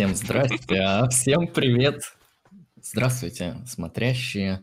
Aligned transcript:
Всем 0.00 0.14
здрасте, 0.14 0.80
а 0.80 1.06
всем 1.10 1.46
привет. 1.46 2.16
Здравствуйте, 2.80 3.58
смотрящие, 3.66 4.62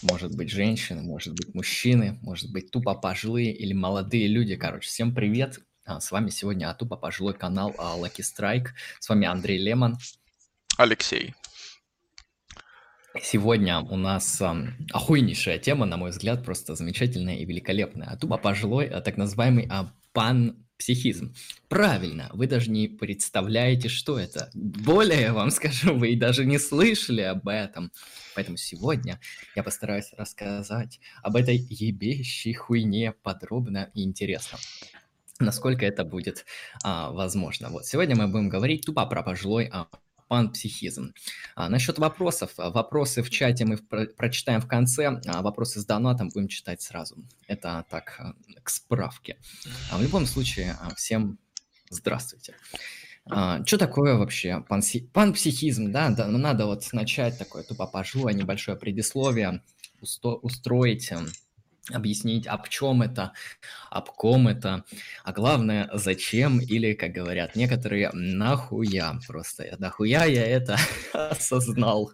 может 0.00 0.34
быть, 0.34 0.50
женщины, 0.50 1.02
может 1.02 1.34
быть, 1.34 1.54
мужчины, 1.54 2.18
может 2.22 2.50
быть, 2.50 2.70
тупо 2.70 2.94
пожилые 2.94 3.52
или 3.52 3.74
молодые 3.74 4.28
люди. 4.28 4.56
Короче, 4.56 4.88
всем 4.88 5.14
привет. 5.14 5.58
А, 5.84 6.00
С 6.00 6.10
вами 6.10 6.30
сегодня 6.30 6.70
а, 6.70 6.74
тупо 6.74 6.96
пожилой 6.96 7.34
канал 7.34 7.74
а, 7.76 7.98
Lucky 7.98 8.22
Strike. 8.22 8.68
С 8.98 9.10
вами 9.10 9.26
Андрей 9.26 9.58
Лемон. 9.58 9.98
Алексей. 10.78 11.34
Сегодня 13.22 13.80
у 13.80 13.96
нас 13.98 14.40
ам, 14.40 14.74
охуеннейшая 14.90 15.58
тема, 15.58 15.84
на 15.84 15.98
мой 15.98 16.12
взгляд, 16.12 16.46
просто 16.46 16.74
замечательная 16.74 17.36
и 17.36 17.44
великолепная. 17.44 18.08
А 18.08 18.16
тупо 18.16 18.38
пожилой, 18.38 18.88
так 18.88 19.18
называемый 19.18 19.68
а, 19.68 19.92
панпсихизм. 20.78 21.34
Правильно, 21.68 22.30
вы 22.32 22.46
даже 22.46 22.70
не 22.70 22.88
представляете, 22.88 23.88
что 23.88 24.18
это. 24.18 24.50
Более 24.54 25.20
я 25.20 25.34
вам 25.34 25.50
скажу, 25.50 25.94
вы 25.94 26.12
и 26.12 26.16
даже 26.16 26.46
не 26.46 26.58
слышали 26.58 27.22
об 27.22 27.48
этом. 27.48 27.90
Поэтому 28.34 28.56
сегодня 28.56 29.20
я 29.56 29.62
постараюсь 29.62 30.12
рассказать 30.16 31.00
об 31.22 31.36
этой 31.36 31.56
ебещей 31.56 32.54
хуйне 32.54 33.12
подробно 33.12 33.90
и 33.94 34.04
интересно. 34.04 34.58
Насколько 35.40 35.86
это 35.86 36.04
будет 36.04 36.46
а, 36.82 37.10
возможно. 37.10 37.68
Вот 37.70 37.86
сегодня 37.86 38.16
мы 38.16 38.26
будем 38.26 38.48
говорить 38.48 38.86
тупо 38.86 39.06
про 39.06 39.22
пожилой 39.22 39.68
а, 39.72 39.88
панпсихизм. 40.28 41.14
А, 41.56 41.68
насчет 41.68 41.98
вопросов. 41.98 42.52
а, 42.58 42.70
Вопросы 42.70 43.22
в 43.22 43.30
чате 43.30 43.64
мы 43.64 43.78
про- 43.78 44.06
прочитаем 44.06 44.60
в 44.60 44.68
конце, 44.68 45.20
а 45.26 45.42
вопросы 45.42 45.80
с 45.80 45.84
донатом 45.86 46.28
будем 46.28 46.48
читать 46.48 46.80
сразу. 46.82 47.16
Это 47.46 47.84
так, 47.90 48.16
а, 48.18 48.34
к 48.62 48.70
справке. 48.70 49.38
А 49.90 49.98
в 49.98 50.02
любом 50.02 50.26
случае, 50.26 50.76
а, 50.80 50.94
всем 50.94 51.38
здравствуйте. 51.90 52.54
что 53.66 53.76
такое 53.76 54.14
вообще 54.14 54.64
панси- 54.70 55.06
панпсихизм? 55.12 55.92
Да, 55.92 56.08
да, 56.10 56.28
ну 56.28 56.38
надо 56.38 56.64
вот 56.64 56.88
начать 56.92 57.36
такое 57.38 57.62
тупо 57.62 57.86
пожилое 57.86 58.32
небольшое 58.32 58.78
предисловие, 58.78 59.62
усто- 60.00 60.38
устроить, 60.40 61.12
эм, 61.12 61.26
объяснить, 61.92 62.46
об 62.46 62.68
чем 62.68 63.02
это, 63.02 63.32
об 63.90 64.10
ком 64.10 64.48
это, 64.48 64.84
а 65.24 65.32
главное, 65.32 65.90
зачем, 65.94 66.60
или, 66.60 66.94
как 66.94 67.12
говорят 67.12 67.56
некоторые, 67.56 68.10
нахуя 68.12 69.18
просто. 69.26 69.76
Нахуя 69.78 70.24
я 70.24 70.44
это 70.44 70.76
осознал. 71.12 72.12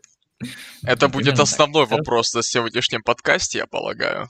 Это 0.82 1.08
будет 1.08 1.38
основной 1.38 1.86
вопрос 1.86 2.34
на 2.34 2.42
сегодняшнем 2.42 3.02
подкасте, 3.02 3.58
я 3.58 3.66
полагаю. 3.66 4.28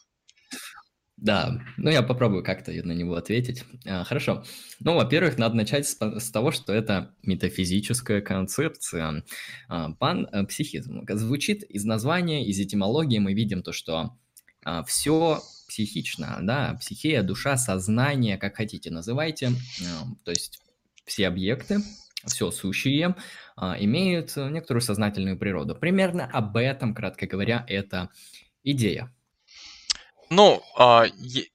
Да, 1.17 1.58
ну 1.77 1.91
я 1.91 2.03
попробую 2.03 2.42
как-то 2.42 2.73
на 2.73 2.92
него 2.92 3.14
ответить. 3.14 3.64
А, 3.86 4.05
Хорошо. 4.05 4.45
Ну, 4.81 4.95
во-первых, 4.95 5.39
надо 5.39 5.55
начать 5.55 5.86
с, 5.86 5.97
с 5.98 6.31
того, 6.31 6.51
что 6.51 6.73
это 6.73 7.14
метафизическая 7.23 8.20
концепция. 8.20 9.25
А, 9.69 9.92
Панпсихизм. 9.92 11.06
Звучит 11.08 11.62
из 11.62 11.84
названия, 11.84 12.45
из 12.45 12.58
этимологии 12.58 13.20
мы 13.20 13.33
видим 13.33 13.62
то, 13.62 13.73
что 13.73 14.19
все 14.87 15.43
психично, 15.69 16.39
да, 16.43 16.77
психия, 16.81 17.23
душа, 17.23 17.57
сознание, 17.57 18.39
как 18.39 18.57
хотите 18.57 18.91
называйте. 18.91 19.53
А, 19.83 20.07
То 20.25 20.31
есть 20.31 20.61
все 21.05 21.27
объекты, 21.27 21.81
все 22.27 22.51
сущие 22.51 23.17
а, 23.57 23.77
имеют 23.79 24.37
некоторую 24.37 24.83
сознательную 24.83 25.39
природу. 25.39 25.75
Примерно 25.75 26.27
об 26.27 26.57
этом, 26.57 26.95
кратко 26.95 27.27
говоря, 27.27 27.65
это 27.69 28.11
идея. 28.62 29.12
Ну, 30.31 30.62
а, 30.77 31.07
е- 31.17 31.48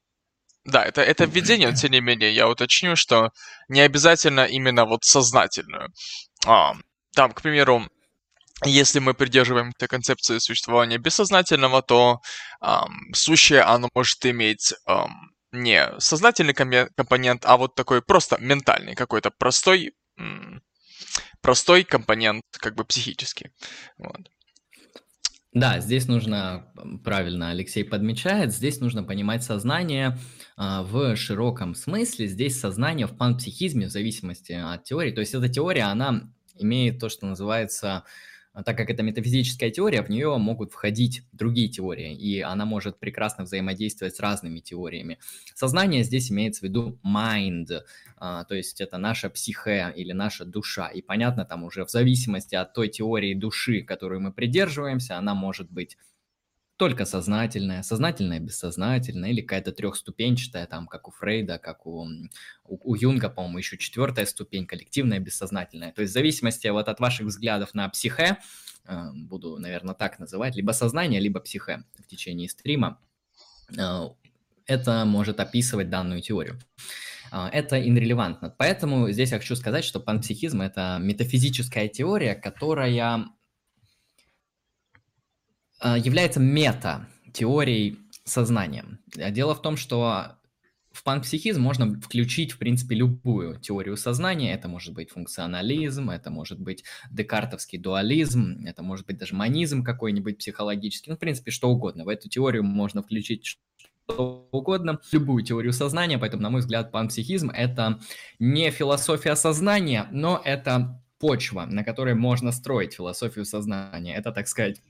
да, 0.66 0.84
это, 0.84 1.02
это 1.02 1.26
введение, 1.26 1.74
тем 1.74 1.92
не 1.92 2.02
менее, 2.02 2.34
я 2.34 2.48
уточню, 2.48 2.96
что 2.96 3.32
не 3.70 3.82
обязательно 3.82 4.46
именно 4.46 4.86
вот 4.86 5.04
сознательную. 5.04 5.90
А, 6.46 6.76
там, 7.16 7.32
к 7.32 7.42
примеру, 7.42 7.88
если 8.66 9.00
мы 9.00 9.14
придерживаемся 9.14 9.88
концепции 9.88 10.38
существования 10.40 10.98
бессознательного, 10.98 11.82
то 11.82 12.22
ам, 12.60 13.14
сущее, 13.14 13.62
оно 13.62 13.90
может 13.94 14.26
иметь 14.26 14.74
ам, 14.86 15.32
не 15.52 15.90
сознательный 16.00 16.54
компонент, 16.54 17.44
а 17.46 17.58
вот 17.58 17.76
такой 17.76 18.02
просто 18.02 18.38
ментальный, 18.40 18.96
какой-то 18.96 19.32
простой, 19.32 19.94
м, 20.18 20.62
простой 21.42 21.84
компонент, 21.84 22.44
как 22.52 22.76
бы 22.76 22.86
психический. 22.86 23.52
Вот. 23.98 24.30
Да, 25.52 25.80
здесь 25.80 26.08
нужно, 26.08 26.72
правильно 27.04 27.50
Алексей 27.50 27.84
подмечает, 27.84 28.54
здесь 28.54 28.80
нужно 28.82 29.04
понимать 29.04 29.44
сознание 29.44 30.16
а, 30.56 30.84
в 30.84 31.16
широком 31.16 31.74
смысле. 31.74 32.28
Здесь 32.28 32.60
сознание 32.60 33.08
в 33.08 33.18
панпсихизме, 33.18 33.88
в 33.88 33.92
зависимости 33.92 34.52
от 34.52 34.84
теории. 34.84 35.12
То 35.12 35.22
есть 35.22 35.34
эта 35.34 35.50
теория, 35.50 35.86
она 35.86 36.30
имеет 36.56 37.00
то, 37.00 37.10
что 37.10 37.26
называется, 37.26 38.04
так 38.66 38.78
как 38.78 38.90
это 38.90 39.04
метафизическая 39.04 39.70
теория, 39.70 40.02
в 40.02 40.10
нее 40.10 40.36
могут 40.38 40.72
входить 40.72 41.24
другие 41.32 41.70
теории, 41.70 42.16
и 42.16 42.42
она 42.42 42.66
может 42.66 43.00
прекрасно 43.00 43.44
взаимодействовать 43.44 44.16
с 44.16 44.20
разными 44.20 44.60
теориями. 44.60 45.20
Сознание 45.56 46.04
здесь 46.04 46.32
имеется 46.32 46.62
в 46.62 46.64
виду 46.64 47.00
mind, 47.06 47.82
а, 48.18 48.44
то 48.46 48.56
есть 48.56 48.82
это 48.82 48.98
наша 48.98 49.30
психе 49.30 49.94
или 49.96 50.12
наша 50.12 50.46
душа. 50.46 50.88
И 50.88 51.02
понятно, 51.02 51.46
там 51.46 51.64
уже 51.64 51.86
в 51.86 51.90
зависимости 51.90 52.56
от 52.56 52.74
той 52.74 52.90
теории 52.90 53.34
души, 53.34 53.82
которую 53.82 54.22
мы 54.22 54.34
придерживаемся, 54.34 55.18
она 55.18 55.36
может 55.36 55.72
быть 55.72 55.98
только 56.80 57.04
сознательная, 57.04 57.84
сознательная, 57.84 58.40
бессознательная, 58.40 59.32
или 59.32 59.42
какая-то 59.42 59.74
трехступенчатая, 59.74 60.66
там, 60.66 60.88
как 60.88 61.10
у 61.10 61.12
Фрейда, 61.12 61.60
как 61.60 61.86
у, 61.86 62.08
у, 62.64 62.92
у 62.92 62.96
Юнга, 62.96 63.30
по-моему, 63.30 63.58
еще 63.58 63.78
четвертая 63.78 64.26
ступень, 64.26 64.66
коллективная, 64.66 65.20
бессознательная. 65.20 65.92
То 65.92 66.02
есть 66.02 66.12
в 66.12 66.14
зависимости 66.14 66.68
вот 66.70 66.88
от 66.88 67.02
ваших 67.02 67.28
взглядов 67.28 67.74
на 67.74 67.90
психе, 67.90 68.38
э, 68.86 69.12
буду, 69.14 69.58
наверное, 69.58 69.94
так 69.94 70.20
называть, 70.20 70.56
либо 70.56 70.72
сознание, 70.72 71.20
либо 71.20 71.42
психе 71.42 71.84
в 72.00 72.08
течение 72.08 72.48
стрима, 72.48 73.02
э, 73.78 74.10
это 74.66 75.04
может 75.04 75.42
описывать 75.42 75.90
данную 75.90 76.22
теорию. 76.22 76.60
А, 77.32 77.50
Это 77.50 77.86
инрелевантно. 77.86 78.56
Поэтому 78.58 79.12
здесь 79.12 79.32
я 79.34 79.40
хочу 79.40 79.58
сказать, 79.58 79.84
что 79.84 80.00
панпсихизм– 80.00 80.62
это 80.62 80.98
метафизическая 81.02 81.90
теория, 81.90 82.36
которая 82.36 83.26
является 85.82 86.40
мета-теорией 86.40 88.00
сознания. 88.24 88.86
А 89.18 89.32
Дело 89.32 89.56
в 89.56 89.62
том, 89.62 89.78
что 89.78 90.40
в 90.92 91.04
панпсихизм 91.04 91.62
можно 91.62 92.00
включить, 92.02 92.52
в 92.52 92.58
принципе, 92.58 92.96
любую 92.96 93.60
теорию 93.60 93.96
сознания. 93.96 94.54
Это 94.54 94.68
может 94.68 94.94
быть 94.94 95.12
функционализм, 95.12 96.10
это 96.10 96.32
может 96.32 96.60
быть 96.60 96.84
декартовский 97.12 97.78
дуализм, 97.78 98.66
это 98.66 98.82
может 98.82 99.06
быть 99.06 99.18
даже 99.18 99.36
манизм 99.36 99.84
какой-нибудь 99.84 100.40
психологический. 100.40 101.12
Ну, 101.12 101.16
в 101.16 101.20
принципе, 101.20 101.52
что 101.52 101.70
угодно. 101.70 102.06
В 102.06 102.10
эту 102.10 102.28
теорию 102.28 102.64
можно 102.64 103.04
включить 103.04 103.46
что 103.46 104.50
угодно, 104.52 105.00
любую 105.12 105.44
теорию 105.44 105.72
сознания, 105.72 106.18
поэтому, 106.18 106.42
на 106.42 106.50
мой 106.50 106.62
взгляд, 106.62 106.92
панпсихизм– 106.92 107.50
это 107.56 108.00
не 108.40 108.72
философия 108.72 109.36
сознания, 109.36 110.08
но 110.12 110.42
это 110.44 111.02
почва, 111.20 111.66
на 111.66 111.84
которой 111.84 112.16
можно 112.16 112.52
строить 112.52 112.94
философию 112.94 113.46
сознания. 113.46 114.16
Это, 114.16 114.32
так 114.32 114.48
сказать, 114.48 114.82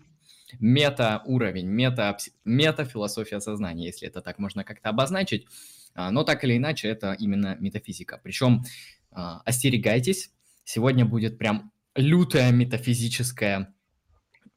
мета-уровень, 0.60 1.68
мета, 1.68 2.18
мета-философия 2.46 3.40
сознания, 3.40 3.86
если 3.86 4.08
это 4.08 4.22
так 4.22 4.40
можно 4.40 4.64
как-то 4.64 4.90
обозначить. 4.90 5.48
А, 5.94 6.12
Но 6.12 6.24
так 6.24 6.44
или 6.44 6.58
иначе, 6.58 6.88
это 6.88 7.14
именно 7.14 7.56
метафизика. 7.60 8.20
Причем 8.24 8.64
а, 9.12 9.42
остерегайтесь, 9.46 10.32
сегодня 10.64 11.06
будет 11.06 11.38
прям 11.38 11.72
лютая 11.96 12.52
метафизическая 12.52 13.74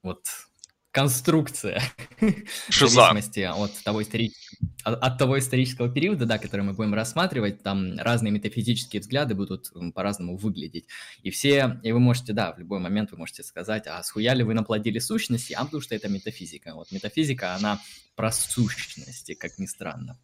вот 0.03 0.27
конструкция 0.93 1.83
в 2.21 2.73
Шиза. 2.73 2.95
зависимости 2.95 3.41
от 3.41 3.73
того, 3.83 4.03
истори- 4.03 4.31
от 4.85 5.03
от 5.03 5.19
того 5.19 5.39
исторического 5.39 5.89
периода, 5.89 6.27
да, 6.27 6.39
который 6.39 6.61
мы 6.63 6.75
будем 6.75 6.95
рассматривать, 6.95 7.63
там 7.63 7.99
разные 7.99 8.31
метафизические 8.31 9.01
взгляды 9.01 9.35
будут 9.35 9.73
по-разному 9.95 10.37
выглядеть. 10.37 10.87
И 11.23 11.31
все, 11.31 11.81
и 11.83 11.93
вы 11.93 11.99
можете, 11.99 12.33
да, 12.35 12.53
в 12.53 12.59
любой 12.59 12.79
момент 12.79 13.11
вы 13.11 13.19
можете 13.19 13.43
сказать, 13.43 13.87
а 13.87 14.03
схуя 14.03 14.35
ли 14.35 14.45
вы 14.45 14.55
наплодили 14.55 14.99
сущности, 14.99 15.55
а 15.55 15.65
потому 15.65 15.81
что 15.81 15.95
это 15.95 16.09
метафизика. 16.09 16.75
Вот 16.75 16.93
метафизика, 16.93 17.55
она 17.55 17.81
про 18.15 18.31
сущности, 18.31 19.35
как 19.35 19.59
ни 19.59 19.67
странно. 19.67 20.19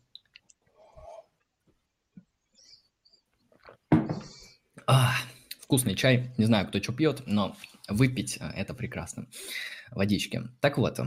А, 4.87 5.15
вкусный 5.61 5.95
чай, 5.95 6.31
не 6.39 6.45
знаю, 6.45 6.69
кто 6.69 6.83
что 6.83 6.93
пьет, 6.93 7.23
но 7.27 7.57
выпить 7.89 8.39
а, 8.41 8.53
это 8.55 8.75
прекрасно. 8.75 9.27
Водички. 9.91 10.43
Так 10.61 10.79
вот, 10.79 11.01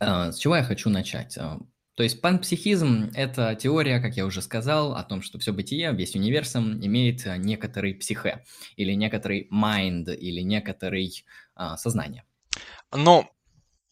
а, 0.00 0.32
с 0.32 0.38
чего 0.38 0.56
я 0.56 0.62
хочу 0.62 0.90
начать? 0.90 1.36
А, 1.38 1.58
То 1.94 2.02
есть 2.02 2.20
панпсихизм– 2.20 3.10
это 3.14 3.54
теория, 3.54 4.00
как 4.00 4.16
я 4.16 4.26
уже 4.26 4.42
сказал, 4.42 4.94
о 4.94 5.02
том, 5.02 5.22
что 5.22 5.38
все 5.38 5.52
бытие, 5.52 5.92
весь 5.92 6.14
универсум 6.14 6.84
имеет 6.84 7.26
некоторый 7.38 7.94
психе, 7.94 8.44
или 8.76 8.92
некоторый 8.94 9.48
mind, 9.52 10.14
или 10.14 10.40
некоторый 10.40 11.24
а, 11.54 11.76
сознание. 11.76 12.24
Но 12.92 13.30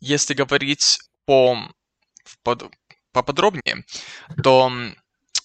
если 0.01 0.35
говорить 0.35 0.99
по, 1.25 1.59
под- 2.43 2.71
поподробнее, 3.13 3.85
то 4.43 4.73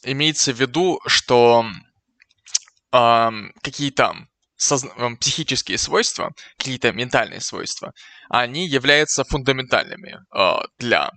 имеется 0.03 0.53
в 0.53 0.59
виду, 0.59 0.99
что 1.07 1.65
ам, 2.91 3.53
какие-то 3.61 4.27
психические 5.19 5.77
свойства, 5.77 6.33
какие-то 6.57 6.91
ментальные 6.91 7.41
свойства, 7.41 7.93
они 8.29 8.67
являются 8.67 9.23
фундаментальными 9.23 10.19
э, 10.35 10.53
для 10.77 11.11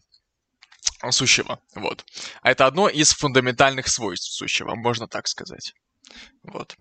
сущего. 1.11 1.61
Вот. 1.75 2.05
А 2.43 2.51
это 2.51 2.67
одно 2.67 2.89
из 2.89 3.13
фундаментальных 3.13 3.89
свойств 3.89 4.33
сущего, 4.33 4.75
можно 4.75 5.07
так 5.07 5.29
сказать. 5.29 5.75
Вот. 6.43 6.77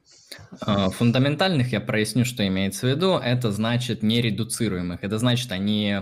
А, 0.62 0.90
фундаментальных 0.90 1.72
я 1.72 1.82
проясню, 1.82 2.26
что 2.26 2.46
имеется 2.48 2.88
в 2.88 2.90
виду. 2.90 3.18
Это 3.18 3.52
значит 3.52 4.04
нередуцируемых. 4.04 5.04
Это 5.04 5.18
значит, 5.20 5.52
они, 5.52 6.02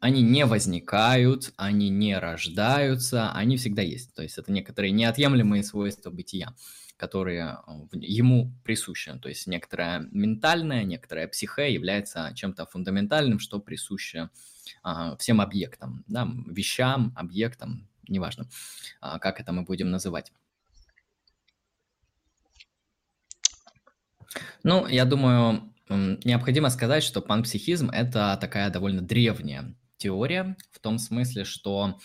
они 0.00 0.22
не 0.22 0.46
возникают, 0.46 1.52
они 1.56 1.88
не 1.88 2.18
рождаются, 2.18 3.30
они 3.32 3.56
всегда 3.56 3.82
есть. 3.82 4.14
То 4.14 4.22
есть 4.22 4.38
это 4.38 4.52
некоторые 4.52 4.92
неотъемлемые 4.92 5.62
свойства 5.62 6.10
бытия, 6.10 6.54
которые 6.98 7.58
ему 7.92 8.52
присущи. 8.64 9.16
То 9.18 9.28
есть 9.28 9.46
некоторая 9.46 10.06
ментальная, 10.10 10.84
некоторая 10.84 11.28
психе 11.28 11.72
является 11.72 12.32
чем-то 12.34 12.66
фундаментальным, 12.66 13.38
что 13.38 13.60
присуще 13.60 14.30
а, 14.82 15.16
всем 15.16 15.40
объектам, 15.40 16.04
да, 16.08 16.28
вещам, 16.46 17.12
объектам, 17.16 17.88
неважно, 18.08 18.48
а, 19.00 19.18
как 19.18 19.40
это 19.40 19.52
мы 19.52 19.62
будем 19.62 19.90
называть. 19.90 20.32
Ну, 24.62 24.86
я 24.86 25.04
думаю, 25.04 25.72
необходимо 25.88 26.68
сказать, 26.68 27.02
что 27.02 27.22
панпсихизм– 27.22 27.90
это 27.92 28.36
такая 28.40 28.70
довольно 28.70 29.02
древняя 29.02 29.74
теория, 29.96 30.56
в 30.72 30.80
том 30.80 30.98
смысле, 30.98 31.44
что 31.44 31.98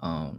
э, 0.00 0.32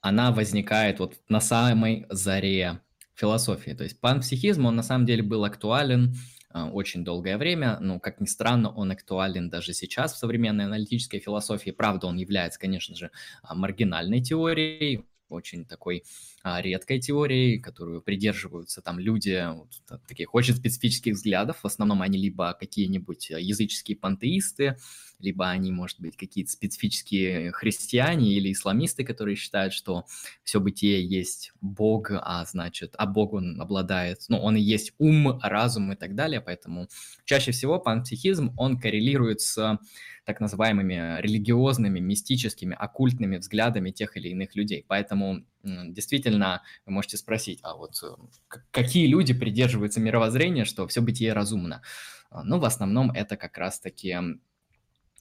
она 0.00 0.32
возникает 0.32 0.98
вот 0.98 1.20
на 1.28 1.40
самой 1.40 2.06
заре 2.08 2.80
философии. 3.14 3.72
То 3.72 3.84
есть 3.84 4.00
панпсихизм, 4.00 4.66
он 4.66 4.76
на 4.76 4.82
самом 4.82 5.06
деле 5.06 5.22
был 5.22 5.44
актуален 5.44 6.14
э, 6.54 6.62
очень 6.62 7.04
долгое 7.04 7.38
время, 7.38 7.78
но, 7.80 8.00
как 8.00 8.20
ни 8.20 8.26
странно, 8.26 8.70
он 8.70 8.90
актуален 8.90 9.50
даже 9.50 9.72
сейчас 9.72 10.14
в 10.14 10.18
современной 10.18 10.64
аналитической 10.64 11.18
философии. 11.20 11.70
Правда, 11.70 12.06
он 12.06 12.16
является, 12.16 12.58
конечно 12.58 12.96
же, 12.96 13.10
маргинальной 13.48 14.20
теорией, 14.20 15.06
очень 15.32 15.64
такой 15.64 16.04
а, 16.42 16.60
редкой 16.60 17.00
теорией, 17.00 17.58
которую 17.58 18.02
придерживаются 18.02 18.82
там 18.82 18.98
люди 18.98 19.44
вот, 19.54 19.68
таких 20.06 20.34
очень 20.34 20.54
специфических 20.54 21.14
взглядов. 21.14 21.58
В 21.62 21.66
основном 21.66 22.02
они 22.02 22.18
либо 22.18 22.54
какие-нибудь 22.58 23.30
э, 23.30 23.40
языческие 23.40 23.96
пантеисты, 23.96 24.76
либо 25.18 25.48
они, 25.48 25.70
может 25.70 26.00
быть, 26.00 26.16
какие-то 26.16 26.50
специфические 26.50 27.52
христиане 27.52 28.32
или 28.32 28.52
исламисты, 28.52 29.04
которые 29.04 29.36
считают, 29.36 29.72
что 29.72 30.04
все 30.42 30.60
бытие 30.60 31.06
есть 31.06 31.52
Бог, 31.60 32.10
а 32.10 32.44
значит, 32.44 32.94
а 32.98 33.06
Бог 33.06 33.32
он 33.32 33.60
обладает, 33.60 34.20
ну, 34.28 34.38
он 34.38 34.56
и 34.56 34.60
есть 34.60 34.92
ум, 34.98 35.38
разум 35.42 35.92
и 35.92 35.96
так 35.96 36.14
далее, 36.14 36.40
поэтому 36.40 36.88
чаще 37.24 37.52
всего 37.52 37.78
панпсихизм, 37.78 38.52
он 38.56 38.78
коррелирует 38.78 39.40
с 39.40 39.78
так 40.24 40.40
называемыми 40.40 41.20
религиозными, 41.20 41.98
мистическими, 42.00 42.76
оккультными 42.78 43.38
взглядами 43.38 43.90
тех 43.90 44.16
или 44.16 44.28
иных 44.28 44.54
людей. 44.54 44.84
Поэтому 44.86 45.44
действительно 45.62 46.62
вы 46.86 46.92
можете 46.92 47.16
спросить, 47.16 47.60
а 47.62 47.76
вот 47.76 48.00
э, 48.02 48.58
какие 48.70 49.06
люди 49.06 49.34
придерживаются 49.34 50.00
мировоззрения, 50.00 50.64
что 50.64 50.86
все 50.86 51.00
бытие 51.00 51.32
разумно? 51.32 51.82
А, 52.30 52.44
ну, 52.44 52.58
в 52.58 52.64
основном 52.64 53.10
это 53.10 53.36
как 53.36 53.58
раз-таки 53.58 54.16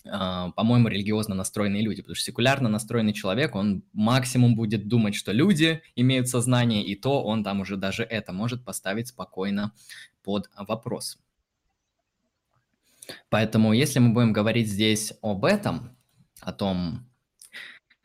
а, 0.10 0.52
по-моему, 0.52 0.88
религиозно 0.88 1.36
настроенные 1.36 1.84
люди, 1.84 2.02
потому 2.02 2.16
что 2.16 2.26
секулярно 2.26 2.70
настроенный 2.70 3.14
человек, 3.14 3.56
он 3.56 3.84
максимум 3.94 4.56
будет 4.56 4.88
думать, 4.88 5.16
что 5.16 5.32
люди 5.32 5.82
имеют 5.96 6.28
сознание, 6.28 6.84
и 6.84 6.96
то 6.96 7.24
он 7.24 7.44
там 7.44 7.62
уже 7.62 7.78
даже 7.78 8.04
это 8.04 8.34
может 8.34 8.66
поставить 8.66 9.10
спокойно 9.10 9.74
под 10.24 10.50
вопрос. 10.58 11.20
Поэтому, 13.30 13.74
если 13.74 14.00
мы 14.00 14.14
будем 14.14 14.34
говорить 14.34 14.68
здесь 14.68 15.14
об 15.22 15.46
этом, 15.46 15.98
о 16.40 16.52
том, 16.54 17.08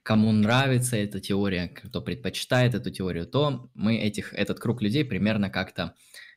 кому 0.03 0.31
нравится 0.33 0.97
эта 0.97 1.21
теория, 1.21 1.69
кто 1.69 2.01
предпочитает 2.01 2.75
эту 2.75 2.91
теорию, 2.91 3.27
то 3.27 3.71
мы 3.75 3.97
этих, 3.97 4.33
этот 4.35 4.61
круг 4.61 4.81
людей 4.83 5.05
примерно 5.05 5.51
как-то 5.51 5.95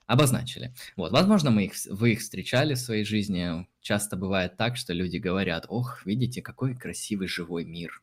обозначили. 0.07 0.73
Вот, 0.95 1.11
возможно, 1.11 1.51
мы 1.51 1.65
их, 1.65 1.73
вы 1.87 2.13
их 2.13 2.21
встречали 2.21 2.73
в 2.73 2.79
своей 2.79 3.05
жизни. 3.05 3.67
Часто 3.79 4.17
бывает 4.17 4.57
так, 4.57 4.75
что 4.75 4.91
люди 4.91 5.17
говорят, 5.17 5.65
ох, 5.69 6.03
видите, 6.05 6.41
какой 6.41 6.75
красивый 6.75 7.27
живой 7.27 7.63
мир. 7.63 8.01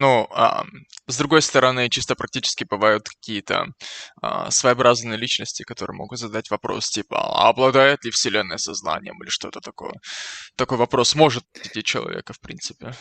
Ну, 0.00 0.26
а, 0.30 0.64
с 1.06 1.18
другой 1.18 1.42
стороны, 1.42 1.90
чисто 1.90 2.14
практически 2.14 2.64
бывают 2.64 3.06
какие-то 3.06 3.66
а, 4.22 4.50
своеобразные 4.50 5.18
личности, 5.18 5.62
которые 5.62 5.94
могут 5.94 6.18
задать 6.18 6.50
вопрос 6.50 6.88
типа, 6.88 7.20
а 7.20 7.50
обладает 7.50 8.02
ли 8.04 8.10
Вселенная 8.10 8.56
сознанием 8.56 9.22
или 9.22 9.28
что-то 9.28 9.60
такое. 9.60 9.92
Такой 10.56 10.78
вопрос 10.78 11.14
может 11.14 11.44
идти 11.62 11.84
человека, 11.84 12.32
в 12.32 12.40
принципе. 12.40 12.94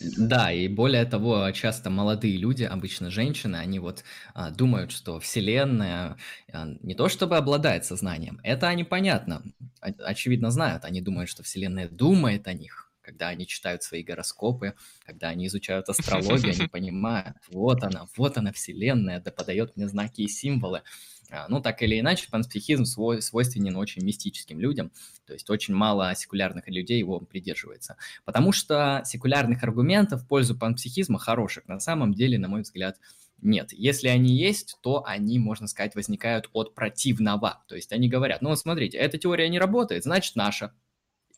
Да, 0.00 0.50
и 0.50 0.68
более 0.68 1.04
того, 1.04 1.50
часто 1.50 1.90
молодые 1.90 2.38
люди, 2.38 2.62
обычно 2.62 3.10
женщины, 3.10 3.56
они 3.56 3.78
вот 3.78 4.02
а, 4.32 4.50
думают, 4.50 4.92
что 4.92 5.20
Вселенная 5.20 6.16
а, 6.52 6.66
не 6.82 6.94
то 6.94 7.08
чтобы 7.08 7.36
обладает 7.36 7.84
сознанием, 7.84 8.40
это 8.44 8.68
они 8.68 8.84
понятно, 8.84 9.42
очевидно 9.80 10.50
знают, 10.50 10.84
они 10.84 11.02
думают, 11.02 11.28
что 11.28 11.42
Вселенная 11.42 11.88
думает 11.88 12.46
о 12.46 12.54
них, 12.54 12.87
когда 13.08 13.28
они 13.28 13.46
читают 13.46 13.82
свои 13.82 14.02
гороскопы, 14.02 14.74
когда 15.06 15.28
они 15.28 15.46
изучают 15.46 15.88
астрологию, 15.88 16.52
они 16.52 16.68
понимают, 16.70 17.38
вот 17.50 17.82
она, 17.82 18.06
вот 18.18 18.36
она 18.36 18.52
Вселенная, 18.52 19.18
да 19.18 19.30
подает 19.30 19.74
мне 19.76 19.88
знаки 19.88 20.20
и 20.20 20.28
символы. 20.28 20.82
А, 21.30 21.46
ну, 21.48 21.62
так 21.62 21.82
или 21.82 21.98
иначе, 21.98 22.28
панспсихизм 22.30 22.84
свой, 22.84 23.22
свойственен 23.22 23.76
очень 23.76 24.04
мистическим 24.04 24.60
людям, 24.60 24.92
то 25.26 25.32
есть 25.32 25.48
очень 25.48 25.74
мало 25.74 26.14
секулярных 26.14 26.68
людей 26.68 26.98
его 26.98 27.18
придерживается. 27.20 27.96
Потому 28.26 28.52
что 28.52 29.02
секулярных 29.06 29.62
аргументов 29.62 30.22
в 30.22 30.28
пользу 30.28 30.54
панпсихизма 30.54 31.18
хороших 31.18 31.66
на 31.66 31.80
самом 31.80 32.12
деле, 32.12 32.38
на 32.38 32.48
мой 32.48 32.60
взгляд, 32.60 32.98
нет. 33.40 33.72
Если 33.72 34.08
они 34.08 34.36
есть, 34.36 34.76
то 34.82 35.02
они, 35.06 35.38
можно 35.38 35.66
сказать, 35.66 35.94
возникают 35.94 36.50
от 36.52 36.74
противного. 36.74 37.62
То 37.68 37.74
есть 37.74 37.90
они 37.92 38.08
говорят, 38.08 38.42
ну, 38.42 38.54
смотрите, 38.54 38.98
эта 38.98 39.16
теория 39.16 39.48
не 39.48 39.58
работает, 39.58 40.04
значит, 40.04 40.36
наша. 40.36 40.74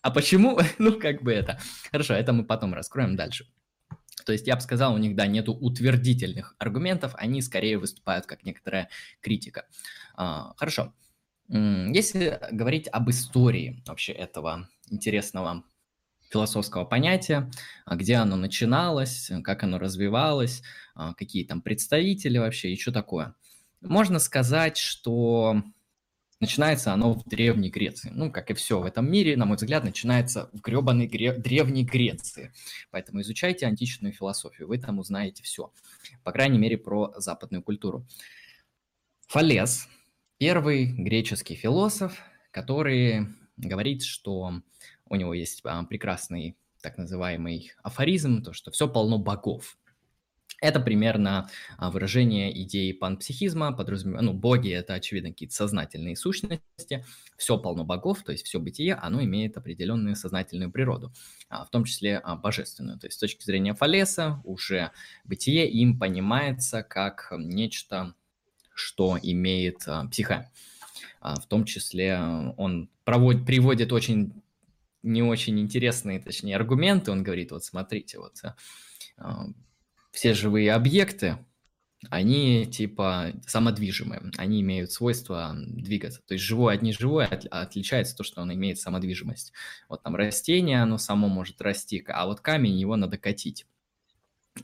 А 0.02 0.10
почему? 0.10 0.58
ну, 0.78 0.98
как 0.98 1.22
бы 1.22 1.32
это. 1.32 1.58
Хорошо, 1.90 2.14
это 2.14 2.32
мы 2.32 2.44
потом 2.44 2.74
раскроем 2.74 3.16
дальше. 3.16 3.46
То 4.24 4.32
есть 4.32 4.46
я 4.46 4.56
бы 4.56 4.60
сказал, 4.60 4.94
у 4.94 4.98
них, 4.98 5.16
да, 5.16 5.26
нету 5.26 5.52
утвердительных 5.54 6.54
аргументов, 6.58 7.14
они 7.16 7.42
скорее 7.42 7.78
выступают 7.78 8.26
как 8.26 8.44
некоторая 8.44 8.88
критика. 9.20 9.66
А, 10.14 10.52
хорошо. 10.56 10.94
Если 11.48 12.38
говорить 12.52 12.86
об 12.92 13.10
истории 13.10 13.82
вообще 13.86 14.12
этого 14.12 14.68
интересного 14.88 15.64
философского 16.30 16.84
понятия, 16.84 17.50
а, 17.84 17.96
где 17.96 18.16
оно 18.16 18.36
начиналось, 18.36 19.30
как 19.42 19.64
оно 19.64 19.78
развивалось, 19.78 20.62
а, 20.94 21.14
какие 21.14 21.44
там 21.44 21.60
представители 21.60 22.38
вообще 22.38 22.72
и 22.72 22.80
что 22.80 22.92
такое. 22.92 23.34
Можно 23.80 24.18
сказать, 24.18 24.76
что 24.76 25.62
Начинается 26.40 26.94
оно 26.94 27.12
в 27.12 27.28
Древней 27.28 27.68
Греции. 27.68 28.10
Ну, 28.14 28.32
как 28.32 28.50
и 28.50 28.54
все 28.54 28.80
в 28.80 28.86
этом 28.86 29.10
мире, 29.10 29.36
на 29.36 29.44
мой 29.44 29.56
взгляд, 29.56 29.84
начинается 29.84 30.48
в 30.54 30.62
гребаной 30.62 31.06
гре... 31.06 31.34
Древней 31.34 31.84
Греции. 31.84 32.50
Поэтому 32.90 33.20
изучайте 33.20 33.66
античную 33.66 34.14
философию, 34.14 34.66
вы 34.66 34.78
там 34.78 34.98
узнаете 34.98 35.42
все. 35.42 35.70
По 36.24 36.32
крайней 36.32 36.58
мере, 36.58 36.78
про 36.78 37.12
западную 37.18 37.62
культуру. 37.62 38.06
Фалес, 39.28 39.86
первый 40.38 40.86
греческий 40.86 41.56
философ, 41.56 42.18
который 42.50 43.28
говорит, 43.58 44.02
что 44.02 44.62
у 45.10 45.16
него 45.16 45.34
есть 45.34 45.60
а, 45.64 45.84
прекрасный 45.84 46.56
так 46.80 46.96
называемый 46.96 47.72
афоризм, 47.82 48.42
то, 48.42 48.54
что 48.54 48.70
все 48.70 48.88
полно 48.88 49.18
богов. 49.18 49.76
Это 50.60 50.78
примерно 50.78 51.48
а, 51.78 51.90
выражение 51.90 52.62
идеи 52.62 52.92
панпсихизма, 52.92 53.72
подразумевая, 53.72 54.22
ну, 54.22 54.34
боги– 54.34 54.70
это, 54.70 54.92
очевидно, 54.94 55.30
какие-то 55.30 55.54
сознательные 55.54 56.16
сущности, 56.16 57.04
все 57.38 57.58
полно 57.58 57.84
богов, 57.84 58.22
то 58.22 58.32
есть 58.32 58.44
все 58.44 58.60
бытие, 58.60 58.94
оно 58.94 59.22
имеет 59.24 59.56
определенную 59.56 60.16
сознательную 60.16 60.70
природу, 60.70 61.12
а, 61.48 61.64
в 61.64 61.70
том 61.70 61.84
числе 61.84 62.18
а, 62.18 62.36
божественную. 62.36 62.98
То 62.98 63.06
есть 63.06 63.16
с 63.16 63.20
точки 63.20 63.42
зрения 63.42 63.74
Фалеса 63.74 64.42
уже 64.44 64.90
бытие 65.24 65.68
им 65.68 65.98
понимается 65.98 66.82
как 66.82 67.32
нечто, 67.38 68.14
что 68.74 69.18
имеет 69.20 69.86
психа. 70.10 70.50
В 71.20 71.46
том 71.48 71.64
числе 71.64 72.18
он 72.56 72.88
проводит, 73.04 73.44
приводит 73.44 73.92
очень 73.92 74.42
не 75.02 75.22
очень 75.22 75.58
интересные, 75.58 76.20
точнее, 76.20 76.56
аргументы. 76.56 77.10
Он 77.10 77.22
говорит, 77.22 77.52
вот 77.52 77.64
смотрите, 77.64 78.18
вот 78.18 78.42
все 80.10 80.34
живые 80.34 80.72
объекты, 80.72 81.38
они 82.08 82.64
типа 82.66 83.32
самодвижимые, 83.46 84.22
они 84.38 84.62
имеют 84.62 84.90
свойство 84.90 85.54
двигаться. 85.54 86.22
То 86.26 86.34
есть 86.34 86.44
живое 86.44 86.76
от 86.76 86.82
неживое 86.82 87.26
от, 87.26 87.44
отличается 87.46 88.16
то, 88.16 88.24
что 88.24 88.40
он 88.40 88.52
имеет 88.54 88.78
самодвижимость. 88.78 89.52
Вот 89.88 90.02
там 90.02 90.16
растение, 90.16 90.82
оно 90.82 90.96
само 90.96 91.28
может 91.28 91.60
расти, 91.60 92.02
а 92.08 92.26
вот 92.26 92.40
камень 92.40 92.78
его 92.78 92.96
надо 92.96 93.18
катить. 93.18 93.66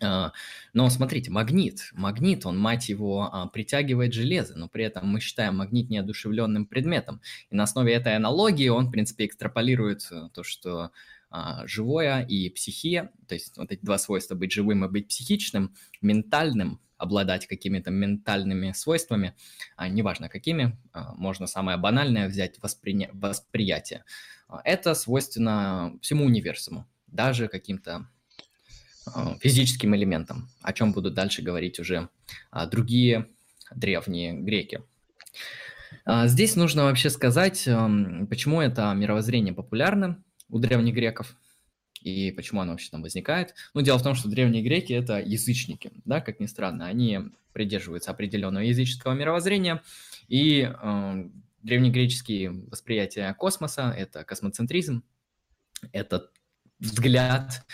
А, 0.02 0.32
но 0.72 0.90
смотрите, 0.90 1.30
магнит, 1.30 1.90
магнит, 1.92 2.44
он, 2.46 2.58
мать 2.58 2.88
его, 2.88 3.28
а, 3.32 3.46
притягивает 3.46 4.12
железо, 4.14 4.56
но 4.56 4.68
при 4.68 4.84
этом 4.84 5.06
мы 5.06 5.20
считаем 5.20 5.56
магнит 5.56 5.90
неодушевленным 5.90 6.66
предметом. 6.66 7.20
И 7.50 7.54
на 7.54 7.64
основе 7.64 7.92
этой 7.94 8.16
аналогии 8.16 8.68
он, 8.68 8.88
в 8.88 8.90
принципе, 8.90 9.26
экстраполирует 9.26 10.08
э, 10.10 10.28
то, 10.32 10.42
что 10.42 10.90
а, 11.28 11.66
живое 11.66 12.24
и 12.24 12.48
психия, 12.50 13.10
то 13.26 13.34
есть 13.34 13.56
вот 13.56 13.72
эти 13.72 13.84
два 13.84 13.98
свойства 13.98 14.34
быть 14.34 14.52
живым 14.52 14.84
и 14.84 14.88
быть 14.88 15.08
психичным, 15.08 15.74
ментальным, 16.00 16.80
обладать 16.98 17.46
какими-то 17.46 17.90
ментальными 17.90 18.72
свойствами, 18.72 19.34
а, 19.76 19.88
неважно 19.88 20.28
какими, 20.28 20.78
а, 20.92 21.14
можно 21.14 21.46
самое 21.46 21.78
банальное 21.78 22.28
взять 22.28 22.58
воспри... 22.62 23.10
восприятие. 23.12 24.04
Это 24.64 24.94
свойственно 24.94 25.98
всему 26.00 26.24
универсуму, 26.24 26.88
даже 27.06 27.48
каким-то 27.48 28.08
физическим 29.40 29.94
элементам, 29.94 30.48
о 30.62 30.72
чем 30.72 30.92
будут 30.92 31.14
дальше 31.14 31.40
говорить 31.40 31.78
уже 31.78 32.08
другие 32.70 33.28
древние 33.72 34.32
греки. 34.32 34.82
Здесь 36.24 36.56
нужно 36.56 36.84
вообще 36.84 37.08
сказать, 37.10 37.68
почему 38.28 38.60
это 38.60 38.92
мировоззрение 38.94 39.54
популярно 39.54 40.24
у 40.48 40.58
древних 40.58 40.94
греков 40.94 41.36
и 42.02 42.30
почему 42.30 42.60
оно 42.60 42.72
вообще 42.72 42.90
там 42.90 43.02
возникает. 43.02 43.54
Ну, 43.74 43.80
дело 43.80 43.98
в 43.98 44.02
том, 44.02 44.14
что 44.14 44.28
древние 44.28 44.62
греки– 44.62 44.92
это 44.94 45.18
язычники, 45.18 45.90
да, 46.04 46.20
как 46.20 46.38
ни 46.38 46.46
странно. 46.46 46.86
Они 46.86 47.18
придерживаются 47.52 48.12
определенного 48.12 48.62
языческого 48.62 49.14
мировоззрения, 49.14 49.82
и 50.28 50.70
э, 50.70 51.28
древнегреческие 51.62 52.52
восприятия 52.52 53.34
космоса– 53.34 53.92
это 53.98 54.24
космоцентризм, 54.24 55.02
это 55.90 56.30
взгляд 56.78 57.64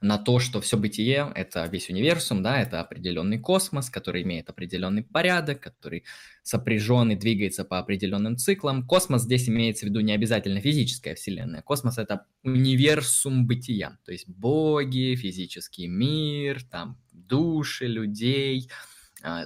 на 0.00 0.18
то, 0.18 0.38
что 0.38 0.60
все 0.60 0.76
бытие– 0.76 1.32
это 1.34 1.64
весь 1.66 1.88
универсум, 1.88 2.42
да, 2.42 2.60
это 2.60 2.80
определенный 2.80 3.38
космос, 3.38 3.88
который 3.88 4.22
имеет 4.22 4.50
определенный 4.50 5.02
порядок, 5.02 5.60
который 5.60 6.04
сопряжен 6.42 7.12
и 7.12 7.16
двигается 7.16 7.64
по 7.64 7.78
определенным 7.78 8.36
циклам. 8.36 8.86
Космос 8.86 9.22
здесь 9.22 9.48
имеется 9.48 9.86
в 9.86 9.88
виду 9.88 10.00
не 10.00 10.12
обязательно 10.12 10.60
физическая 10.60 11.14
вселенная. 11.14 11.62
Космос– 11.62 11.96
это 11.98 12.26
универсум 12.42 13.46
бытия, 13.46 13.98
то 14.04 14.12
есть 14.12 14.28
боги, 14.28 15.16
физический 15.16 15.86
мир, 15.86 16.62
там 16.64 17.00
души 17.12 17.86
людей– 17.86 18.70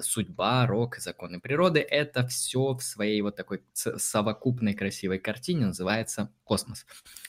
судьба, 0.02 0.66
рок, 0.66 0.96
законы 0.96 1.40
природы, 1.40 1.80
это 1.80 2.26
все 2.26 2.74
в 2.74 2.80
своей 2.80 3.20
вот 3.22 3.36
такой 3.36 3.62
совокупной 3.72 4.74
красивой 4.74 5.18
картине 5.18 5.66
называется 5.66 6.32
космос. 6.44 6.86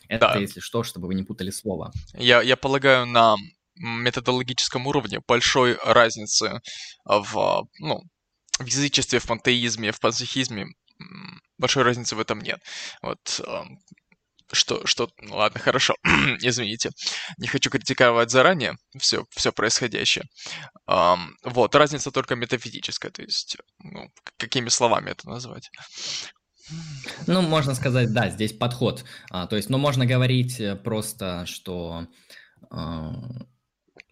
Это, 0.08 0.34
да. 0.34 0.40
если 0.40 0.60
что, 0.60 0.84
чтобы 0.84 1.08
вы 1.08 1.16
не 1.16 1.24
путали 1.24 1.52
слово. 1.52 1.92
Я, 2.14 2.42
я 2.42 2.58
полагаю, 2.58 3.06
на 3.06 3.36
методологическом 3.76 4.88
уровне 4.88 5.20
большой 5.28 5.78
разницы 5.86 6.62
в, 7.06 7.68
ну, 7.80 8.04
в 8.60 8.66
язычестве, 8.66 9.20
в 9.20 9.28
пантеизме, 9.28 9.92
в 9.92 10.00
панпсихизме 10.00 10.68
большой 11.58 11.84
разницы 11.84 12.16
в 12.16 12.20
этом 12.20 12.42
нет. 12.42 12.60
Вот 13.02 13.42
что, 14.52 14.86
что, 14.86 15.10
ну 15.22 15.36
ладно, 15.36 15.60
хорошо, 15.60 15.96
извините, 16.42 16.92
не 17.38 17.48
хочу 17.48 17.70
критиковать 17.70 18.32
заранее 18.32 18.76
все, 18.98 19.26
все 19.32 19.52
происходящее. 19.52 20.26
Um, 20.90 21.30
вот, 21.44 21.76
разница 21.76 22.12
только 22.12 22.36
метафизическая, 22.36 23.12
то 23.12 23.22
есть, 23.22 23.58
ну, 23.80 24.10
какими 24.38 24.70
словами 24.70 25.12
это 25.12 25.28
назвать? 25.30 25.70
Ну, 27.28 27.42
можно 27.42 27.74
сказать, 27.76 28.14
да, 28.14 28.30
здесь 28.30 28.54
подход. 28.54 29.04
А, 29.32 29.48
то 29.48 29.56
есть, 29.56 29.70
ну, 29.70 29.78
можно 29.78 30.06
говорить 30.06 30.60
э, 30.60 30.76
просто, 30.76 31.46
что 31.48 32.06
а, 32.70 33.14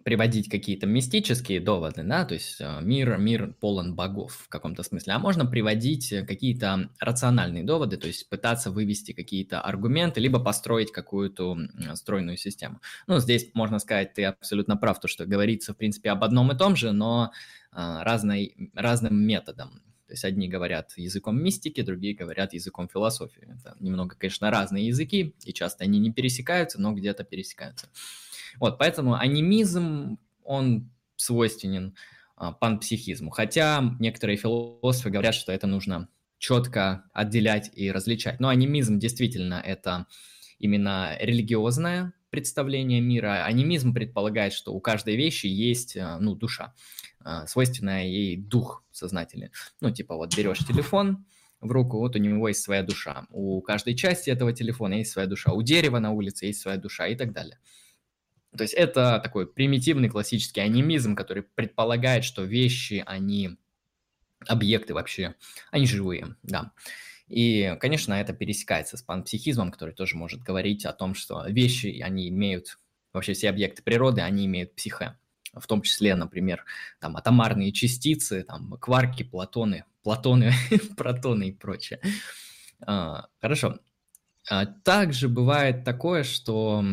приводить 0.08 0.48
какие-то 0.48 0.88
мистические 0.88 1.60
доводы, 1.60 2.02
да, 2.02 2.24
то 2.24 2.34
есть 2.34 2.62
э, 2.62 2.80
мир, 2.82 3.18
мир 3.18 3.54
полон 3.60 3.94
богов 3.94 4.44
в 4.46 4.48
каком-то 4.48 4.82
смысле, 4.82 5.12
а 5.12 5.20
можно 5.20 5.46
приводить 5.46 6.14
э, 6.14 6.26
какие-то 6.26 6.90
рациональные 7.02 7.66
доводы, 7.66 7.98
то 7.98 8.08
есть 8.08 8.30
пытаться 8.30 8.72
вывести 8.72 9.12
какие-то 9.12 9.60
аргументы, 9.60 10.22
либо 10.22 10.40
построить 10.40 10.94
какую-то 10.94 11.58
стройную 11.96 12.38
систему. 12.38 12.80
Ну, 13.08 13.20
здесь 13.20 13.50
можно 13.54 13.80
сказать, 13.80 14.14
ты 14.14 14.24
абсолютно 14.24 14.78
прав, 14.78 14.98
то, 15.02 15.10
что 15.10 15.26
говорится, 15.26 15.74
в 15.74 15.76
принципе, 15.76 16.12
об 16.12 16.24
одном 16.24 16.54
и 16.54 16.58
том 16.58 16.78
же, 16.78 16.94
но 16.94 17.34
разной, 17.74 18.56
разным 18.76 19.14
методом. 19.14 19.82
То 20.08 20.14
есть 20.14 20.24
одни 20.24 20.48
говорят 20.48 20.94
языком 20.96 21.38
мистики, 21.44 21.82
другие 21.82 22.16
говорят 22.16 22.54
языком 22.54 22.88
философии. 22.88 23.44
Это 23.60 23.76
немного, 23.82 24.16
конечно, 24.16 24.50
разные 24.50 24.88
языки, 24.88 25.36
и 25.44 25.52
часто 25.52 25.84
они 25.84 26.00
не 26.00 26.14
пересекаются, 26.14 26.80
но 26.80 26.94
где-то 26.94 27.26
пересекаются. 27.26 27.90
Вот, 28.60 28.78
поэтому 28.78 29.16
анимизм, 29.16 30.18
он 30.44 30.90
свойственен 31.16 31.96
а, 32.36 32.52
панпсихизму. 32.52 33.30
Хотя 33.32 33.96
некоторые 34.00 34.38
философы 34.38 35.10
говорят, 35.10 35.36
что 35.36 35.52
это 35.52 35.68
нужно 35.68 36.10
четко 36.38 37.06
отделять 37.14 37.72
и 37.74 37.92
различать. 37.92 38.40
Но 38.40 38.50
анимизм 38.50 39.00
действительно 39.00 39.56
это 39.56 40.06
именно 40.60 41.18
религиозное 41.20 42.14
представление 42.30 43.02
мира. 43.02 43.44
Анимизм 43.46 43.94
предполагает, 43.94 44.54
что 44.54 44.74
у 44.74 44.80
каждой 44.80 45.16
вещи 45.16 45.48
есть 45.48 45.98
а, 45.98 46.20
ну, 46.20 46.36
душа, 46.36 46.74
а, 47.24 47.48
свойственная 47.48 48.06
ей 48.06 48.38
дух 48.38 48.84
сознательный. 48.92 49.50
Ну, 49.82 49.92
типа 49.92 50.16
вот 50.16 50.36
берешь 50.36 50.60
телефон, 50.60 51.26
в 51.60 51.72
руку, 51.72 51.98
вот 51.98 52.16
у 52.16 52.20
него 52.20 52.48
есть 52.48 52.62
своя 52.62 52.84
душа. 52.84 53.26
У 53.32 53.62
каждой 53.62 53.96
части 53.96 54.30
этого 54.30 54.54
телефона 54.54 54.96
есть 54.96 55.12
своя 55.12 55.28
душа. 55.28 55.52
У 55.54 55.62
дерева 55.62 56.00
на 56.00 56.12
улице 56.12 56.46
есть 56.46 56.62
своя 56.62 56.78
душа 56.78 57.08
и 57.08 57.16
так 57.16 57.34
далее. 57.34 57.58
То 58.56 58.64
есть 58.64 58.74
это 58.74 59.20
такой 59.24 59.48
примитивный 59.48 60.10
классический 60.10 60.62
анимизм, 60.62 61.16
который 61.16 61.44
предполагает, 61.44 62.24
что 62.24 62.44
вещи, 62.44 63.04
они 63.06 63.58
объекты 64.48 64.94
вообще, 64.94 65.36
они 65.72 65.86
живые, 65.86 66.36
да. 66.44 66.72
И, 67.28 67.76
конечно, 67.82 68.14
это 68.14 68.34
пересекается 68.34 68.96
с 68.96 69.02
панпсихизмом, 69.02 69.72
который 69.72 69.94
тоже 69.94 70.16
может 70.16 70.42
говорить 70.42 70.86
о 70.86 70.94
том, 70.94 71.14
что 71.14 71.46
вещи, 71.48 72.00
они 72.02 72.30
имеют, 72.30 72.80
вообще 73.12 73.34
все 73.34 73.50
объекты 73.50 73.84
природы, 73.84 74.22
они 74.22 74.46
имеют 74.46 74.76
психе. 74.76 75.18
В 75.54 75.66
том 75.68 75.82
числе, 75.82 76.16
например, 76.16 76.64
там 77.00 77.18
атомарные 77.18 77.72
частицы, 77.74 78.44
там 78.44 78.78
кварки, 78.80 79.24
платоны, 79.24 79.86
платоны, 80.04 80.54
протоны 80.98 81.50
и 81.50 81.52
прочее. 81.52 82.00
А, 82.86 83.28
хорошо. 83.42 83.80
А, 84.50 84.66
также 84.66 85.28
бывает 85.28 85.84
такое, 85.84 86.24
что 86.24 86.84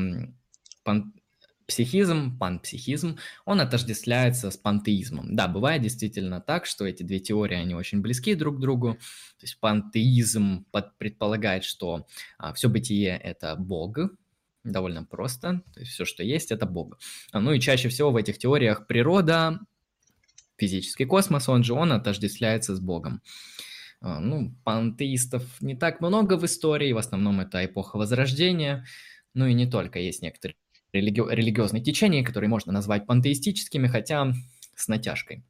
психизм, 1.67 2.39
панпсихизм, 2.39 3.19
он 3.45 3.61
отождествляется 3.61 4.51
с 4.51 4.57
пантеизмом. 4.57 5.35
Да, 5.35 5.49
бывает 5.49 5.83
действительно 5.83 6.41
так, 6.41 6.67
что 6.67 6.87
эти 6.87 7.03
две 7.03 7.21
теории, 7.21 7.57
они 7.57 7.75
очень 7.75 8.01
близки 8.01 8.35
друг 8.35 8.57
к 8.57 8.61
другу. 8.61 8.95
То 8.95 9.43
есть 9.43 9.59
пантеизм 9.61 10.67
предполагает, 10.99 11.65
что 11.65 12.07
а, 12.39 12.53
все 12.55 12.69
бытие– 12.69 13.17
это 13.23 13.57
Бог, 13.57 13.99
довольно 14.65 15.05
просто, 15.05 15.63
то 15.73 15.81
есть 15.81 15.93
все, 15.93 16.05
что 16.05 16.23
есть, 16.23 16.51
это 16.51 16.67
Бог. 16.67 16.99
А, 17.33 17.41
ну 17.41 17.53
и 17.53 17.61
чаще 17.61 17.89
всего 17.89 18.11
в 18.11 18.17
этих 18.17 18.39
теориях 18.39 18.87
природа, 18.87 19.61
физический 20.57 21.05
космос, 21.05 21.49
он 21.49 21.65
же, 21.65 21.75
он 21.75 21.93
отождествляется 21.93 22.75
с 22.75 22.81
Богом. 22.81 23.23
А, 24.01 24.21
ну, 24.21 24.55
пантеистов 24.65 25.61
не 25.61 25.75
так 25.75 26.01
много 26.01 26.37
в 26.37 26.45
истории, 26.45 26.93
в 26.93 26.99
основном 26.99 27.41
это 27.41 27.65
эпоха 27.65 27.97
Возрождения, 27.97 28.85
ну 29.35 29.47
и 29.47 29.55
не 29.55 29.67
только, 29.67 29.99
есть 29.99 30.23
некоторые 30.23 30.57
религи... 30.95 31.21
религиозные 31.29 31.83
течения, 31.83 32.25
которые 32.25 32.49
можно 32.49 32.73
назвать 32.73 33.07
пантеистическими, 33.07 33.87
хотя 33.89 34.33
с 34.75 34.89
натяжкой 34.89 35.45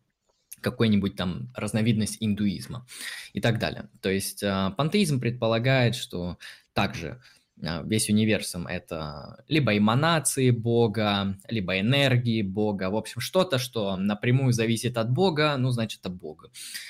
какой-нибудь 0.65 1.15
там 1.15 1.53
разновидность 1.55 2.17
индуизма 2.21 2.87
и 3.35 3.41
так 3.41 3.59
далее. 3.59 3.89
То 4.01 4.11
есть 4.11 4.43
э, 4.43 4.71
пантеизм 4.77 5.21
предполагает, 5.21 5.95
что 5.95 6.39
также 6.73 7.21
э, 7.61 7.83
весь 7.85 8.09
универсум– 8.09 8.67
это 8.69 9.45
либо 9.47 9.77
эманации 9.77 10.51
Бога, 10.51 11.37
либо 11.49 11.79
энергии 11.79 12.43
Бога, 12.43 12.91
в 12.91 12.97
общем, 12.97 13.21
что-то, 13.21 13.59
что 13.59 13.97
напрямую 13.97 14.53
зависит 14.53 14.97
от 14.97 15.11
Бога, 15.11 15.57
ну, 15.59 15.71
значит, 15.71 16.01
это 16.01 16.09
Бог 16.09 16.47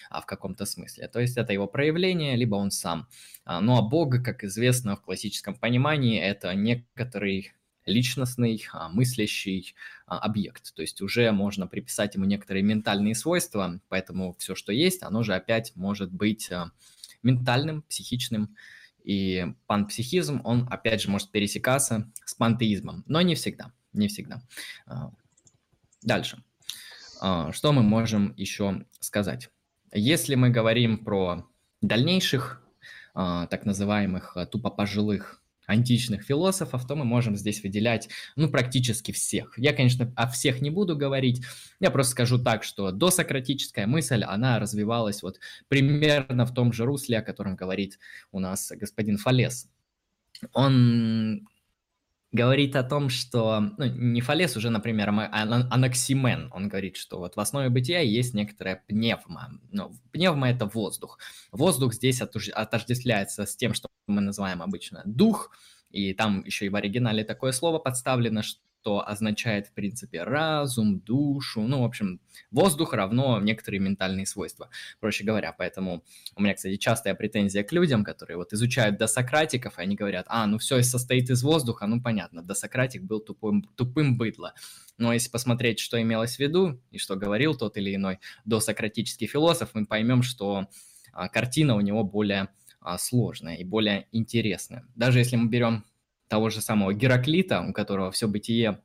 а 0.08 0.20
в 0.20 0.26
каком-то 0.26 0.64
смысле. 0.64 1.08
То 1.08 1.20
есть 1.20 1.36
это 1.36 1.52
его 1.52 1.66
проявление, 1.66 2.36
либо 2.36 2.54
он 2.54 2.70
сам. 2.70 3.08
А, 3.44 3.60
ну, 3.60 3.76
а 3.76 3.82
Бог, 3.82 4.22
как 4.22 4.44
известно 4.44 4.94
в 4.94 5.02
классическом 5.02 5.54
понимании, 5.56 6.20
это 6.20 6.54
некоторый 6.54 7.52
личностный, 7.86 8.64
а, 8.72 8.88
мыслящий 8.88 9.74
а, 10.06 10.18
объект. 10.18 10.74
То 10.74 10.82
есть 10.82 11.00
уже 11.00 11.30
можно 11.32 11.66
приписать 11.66 12.14
ему 12.14 12.24
некоторые 12.24 12.62
ментальные 12.62 13.14
свойства, 13.14 13.80
поэтому 13.88 14.34
все, 14.38 14.54
что 14.54 14.72
есть, 14.72 15.02
оно 15.02 15.22
же 15.22 15.34
опять 15.34 15.72
может 15.74 16.12
быть 16.12 16.50
а, 16.50 16.70
ментальным, 17.22 17.82
психичным. 17.82 18.56
И 19.02 19.46
панпсихизм, 19.66 20.40
он 20.44 20.66
опять 20.70 21.02
же 21.02 21.10
может 21.10 21.30
пересекаться 21.30 22.10
с 22.24 22.34
пантеизмом, 22.34 23.04
но 23.06 23.20
не 23.20 23.34
всегда, 23.34 23.70
не 23.92 24.08
всегда. 24.08 24.40
Дальше. 26.00 26.42
Что 27.18 27.72
мы 27.72 27.82
можем 27.82 28.32
еще 28.38 28.86
сказать? 29.00 29.50
Если 29.92 30.36
мы 30.36 30.48
говорим 30.48 31.04
про 31.04 31.46
дальнейших, 31.82 32.62
так 33.12 33.66
называемых 33.66 34.38
тупо 34.50 34.70
пожилых 34.70 35.43
античных 35.66 36.22
философов, 36.22 36.86
то 36.86 36.96
мы 36.96 37.04
можем 37.04 37.36
здесь 37.36 37.62
выделять, 37.62 38.08
ну, 38.36 38.48
практически 38.48 39.12
всех. 39.12 39.58
Я, 39.58 39.72
конечно, 39.72 40.12
о 40.16 40.28
всех 40.28 40.60
не 40.60 40.70
буду 40.70 40.96
говорить, 40.96 41.42
я 41.80 41.90
просто 41.90 42.12
скажу 42.12 42.38
так, 42.38 42.64
что 42.64 42.90
досократическая 42.90 43.86
мысль, 43.86 44.22
она 44.22 44.58
развивалась 44.58 45.22
вот 45.22 45.38
примерно 45.68 46.46
в 46.46 46.54
том 46.54 46.72
же 46.72 46.84
русле, 46.84 47.18
о 47.18 47.22
котором 47.22 47.56
говорит 47.56 47.98
у 48.32 48.40
нас 48.40 48.72
господин 48.74 49.18
Фалес. 49.18 49.68
Он 50.52 51.46
говорит 52.34 52.74
о 52.74 52.82
том, 52.82 53.10
что, 53.10 53.60
ну, 53.78 53.84
не 53.86 54.20
Фалес 54.20 54.56
уже, 54.56 54.68
например, 54.68 55.08
а 55.10 55.42
Анаксимен, 55.70 56.50
он 56.52 56.68
говорит, 56.68 56.96
что 56.96 57.18
вот 57.18 57.36
в 57.36 57.40
основе 57.40 57.68
бытия 57.68 58.00
есть 58.00 58.34
некоторая 58.34 58.82
пневма. 58.88 59.60
Ну, 59.70 59.92
пневма– 60.10 60.50
это 60.50 60.66
воздух. 60.66 61.18
Воздух 61.52 61.94
здесь 61.94 62.20
отождествляется 62.20 63.46
с 63.46 63.54
тем, 63.54 63.72
что 63.72 63.88
мы 64.08 64.20
называем 64.20 64.62
обычно 64.62 65.02
дух, 65.04 65.52
и 65.90 66.12
там 66.12 66.44
еще 66.44 66.66
и 66.66 66.70
в 66.70 66.74
оригинале 66.74 67.24
такое 67.24 67.52
слово 67.52 67.78
подставлено, 67.78 68.42
что 68.42 68.60
что 68.84 69.08
означает, 69.08 69.68
в 69.68 69.72
принципе, 69.72 70.24
разум, 70.24 71.00
душу, 71.00 71.62
ну, 71.62 71.80
в 71.80 71.84
общем, 71.84 72.20
воздух 72.50 72.92
равно 72.92 73.40
некоторые 73.40 73.80
ментальные 73.80 74.26
свойства, 74.26 74.68
проще 75.00 75.24
говоря. 75.24 75.54
Поэтому 75.56 76.04
у 76.36 76.42
меня, 76.42 76.52
кстати, 76.52 76.76
частая 76.76 77.14
претензия 77.14 77.64
к 77.64 77.72
людям, 77.72 78.04
которые 78.04 78.36
вот 78.36 78.52
изучают 78.52 78.98
досократиков, 78.98 79.78
и 79.78 79.82
они 79.82 79.96
говорят, 79.96 80.26
а, 80.28 80.46
ну 80.46 80.58
все 80.58 80.82
состоит 80.82 81.30
из 81.30 81.42
воздуха, 81.42 81.86
ну 81.86 82.02
понятно, 82.02 82.42
досократик 82.42 83.04
был 83.04 83.20
тупым, 83.20 83.62
тупым 83.74 84.18
быдло. 84.18 84.52
Но 84.98 85.14
если 85.14 85.30
посмотреть, 85.30 85.78
что 85.78 85.98
имелось 85.98 86.36
в 86.36 86.40
виду 86.40 86.78
и 86.90 86.98
что 86.98 87.16
говорил 87.16 87.54
тот 87.54 87.78
или 87.78 87.94
иной 87.94 88.18
досократический 88.44 89.26
философ, 89.26 89.70
мы 89.72 89.86
поймем, 89.86 90.22
что 90.22 90.68
а, 91.14 91.30
картина 91.30 91.74
у 91.74 91.80
него 91.80 92.04
более 92.04 92.50
а, 92.80 92.98
сложная 92.98 93.56
и 93.56 93.64
более 93.64 94.08
интересная. 94.12 94.84
Даже 94.94 95.20
если 95.20 95.36
мы 95.36 95.48
берем 95.48 95.86
того 96.34 96.50
же 96.50 96.60
самого 96.60 96.92
Гераклита, 96.92 97.60
у 97.60 97.72
которого 97.72 98.10
все 98.10 98.26
бытие 98.26 98.80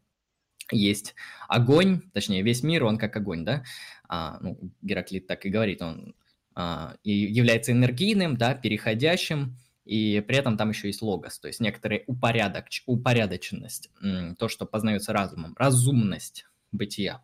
есть 0.72 1.16
огонь, 1.48 2.04
точнее, 2.14 2.44
весь 2.44 2.62
мир, 2.62 2.84
он 2.84 3.00
как 3.00 3.16
огонь, 3.16 3.44
да? 3.44 3.64
А, 4.08 4.38
ну, 4.40 4.60
Гераклит 4.84 5.26
так 5.26 5.48
и 5.48 5.50
говорит, 5.50 5.82
он 5.82 6.14
а, 6.54 6.96
и 7.04 7.12
является 7.12 7.72
энергийным, 7.72 8.38
да, 8.38 8.54
переходящим, 8.54 9.58
и 9.84 10.24
при 10.28 10.38
этом 10.38 10.58
там 10.58 10.70
еще 10.70 10.90
есть 10.90 11.02
логос, 11.02 11.40
то 11.40 11.48
есть 11.48 11.60
некоторая 11.60 12.04
упорядок, 12.06 12.66
упорядоченность, 12.86 13.90
то, 14.38 14.48
что 14.48 14.68
познается 14.68 15.12
разумом, 15.12 15.56
разумность 15.58 16.46
бытия, 16.72 17.24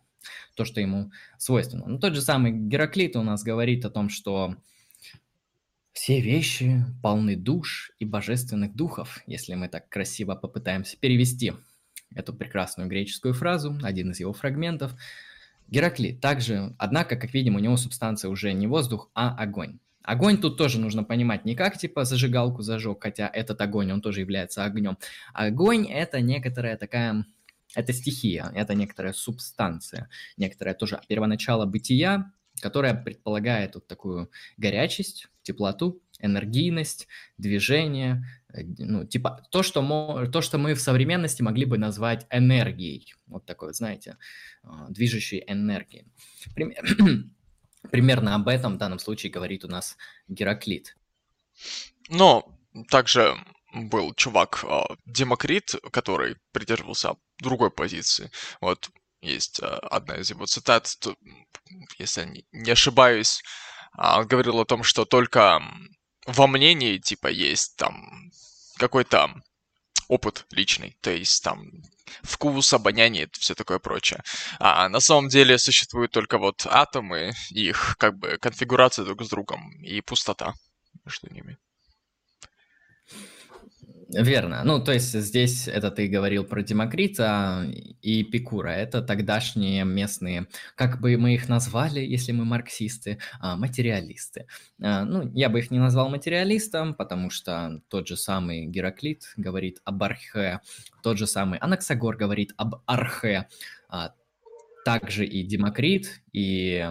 то, 0.56 0.64
что 0.64 0.80
ему 0.80 1.12
свойственно. 1.38 1.86
Но 1.86 1.98
тот 1.98 2.16
же 2.16 2.20
самый 2.20 2.50
Гераклит 2.50 3.14
у 3.14 3.22
нас 3.22 3.44
говорит 3.44 3.84
о 3.84 3.90
том, 3.90 4.08
что 4.08 4.56
все 5.96 6.20
вещи 6.20 6.84
полны 7.02 7.36
душ 7.36 7.90
и 7.98 8.04
божественных 8.04 8.76
духов, 8.76 9.22
если 9.26 9.54
мы 9.54 9.66
так 9.68 9.88
красиво 9.88 10.34
попытаемся 10.34 10.98
перевести 10.98 11.54
эту 12.14 12.34
прекрасную 12.34 12.86
греческую 12.86 13.32
фразу, 13.32 13.78
один 13.82 14.10
из 14.10 14.20
его 14.20 14.34
фрагментов. 14.34 14.94
Гераклит 15.68 16.20
также, 16.20 16.74
однако, 16.78 17.16
как 17.16 17.32
видим, 17.32 17.56
у 17.56 17.60
него 17.60 17.78
субстанция 17.78 18.28
уже 18.28 18.52
не 18.52 18.66
воздух, 18.66 19.10
а 19.14 19.34
огонь. 19.36 19.78
Огонь 20.02 20.36
тут 20.38 20.58
тоже 20.58 20.78
нужно 20.78 21.02
понимать 21.02 21.46
не 21.46 21.56
как 21.56 21.78
типа 21.78 22.04
зажигалку 22.04 22.60
зажег, 22.60 23.02
хотя 23.02 23.26
этот 23.32 23.58
огонь, 23.62 23.90
он 23.90 24.02
тоже 24.02 24.20
является 24.20 24.66
огнем. 24.66 24.98
Огонь 25.32 25.86
это 25.90 26.20
некоторая 26.20 26.76
такая, 26.76 27.24
это 27.74 27.94
стихия, 27.94 28.52
это 28.54 28.74
некоторая 28.74 29.14
субстанция, 29.14 30.10
некоторая 30.36 30.74
тоже 30.74 31.00
первоначало 31.08 31.64
бытия, 31.64 32.32
которая 32.60 32.94
предполагает 32.94 33.76
вот 33.76 33.86
такую 33.86 34.30
горячесть, 34.58 35.28
теплоту, 35.46 36.02
энергийность, 36.18 37.06
движение, 37.38 38.24
э, 38.52 38.62
ну, 38.78 39.04
типа 39.04 39.46
то 39.50 39.62
что, 39.62 39.80
мы, 39.80 40.28
то, 40.28 40.40
что 40.40 40.58
мы 40.58 40.74
в 40.74 40.80
современности 40.80 41.42
могли 41.42 41.64
бы 41.64 41.78
назвать 41.78 42.26
энергией. 42.30 43.14
Вот 43.26 43.46
такой, 43.46 43.68
вот, 43.68 43.76
знаете, 43.76 44.16
а, 44.62 44.88
движущей 44.88 45.44
энергией. 45.46 46.06
Примерно 47.90 48.34
об 48.34 48.48
этом 48.48 48.74
в 48.74 48.78
данном 48.78 48.98
случае 48.98 49.30
говорит 49.30 49.64
у 49.64 49.68
нас 49.68 49.96
Гераклит. 50.28 50.96
Но 52.08 52.58
также 52.90 53.36
был 53.72 54.14
чувак 54.14 54.64
а, 54.64 54.96
Демокрит, 55.06 55.74
который 55.92 56.36
придерживался 56.52 57.14
другой 57.38 57.70
позиции. 57.70 58.30
Вот 58.60 58.90
есть 59.20 59.60
а, 59.62 59.78
одна 59.78 60.16
из 60.16 60.30
его 60.30 60.46
цитат, 60.46 60.96
если 61.98 62.44
не 62.52 62.70
ошибаюсь, 62.70 63.42
он 63.96 64.26
говорил 64.26 64.60
о 64.60 64.64
том, 64.64 64.82
что 64.82 65.04
только 65.04 65.62
во 66.26 66.46
мнении, 66.46 66.98
типа, 66.98 67.28
есть 67.28 67.76
там 67.76 68.30
какой-то 68.78 69.34
опыт 70.08 70.46
личный, 70.50 70.96
то 71.00 71.10
есть 71.10 71.42
там 71.42 71.70
вкус, 72.22 72.72
обоняние, 72.72 73.28
все 73.32 73.54
такое 73.54 73.78
прочее. 73.78 74.22
А 74.58 74.88
на 74.88 75.00
самом 75.00 75.28
деле 75.28 75.58
существуют 75.58 76.12
только 76.12 76.38
вот 76.38 76.66
атомы, 76.66 77.32
их 77.50 77.96
как 77.98 78.16
бы 78.18 78.38
конфигурация 78.38 79.04
друг 79.04 79.24
с 79.24 79.28
другом 79.28 79.72
и 79.82 80.00
пустота 80.00 80.54
между 81.04 81.32
ними. 81.32 81.58
Верно. 84.08 84.62
Ну, 84.64 84.82
то 84.82 84.92
есть 84.92 85.12
здесь 85.12 85.66
это 85.66 85.90
ты 85.90 86.06
говорил 86.06 86.44
про 86.44 86.62
Демокрита 86.62 87.66
и 88.02 88.22
Пикура. 88.22 88.68
Это 88.68 89.02
тогдашние 89.02 89.84
местные, 89.84 90.46
как 90.76 91.00
бы 91.00 91.16
мы 91.16 91.34
их 91.34 91.48
назвали, 91.48 92.00
если 92.00 92.30
мы 92.30 92.44
марксисты, 92.44 93.18
а, 93.40 93.56
материалисты. 93.56 94.46
А, 94.80 95.04
ну, 95.04 95.30
я 95.34 95.48
бы 95.48 95.58
их 95.58 95.72
не 95.72 95.80
назвал 95.80 96.08
материалистом, 96.08 96.94
потому 96.94 97.30
что 97.30 97.80
тот 97.88 98.06
же 98.06 98.16
самый 98.16 98.66
Гераклит 98.66 99.32
говорит 99.36 99.80
об 99.84 100.02
архе, 100.04 100.60
тот 101.02 101.18
же 101.18 101.26
самый 101.26 101.58
Анаксагор 101.58 102.16
говорит 102.16 102.52
об 102.56 102.76
архе, 102.86 103.48
а, 103.88 104.12
также 104.84 105.26
и 105.26 105.42
Демокрит, 105.42 106.22
и 106.32 106.88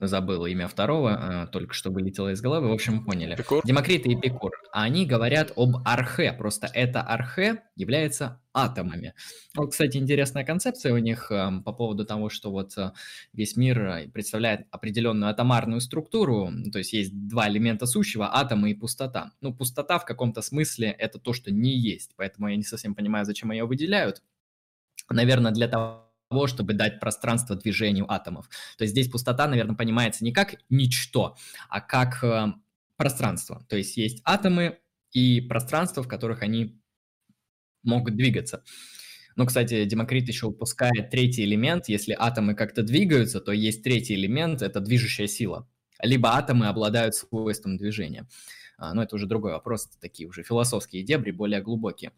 забыл 0.00 0.46
имя 0.46 0.68
второго, 0.68 1.42
а, 1.42 1.46
только 1.46 1.74
что 1.74 1.90
вылетело 1.90 2.32
из 2.32 2.40
головы, 2.40 2.68
в 2.68 2.72
общем, 2.72 3.04
поняли. 3.04 3.34
Эпикур? 3.34 3.62
Демокрит 3.64 4.06
и 4.06 4.14
Эпикур. 4.14 4.52
Они 4.72 5.06
говорят 5.06 5.52
об 5.56 5.76
архе, 5.84 6.32
просто 6.32 6.68
это 6.72 7.02
архе 7.02 7.62
является 7.76 8.40
атомами. 8.52 9.14
Вот, 9.56 9.70
кстати, 9.72 9.96
интересная 9.96 10.44
концепция 10.44 10.92
у 10.92 10.98
них 10.98 11.30
а, 11.30 11.60
по 11.64 11.72
поводу 11.72 12.04
того, 12.04 12.28
что 12.28 12.50
вот 12.50 12.76
а, 12.76 12.92
весь 13.32 13.56
мир 13.56 14.10
представляет 14.12 14.66
определенную 14.70 15.30
атомарную 15.30 15.80
структуру, 15.80 16.50
то 16.72 16.78
есть 16.78 16.92
есть 16.92 17.28
два 17.28 17.48
элемента 17.48 17.86
сущего, 17.86 18.34
атомы 18.34 18.70
и 18.70 18.74
пустота. 18.74 19.32
Ну, 19.40 19.54
пустота 19.54 19.98
в 19.98 20.04
каком-то 20.04 20.42
смысле 20.42 20.88
это 20.90 21.18
то, 21.18 21.32
что 21.32 21.52
не 21.52 21.76
есть, 21.76 22.12
поэтому 22.16 22.48
я 22.48 22.56
не 22.56 22.64
совсем 22.64 22.94
понимаю, 22.94 23.24
зачем 23.24 23.52
ее 23.52 23.64
выделяют. 23.64 24.22
Наверное, 25.10 25.52
для 25.52 25.68
того, 25.68 26.13
того, 26.34 26.48
чтобы 26.48 26.74
дать 26.74 26.98
пространство 26.98 27.54
движению 27.54 28.12
атомов. 28.12 28.48
То 28.76 28.82
есть 28.82 28.92
здесь 28.92 29.08
пустота, 29.08 29.46
наверное, 29.46 29.76
понимается 29.76 30.24
не 30.24 30.32
как 30.32 30.56
ничто, 30.68 31.36
а 31.68 31.80
как 31.80 32.24
э, 32.24 32.52
пространство. 32.96 33.64
То 33.68 33.76
есть 33.76 33.96
есть 33.96 34.20
атомы 34.24 34.78
и 35.12 35.40
пространство, 35.40 36.02
в 36.02 36.08
которых 36.08 36.42
они 36.42 36.80
могут 37.84 38.16
двигаться. 38.16 38.64
Ну, 39.36 39.46
кстати, 39.46 39.84
Демокрит 39.84 40.26
еще 40.26 40.46
упускает 40.46 41.10
третий 41.10 41.44
элемент. 41.44 41.88
Если 41.88 42.16
атомы 42.18 42.54
как-то 42.56 42.82
двигаются, 42.82 43.40
то 43.40 43.52
есть 43.52 43.84
третий 43.84 44.14
элемент– 44.14 44.60
это 44.62 44.80
движущая 44.80 45.28
сила. 45.28 45.68
Либо 46.02 46.30
атомы 46.30 46.66
обладают 46.66 47.14
свойством 47.14 47.76
движения. 47.76 48.26
А, 48.76 48.92
но 48.92 49.04
это 49.04 49.14
уже 49.14 49.26
другой 49.26 49.52
вопрос, 49.52 49.88
такие 50.00 50.28
уже 50.28 50.42
философские 50.42 51.04
дебри, 51.04 51.30
более 51.30 51.62
глубокие. 51.62 52.10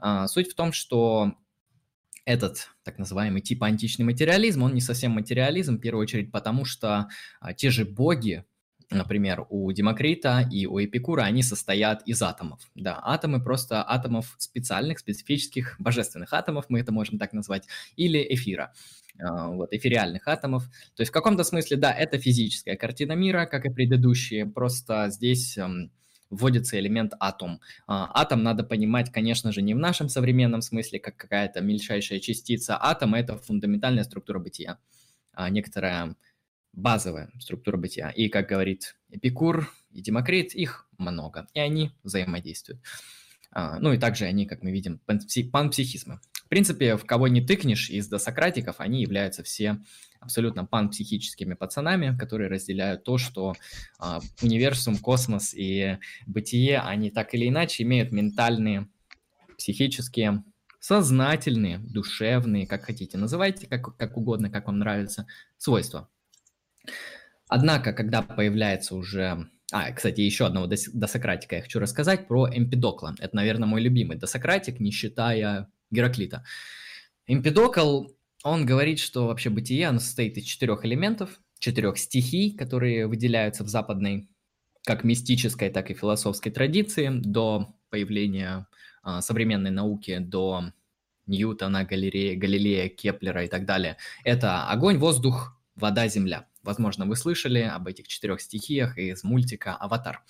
А, 0.00 0.26
суть 0.26 0.50
в 0.50 0.54
том, 0.54 0.72
что 0.72 1.34
этот 2.28 2.68
так 2.84 2.98
называемый 2.98 3.40
тип 3.40 3.62
античный 3.62 4.04
материализм, 4.04 4.62
он 4.62 4.74
не 4.74 4.82
совсем 4.82 5.12
материализм, 5.12 5.76
в 5.76 5.80
первую 5.80 6.02
очередь 6.02 6.30
потому, 6.30 6.66
что 6.66 7.08
а, 7.40 7.54
те 7.54 7.70
же 7.70 7.86
боги, 7.86 8.44
например, 8.90 9.46
у 9.48 9.72
Демокрита 9.72 10.46
и 10.52 10.66
у 10.66 10.78
Эпикура, 10.78 11.22
они 11.22 11.42
состоят 11.42 12.02
из 12.06 12.20
атомов. 12.20 12.60
Да, 12.74 13.00
атомы 13.02 13.42
просто 13.42 13.82
атомов 13.82 14.34
специальных, 14.36 14.98
специфических, 14.98 15.76
божественных 15.78 16.34
атомов, 16.34 16.66
мы 16.68 16.80
это 16.80 16.92
можем 16.92 17.18
так 17.18 17.32
назвать, 17.32 17.66
или 17.96 18.22
эфира, 18.28 18.74
а, 19.18 19.48
вот, 19.48 19.72
эфириальных 19.72 20.28
атомов. 20.28 20.64
То 20.96 21.00
есть 21.00 21.10
в 21.10 21.14
каком-то 21.14 21.44
смысле, 21.44 21.78
да, 21.78 21.94
это 21.94 22.18
физическая 22.18 22.76
картина 22.76 23.12
мира, 23.12 23.46
как 23.46 23.64
и 23.64 23.70
предыдущие, 23.70 24.44
просто 24.44 25.08
здесь 25.08 25.56
вводится 26.30 26.78
элемент 26.78 27.14
атом. 27.20 27.60
А, 27.86 28.10
атом 28.14 28.42
надо 28.42 28.64
понимать, 28.64 29.10
конечно 29.12 29.52
же, 29.52 29.62
не 29.62 29.74
в 29.74 29.78
нашем 29.78 30.08
современном 30.08 30.60
смысле, 30.60 31.00
как 31.00 31.16
какая-то 31.16 31.60
мельчайшая 31.60 32.20
частица. 32.20 32.76
Атом– 32.80 33.14
это 33.16 33.36
фундаментальная 33.38 34.04
структура 34.04 34.38
бытия, 34.38 34.78
а, 35.32 35.48
некоторая 35.50 36.16
базовая 36.72 37.30
структура 37.40 37.76
бытия. 37.76 38.10
И, 38.10 38.28
как 38.28 38.48
говорит 38.48 38.96
Эпикур 39.10 39.72
и 39.90 40.00
Демокрит, 40.00 40.54
их 40.54 40.88
много, 40.98 41.48
и 41.54 41.60
они 41.60 41.92
взаимодействуют. 42.02 42.80
А, 43.50 43.78
ну 43.78 43.92
и 43.92 43.98
также 43.98 44.26
они, 44.26 44.46
как 44.46 44.62
мы 44.62 44.70
видим, 44.70 45.00
панпсихизмы. 45.06 46.20
В 46.44 46.48
принципе, 46.48 46.96
в 46.96 47.04
кого 47.04 47.28
не 47.28 47.40
тыкнешь 47.40 47.90
из 47.90 48.08
досократиков, 48.08 48.80
они 48.80 49.02
являются 49.02 49.42
все 49.42 49.82
абсолютно 50.20 50.64
панпсихическими 50.64 51.54
пацанами, 51.54 52.16
которые 52.16 52.48
разделяют 52.48 53.04
то, 53.04 53.18
что 53.18 53.54
э, 54.00 54.18
универсум, 54.42 54.98
космос 54.98 55.54
и 55.54 55.98
бытие, 56.26 56.80
они 56.80 57.10
так 57.10 57.34
или 57.34 57.48
иначе 57.48 57.82
имеют 57.82 58.12
ментальные, 58.12 58.88
психические, 59.56 60.44
сознательные, 60.80 61.78
душевные, 61.78 62.66
как 62.66 62.84
хотите, 62.84 63.18
называйте 63.18 63.66
как, 63.66 63.96
как 63.96 64.16
угодно, 64.16 64.50
как 64.50 64.66
вам 64.66 64.78
нравится, 64.78 65.26
свойства. 65.56 66.08
Однако, 67.48 67.92
когда 67.92 68.22
появляется 68.22 68.94
уже... 68.94 69.48
А, 69.70 69.92
кстати, 69.92 70.20
еще 70.20 70.46
одного 70.46 70.66
досократика 70.66 71.56
я 71.56 71.62
хочу 71.62 71.78
рассказать 71.78 72.26
про 72.26 72.48
Эмпидокла. 72.48 73.14
Это, 73.18 73.36
наверное, 73.36 73.66
мой 73.66 73.82
любимый 73.82 74.16
досократик, 74.16 74.80
не 74.80 74.90
считая 74.90 75.68
Гераклита. 75.90 76.44
Эмпидокл 77.26 78.06
он 78.50 78.66
говорит, 78.66 78.98
что 78.98 79.26
вообще 79.26 79.50
бытие 79.50 79.88
оно 79.88 80.00
состоит 80.00 80.36
из 80.36 80.44
четырех 80.44 80.84
элементов, 80.84 81.40
четырех 81.58 81.98
стихий, 81.98 82.56
которые 82.56 83.06
выделяются 83.06 83.64
в 83.64 83.68
западной 83.68 84.28
как 84.84 85.04
мистической, 85.04 85.70
так 85.70 85.90
и 85.90 85.94
философской 85.94 86.50
традиции 86.50 87.10
до 87.10 87.74
появления 87.90 88.66
а, 89.02 89.20
современной 89.20 89.70
науки, 89.70 90.18
до 90.18 90.72
Ньютона, 91.26 91.84
Галерея, 91.84 92.38
Галилея, 92.38 92.88
Кеплера 92.88 93.44
и 93.44 93.48
так 93.48 93.66
далее. 93.66 93.96
Это 94.24 94.68
огонь, 94.68 94.98
воздух, 94.98 95.58
вода, 95.74 96.08
земля. 96.08 96.46
Возможно, 96.62 97.06
вы 97.06 97.16
слышали 97.16 97.60
об 97.60 97.86
этих 97.86 98.08
четырех 98.08 98.40
стихиях 98.40 98.98
из 98.98 99.24
мультика 99.24 99.74
«Аватар». 99.76 100.22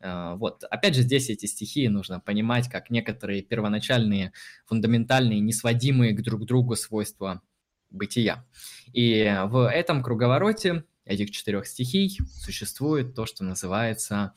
Э, 0.00 0.34
вот, 0.36 0.64
опять 0.64 0.94
же, 0.94 1.02
здесь 1.02 1.30
эти 1.30 1.46
стихии 1.46 1.86
нужно 1.86 2.20
понимать 2.20 2.68
как 2.68 2.90
некоторые 2.90 3.42
первоначальные, 3.42 4.32
фундаментальные, 4.66 5.40
несводимые 5.40 6.12
к 6.12 6.22
друг 6.22 6.44
другу 6.44 6.76
свойства 6.76 7.42
бытия. 7.90 8.46
И 8.92 9.36
в 9.46 9.68
этом 9.68 10.02
круговороте 10.02 10.84
этих 11.04 11.30
четырех 11.30 11.66
стихий 11.66 12.18
существует 12.32 13.14
то, 13.14 13.26
что 13.26 13.44
называется 13.44 14.32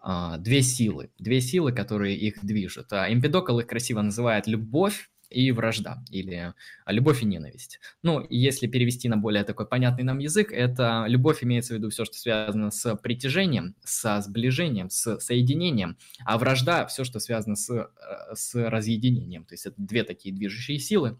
а, 0.00 0.38
две 0.38 0.62
силы. 0.62 1.10
Две 1.18 1.40
силы, 1.40 1.72
которые 1.72 2.16
их 2.16 2.44
движут. 2.44 2.92
А 2.92 3.12
Эмпидокл 3.12 3.58
их 3.58 3.66
красиво 3.66 4.00
называет 4.00 4.46
любовь 4.46 5.10
и 5.30 5.52
вражда, 5.52 6.02
или 6.10 6.54
любовь 6.86 7.22
и 7.22 7.26
ненависть. 7.26 7.80
Ну, 8.02 8.26
если 8.30 8.66
перевести 8.66 9.08
на 9.08 9.16
более 9.16 9.44
такой 9.44 9.66
понятный 9.66 10.04
нам 10.04 10.18
язык, 10.18 10.52
это 10.52 11.04
любовь 11.06 11.42
имеется 11.44 11.74
в 11.74 11.76
виду 11.76 11.90
все, 11.90 12.04
что 12.04 12.16
связано 12.16 12.70
с 12.70 12.96
притяжением, 12.96 13.74
со 13.84 14.20
сближением, 14.20 14.90
с 14.90 15.18
соединением, 15.20 15.98
а 16.24 16.38
вражда 16.38 16.86
все, 16.86 17.04
что 17.04 17.20
связано 17.20 17.56
с, 17.56 17.70
э, 17.70 17.86
с 18.34 18.54
разъединением. 18.54 19.44
То 19.44 19.54
есть 19.54 19.66
это 19.66 19.76
две 19.78 20.04
такие 20.04 20.34
движущие 20.34 20.78
силы. 20.78 21.18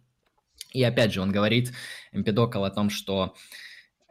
И 0.72 0.82
опять 0.82 1.12
же, 1.12 1.20
он 1.20 1.32
говорит, 1.32 1.72
Эмпидокл, 2.12 2.64
о 2.64 2.70
том, 2.70 2.90
что 2.90 3.34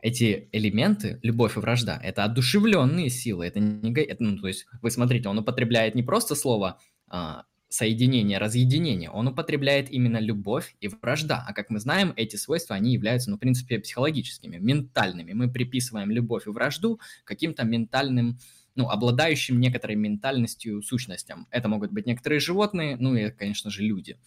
эти 0.02 0.48
элементы, 0.52 1.20
любовь 1.24 1.58
и 1.58 1.60
вражда, 1.60 2.00
это 2.02 2.24
одушевленные 2.24 3.10
силы, 3.10 3.46
это 3.46 3.60
не... 3.60 3.94
Это, 4.04 4.24
ну, 4.24 4.38
то 4.38 4.48
есть, 4.48 4.66
вы 4.82 4.92
смотрите, 4.92 5.28
он 5.28 5.40
употребляет 5.40 5.96
не 5.96 6.04
просто 6.04 6.36
слово 6.36 6.80
а, 7.08 7.46
соединение, 7.70 8.38
разъединение, 8.38 9.10
он 9.10 9.28
употребляет 9.28 9.92
именно 9.92 10.20
любовь 10.20 10.76
и 10.80 10.88
вражда. 10.88 11.44
А 11.48 11.54
как 11.54 11.70
мы 11.70 11.80
знаем, 11.80 12.14
эти 12.16 12.36
свойства, 12.36 12.76
они 12.76 12.94
являются, 12.94 13.30
ну, 13.30 13.38
в 13.38 13.40
принципе, 13.40 13.80
психологическими, 13.80 14.58
ментальными. 14.58 15.34
Мы 15.34 15.52
приписываем 15.52 16.12
любовь 16.12 16.48
и 16.48 16.50
вражду 16.50 17.00
каким-то 17.26 17.64
ментальным, 17.64 18.40
ну, 18.76 18.90
обладающим 18.90 19.60
некоторой 19.60 19.96
ментальностью 19.96 20.82
сущностям. 20.82 21.48
Это 21.52 21.68
могут 21.68 21.92
быть 21.92 22.06
некоторые 22.06 22.40
животные, 22.40 22.96
ну 22.98 23.16
и, 23.16 23.32
конечно 23.32 23.70
же, 23.70 23.84
люди. 23.84 24.18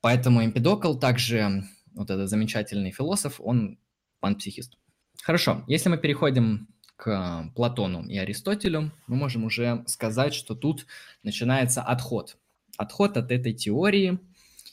Поэтому 0.00 0.44
Эмпидокл 0.44 0.94
также, 0.94 1.64
вот 1.92 2.10
этот 2.10 2.28
замечательный 2.28 2.90
философ, 2.90 3.40
он 3.40 3.78
панпсихист. 4.20 4.76
Хорошо, 5.22 5.64
если 5.68 5.88
мы 5.88 5.98
переходим 5.98 6.68
к 7.00 7.50
Платону 7.56 8.06
и 8.06 8.18
Аристотелю, 8.18 8.92
мы 9.06 9.16
можем 9.16 9.44
уже 9.44 9.82
сказать, 9.86 10.34
что 10.34 10.54
тут 10.54 10.86
начинается 11.22 11.80
отход. 11.80 12.36
Отход 12.76 13.16
от 13.16 13.32
этой 13.32 13.54
теории, 13.54 14.18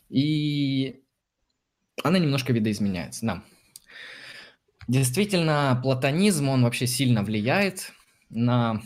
и 0.10 1.02
она 2.04 2.20
немножко 2.20 2.52
видоизменяется, 2.52 3.26
да. 3.26 3.44
Действительно, 4.90 5.80
платонизм, 5.82 6.50
он 6.50 6.64
вообще 6.64 6.86
сильно 6.86 7.24
влияет 7.24 7.94
на 8.30 8.82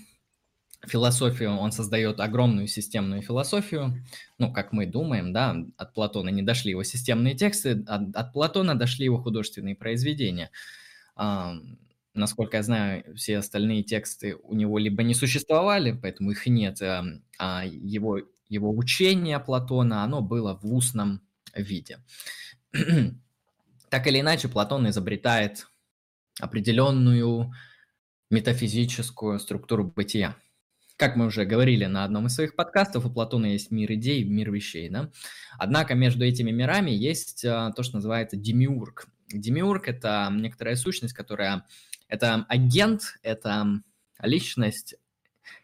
философию, 0.85 1.57
он 1.57 1.71
создает 1.71 2.19
огромную 2.19 2.67
системную 2.67 3.23
философию, 3.23 4.05
ну, 4.37 4.53
как 4.53 4.71
мы 4.71 4.85
думаем, 4.85 5.33
да, 5.33 5.55
от 5.77 5.93
Платона 5.95 6.29
не 6.29 6.43
дошли 6.43 6.71
его 6.71 6.83
системные 6.83 7.33
тексты, 7.33 7.83
от, 7.87 8.15
от 8.15 8.33
Платона 8.33 8.75
дошли 8.75 9.05
его 9.05 9.17
художественные 9.17 9.75
произведения 9.75 10.51
насколько 12.13 12.57
я 12.57 12.63
знаю, 12.63 13.15
все 13.15 13.37
остальные 13.37 13.83
тексты 13.83 14.35
у 14.43 14.55
него 14.55 14.77
либо 14.77 15.03
не 15.03 15.13
существовали, 15.13 15.91
поэтому 15.91 16.31
их 16.31 16.45
нет, 16.47 16.81
а, 16.81 17.05
а 17.37 17.65
его, 17.65 18.19
его 18.49 18.75
учение 18.75 19.39
Платона, 19.39 20.03
оно 20.03 20.21
было 20.21 20.59
в 20.61 20.73
устном 20.73 21.21
виде. 21.55 21.99
так 23.89 24.07
или 24.07 24.19
иначе, 24.19 24.47
Платон 24.47 24.89
изобретает 24.89 25.67
определенную 26.39 27.53
метафизическую 28.29 29.39
структуру 29.39 29.85
бытия. 29.85 30.35
Как 30.97 31.15
мы 31.15 31.25
уже 31.25 31.45
говорили 31.45 31.85
на 31.85 32.03
одном 32.03 32.27
из 32.27 32.35
своих 32.35 32.55
подкастов, 32.55 33.05
у 33.05 33.09
Платона 33.09 33.47
есть 33.47 33.71
мир 33.71 33.91
идей, 33.93 34.23
мир 34.23 34.51
вещей. 34.51 34.87
Да? 34.89 35.11
Однако 35.57 35.95
между 35.95 36.25
этими 36.25 36.51
мирами 36.51 36.91
есть 36.91 37.43
а, 37.43 37.71
то, 37.71 37.83
что 37.83 37.95
называется 37.95 38.37
демиург. 38.37 39.07
Демиург– 39.27 39.87
это 39.87 40.29
некоторая 40.31 40.75
сущность, 40.75 41.13
которая 41.13 41.65
это 42.11 42.45
агент, 42.49 43.17
это 43.23 43.81
личность, 44.21 44.95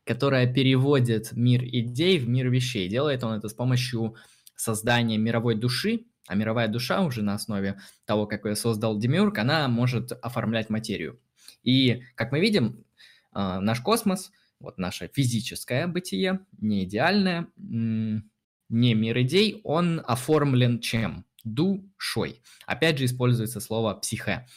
которая 0.05 0.51
переводит 0.51 1.33
мир 1.33 1.63
идей 1.63 2.17
в 2.17 2.27
мир 2.29 2.49
вещей. 2.49 2.88
Делает 2.88 3.23
он 3.23 3.38
это 3.38 3.49
с 3.49 3.53
помощью 3.53 4.15
создания 4.55 5.17
мировой 5.17 5.55
души, 5.55 6.05
а 6.25 6.36
мировая 6.36 6.69
душа 6.69 7.01
уже 7.01 7.21
на 7.21 7.33
основе 7.33 7.79
того, 8.05 8.25
как 8.27 8.45
ее 8.45 8.55
создал 8.55 8.97
Демиург, 8.97 9.38
она 9.38 9.67
может 9.67 10.13
оформлять 10.13 10.69
материю. 10.69 11.19
И, 11.63 12.03
как 12.15 12.31
мы 12.31 12.39
видим, 12.39 12.86
а, 13.33 13.60
наш 13.60 13.81
космос, 13.81 14.31
вот 14.60 14.77
наше 14.77 15.12
физическое 15.13 15.86
бытие, 15.86 16.39
не 16.60 16.86
идеальное, 16.86 17.47
не 17.57 18.23
мир 18.69 19.21
идей, 19.21 19.60
он 19.65 20.01
оформлен 20.05 20.79
чем? 20.79 21.25
Душой. 21.43 22.41
Опять 22.65 22.97
же 22.97 23.05
используется 23.05 23.60
слово 23.60 23.93
«психе». 23.93 24.47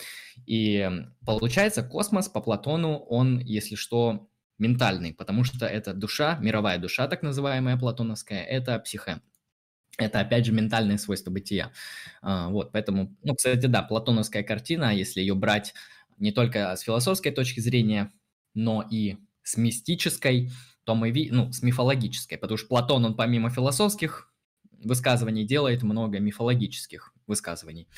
И 0.46 0.88
получается, 1.24 1.82
космос 1.82 2.28
по 2.28 2.40
Платону, 2.40 2.96
он, 2.98 3.38
если 3.40 3.74
что, 3.74 4.28
ментальный, 4.58 5.14
потому 5.14 5.42
что 5.44 5.66
это 5.66 5.94
душа, 5.94 6.38
мировая 6.40 6.78
душа, 6.78 7.08
так 7.08 7.22
называемая 7.22 7.76
платоновская, 7.78 8.42
это 8.42 8.78
психе. 8.78 9.20
Это, 9.98 10.20
опять 10.20 10.46
же, 10.46 10.52
ментальное 10.52 10.98
свойство 10.98 11.30
бытия. 11.30 11.72
А, 12.22 12.48
вот, 12.48 12.72
поэтому, 12.72 13.16
ну, 13.22 13.34
кстати, 13.34 13.66
да, 13.66 13.82
платоновская 13.82 14.42
картина, 14.42 14.94
если 14.94 15.20
ее 15.20 15.34
брать 15.34 15.74
не 16.18 16.32
только 16.32 16.76
с 16.76 16.82
философской 16.82 17.32
точки 17.32 17.60
зрения, 17.60 18.12
но 18.54 18.86
и 18.88 19.16
с 19.42 19.56
мистической, 19.56 20.50
то 20.84 20.94
мы 20.94 21.10
видим, 21.10 21.36
ну, 21.36 21.52
с 21.52 21.62
мифологической, 21.62 22.38
потому 22.38 22.56
что 22.58 22.68
Платон, 22.68 23.04
он 23.04 23.14
помимо 23.14 23.50
философских 23.50 24.32
высказываний 24.82 25.44
делает 25.44 25.82
много 25.82 26.18
мифологических 26.18 27.12
высказываний. 27.26 27.88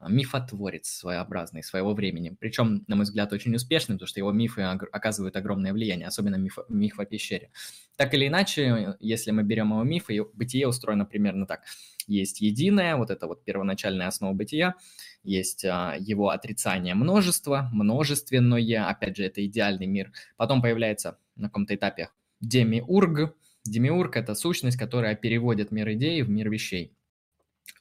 А, 0.00 0.08
мифотворец 0.08 0.88
своеобразный 0.88 1.62
своего 1.62 1.92
времени. 1.92 2.34
Причем, 2.40 2.84
на 2.86 2.96
мой 2.96 3.04
взгляд, 3.04 3.34
очень 3.34 3.54
успешный, 3.54 3.96
потому 3.96 4.06
что 4.06 4.18
его 4.18 4.32
мифы 4.32 4.62
оказывают 4.62 5.36
огромное 5.36 5.74
влияние, 5.74 6.08
особенно 6.08 6.36
миф, 6.36 6.56
миф 6.70 6.98
о 6.98 7.04
пещере. 7.04 7.50
Так 7.96 8.14
или 8.14 8.26
иначе, 8.26 8.96
если 8.98 9.30
мы 9.30 9.42
берем 9.42 9.72
его 9.72 9.82
миф, 9.82 10.08
его 10.08 10.30
бытие 10.32 10.66
устроено 10.66 11.04
примерно 11.04 11.46
так. 11.46 11.64
Есть 12.06 12.40
единое, 12.40 12.96
вот 12.96 13.10
это 13.10 13.26
вот 13.26 13.44
первоначальная 13.44 14.06
основа 14.06 14.32
бытия, 14.32 14.74
есть 15.22 15.66
а, 15.66 15.96
его 16.00 16.30
отрицание 16.30 16.94
множества, 16.94 17.68
множественное, 17.70 18.88
опять 18.88 19.18
же, 19.18 19.24
это 19.24 19.44
идеальный 19.44 19.86
мир. 19.86 20.12
Потом 20.38 20.62
появляется 20.62 21.18
на 21.36 21.48
каком-то 21.48 21.74
этапе 21.74 22.08
демиург. 22.40 23.36
Демиург– 23.66 24.16
это 24.16 24.34
сущность, 24.34 24.78
которая 24.78 25.14
переводит 25.14 25.72
мир 25.72 25.92
идей 25.92 26.22
в 26.22 26.30
мир 26.30 26.48
вещей. 26.48 26.96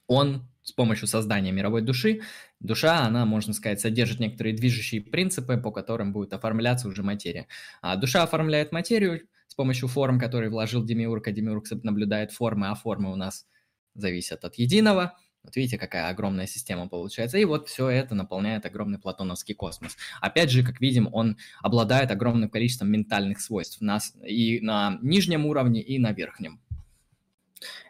Он 0.07 0.47
с 0.63 0.71
помощью 0.71 1.07
создания 1.07 1.51
мировой 1.51 1.81
души. 1.81 2.21
Душа, 2.59 2.99
она, 2.99 3.25
можно 3.25 3.53
сказать, 3.53 3.81
содержит 3.81 4.19
некоторые 4.19 4.55
движущие 4.55 5.01
принципы, 5.01 5.57
по 5.57 5.71
которым 5.71 6.13
будет 6.13 6.33
оформляться 6.33 6.87
уже 6.87 7.03
материя. 7.03 7.47
А 7.81 7.95
душа 7.95 8.23
оформляет 8.23 8.71
материю 8.71 9.21
с 9.47 9.55
помощью 9.55 9.87
форм, 9.87 10.19
которые 10.19 10.49
вложил 10.49 10.83
Демиург, 10.83 11.27
а 11.27 11.31
Демиург 11.31 11.65
наблюдает 11.83 12.31
формы, 12.31 12.69
а 12.69 12.75
формы 12.75 13.11
у 13.11 13.15
нас 13.15 13.47
зависят 13.95 14.45
от 14.45 14.55
единого. 14.55 15.17
Вот 15.43 15.55
видите, 15.55 15.77
какая 15.77 16.09
огромная 16.09 16.47
система 16.47 16.87
получается. 16.89 17.37
И 17.37 17.45
вот 17.45 17.69
все 17.69 17.89
это 17.89 18.13
наполняет 18.13 18.65
огромный 18.65 18.99
платоновский 18.99 19.55
космос. 19.55 19.97
Опять 20.21 20.51
же, 20.51 20.63
как 20.63 20.81
видим, 20.81 21.09
он 21.11 21.37
обладает 21.61 22.11
огромным 22.11 22.49
количеством 22.49 22.91
ментальных 22.91 23.39
свойств 23.39 23.81
нас 23.81 24.13
и 24.23 24.59
на 24.61 24.99
нижнем 25.01 25.45
уровне, 25.45 25.81
и 25.81 25.97
на 25.97 26.11
верхнем. 26.11 26.61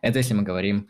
Это 0.01 0.19
если 0.19 0.33
мы 0.33 0.43
говорим 0.43 0.88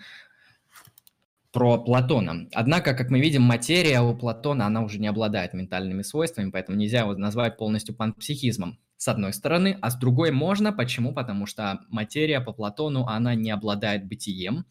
про 1.52 1.78
Платона. 1.80 2.48
Однако, 2.54 2.94
как 2.94 3.10
мы 3.10 3.20
видим, 3.20 3.42
материя 3.42 4.02
у 4.02 4.16
Платона, 4.16 4.66
она 4.66 4.84
уже 4.84 5.00
не 5.00 5.08
обладает 5.08 5.54
ментальными 5.54 6.04
свойствами, 6.04 6.52
поэтому 6.52 6.78
нельзя 6.78 7.00
его 7.00 7.16
назвать 7.16 7.58
полностью 7.58 7.96
панпсихизмом. 7.96 8.80
С 8.98 9.08
одной 9.08 9.34
стороны, 9.34 9.78
а 9.82 9.90
с 9.90 9.96
другой 9.98 10.32
можно. 10.32 10.74
Почему? 10.74 11.14
Потому 11.14 11.46
что 11.46 11.80
материя 11.90 12.42
по 12.42 12.52
Платону, 12.52 13.06
она 13.06 13.34
не 13.34 13.50
обладает 13.50 14.06
бытием, 14.06 14.66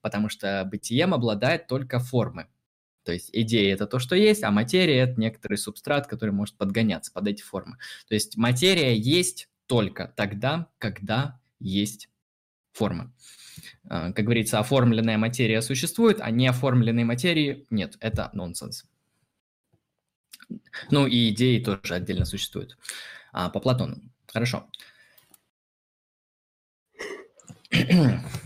потому 0.00 0.28
что 0.28 0.66
бытием 0.70 1.14
обладает 1.14 1.66
только 1.66 1.98
формы. 1.98 2.48
То 3.04 3.12
есть 3.12 3.28
идея 3.32 3.74
это 3.74 3.86
то, 3.86 3.98
что 3.98 4.16
есть, 4.16 4.42
а 4.42 4.50
материя 4.50 5.00
это 5.00 5.20
некоторый 5.20 5.58
субстрат, 5.58 6.06
который 6.06 6.30
может 6.30 6.56
подгоняться 6.56 7.12
под 7.12 7.28
эти 7.28 7.42
формы. 7.42 7.76
То 8.08 8.14
есть 8.14 8.36
материя 8.36 8.96
есть 8.96 9.48
только 9.66 10.12
тогда, 10.16 10.68
когда 10.78 11.38
есть 11.60 12.08
форма. 12.74 13.12
А, 13.88 14.12
как 14.12 14.24
говорится, 14.24 14.58
оформленная 14.58 15.16
материя 15.16 15.62
существует, 15.62 16.18
а 16.20 16.30
неоформленной 16.30 17.04
материи 17.04 17.66
нет. 17.70 17.96
Это 18.00 18.30
нонсенс. 18.34 18.84
Ну 20.90 21.06
и 21.06 21.30
идеи 21.30 21.62
тоже 21.62 21.94
отдельно 21.94 22.24
существуют. 22.24 22.76
А, 23.32 23.48
по 23.48 23.60
Платону. 23.60 24.02
Хорошо. 24.26 24.68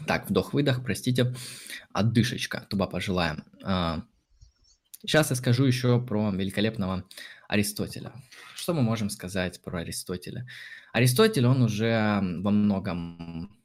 Так, 0.06 0.30
вдох-выдох, 0.30 0.82
простите. 0.82 1.34
Отдышечка, 1.92 2.66
туба 2.70 2.86
пожелаем. 2.86 3.44
Сейчас 5.02 5.30
а, 5.30 5.34
я 5.34 5.36
скажу 5.36 5.64
еще 5.64 6.00
про 6.00 6.30
великолепного 6.30 7.04
Аристотеля. 7.46 8.12
Что 8.54 8.72
мы 8.72 8.82
можем 8.82 9.10
сказать 9.10 9.60
про 9.62 9.80
Аристотеля? 9.80 10.46
Аристотель, 10.92 11.46
он 11.46 11.62
уже 11.62 12.20
во 12.22 12.50
многом 12.50 13.57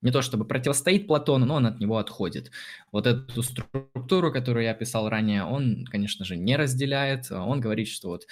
не 0.00 0.12
то 0.12 0.22
чтобы 0.22 0.44
противостоит 0.44 1.06
Платону, 1.06 1.46
но 1.46 1.54
он 1.56 1.66
от 1.66 1.80
него 1.80 1.98
отходит. 1.98 2.50
Вот 2.92 3.06
эту 3.06 3.42
структуру, 3.42 4.32
которую 4.32 4.64
я 4.64 4.74
писал 4.74 5.08
ранее, 5.08 5.44
он, 5.44 5.84
конечно 5.86 6.24
же, 6.24 6.36
не 6.36 6.56
разделяет. 6.56 7.30
Он 7.30 7.60
говорит, 7.60 7.88
что 7.88 8.08
вот 8.08 8.26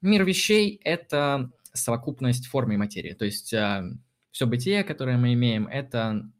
мир 0.00 0.24
вещей– 0.24 0.80
это 0.84 1.50
совокупность 1.72 2.46
формы 2.46 2.74
и 2.74 2.78
материи. 2.78 3.14
То 3.14 3.24
есть 3.24 3.52
а, 3.52 3.84
все 4.30 4.46
бытие, 4.46 4.84
которое 4.84 5.16
мы 5.16 5.32
имеем, 5.34 5.66
это 5.66 6.30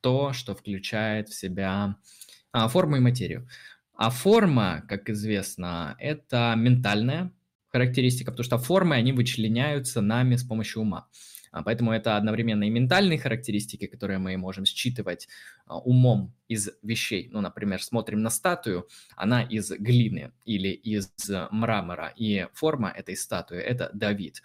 то, 0.00 0.32
что 0.32 0.54
включает 0.54 1.28
в 1.28 1.34
себя 1.34 1.96
а, 2.52 2.68
форму 2.68 2.96
и 2.96 3.00
материю. 3.00 3.48
А 3.94 4.10
форма, 4.10 4.84
как 4.88 5.10
известно, 5.10 5.96
это 5.98 6.54
ментальная 6.56 7.32
характеристика, 7.70 8.30
потому 8.30 8.44
что 8.44 8.58
формы, 8.58 8.94
они 8.94 9.12
вычленяются 9.12 10.00
нами 10.00 10.36
с 10.36 10.44
помощью 10.44 10.82
ума. 10.82 11.08
А, 11.58 11.62
поэтому 11.62 11.92
это 11.92 12.16
одновременно 12.16 12.62
и 12.64 12.70
ментальные 12.70 13.18
характеристики, 13.18 13.88
которые 13.88 14.18
мы 14.18 14.36
можем 14.36 14.64
считывать 14.64 15.28
а, 15.66 15.78
умом 15.78 16.32
из 16.46 16.70
вещей. 16.82 17.28
Ну, 17.32 17.40
например, 17.40 17.82
смотрим 17.82 18.22
на 18.22 18.30
статую, 18.30 18.86
она 19.16 19.42
из 19.42 19.70
глины 19.72 20.30
или 20.44 20.68
из 20.68 21.10
мрамора, 21.50 22.12
и 22.14 22.46
форма 22.54 22.90
этой 22.90 23.16
статуи– 23.16 23.58
это 23.58 23.90
Давид. 23.92 24.40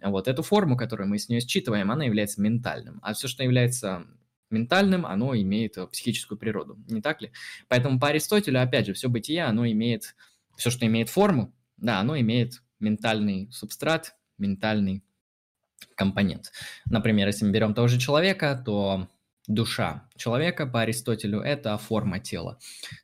Вот 0.00 0.26
эту 0.26 0.42
форму, 0.42 0.78
которую 0.78 1.06
мы 1.06 1.18
с 1.18 1.28
нее 1.28 1.42
считываем, 1.42 1.90
она 1.90 2.04
является 2.04 2.40
ментальным. 2.40 2.98
А 3.02 3.12
все, 3.12 3.28
что 3.28 3.42
является 3.42 4.06
ментальным, 4.48 5.04
оно 5.04 5.36
имеет 5.36 5.76
психическую 5.90 6.38
природу, 6.38 6.78
не 6.88 7.02
так 7.02 7.20
ли? 7.20 7.30
Поэтому 7.68 8.00
по 8.00 8.08
Аристотелю, 8.08 8.62
опять 8.62 8.86
же, 8.86 8.94
все 8.94 9.10
бытие, 9.10 9.44
оно 9.44 9.66
имеет, 9.66 10.16
все, 10.56 10.70
что 10.70 10.86
имеет 10.86 11.10
форму, 11.10 11.54
да, 11.76 12.00
оно 12.00 12.18
имеет 12.18 12.62
ментальный 12.80 13.50
субстрат, 13.52 14.16
ментальный 14.38 15.04
компонент. 15.94 16.52
Например, 16.86 17.26
если 17.26 17.44
мы 17.44 17.52
берем 17.52 17.74
того 17.74 17.88
же 17.88 17.98
человека, 17.98 18.62
то 18.64 19.08
душа 19.46 20.08
человека 20.16 20.66
по 20.66 20.80
Аристотелю– 20.80 21.40
это 21.40 21.76
форма 21.78 22.18
тела. 22.18 22.58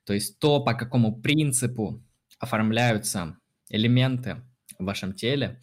То 0.04 0.12
есть 0.12 0.38
то, 0.38 0.60
по 0.62 0.74
какому 0.74 1.20
принципу 1.20 2.02
оформляются 2.38 3.36
элементы 3.68 4.42
в 4.78 4.84
вашем 4.84 5.12
теле, 5.12 5.60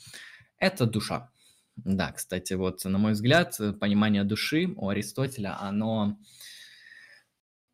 это 0.60 0.86
душа. 0.86 1.32
Да, 1.76 2.12
кстати, 2.12 2.54
вот 2.54 2.84
на 2.86 2.98
мой 2.98 3.12
взгляд, 3.12 3.60
понимание 3.80 4.24
души 4.24 4.74
у 4.76 4.90
Аристотеля, 4.90 5.60
оно, 5.60 6.18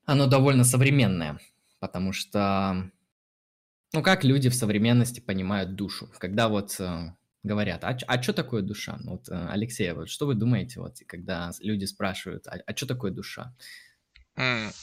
оно 0.06 0.28
довольно 0.28 0.66
современное, 0.66 1.40
потому 1.80 2.12
что, 2.12 2.92
ну, 3.94 4.04
как 4.04 4.26
люди 4.26 4.50
в 4.50 4.56
современности 4.56 5.22
понимают 5.22 5.76
душу? 5.76 6.10
Когда 6.18 6.50
вот 6.50 6.76
э, 6.80 7.14
говорят, 7.44 7.84
а, 7.84 7.98
а 8.08 8.22
что 8.22 8.34
такое 8.34 8.62
душа? 8.62 8.98
Вот, 9.04 9.30
э, 9.30 9.48
Алексей, 9.50 9.92
вот 9.92 10.10
что 10.10 10.26
вы 10.26 10.36
думаете, 10.36 10.80
вот, 10.80 10.98
когда 11.08 11.52
люди 11.60 11.86
спрашивают, 11.86 12.48
а, 12.48 12.58
а 12.66 12.76
что 12.76 12.88
такое 12.88 13.12
душа? 13.12 13.54
Mm. 14.38 14.74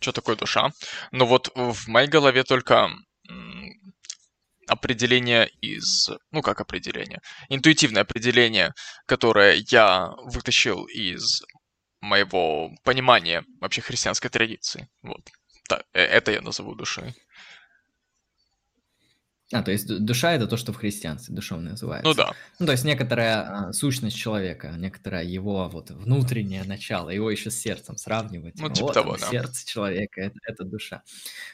Что 0.00 0.12
такое 0.12 0.36
душа? 0.36 0.70
Ну 1.12 1.26
вот 1.26 1.50
в 1.54 1.86
моей 1.88 2.08
голове 2.08 2.42
только 2.44 2.90
определение 4.66 5.48
из... 5.60 6.10
Ну, 6.32 6.42
как 6.42 6.60
определение? 6.60 7.20
Интуитивное 7.48 8.02
определение, 8.02 8.72
которое 9.06 9.62
я 9.68 10.10
вытащил 10.24 10.84
из 10.86 11.42
моего 12.00 12.70
понимания 12.82 13.44
вообще 13.60 13.80
христианской 13.80 14.30
традиции. 14.30 14.88
Вот. 15.02 15.20
Э, 15.70 16.00
это 16.00 16.32
я 16.32 16.40
назову 16.40 16.74
душой. 16.74 17.14
А, 19.52 19.62
то 19.62 19.70
есть 19.70 19.86
душа 20.04 20.32
это 20.32 20.48
то, 20.48 20.56
что 20.56 20.72
в 20.72 20.76
христианстве 20.76 21.32
душевно 21.32 21.70
называется. 21.70 22.08
Ну 22.08 22.14
да. 22.14 22.32
Ну, 22.58 22.66
то 22.66 22.72
есть 22.72 22.84
некоторая 22.84 23.68
а, 23.68 23.72
сущность 23.72 24.16
человека, 24.16 24.74
некоторое 24.76 25.22
его 25.22 25.68
вот 25.68 25.90
внутреннее 25.90 26.64
начало, 26.64 27.10
его 27.10 27.30
еще 27.30 27.50
с 27.50 27.56
сердцем 27.56 27.96
сравнивать. 27.96 28.58
Ну, 28.58 28.68
типа 28.68 28.86
вот 28.86 28.94
того, 28.94 29.16
да. 29.16 29.30
Сердце 29.30 29.64
человека 29.64 30.20
это, 30.20 30.38
это 30.42 30.64
душа. 30.64 31.02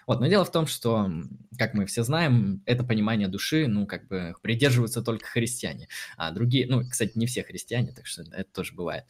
Вот, 0.06 0.20
но 0.20 0.26
дело 0.26 0.46
в 0.46 0.50
том, 0.50 0.66
что, 0.66 1.10
как 1.58 1.74
мы 1.74 1.84
все 1.84 2.02
знаем, 2.02 2.62
это 2.64 2.82
понимание 2.82 3.28
души, 3.28 3.66
ну, 3.66 3.86
как 3.86 4.08
бы 4.08 4.34
придерживаются 4.40 5.02
только 5.02 5.26
христиане. 5.26 5.88
А 6.16 6.30
другие, 6.30 6.66
ну, 6.66 6.82
кстати, 6.88 7.12
не 7.16 7.26
все 7.26 7.42
христиане, 7.42 7.92
так 7.92 8.06
что 8.06 8.22
это 8.22 8.50
тоже 8.50 8.72
бывает. 8.72 9.04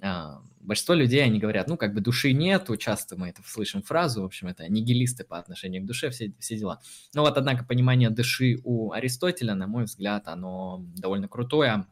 А, 0.00 0.40
большинство 0.60 0.94
людей, 0.94 1.24
они 1.24 1.38
говорят, 1.38 1.68
ну, 1.68 1.76
как 1.76 1.94
бы 1.94 2.00
души 2.00 2.32
нету, 2.32 2.76
часто 2.76 3.16
мы 3.16 3.30
это 3.30 3.42
слышим 3.44 3.82
фразу, 3.82 4.22
в 4.22 4.26
общем, 4.26 4.48
это 4.48 4.68
нигилисты 4.68 5.24
по 5.24 5.38
отношению 5.38 5.82
к 5.82 5.86
душе, 5.86 6.10
все, 6.10 6.32
все 6.38 6.56
дела. 6.56 6.80
Но 7.14 7.22
вот, 7.22 7.36
однако, 7.36 7.64
понимание 7.64 8.10
души 8.10 8.60
у 8.64 8.92
Аристотеля, 8.92 9.54
на 9.54 9.66
мой 9.66 9.84
взгляд, 9.84 10.28
оно 10.28 10.84
довольно 10.96 11.28
крутое, 11.28 11.86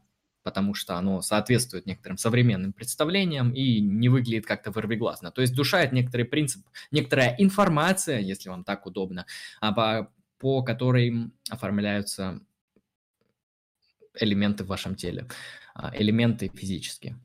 потому 0.44 0.74
что 0.74 0.96
оно 0.96 1.22
соответствует 1.22 1.86
некоторым 1.86 2.18
современным 2.18 2.72
представлениям 2.72 3.50
и 3.50 3.80
не 3.80 4.08
выглядит 4.08 4.46
как-то 4.46 4.70
вырвиглазно. 4.70 5.32
То 5.32 5.40
есть 5.40 5.54
душа– 5.54 5.80
это 5.82 5.92
некоторый 5.92 6.22
принцип, 6.22 6.64
некоторая 6.92 7.34
информация, 7.38 8.20
если 8.20 8.48
вам 8.48 8.62
так 8.62 8.86
удобно, 8.86 9.26
а 9.60 9.72
по, 9.72 10.12
по 10.38 10.62
которой 10.62 11.32
оформляются 11.50 12.40
элементы 14.20 14.62
в 14.62 14.68
вашем 14.68 14.94
теле, 14.94 15.26
а, 15.74 15.92
элементы 15.96 16.48
физические. 16.54 17.18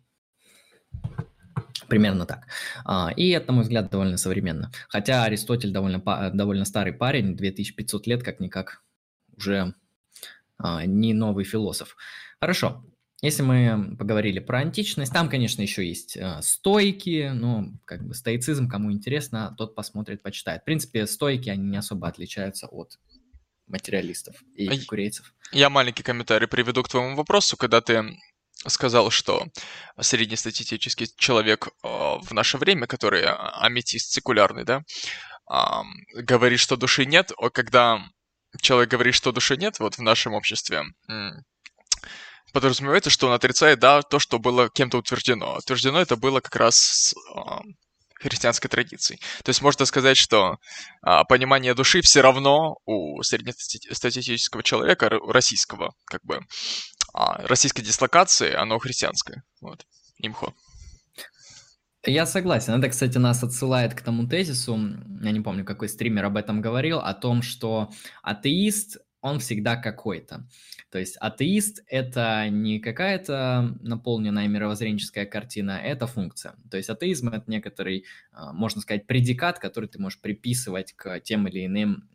Примерно 1.87 2.25
так. 2.25 2.47
А, 2.85 3.11
и 3.15 3.29
это, 3.29 3.47
на 3.47 3.53
мой 3.53 3.63
взгляд, 3.63 3.89
довольно 3.89 4.17
современно. 4.17 4.71
Хотя 4.87 5.25
Аристотель 5.25 5.71
довольно, 5.71 5.99
довольно 6.33 6.63
старый 6.63 6.93
парень, 6.93 7.35
2500 7.35 8.07
лет, 8.07 8.23
как-никак, 8.23 8.81
уже 9.35 9.73
а, 10.57 10.85
не 10.85 11.13
новый 11.13 11.43
философ. 11.43 11.97
Хорошо. 12.39 12.85
Если 13.21 13.43
мы 13.43 13.95
поговорили 13.97 14.39
про 14.39 14.59
античность, 14.59 15.13
там, 15.13 15.29
конечно, 15.29 15.61
еще 15.61 15.87
есть 15.87 16.17
а, 16.17 16.41
стойки, 16.41 17.31
но 17.33 17.73
как 17.85 18.07
бы 18.07 18.13
стоицизм, 18.13 18.67
кому 18.67 18.91
интересно, 18.91 19.53
тот 19.57 19.75
посмотрит, 19.75 20.23
почитает. 20.23 20.61
В 20.61 20.65
принципе, 20.65 21.05
стойки, 21.05 21.49
они 21.49 21.67
не 21.67 21.77
особо 21.77 22.07
отличаются 22.07 22.67
от 22.67 22.99
материалистов 23.67 24.43
и 24.55 24.67
эпикурейцев. 24.67 25.33
Я 25.51 25.69
маленький 25.69 26.03
комментарий 26.03 26.47
приведу 26.47 26.83
к 26.83 26.89
твоему 26.89 27.15
вопросу, 27.15 27.57
когда 27.57 27.81
ты 27.81 28.17
сказал, 28.67 29.09
что 29.11 29.45
среднестатистический 29.99 31.07
человек 31.17 31.67
э, 31.67 31.87
в 31.87 32.31
наше 32.31 32.57
время, 32.57 32.87
который 32.87 33.25
аметист 33.25 34.11
секулярный, 34.11 34.63
да, 34.63 34.83
говорит, 36.13 36.59
что 36.59 36.77
души 36.77 37.05
нет, 37.05 37.31
а 37.37 37.49
когда 37.49 37.99
человек 38.61 38.89
говорит, 38.89 39.15
что 39.15 39.33
души 39.33 39.57
нет, 39.57 39.79
вот 39.79 39.97
в 39.97 40.01
нашем 40.01 40.33
обществе, 40.33 40.83
подразумевается, 42.53 43.09
что 43.09 43.27
он 43.27 43.33
отрицает, 43.33 43.79
да, 43.79 44.01
то, 44.01 44.19
что 44.19 44.39
было 44.39 44.69
кем-то 44.69 44.97
утверждено. 44.97 45.57
Утверждено 45.57 46.01
это 46.01 46.15
было 46.15 46.39
как 46.39 46.55
раз 46.55 46.75
с 46.75 47.13
христианской 48.21 48.69
традицией. 48.69 49.19
То 49.43 49.49
есть 49.49 49.61
можно 49.61 49.85
сказать, 49.85 50.17
что 50.17 50.57
а, 51.01 51.23
понимание 51.23 51.73
души 51.73 52.01
все 52.01 52.21
равно 52.21 52.77
у 52.85 53.21
среднестатистического 53.23 54.63
человека, 54.63 55.09
российского, 55.09 55.93
как 56.05 56.21
бы, 56.23 56.35
а 56.35 56.41
российской 57.13 57.81
дислокации, 57.81 58.53
оно 58.53 58.79
христианское. 58.79 59.43
Вот. 59.61 59.85
Имхо. 60.17 60.53
Я 62.05 62.25
согласен. 62.25 62.73
Это, 62.73 62.89
кстати, 62.89 63.17
нас 63.19 63.43
отсылает 63.43 63.93
к 63.93 64.01
тому 64.01 64.27
тезису, 64.27 64.75
я 64.75 65.31
не 65.31 65.41
помню, 65.41 65.63
какой 65.63 65.87
стример 65.87 66.25
об 66.25 66.37
этом 66.37 66.59
говорил, 66.59 66.99
о 66.99 67.13
том, 67.13 67.43
что 67.43 67.91
атеист 68.23 68.97
он 69.21 69.39
всегда 69.39 69.75
какой-то. 69.75 70.47
То 70.89 70.99
есть 70.99 71.15
атеист– 71.17 71.83
это 71.87 72.49
не 72.49 72.79
какая-то 72.79 73.77
наполненная 73.81 74.47
мировоззренческая 74.47 75.25
картина, 75.25 75.79
это 75.81 76.07
функция. 76.07 76.55
То 76.69 76.77
есть 76.77 76.89
атеизм– 76.89 77.29
это 77.29 77.49
некоторый, 77.49 78.05
а, 78.33 78.51
можно 78.51 78.81
сказать, 78.81 79.07
предикат, 79.07 79.59
который 79.59 79.87
ты 79.87 79.99
можешь 79.99 80.19
приписывать 80.19 80.93
к 80.93 81.19
тем 81.21 81.47
или 81.47 81.65
иным 81.65 82.09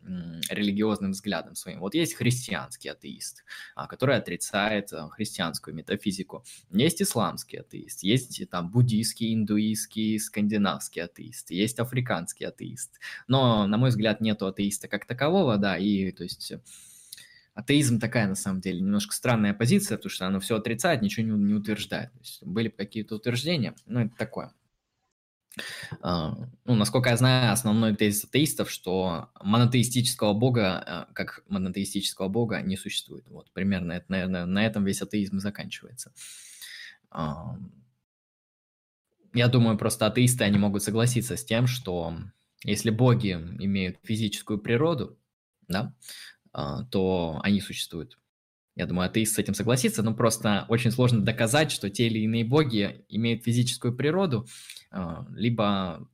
религиозным 0.49 1.11
взглядам 1.11 1.55
своим. 1.55 1.79
Вот 1.79 1.95
есть 1.95 2.13
христианский 2.13 2.89
атеист, 2.89 3.45
а, 3.75 3.87
который 3.87 4.17
отрицает 4.17 4.93
а, 4.93 5.09
христианскую 5.09 5.73
метафизику. 5.73 6.43
Есть 6.69 7.01
исламский 7.01 7.57
атеист, 7.57 8.03
есть 8.03 8.47
там 8.49 8.69
буддийский, 8.69 9.33
индуистский, 9.33 10.19
скандинавский 10.19 11.03
атеист, 11.03 11.51
есть 11.51 11.79
африканский 11.79 12.45
атеист. 12.45 12.99
Но, 13.27 13.65
на 13.65 13.77
мой 13.77 13.89
взгляд, 13.89 14.21
нету 14.21 14.45
атеиста 14.45 14.87
как 14.87 15.05
такового, 15.05 15.57
да, 15.57 15.77
и 15.77 16.11
то 16.11 16.23
есть 16.23 16.53
атеизм 17.57 17.99
такая, 17.99 18.27
на 18.27 18.35
самом 18.35 18.61
деле, 18.61 18.81
немножко 18.81 19.15
странная 19.15 19.53
позиция, 19.53 19.97
потому 19.97 20.11
что 20.11 20.27
оно 20.27 20.39
все 20.39 20.57
отрицает, 20.57 21.01
ничего 21.01 21.25
не, 21.25 21.31
не 21.43 21.53
утверждает. 21.55 22.11
То 22.13 22.19
есть 22.19 22.43
были 22.43 22.69
какие-то 22.69 23.15
утверждения, 23.15 23.73
ну, 23.87 24.01
это 24.01 24.15
такое. 24.15 24.53
А, 26.01 26.37
ну, 26.65 26.75
насколько 26.75 27.09
я 27.09 27.17
знаю, 27.17 27.51
основной 27.51 27.95
тезис 27.95 28.25
атеистов, 28.25 28.69
что 28.69 29.31
монотеистического 29.41 30.33
бога, 30.33 30.77
а, 30.77 31.07
как 31.13 31.43
монотеистического 31.47 32.27
бога, 32.27 32.61
не 32.61 32.77
существует. 32.77 33.27
Вот, 33.27 33.51
примерно 33.53 33.93
это, 33.93 34.05
наверное, 34.09 34.45
на 34.45 34.63
этом 34.63 34.85
весь 34.85 35.01
атеизм 35.01 35.39
заканчивается. 35.39 36.13
А, 37.09 37.57
я 39.33 39.47
думаю, 39.47 39.79
просто 39.79 40.05
атеисты, 40.05 40.43
они 40.43 40.59
могут 40.59 40.83
согласиться 40.83 41.35
с 41.35 41.43
тем, 41.43 41.65
что 41.65 42.17
если 42.63 42.91
боги 42.91 43.31
имеют 43.31 43.97
физическую 44.03 44.59
природу, 44.59 45.17
да, 45.67 45.95
то 46.89 47.39
они 47.43 47.61
существуют. 47.61 48.17
Я 48.75 48.85
думаю, 48.85 49.07
атеист 49.07 49.35
с 49.35 49.39
этим 49.39 49.55
согласится, 49.55 50.03
но 50.03 50.13
просто 50.13 50.65
очень 50.69 50.91
сложно 50.91 51.25
доказать, 51.25 51.71
что 51.71 51.89
те 51.89 52.05
или 52.07 52.19
иные 52.19 52.45
боги 52.45 53.03
имеют 53.09 53.43
физическую 53.43 53.95
природу, 53.95 54.47
а, 54.91 55.25
либо 55.31 56.07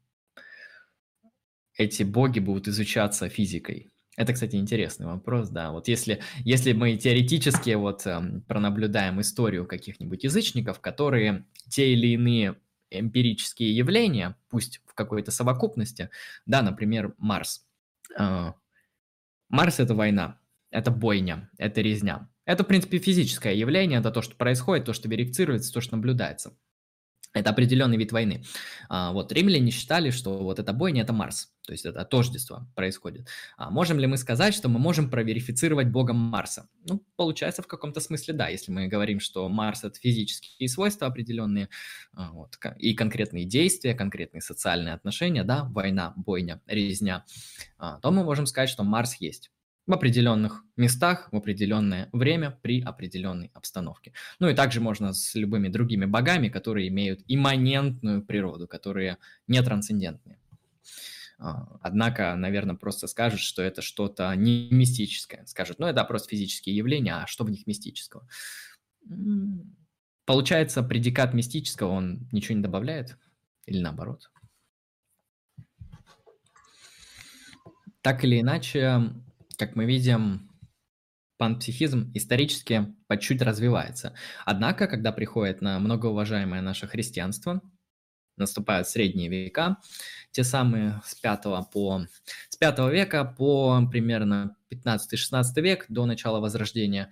эти 1.77 2.03
боги 2.03 2.39
будут 2.39 2.69
изучаться 2.69 3.27
физикой. 3.27 3.89
Это, 4.15 4.31
кстати, 4.33 4.55
интересный 4.55 5.07
вопрос, 5.07 5.49
да. 5.49 5.71
Вот 5.71 5.87
если, 5.87 6.21
если 6.45 6.71
мы 6.71 6.95
теоретически 6.95 7.71
вот 7.71 8.05
эм, 8.05 8.41
пронаблюдаем 8.43 9.19
историю 9.19 9.65
каких-нибудь 9.65 10.23
язычников, 10.23 10.79
которые 10.79 11.45
те 11.67 11.91
или 11.93 12.13
иные 12.13 12.55
эмпирические 12.91 13.75
явления, 13.75 14.37
пусть 14.49 14.81
в 14.85 14.93
какой-то 14.93 15.31
совокупности, 15.31 16.11
да, 16.45 16.61
например, 16.61 17.15
Марс, 17.17 17.65
а, 18.15 18.53
Марс– 19.53 19.77
это 19.79 19.93
война, 19.93 20.39
это 20.71 20.89
бойня, 20.89 21.51
это 21.59 21.81
резня. 21.81 22.27
Это, 22.43 22.63
в 22.63 22.67
принципе, 22.67 22.97
физическое 22.97 23.53
явление, 23.53 23.99
это 23.99 24.09
то, 24.09 24.23
что 24.23 24.35
происходит, 24.35 24.85
то, 24.85 24.93
что 24.93 25.07
верифицируется, 25.07 25.71
то, 25.71 25.79
что 25.79 25.95
наблюдается. 25.95 26.57
Это 27.35 27.51
определенный 27.51 27.97
вид 27.97 28.11
войны. 28.11 28.43
А, 28.89 29.11
вот 29.11 29.31
римляне 29.31 29.69
считали, 29.69 30.09
что 30.09 30.39
вот 30.39 30.57
эта 30.57 30.73
бойня– 30.73 31.01
это 31.03 31.13
Марс, 31.13 31.52
то 31.65 31.71
есть 31.71 31.85
это 31.85 32.03
тождество 32.03 32.67
происходит. 32.75 33.27
А 33.57 33.69
можем 33.69 33.97
ли 33.97 34.05
мы 34.05 34.17
сказать, 34.17 34.53
что 34.53 34.67
мы 34.67 34.79
можем 34.79 35.09
проверифицировать 35.09 35.87
богом 35.87 36.17
Марса? 36.17 36.67
Ну, 36.85 37.03
получается, 37.15 37.61
в 37.61 37.67
каком-то 37.67 38.01
смысле 38.01 38.33
да, 38.33 38.49
если 38.49 38.71
мы 38.71 38.87
говорим, 38.87 39.19
что 39.19 39.47
Марс– 39.47 39.83
это 39.85 39.97
физические 39.97 40.67
свойства 40.67 41.07
определенные, 41.07 41.69
а, 42.13 42.31
вот, 42.31 42.57
и 42.77 42.93
конкретные 42.93 43.45
действия, 43.45 43.93
конкретные 43.93 44.41
социальные 44.41 44.93
отношения, 44.93 45.43
да, 45.43 45.63
война, 45.63 46.13
бойня, 46.17 46.61
резня, 46.67 47.23
а, 47.77 47.99
то 47.99 48.11
мы 48.11 48.23
можем 48.23 48.45
сказать, 48.45 48.69
что 48.69 48.83
Марс 48.83 49.15
есть 49.15 49.51
в 49.85 49.93
определенных 49.93 50.63
местах, 50.77 51.29
в 51.31 51.35
определенное 51.35 52.09
время, 52.13 52.57
при 52.61 52.81
определенной 52.81 53.51
обстановке. 53.53 54.13
Ну 54.39 54.49
и 54.49 54.55
также 54.55 54.79
можно 54.79 55.13
с 55.13 55.35
любыми 55.35 55.67
другими 55.67 56.05
богами, 56.05 56.49
которые 56.49 56.87
имеют 56.87 57.21
имманентную 57.27 58.21
природу, 58.23 58.67
которые 58.67 59.17
не 59.47 59.61
трансцендентные. 59.61 60.39
А, 61.43 61.67
однако, 61.81 62.33
наверное, 62.35 62.75
просто 62.75 63.05
скажут, 63.07 63.41
что 63.41 63.61
это 63.61 63.81
что-то 63.81 64.33
не 64.33 64.69
мистическое. 64.71 65.45
Скажут, 65.45 65.77
ну 65.77 65.87
это 65.87 66.01
просто 66.05 66.29
физические 66.29 66.73
явления, 66.73 67.15
а 67.15 67.27
что 67.27 67.43
в 67.43 67.49
них 67.49 67.67
мистического? 67.67 68.25
Получается, 70.23 70.83
предикат 70.83 71.33
мистического, 71.33 71.91
он 71.91 72.29
ничего 72.31 72.55
не 72.55 72.63
добавляет? 72.63 73.17
Или 73.65 73.79
наоборот? 73.79 74.31
Так 78.01 78.23
или 78.23 78.39
иначе, 78.39 79.13
как 79.57 79.75
мы 79.75 79.83
видим, 79.83 80.49
панпсихизм 81.37 82.09
исторически 82.13 82.95
по 83.07 83.17
чуть 83.17 83.41
развивается. 83.41 84.15
Однако, 84.45 84.87
когда 84.87 85.11
приходит 85.11 85.61
на 85.61 85.77
многоуважаемое 85.79 86.61
наше 86.61 86.87
христианство, 86.87 87.61
наступают 88.37 88.87
средние 88.87 89.29
века, 89.29 89.77
те 90.31 90.43
самые 90.43 91.01
с 91.05 91.15
5 91.15 91.43
по 91.71 92.05
с 92.49 92.57
5 92.57 92.79
века 92.91 93.25
по 93.25 93.81
примерно 93.91 94.55
15-16 94.71 95.43
век 95.57 95.85
до 95.89 96.05
начала 96.05 96.39
Возрождения, 96.39 97.11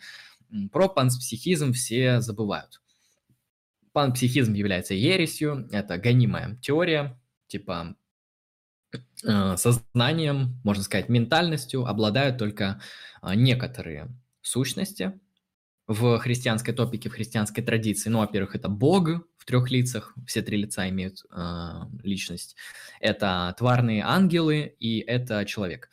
про 0.72 0.90
панпсихизм 0.90 1.74
все 1.74 2.22
забывают. 2.22 2.82
Панпсихизм 3.94 4.54
является 4.54 4.94
ересью, 4.94 5.68
это 5.72 5.98
гонимая 5.98 6.58
теория, 6.62 7.20
типа 7.48 7.96
Э, 9.24 9.56
сознанием, 9.56 10.60
можно 10.64 10.84
сказать, 10.84 11.08
ментальностью 11.08 11.86
обладают 11.86 12.38
только 12.38 12.82
а, 13.22 13.36
некоторые 13.36 14.10
сущности 14.42 15.20
в 15.88 16.18
христианской 16.20 16.74
топике, 16.74 17.10
в 17.10 17.14
христианской 17.14 17.64
традиции. 17.64 18.10
Ну, 18.10 18.20
во-первых, 18.20 18.56
это 18.56 18.70
Бог 18.70 19.10
в 19.38 19.46
трех 19.46 19.70
лицах, 19.72 20.16
все 20.26 20.42
три 20.42 20.58
лица 20.58 20.88
имеют 20.90 21.26
э, 21.32 21.70
личность. 22.04 22.56
Это 23.00 23.54
тварные 23.58 24.04
ангелы 24.04 24.76
и 24.80 25.00
это 25.00 25.44
человек. 25.46 25.90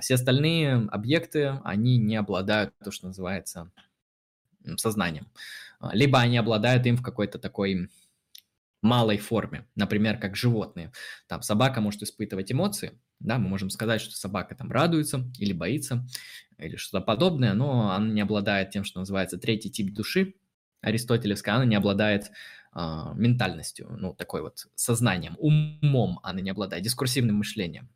Все 0.00 0.14
остальные 0.14 0.88
объекты, 0.90 1.60
они 1.64 1.98
не 1.98 2.16
обладают 2.16 2.72
то, 2.78 2.90
что 2.90 3.08
называется 3.08 3.70
сознанием. 4.76 5.28
Либо 5.92 6.20
они 6.20 6.36
обладают 6.36 6.86
им 6.86 6.96
в 6.96 7.02
какой-то 7.02 7.38
такой 7.38 7.88
малой 8.82 9.18
форме, 9.18 9.66
например, 9.74 10.18
как 10.18 10.36
животные. 10.36 10.92
Там 11.26 11.42
собака 11.42 11.80
может 11.80 12.02
испытывать 12.02 12.52
эмоции, 12.52 12.98
да, 13.18 13.38
мы 13.38 13.48
можем 13.48 13.68
сказать, 13.68 14.00
что 14.00 14.16
собака 14.16 14.54
там 14.54 14.70
радуется 14.70 15.30
или 15.38 15.52
боится, 15.52 16.06
или 16.60 16.76
что-то 16.76 17.04
подобное, 17.04 17.54
но 17.54 17.92
она 17.92 18.08
не 18.08 18.20
обладает 18.20 18.70
тем, 18.70 18.84
что 18.84 19.00
называется 19.00 19.38
третий 19.38 19.70
тип 19.70 19.92
души, 19.92 20.34
аристотелевская, 20.80 21.56
она 21.56 21.64
не 21.64 21.76
обладает 21.76 22.30
э, 22.74 22.80
ментальностью, 23.14 23.88
ну, 23.98 24.14
такой 24.14 24.42
вот 24.42 24.66
сознанием, 24.74 25.36
умом 25.38 26.20
она 26.22 26.40
не 26.40 26.50
обладает, 26.50 26.84
дискурсивным 26.84 27.36
мышлением. 27.36 27.88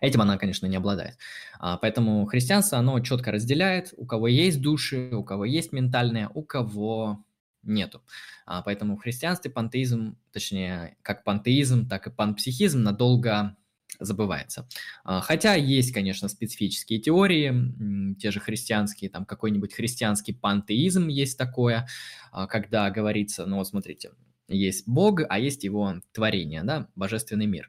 Этим 0.00 0.20
она, 0.20 0.38
конечно, 0.38 0.66
не 0.66 0.76
обладает. 0.76 1.18
А, 1.58 1.76
поэтому 1.76 2.24
христианство, 2.26 2.78
оно 2.78 3.00
четко 3.00 3.32
разделяет, 3.32 3.94
у 3.96 4.06
кого 4.06 4.28
есть 4.28 4.60
души, 4.60 5.10
у 5.12 5.24
кого 5.24 5.44
есть 5.44 5.72
ментальное, 5.72 6.28
у 6.32 6.42
кого 6.42 7.24
нету. 7.62 8.02
А, 8.44 8.62
поэтому 8.62 8.96
в 8.96 9.00
христианстве 9.00 9.50
пантеизм, 9.50 10.16
точнее, 10.32 10.96
как 11.02 11.24
пантеизм, 11.24 11.88
так 11.88 12.06
и 12.06 12.10
панпсихизм 12.10 12.82
надолго 12.82 13.56
забывается. 13.98 14.68
А, 15.04 15.20
хотя 15.20 15.54
есть, 15.54 15.92
конечно, 15.92 16.28
специфические 16.28 17.00
теории, 17.00 18.14
те 18.16 18.30
же 18.30 18.40
христианские, 18.40 19.10
там 19.10 19.24
какой-нибудь 19.24 19.74
христианский 19.74 20.32
пантеизм 20.32 21.08
есть 21.08 21.38
такое, 21.38 21.86
а, 22.32 22.46
когда 22.46 22.90
говорится, 22.90 23.46
ну 23.46 23.56
вот 23.56 23.68
смотрите, 23.68 24.10
есть 24.48 24.86
Бог, 24.86 25.20
а 25.28 25.38
есть 25.38 25.64
его 25.64 25.94
творение, 26.12 26.62
да, 26.62 26.88
божественный 26.94 27.46
мир. 27.46 27.68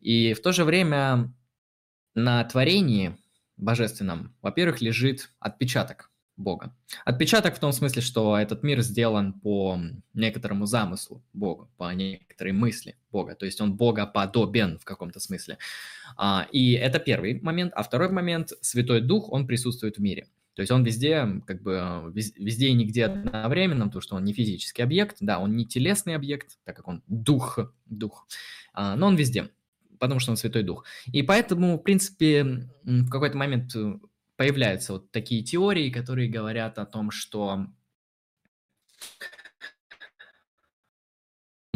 И 0.00 0.34
в 0.34 0.42
то 0.42 0.52
же 0.52 0.64
время 0.64 1.32
на 2.14 2.42
творении 2.44 3.16
божественном, 3.56 4.34
во-первых, 4.42 4.80
лежит 4.80 5.30
отпечаток 5.38 6.10
Бога. 6.36 6.74
Отпечаток 7.04 7.56
в 7.56 7.58
том 7.58 7.72
смысле, 7.72 8.02
что 8.02 8.36
этот 8.36 8.62
мир 8.62 8.82
сделан 8.82 9.32
по 9.32 9.78
некоторому 10.14 10.66
замыслу 10.66 11.22
Бога, 11.32 11.68
по 11.76 11.92
некоторой 11.94 12.52
мысли 12.52 12.96
Бога, 13.10 13.34
то 13.34 13.46
есть 13.46 13.60
он 13.60 13.74
Бога 13.74 14.06
подобен 14.06 14.78
в 14.78 14.84
каком-то 14.84 15.20
смысле. 15.20 15.58
А, 16.16 16.46
и 16.52 16.72
это 16.72 16.98
первый 16.98 17.40
момент. 17.40 17.72
А 17.74 17.82
второй 17.82 18.10
момент, 18.10 18.52
Святой 18.60 19.00
Дух, 19.00 19.32
он 19.32 19.46
присутствует 19.46 19.96
в 19.96 20.00
мире. 20.00 20.28
То 20.54 20.62
есть 20.62 20.72
он 20.72 20.84
везде, 20.84 21.42
как 21.46 21.62
бы, 21.62 22.10
везде 22.14 22.68
и 22.68 22.72
нигде 22.72 23.04
одновременно, 23.04 23.86
потому 23.86 24.00
что 24.00 24.16
он 24.16 24.24
не 24.24 24.32
физический 24.32 24.82
объект, 24.82 25.18
да, 25.20 25.38
он 25.38 25.54
не 25.54 25.66
телесный 25.66 26.14
объект, 26.14 26.58
так 26.64 26.74
как 26.76 26.88
он 26.88 27.02
дух, 27.08 27.58
дух, 27.84 28.26
а, 28.72 28.96
но 28.96 29.08
он 29.08 29.16
везде, 29.16 29.50
потому 29.98 30.18
что 30.18 30.30
он 30.30 30.38
Святой 30.38 30.62
Дух. 30.62 30.86
И 31.12 31.22
поэтому, 31.22 31.78
в 31.78 31.82
принципе, 31.82 32.68
в 32.84 33.10
какой-то 33.10 33.36
момент 33.36 33.74
появляются 34.36 34.94
вот 34.94 35.10
такие 35.10 35.42
теории, 35.42 35.90
которые 35.90 36.28
говорят 36.28 36.78
о 36.78 36.86
том, 36.86 37.10
что 37.10 37.66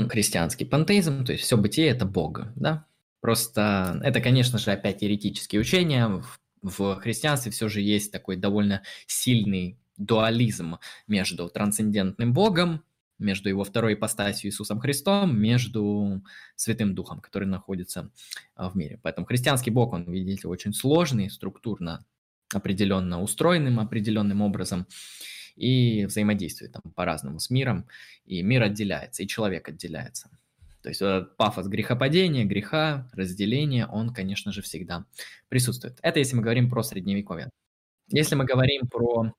христианский 0.09 0.65
пантеизм, 0.65 1.25
то 1.25 1.33
есть 1.33 1.45
все 1.45 1.57
бытие– 1.57 1.89
это 1.91 2.05
Бог, 2.05 2.43
да? 2.57 2.87
Просто 3.21 4.01
это, 4.03 4.21
конечно 4.21 4.59
же, 4.59 4.73
опять 4.73 5.03
еретические 5.03 5.61
учения, 5.61 6.23
в 6.63 6.97
христианстве 6.97 7.53
все 7.53 7.69
же 7.69 7.81
есть 7.81 8.13
такой 8.13 8.37
довольно 8.37 8.83
сильный 9.07 9.79
дуализм 9.97 10.79
между 11.07 11.49
трансцендентным 11.49 12.33
Богом, 12.33 12.83
между 13.19 13.51
его 13.51 13.65
второй 13.65 13.95
ипостасью 13.95 14.49
Иисусом 14.49 14.81
Христом, 14.81 15.39
между 15.39 16.23
Святым 16.57 16.95
Духом, 16.95 17.21
который 17.21 17.47
находится 17.47 18.11
а, 18.55 18.71
в 18.71 18.77
мире. 18.77 18.99
Поэтому 19.03 19.27
христианский 19.27 19.71
Бог, 19.71 19.93
он, 19.93 20.11
видите, 20.11 20.49
очень 20.49 20.73
сложный, 20.73 21.31
структурно 21.31 22.07
определенно 22.55 23.23
устроенным 23.23 23.81
определенным 23.81 24.43
образом 24.43 24.87
и 25.57 26.07
взаимодействует 26.07 26.73
там 26.73 26.93
по-разному 26.95 27.39
с 27.39 27.51
миром, 27.51 27.87
и 28.25 28.43
мир 28.43 28.63
отделяется, 28.63 29.23
и 29.23 29.27
человек 29.27 29.69
отделяется. 29.69 30.31
То 30.83 30.89
есть 30.89 31.03
этот 31.03 31.37
пафос 31.37 31.67
грехопадения, 31.67 32.45
греха, 32.45 33.09
разделения, 33.13 33.87
он, 33.87 34.15
конечно 34.15 34.51
же, 34.53 34.63
всегда 34.63 35.05
присутствует. 35.49 35.99
Это 36.03 36.19
если 36.19 36.37
мы 36.37 36.43
говорим 36.43 36.71
про 36.71 36.83
Средневековье. 36.83 37.51
Если 38.09 38.35
мы 38.35 38.45
говорим 38.45 38.89
про 38.89 39.35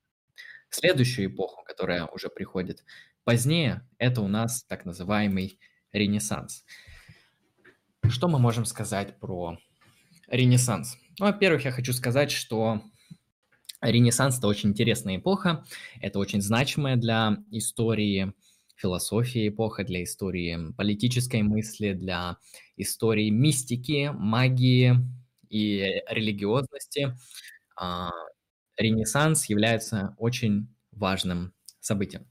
следующую 0.70 1.26
эпоху, 1.26 1.62
которая 1.64 2.06
уже 2.06 2.28
приходит 2.28 2.84
позднее, 3.24 3.86
это 3.98 4.22
у 4.22 4.28
нас 4.28 4.64
так 4.64 4.84
называемый 4.84 5.58
Ренессанс. 5.92 6.64
Что 8.08 8.28
мы 8.28 8.38
можем 8.38 8.64
сказать 8.64 9.18
про 9.18 9.58
Ренессанс? 10.28 10.96
Ну, 11.18 11.26
во-первых, 11.26 11.64
я 11.64 11.72
хочу 11.72 11.92
сказать, 11.92 12.30
что 12.30 12.82
Ренессанс– 13.82 14.38
это 14.38 14.46
очень 14.46 14.70
интересная 14.70 15.16
эпоха, 15.16 15.64
это 16.00 16.18
очень 16.18 16.40
значимая 16.40 16.96
для 16.96 17.38
истории 17.50 18.32
философии 18.76 19.48
эпоха, 19.48 19.84
для 19.84 20.04
истории 20.04 20.72
политической 20.76 21.42
мысли, 21.42 21.92
для 21.92 22.36
истории 22.76 23.30
мистики, 23.30 24.10
магии 24.14 24.96
и 25.48 26.02
религиозности. 26.08 27.16
А, 27.76 28.10
Ренессанс 28.76 29.46
является 29.46 30.14
очень 30.18 30.68
важным 30.92 31.52
событием. 31.80 32.26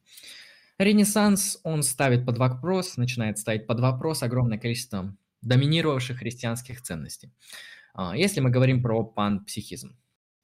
Ренессанс, 0.77 1.59
он 1.63 1.83
ставит 1.83 2.25
под 2.25 2.37
вопрос, 2.37 2.97
начинает 2.97 3.37
ставить 3.37 3.67
под 3.67 3.79
вопрос 3.79 4.23
огромное 4.23 4.57
количество 4.57 5.15
доминировавших 5.41 6.17
христианских 6.17 6.81
ценностей. 6.81 7.31
А, 7.93 8.15
если 8.15 8.39
мы 8.39 8.49
говорим 8.49 8.81
про 8.81 9.03
панпсихизм, 9.03 9.95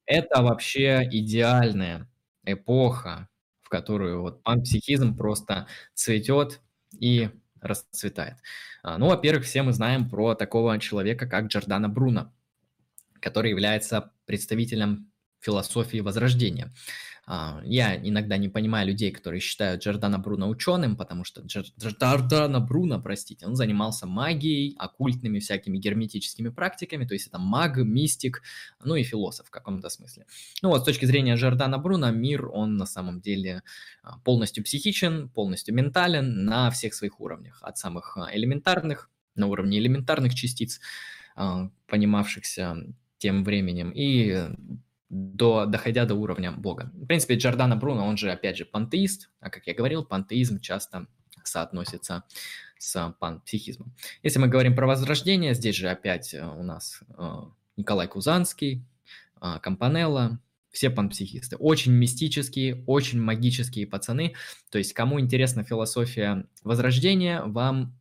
это 0.08 0.41
вообще 0.41 1.08
идеальная 1.12 2.10
эпоха 2.45 3.30
в 3.68 3.70
которую 3.70 4.22
вот 4.22 4.43
панпсихизм 4.43 5.18
просто 5.18 5.68
цветет 5.93 6.62
и 6.97 7.30
расцветает. 7.60 8.38
А, 8.82 8.97
ну, 8.97 9.08
во-первых, 9.10 9.43
все 9.43 9.62
мы 9.62 9.74
знаем 9.74 10.10
про 10.10 10.36
такого 10.36 10.80
человека, 10.80 11.28
как 11.28 11.47
Джордана 11.47 11.89
Бруно, 11.89 12.34
который 13.20 13.51
является 13.51 14.14
представителем 14.26 15.12
философии 15.41 15.99
возрождения. 15.99 16.74
А, 17.30 17.59
я 17.65 17.97
иногда 17.97 18.38
не 18.38 18.47
понимаю 18.47 18.88
людей, 18.88 19.11
которые 19.11 19.41
считают 19.41 19.84
Джордана 19.84 20.17
Бруно 20.17 20.47
ученым, 20.47 20.95
потому 20.95 21.25
что 21.25 21.41
Джордана 21.41 22.61
Бруно, 22.61 23.01
простите, 23.01 23.45
он 23.45 23.57
занимался 23.57 24.07
магией, 24.07 24.78
оккультными 24.80 25.39
всякими 25.39 25.78
герметическими 25.78 26.47
практиками, 26.47 27.05
то 27.05 27.13
есть 27.13 27.28
это 27.28 27.38
маг, 27.38 27.75
мистик, 27.80 28.43
ну 28.82 28.95
и 28.95 29.03
философ 29.03 29.47
в 29.47 29.49
каком-то 29.51 29.89
смысле. 29.89 30.25
Ну 30.61 30.69
вот 30.69 30.84
с 30.84 30.86
точки 30.86 31.03
зрения 31.03 31.36
Джордана 31.36 31.78
Бруно 31.78 32.11
мир, 32.11 32.47
он 32.47 32.78
на 32.78 32.86
самом 32.86 33.19
деле 33.19 33.61
а, 34.03 34.19
полностью 34.19 34.63
психичен, 34.63 35.28
полностью 35.28 35.75
ментален 35.75 36.45
на 36.45 36.71
всех 36.71 36.93
своих 36.93 37.19
уровнях, 37.19 37.59
от 37.61 37.78
самых 37.78 38.15
а, 38.15 38.34
элементарных, 38.34 39.09
на 39.36 39.47
уровне 39.47 39.80
элементарных 39.80 40.34
частиц, 40.34 40.80
понимавшихся 41.88 42.78
тем 43.19 43.43
временем, 43.43 43.91
и 43.93 44.47
до, 45.10 45.66
доходя 45.66 46.05
до 46.05 46.16
уровня 46.16 46.51
Бога. 46.51 46.91
В 46.93 47.05
принципе, 47.05 47.36
Джордано 47.36 47.76
Бруно, 47.76 48.05
он 48.05 48.18
же, 48.18 48.32
опять 48.32 48.58
же, 48.58 48.66
пантеист, 48.66 49.30
а 49.39 49.49
как 49.49 49.68
я 49.68 49.74
говорил, 49.74 50.03
пантеизм 50.03 50.60
часто 50.60 51.08
соотносится 51.43 52.24
с 52.78 53.16
панпсихизмом. 53.20 53.95
Если 54.22 54.39
мы 54.39 54.47
говорим 54.47 54.76
про 54.76 54.88
возрождение, 54.88 55.53
здесь 55.53 55.76
же 55.76 55.89
опять 55.89 56.34
э, 56.34 56.45
у 56.45 56.64
нас 56.64 57.01
э, 57.18 57.41
Николай 57.78 58.08
Кузанский, 58.08 58.86
э, 59.41 59.60
Кампанелла, 59.62 60.39
все 60.72 60.89
панпсихисты. 60.89 61.55
Очень 61.55 61.93
мистические, 61.93 62.84
очень 62.86 63.20
магические 63.20 63.88
пацаны. 63.88 64.36
То 64.70 64.78
есть, 64.78 64.93
кому 64.93 65.20
интересна 65.20 65.64
философия 65.64 66.45
возрождения, 66.64 67.41
вам 67.41 67.97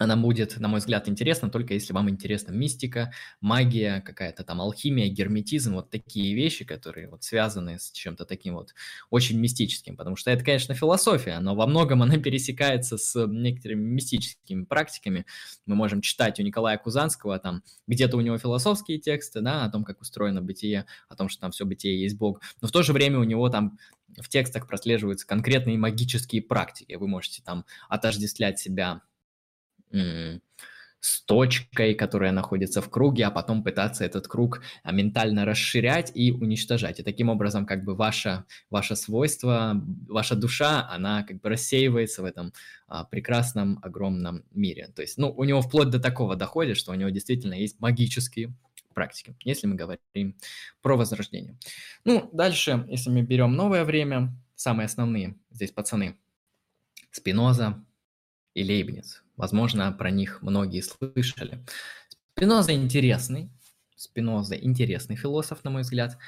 она 0.00 0.16
будет, 0.16 0.58
на 0.58 0.66
мой 0.66 0.80
взгляд, 0.80 1.08
интересна 1.10 1.50
только 1.50 1.74
если 1.74 1.92
вам 1.92 2.08
интересна 2.08 2.52
мистика, 2.52 3.12
магия, 3.42 4.00
какая-то 4.00 4.44
там 4.44 4.62
алхимия, 4.62 5.08
герметизм, 5.08 5.74
вот 5.74 5.90
такие 5.90 6.34
вещи, 6.34 6.64
которые 6.64 7.06
вот 7.08 7.22
связаны 7.22 7.78
с 7.78 7.92
чем-то 7.92 8.24
таким 8.24 8.54
вот 8.54 8.74
очень 9.10 9.38
мистическим, 9.38 9.98
потому 9.98 10.16
что 10.16 10.30
это, 10.30 10.42
конечно, 10.42 10.74
философия, 10.74 11.38
но 11.40 11.54
во 11.54 11.66
многом 11.66 12.02
она 12.02 12.16
пересекается 12.16 12.96
с 12.96 13.26
некоторыми 13.26 13.82
мистическими 13.82 14.64
практиками. 14.64 15.26
Мы 15.66 15.74
можем 15.74 16.00
читать 16.00 16.40
у 16.40 16.42
Николая 16.42 16.78
Кузанского, 16.78 17.38
там 17.38 17.62
где-то 17.86 18.16
у 18.16 18.22
него 18.22 18.38
философские 18.38 18.98
тексты, 18.98 19.42
да, 19.42 19.66
о 19.66 19.70
том, 19.70 19.84
как 19.84 20.00
устроено 20.00 20.40
бытие, 20.40 20.86
о 21.10 21.14
том, 21.14 21.28
что 21.28 21.42
там 21.42 21.50
все 21.50 21.66
бытие 21.66 22.00
есть 22.00 22.16
Бог, 22.16 22.40
но 22.62 22.68
в 22.68 22.72
то 22.72 22.82
же 22.82 22.94
время 22.94 23.18
у 23.18 23.24
него 23.24 23.50
там 23.50 23.78
в 24.18 24.30
текстах 24.30 24.66
прослеживаются 24.66 25.26
конкретные 25.26 25.76
магические 25.76 26.40
практики. 26.42 26.94
Вы 26.94 27.06
можете 27.06 27.42
там 27.42 27.66
отождествлять 27.88 28.58
себя 28.58 29.02
с 31.00 31.22
точкой, 31.22 31.94
которая 31.94 32.30
находится 32.30 32.82
в 32.82 32.90
круге, 32.90 33.24
а 33.24 33.30
потом 33.30 33.62
пытаться 33.64 34.04
этот 34.04 34.28
круг 34.28 34.62
а, 34.82 34.92
ментально 34.92 35.46
расширять 35.46 36.12
и 36.14 36.30
уничтожать. 36.30 37.00
И 37.00 37.02
таким 37.02 37.30
образом 37.30 37.64
как 37.64 37.84
бы 37.84 37.94
ваше, 37.94 38.44
ваше 38.68 38.96
свойство, 38.96 39.82
ваша 40.08 40.36
душа, 40.36 40.86
она 40.90 41.22
как 41.22 41.40
бы 41.40 41.48
рассеивается 41.48 42.22
в 42.22 42.26
этом 42.26 42.52
а, 42.86 43.04
прекрасном, 43.04 43.78
огромном 43.82 44.44
мире. 44.50 44.88
То 44.94 45.00
есть, 45.00 45.16
ну, 45.16 45.30
у 45.30 45.44
него 45.44 45.62
вплоть 45.62 45.88
до 45.88 46.00
такого 46.00 46.36
доходит, 46.36 46.76
что 46.76 46.92
у 46.92 46.94
него 46.94 47.08
действительно 47.08 47.54
есть 47.54 47.80
магические 47.80 48.52
практики, 48.92 49.34
если 49.44 49.66
мы 49.66 49.76
говорим 49.76 50.36
про 50.82 50.96
возрождение. 50.96 51.56
Ну, 52.04 52.28
дальше, 52.32 52.84
если 52.88 53.08
мы 53.08 53.22
берем 53.22 53.54
новое 53.54 53.84
время, 53.84 54.34
самые 54.54 54.84
основные 54.84 55.36
здесь 55.50 55.70
пацаны, 55.70 56.18
Спиноза 57.10 57.82
и 58.60 58.64
Лейбниц– 58.64 59.22
Возможно, 59.40 59.90
про 59.90 60.10
них 60.10 60.42
многие 60.42 60.82
слышали. 60.82 61.64
Спиноза 62.34 62.74
интересный, 62.74 63.50
Спиноза 63.96 64.54
интересный 64.54 65.16
философ, 65.16 65.64
на 65.64 65.70
мой 65.70 65.80
взгляд, 65.80 66.18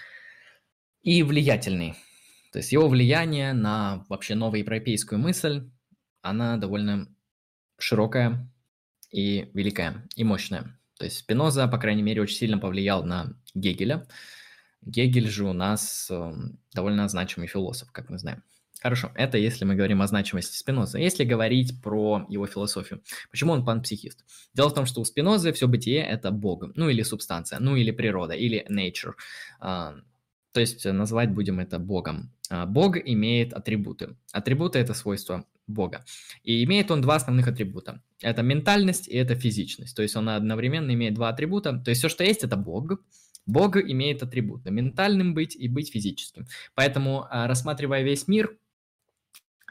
и 1.03 1.23
влиятельный. 1.23 1.95
То 2.53 2.61
есть 2.61 2.73
его 2.73 2.89
влияние 2.89 3.53
на 3.53 4.07
вообще 4.09 4.35
новоевропейскую 4.35 5.19
мысль, 5.19 5.71
она 6.23 6.57
довольно 6.57 7.15
широкая 7.79 8.51
и 9.11 9.51
великая, 9.53 10.09
и 10.17 10.25
мощная. 10.25 10.81
То 10.99 11.05
есть 11.05 11.19
Спиноза, 11.19 11.69
по 11.69 11.77
крайней 11.77 12.03
мере, 12.03 12.23
очень 12.23 12.37
сильно 12.37 12.57
повлиял 12.57 13.05
на 13.05 13.39
Гегеля. 13.53 14.09
Гегель 14.81 15.29
же 15.29 15.45
у 15.45 15.53
нас 15.53 16.11
эм, 16.11 16.59
довольно 16.73 17.07
значимый 17.11 17.47
философ, 17.47 17.93
как 17.93 18.09
мы 18.09 18.17
знаем. 18.17 18.43
Хорошо, 18.83 19.13
это 19.15 19.39
если 19.39 19.65
мы 19.65 19.77
говорим 19.77 20.03
о 20.03 20.09
значимости 20.09 20.57
Спиноза. 20.57 20.99
Если 20.99 21.23
говорить 21.23 21.81
про 21.81 22.27
его 22.29 22.49
философию, 22.49 23.01
почему 23.31 23.53
он 23.53 23.65
панпсихист? 23.65 24.25
Дело 24.55 24.71
в 24.71 24.75
том, 24.75 24.87
что 24.87 25.01
у 25.01 25.05
Спинозы 25.05 25.53
все 25.53 25.69
бытие– 25.69 26.03
это 26.15 26.33
Бог, 26.33 26.65
ну 26.75 26.89
или 26.89 27.03
субстанция, 27.03 27.61
ну 27.61 27.77
или 27.77 27.93
природа, 27.93 28.35
или 28.35 28.67
nature. 28.69 29.13
То 29.61 30.61
есть 30.61 30.85
называть 30.85 31.31
будем 31.31 31.61
это 31.61 31.79
Богом. 31.79 32.33
А, 32.51 32.67
Бог 32.67 32.97
имеет 32.99 33.55
атрибуты. 33.55 34.17
Атрибуты– 34.33 34.79
это 34.81 34.95
свойства 34.95 35.47
Бога. 35.69 36.05
И 36.43 36.65
имеет 36.65 36.91
он 36.91 37.01
два 37.01 37.15
основных 37.15 37.47
атрибута. 37.49 38.03
Это 38.21 38.43
ментальность 38.43 39.09
и 39.09 39.15
это 39.15 39.35
физичность. 39.37 39.97
То 39.97 40.03
есть 40.03 40.17
он 40.17 40.29
одновременно 40.29 40.93
имеет 40.93 41.15
два 41.15 41.29
атрибута. 41.29 41.79
То 41.79 41.91
есть 41.91 42.01
все, 42.01 42.09
что 42.09 42.25
есть, 42.25 42.43
это 42.45 42.57
Бог– 42.57 43.01
Бог 43.47 43.77
имеет 43.77 44.23
атрибуты– 44.23 44.71
ментальным 44.73 45.35
быть 45.35 45.57
и 45.57 45.69
быть 45.69 45.93
физическим. 45.93 46.47
Поэтому, 46.75 47.27
а, 47.29 47.49
рассматривая 47.49 48.03
весь 48.03 48.29
мир, 48.29 48.57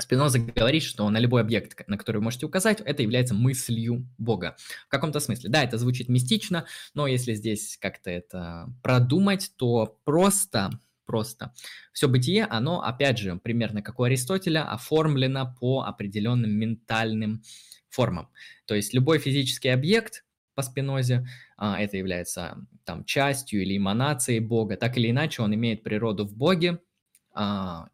Спиноза 0.02 0.40
говорит, 0.40 0.84
что 0.84 1.10
на 1.10 1.20
любой 1.20 1.42
объект, 1.42 1.88
на 1.88 1.98
который 1.98 2.18
вы 2.18 2.24
можете 2.24 2.46
указать, 2.46 2.82
это 2.82 3.02
является 3.02 3.34
мыслью 3.34 4.08
Бога. 4.18 4.56
В 4.88 4.90
каком-то 4.90 5.20
смысле. 5.20 5.50
Да, 5.50 5.64
это 5.64 5.78
звучит 5.78 6.10
мистично, 6.10 6.66
но 6.94 7.08
если 7.08 7.34
здесь 7.34 7.78
как-то 7.80 8.10
это 8.10 8.68
продумать, 8.84 9.52
то 9.56 9.98
просто, 10.04 10.72
просто 11.06 11.54
все 11.94 12.08
бытие, 12.08 12.46
оно, 12.46 12.82
опять 12.82 13.18
же, 13.18 13.38
примерно 13.38 13.82
как 13.82 14.00
у 14.00 14.04
Аристотеля, 14.04 14.70
оформлено 14.70 15.56
по 15.60 15.84
определенным 15.84 16.52
ментальным 16.52 17.44
формам. 17.90 18.30
То 18.66 18.76
есть 18.76 18.94
любой 18.94 19.20
физический 19.20 19.70
объект 19.70 20.24
по 20.56 20.62
Спинозе, 20.62 21.28
а, 21.58 21.80
это 21.80 21.98
является 21.98 22.58
там 22.84 23.06
частью 23.06 23.62
или 23.62 23.78
эманацией 23.78 24.40
Бога, 24.40 24.78
так 24.78 24.98
или 24.98 25.10
иначе 25.10 25.42
он 25.42 25.54
имеет 25.56 25.84
природу 25.84 26.26
в 26.26 26.36
Боге, 26.36 26.80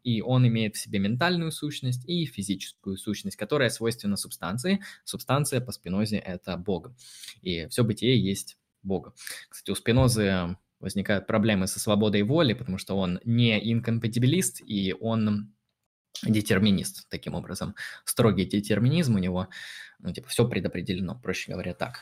и 0.02 0.20
он 0.20 0.48
имеет 0.48 0.74
в 0.76 0.80
себе 0.80 0.98
ментальную 0.98 1.52
сущность 1.52 2.08
и 2.08 2.26
физическую 2.26 2.96
сущность, 2.96 3.36
которая 3.36 3.70
свойственна 3.70 4.16
субстанции. 4.16 4.80
Субстанция 5.04 5.60
по 5.60 5.72
Спинозе– 5.72 6.16
это 6.24 6.56
Бог. 6.56 6.90
И 7.42 7.66
все 7.68 7.84
бытие 7.84 8.20
есть 8.22 8.56
Бога. 8.82 9.14
Кстати, 9.48 9.70
у 9.70 9.74
Спинозы 9.74 10.56
возникают 10.80 11.26
проблемы 11.26 11.66
со 11.66 11.80
свободой 11.80 12.22
воли, 12.22 12.54
потому 12.54 12.78
что 12.78 12.96
он 12.96 13.20
не 13.24 13.72
инкомпатибилист, 13.72 14.62
и 14.64 14.94
он 14.98 15.52
детерминист, 16.22 17.08
таким 17.08 17.34
образом. 17.34 17.74
Строгий 18.04 18.44
детерминизм 18.44 19.16
у 19.16 19.18
него, 19.18 19.48
ну, 19.98 20.12
типа, 20.12 20.28
все 20.28 20.48
предопределено, 20.48 21.18
проще 21.18 21.52
говоря, 21.52 21.74
так. 21.74 22.00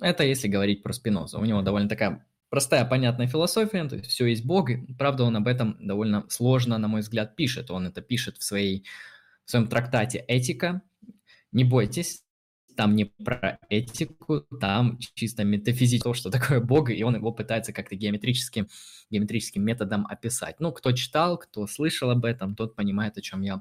Это 0.00 0.24
если 0.24 0.48
говорить 0.48 0.82
про 0.82 0.92
Спиноза. 0.92 1.38
У 1.38 1.44
него 1.44 1.62
довольно 1.62 1.88
такая 1.88 2.26
простая, 2.50 2.84
понятная 2.84 3.28
философия, 3.28 3.88
то 3.88 3.96
есть 3.96 4.10
все 4.10 4.26
есть 4.26 4.44
Бог. 4.44 4.70
И, 4.70 4.92
правда, 4.94 5.24
он 5.24 5.36
об 5.36 5.46
этом 5.46 5.76
довольно 5.80 6.26
сложно, 6.28 6.76
на 6.78 6.88
мой 6.88 7.00
взгляд, 7.00 7.36
пишет. 7.36 7.70
Он 7.70 7.86
это 7.86 8.02
пишет 8.02 8.36
в, 8.36 8.42
своей, 8.42 8.84
в 9.46 9.50
своем 9.50 9.68
трактате 9.68 10.24
«Этика». 10.28 10.82
Не 11.52 11.64
бойтесь, 11.64 12.22
там 12.76 12.94
не 12.94 13.06
про 13.06 13.58
этику, 13.68 14.42
там 14.60 14.98
чисто 15.14 15.44
метафизически 15.44 16.04
то, 16.04 16.14
что 16.14 16.30
такое 16.30 16.60
Бог, 16.60 16.90
и 16.90 17.02
он 17.02 17.14
его 17.14 17.32
пытается 17.32 17.72
как-то 17.72 17.96
геометрическим, 17.96 18.68
геометрическим 19.10 19.62
методом 19.64 20.06
описать. 20.06 20.60
Ну, 20.60 20.72
кто 20.72 20.92
читал, 20.92 21.38
кто 21.38 21.66
слышал 21.66 22.10
об 22.10 22.24
этом, 22.24 22.54
тот 22.54 22.76
понимает, 22.76 23.18
о 23.18 23.20
чем 23.20 23.42
я 23.42 23.60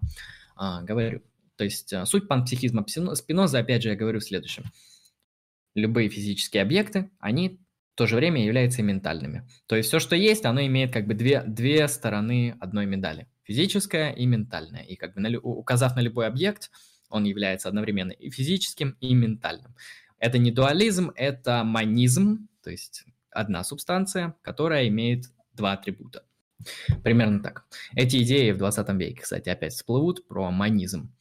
а, 0.56 0.82
говорю. 0.84 1.22
То 1.56 1.64
есть 1.64 1.92
а, 1.94 2.06
суть 2.06 2.28
панпсихизма 2.28 2.86
Спиноза, 2.88 3.60
опять 3.60 3.84
же, 3.84 3.90
я 3.90 3.96
говорю 3.96 4.20
в 4.20 4.24
следующем. 4.24 4.64
Любые 5.76 6.10
физические 6.10 6.64
объекты, 6.64 7.12
они 7.20 7.60
в 8.00 8.02
то 8.02 8.08
же 8.08 8.16
время 8.16 8.42
являются 8.42 8.82
и 8.82 8.86
ментальными. 8.86 9.46
То 9.66 9.76
есть 9.76 9.90
все, 9.90 10.00
что 10.00 10.16
есть, 10.16 10.46
оно 10.46 10.62
имеет 10.62 10.94
как 10.94 11.06
бы 11.06 11.14
две, 11.16 11.44
две 11.44 11.86
стороны 11.90 12.56
одной 12.62 12.86
медали. 12.86 13.28
Физическая 13.44 14.14
и 14.14 14.26
ментальная. 14.26 14.84
И 14.84 14.96
как 14.96 15.16
бы 15.16 15.20
на, 15.20 15.38
указав 15.38 15.98
на 15.98 16.00
любой 16.00 16.28
объект, 16.28 16.72
он 17.10 17.26
является 17.26 17.68
одновременно 17.68 18.14
и 18.14 18.30
физическим, 18.30 18.96
и 19.02 19.14
ментальным. 19.14 19.76
Это 20.18 20.38
не 20.38 20.50
дуализм, 20.50 21.12
это 21.14 21.66
манизм, 21.66 22.48
то 22.64 22.70
есть 22.70 23.04
одна 23.32 23.66
субстанция, 23.66 24.34
которая 24.44 24.88
имеет 24.88 25.26
два 25.52 25.74
атрибута. 25.74 26.24
Примерно 27.04 27.44
так. 27.44 27.66
Эти 27.96 28.24
идеи 28.24 28.52
в 28.52 28.60
20 28.60 28.88
веке, 28.92 29.24
кстати, 29.24 29.50
опять 29.50 29.74
всплывут 29.74 30.26
про 30.26 30.52
манизм. 30.52 31.14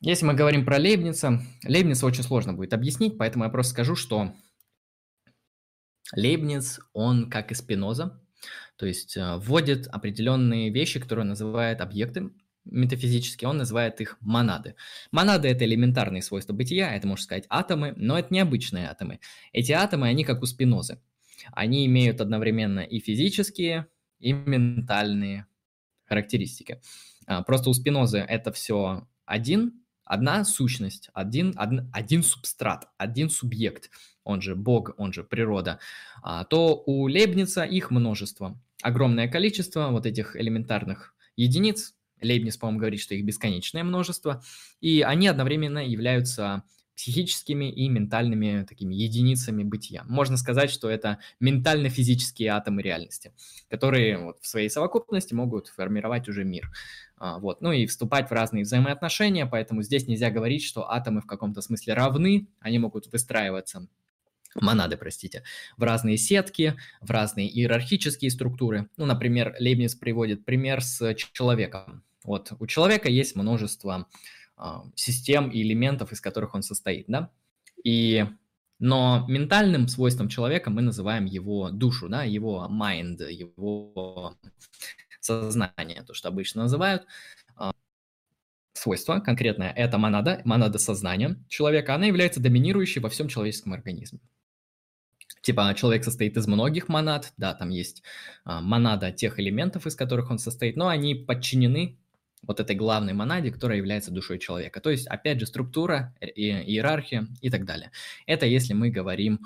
Если 0.00 0.26
мы 0.26 0.34
говорим 0.34 0.66
про 0.66 0.76
Лейбница, 0.76 1.40
Лейбница 1.66 2.04
очень 2.04 2.22
сложно 2.22 2.52
будет 2.52 2.74
объяснить, 2.74 3.16
поэтому 3.16 3.44
я 3.44 3.50
просто 3.50 3.72
скажу, 3.72 3.96
что 3.96 4.34
Лейбниц, 6.12 6.80
он 6.92 7.30
как 7.30 7.50
и 7.52 7.54
Спиноза, 7.54 8.20
то 8.76 8.86
есть 8.86 9.16
э, 9.16 9.36
вводит 9.36 9.86
определенные 9.86 10.70
вещи, 10.70 11.00
которые 11.00 11.24
называют 11.24 11.80
объекты, 11.80 12.30
метафизически, 12.64 13.44
он 13.44 13.58
называет 13.58 14.00
их 14.00 14.16
монады. 14.20 14.74
Монады– 15.10 15.48
это 15.50 15.64
элементарные 15.64 16.22
свойства 16.22 16.52
бытия, 16.52 16.94
это, 16.94 17.06
можно 17.06 17.22
сказать, 17.22 17.44
атомы, 17.48 17.92
но 17.96 18.18
это 18.18 18.32
необычные 18.32 18.88
атомы. 18.88 19.20
Эти 19.52 19.72
атомы, 19.72 20.08
они 20.08 20.24
как 20.24 20.42
у 20.42 20.46
спинозы. 20.46 21.00
Они 21.52 21.86
имеют 21.86 22.20
одновременно 22.20 22.80
и 22.80 23.00
физические, 23.00 23.86
и 24.18 24.32
ментальные 24.32 25.46
характеристики. 26.06 26.80
А, 27.26 27.42
просто 27.42 27.70
у 27.70 27.74
спинозы 27.74 28.18
это 28.18 28.52
все 28.52 29.06
один, 29.26 29.84
одна 30.04 30.44
сущность, 30.44 31.10
один, 31.12 31.52
один, 31.56 31.90
один 31.92 32.22
субстрат, 32.22 32.88
один 32.96 33.30
субъект, 33.30 33.90
он 34.24 34.40
же 34.40 34.56
Бог, 34.56 34.94
он 34.96 35.12
же 35.12 35.22
природа, 35.22 35.78
а, 36.22 36.44
то 36.44 36.82
у 36.86 37.06
Лейбница 37.08 37.62
их 37.62 37.90
множество. 37.90 38.60
Огромное 38.82 39.28
количество 39.28 39.88
вот 39.90 40.06
этих 40.06 40.36
элементарных 40.36 41.14
единиц, 41.36 41.94
Лейбниц, 42.20 42.56
по-моему, 42.56 42.80
говорит, 42.80 43.00
что 43.00 43.14
их 43.14 43.24
бесконечное 43.24 43.84
множество, 43.84 44.42
и 44.80 45.02
они 45.02 45.28
одновременно 45.28 45.86
являются 45.86 46.64
психическими 46.96 47.70
и 47.72 47.88
ментальными 47.88 48.64
такими 48.68 48.94
единицами 48.94 49.64
бытия. 49.64 50.04
Можно 50.08 50.36
сказать, 50.36 50.70
что 50.70 50.88
это 50.88 51.18
ментально-физические 51.40 52.50
атомы 52.50 52.82
реальности, 52.82 53.32
которые 53.68 54.18
вот 54.18 54.38
в 54.40 54.46
своей 54.46 54.70
совокупности 54.70 55.34
могут 55.34 55.68
формировать 55.68 56.28
уже 56.28 56.44
мир. 56.44 56.70
А, 57.16 57.38
вот. 57.38 57.60
Ну 57.60 57.72
и 57.72 57.86
вступать 57.86 58.28
в 58.28 58.32
разные 58.32 58.62
взаимоотношения, 58.62 59.46
поэтому 59.46 59.82
здесь 59.82 60.06
нельзя 60.06 60.30
говорить, 60.30 60.62
что 60.62 60.90
атомы 60.90 61.20
в 61.20 61.26
каком-то 61.26 61.62
смысле 61.62 61.94
равны, 61.94 62.48
они 62.60 62.78
могут 62.78 63.10
выстраиваться 63.12 63.88
монады, 64.54 64.96
простите, 64.96 65.44
в 65.76 65.82
разные 65.82 66.16
сетки, 66.16 66.76
в 67.00 67.10
разные 67.10 67.48
иерархические 67.48 68.30
структуры. 68.30 68.88
Ну, 68.96 69.06
например, 69.06 69.54
Лейбниц 69.58 69.94
приводит 69.94 70.44
пример 70.44 70.82
с 70.82 71.14
человеком. 71.14 72.02
Вот 72.24 72.52
у 72.58 72.66
человека 72.66 73.08
есть 73.08 73.36
множество 73.36 74.06
э, 74.56 74.64
систем 74.94 75.50
и 75.50 75.62
элементов, 75.62 76.12
из 76.12 76.20
которых 76.20 76.54
он 76.54 76.62
состоит, 76.62 77.06
да? 77.08 77.30
И 77.82 78.24
но 78.80 79.24
ментальным 79.28 79.88
свойством 79.88 80.28
человека 80.28 80.68
мы 80.68 80.82
называем 80.82 81.26
его 81.26 81.70
душу, 81.70 82.08
да, 82.08 82.24
его 82.24 82.68
mind, 82.70 83.30
его 83.30 84.36
сознание, 85.20 86.02
то, 86.02 86.12
что 86.12 86.28
обычно 86.28 86.62
называют. 86.62 87.06
Э, 87.58 87.70
свойство 88.72 89.20
конкретное– 89.20 89.70
это 89.76 89.98
монада, 89.98 90.42
монада 90.44 90.78
сознания 90.78 91.36
человека. 91.48 91.94
Она 91.94 92.06
является 92.06 92.40
доминирующей 92.40 93.00
во 93.00 93.08
всем 93.08 93.28
человеческом 93.28 93.72
организме. 93.72 94.20
Типа 95.44 95.74
человек 95.76 96.04
состоит 96.04 96.38
из 96.38 96.46
многих 96.46 96.88
монад, 96.88 97.34
да, 97.36 97.52
там 97.52 97.68
есть 97.68 98.02
а, 98.44 98.62
монада 98.62 99.12
тех 99.12 99.38
элементов, 99.38 99.86
из 99.86 99.94
которых 99.94 100.30
он 100.30 100.38
состоит, 100.38 100.74
но 100.74 100.88
они 100.88 101.14
подчинены 101.14 101.98
вот 102.46 102.60
этой 102.60 102.74
главной 102.74 103.12
монаде, 103.12 103.50
которая 103.50 103.76
является 103.76 104.10
душой 104.10 104.38
человека. 104.38 104.80
То 104.80 104.88
есть, 104.88 105.06
опять 105.06 105.40
же, 105.40 105.46
структура, 105.46 106.14
иерархия 106.22 107.28
и 107.42 107.50
так 107.50 107.66
далее. 107.66 107.90
Это 108.24 108.46
если 108.46 108.72
мы 108.72 108.88
говорим 108.88 109.40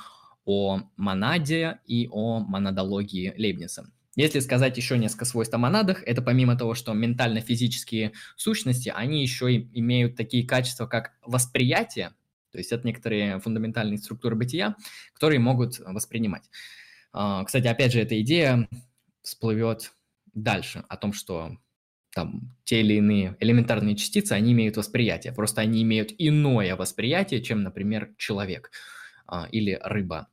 о 0.45 0.83
монаде 0.97 1.81
и 1.85 2.09
о 2.13 2.39
монадологии 2.39 3.35
Лейбница. 3.37 3.91
Если 4.15 4.39
сказать 4.39 4.77
еще 4.77 4.99
несколько 4.99 5.25
свойств 5.25 5.55
о 5.55 5.59
монадах, 5.59 6.05
это 6.07 6.23
помимо 6.23 6.57
того, 6.57 6.75
что 6.75 6.93
ментально-физические 6.93 8.13
сущности, 8.37 8.93
они 8.95 9.21
еще 9.21 9.53
и 9.53 9.69
имеют 9.81 10.17
такие 10.17 10.47
качества, 10.47 10.87
как 10.87 11.15
восприятие, 11.25 12.13
то 12.51 12.59
есть 12.59 12.73
это 12.73 12.87
некоторые 12.87 13.41
фундаментальные 13.41 13.99
структуры 13.99 14.37
бытия, 14.37 14.77
которые 15.15 15.41
могут 15.41 15.79
воспринимать. 15.79 16.51
А, 17.13 17.45
кстати, 17.45 17.67
опять 17.67 17.93
же, 17.93 18.01
эта 18.01 18.21
идея 18.21 18.69
всплывет 19.23 19.93
дальше 20.35 20.85
о 20.89 20.97
том, 20.97 21.13
что 21.13 21.57
там 22.15 22.57
те 22.65 22.81
или 22.81 22.95
иные 22.95 23.37
элементарные 23.41 23.97
частицы, 23.97 24.33
они 24.33 24.53
имеют 24.53 24.77
восприятие, 24.77 25.33
просто 25.33 25.61
они 25.61 25.83
имеют 25.83 26.13
иное 26.19 26.75
восприятие, 26.77 27.43
чем, 27.43 27.63
например, 27.63 28.15
человек 28.17 28.71
а, 29.27 29.47
или 29.51 29.79
рыба 29.83 30.29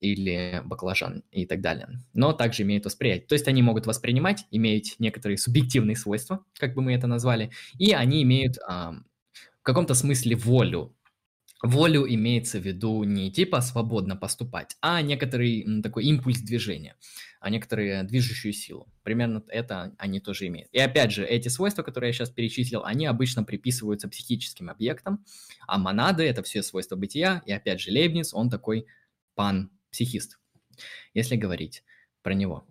или 0.00 0.62
баклажан 0.64 1.24
и 1.32 1.44
так 1.44 1.60
далее, 1.60 1.88
но 2.12 2.32
также 2.32 2.62
имеют 2.62 2.84
восприятие. 2.84 3.26
То 3.26 3.34
есть 3.34 3.48
они 3.48 3.62
могут 3.62 3.86
воспринимать, 3.86 4.46
иметь 4.50 4.94
некоторые 4.98 5.38
субъективные 5.38 5.96
свойства, 5.96 6.44
как 6.58 6.74
бы 6.74 6.82
мы 6.82 6.94
это 6.94 7.06
назвали, 7.06 7.50
и 7.78 7.92
они 7.92 8.22
имеют 8.22 8.58
а, 8.66 8.92
в 9.60 9.62
каком-то 9.62 9.94
смысле 9.94 10.36
волю, 10.36 10.96
волю 11.62 12.06
имеется 12.08 12.58
в 12.58 12.62
виду 12.64 13.02
не 13.04 13.32
типа 13.32 13.60
свободно 13.60 14.16
поступать, 14.16 14.76
а 14.80 15.02
некоторый 15.02 15.82
такой 15.82 16.04
импульс 16.04 16.40
движения, 16.40 16.96
а 17.40 17.50
некоторые 17.50 18.04
движущую 18.04 18.52
силу. 18.52 18.92
Примерно 19.02 19.42
это 19.48 19.94
они 19.98 20.20
тоже 20.20 20.46
имеют. 20.46 20.68
И 20.72 20.78
опять 20.78 21.12
же, 21.12 21.24
эти 21.24 21.48
свойства, 21.48 21.82
которые 21.82 22.08
я 22.08 22.12
сейчас 22.12 22.30
перечислил, 22.30 22.84
они 22.84 23.06
обычно 23.06 23.42
приписываются 23.44 24.08
психическим 24.08 24.70
объектам, 24.70 25.24
а 25.66 25.78
монады– 25.78 26.22
это 26.24 26.42
все 26.42 26.62
свойства 26.62 26.96
бытия, 26.96 27.42
и 27.46 27.52
опять 27.52 27.80
же 27.80 27.90
Лейбниц, 27.90 28.34
он 28.34 28.50
такой 28.50 28.86
пан-психист, 29.34 30.38
если 31.14 31.36
говорить 31.36 31.82
про 32.22 32.34
него. 32.34 32.66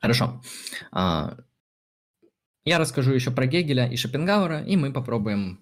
Хорошо. 0.00 0.42
Я 2.64 2.78
расскажу 2.78 3.12
еще 3.12 3.32
про 3.32 3.46
Гегеля 3.46 3.88
и 3.88 3.96
Шопенгауэра, 3.96 4.62
и 4.62 4.76
мы 4.76 4.92
попробуем 4.92 5.60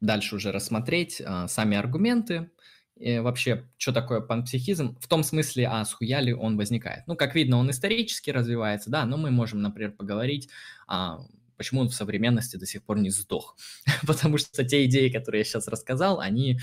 дальше 0.00 0.34
уже 0.34 0.50
рассмотреть 0.50 1.22
а, 1.24 1.46
сами 1.46 1.76
аргументы, 1.76 2.50
и 2.96 3.20
вообще, 3.20 3.66
что 3.78 3.92
такое 3.92 4.20
панпсихизм, 4.20 4.98
в 5.00 5.06
том 5.06 5.22
смысле, 5.22 5.68
а 5.68 5.84
с 5.84 5.92
хуя 5.92 6.20
ли 6.20 6.34
он 6.34 6.56
возникает. 6.56 7.06
Ну, 7.06 7.16
как 7.16 7.34
видно, 7.34 7.56
он 7.56 7.70
исторически 7.70 8.30
развивается, 8.30 8.90
да, 8.90 9.06
но 9.06 9.16
мы 9.16 9.30
можем, 9.30 9.62
например, 9.62 9.92
поговорить, 9.92 10.48
а, 10.88 11.20
почему 11.56 11.82
он 11.82 11.88
в 11.88 11.94
современности 11.94 12.56
до 12.56 12.66
сих 12.66 12.82
пор 12.82 12.98
не 12.98 13.10
сдох. 13.10 13.56
Потому 14.06 14.36
что 14.36 14.64
те 14.64 14.84
идеи, 14.86 15.08
которые 15.08 15.40
я 15.40 15.44
сейчас 15.44 15.68
рассказал, 15.68 16.18
они, 16.18 16.58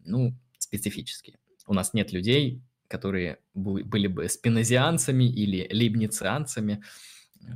ну, 0.00 0.36
специфические. 0.58 1.38
У 1.66 1.74
нас 1.74 1.94
нет 1.94 2.12
людей, 2.12 2.60
которые 2.88 3.38
были 3.54 4.08
бы 4.08 4.28
спинозианцами 4.28 5.24
или 5.24 5.68
либницианцами, 5.70 6.82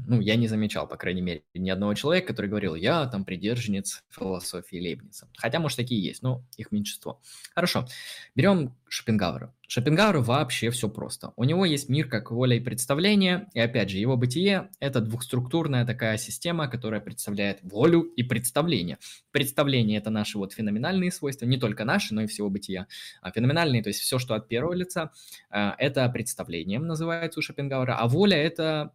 ну, 0.06 0.20
я 0.20 0.36
не 0.36 0.48
замечал, 0.48 0.86
по 0.86 0.96
крайней 0.96 1.22
мере, 1.22 1.42
ни 1.54 1.70
одного 1.70 1.94
человека, 1.94 2.28
который 2.28 2.48
говорил, 2.48 2.74
я 2.74 3.06
там 3.06 3.24
придержанец 3.24 4.04
философии 4.10 4.76
Лейбница. 4.76 5.28
Хотя, 5.36 5.58
может, 5.58 5.76
такие 5.76 6.02
есть, 6.02 6.22
но 6.22 6.44
их 6.56 6.72
меньшинство. 6.72 7.20
Хорошо, 7.54 7.86
берем 8.34 8.74
Шопенгауэра. 8.88 9.52
Шопенгауэру 9.68 10.22
вообще 10.22 10.70
все 10.70 10.88
просто. 10.88 11.32
У 11.36 11.44
него 11.44 11.64
есть 11.64 11.88
мир 11.88 12.08
как 12.08 12.30
воля 12.30 12.56
и 12.56 12.60
представление, 12.60 13.48
и 13.52 13.60
опять 13.60 13.90
же, 13.90 13.98
его 13.98 14.16
бытие– 14.16 14.70
это 14.80 15.00
двухструктурная 15.00 15.84
такая 15.84 16.18
система, 16.18 16.68
которая 16.68 17.00
представляет 17.00 17.58
волю 17.62 18.02
и 18.02 18.22
представление. 18.22 18.98
Представление– 19.32 19.98
это 19.98 20.10
наши 20.10 20.38
вот 20.38 20.52
феноменальные 20.52 21.10
свойства, 21.10 21.46
не 21.46 21.58
только 21.58 21.84
наши, 21.84 22.14
но 22.14 22.22
и 22.22 22.26
всего 22.26 22.48
бытия. 22.48 22.86
А 23.22 23.32
феноменальные, 23.32 23.82
то 23.82 23.88
есть 23.88 24.00
все, 24.00 24.18
что 24.18 24.34
от 24.34 24.48
первого 24.48 24.72
лица, 24.72 25.10
э, 25.50 25.72
это 25.78 26.08
представлением 26.08 26.86
называется 26.86 27.40
у 27.40 27.42
Шопенгауэра, 27.42 27.96
а 27.98 28.06
воля– 28.06 28.36
это 28.38 28.92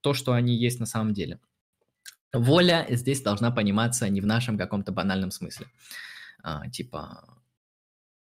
то, 0.00 0.14
что 0.14 0.32
они 0.32 0.56
есть 0.56 0.80
на 0.80 0.86
самом 0.86 1.14
деле. 1.14 1.38
Воля 2.32 2.86
здесь 2.90 3.22
должна 3.22 3.50
пониматься 3.50 4.08
не 4.08 4.20
в 4.20 4.26
нашем 4.26 4.56
каком-то 4.56 4.92
банальном 4.92 5.30
смысле. 5.30 5.66
А, 6.42 6.68
типа, 6.68 7.40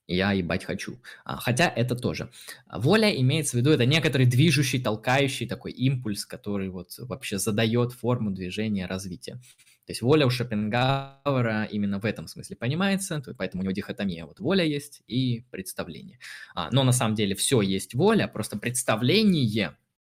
я 0.08 0.34
ебать 0.34 0.66
хочу. 0.66 1.00
А, 1.24 1.38
хотя 1.38 1.70
это 1.70 1.96
тоже. 1.96 2.30
Воля 2.70 3.10
имеется 3.10 3.56
в 3.56 3.60
виду, 3.60 3.72
это 3.72 3.86
некоторый 3.86 4.26
движущий, 4.26 4.82
толкающий 4.82 5.48
такой 5.48 5.72
импульс, 5.72 6.26
который 6.26 6.70
вот 6.70 6.96
вообще 6.98 7.38
задает 7.38 7.94
форму 7.94 8.32
движения, 8.32 8.86
развития. 8.86 9.40
То 9.86 9.92
есть 9.92 10.02
воля 10.02 10.26
у 10.26 10.30
Шопенгауэра 10.30 11.66
именно 11.66 12.00
в 12.00 12.06
этом 12.06 12.28
смысле 12.28 12.56
понимается, 12.56 13.22
поэтому 13.38 13.62
у 13.62 13.64
него 13.64 13.74
дихотомия. 13.74 14.26
Вот 14.26 14.40
воля 14.40 14.64
есть 14.64 15.02
и 15.08 15.46
представление. 15.52 16.20
А, 16.56 16.70
но 16.72 16.84
на 16.84 16.94
самом 16.94 17.16
деле 17.16 17.36
все 17.36 17.62
есть 17.62 17.94
воля, 17.94 18.28
просто 18.28 18.58
представление 18.58 19.76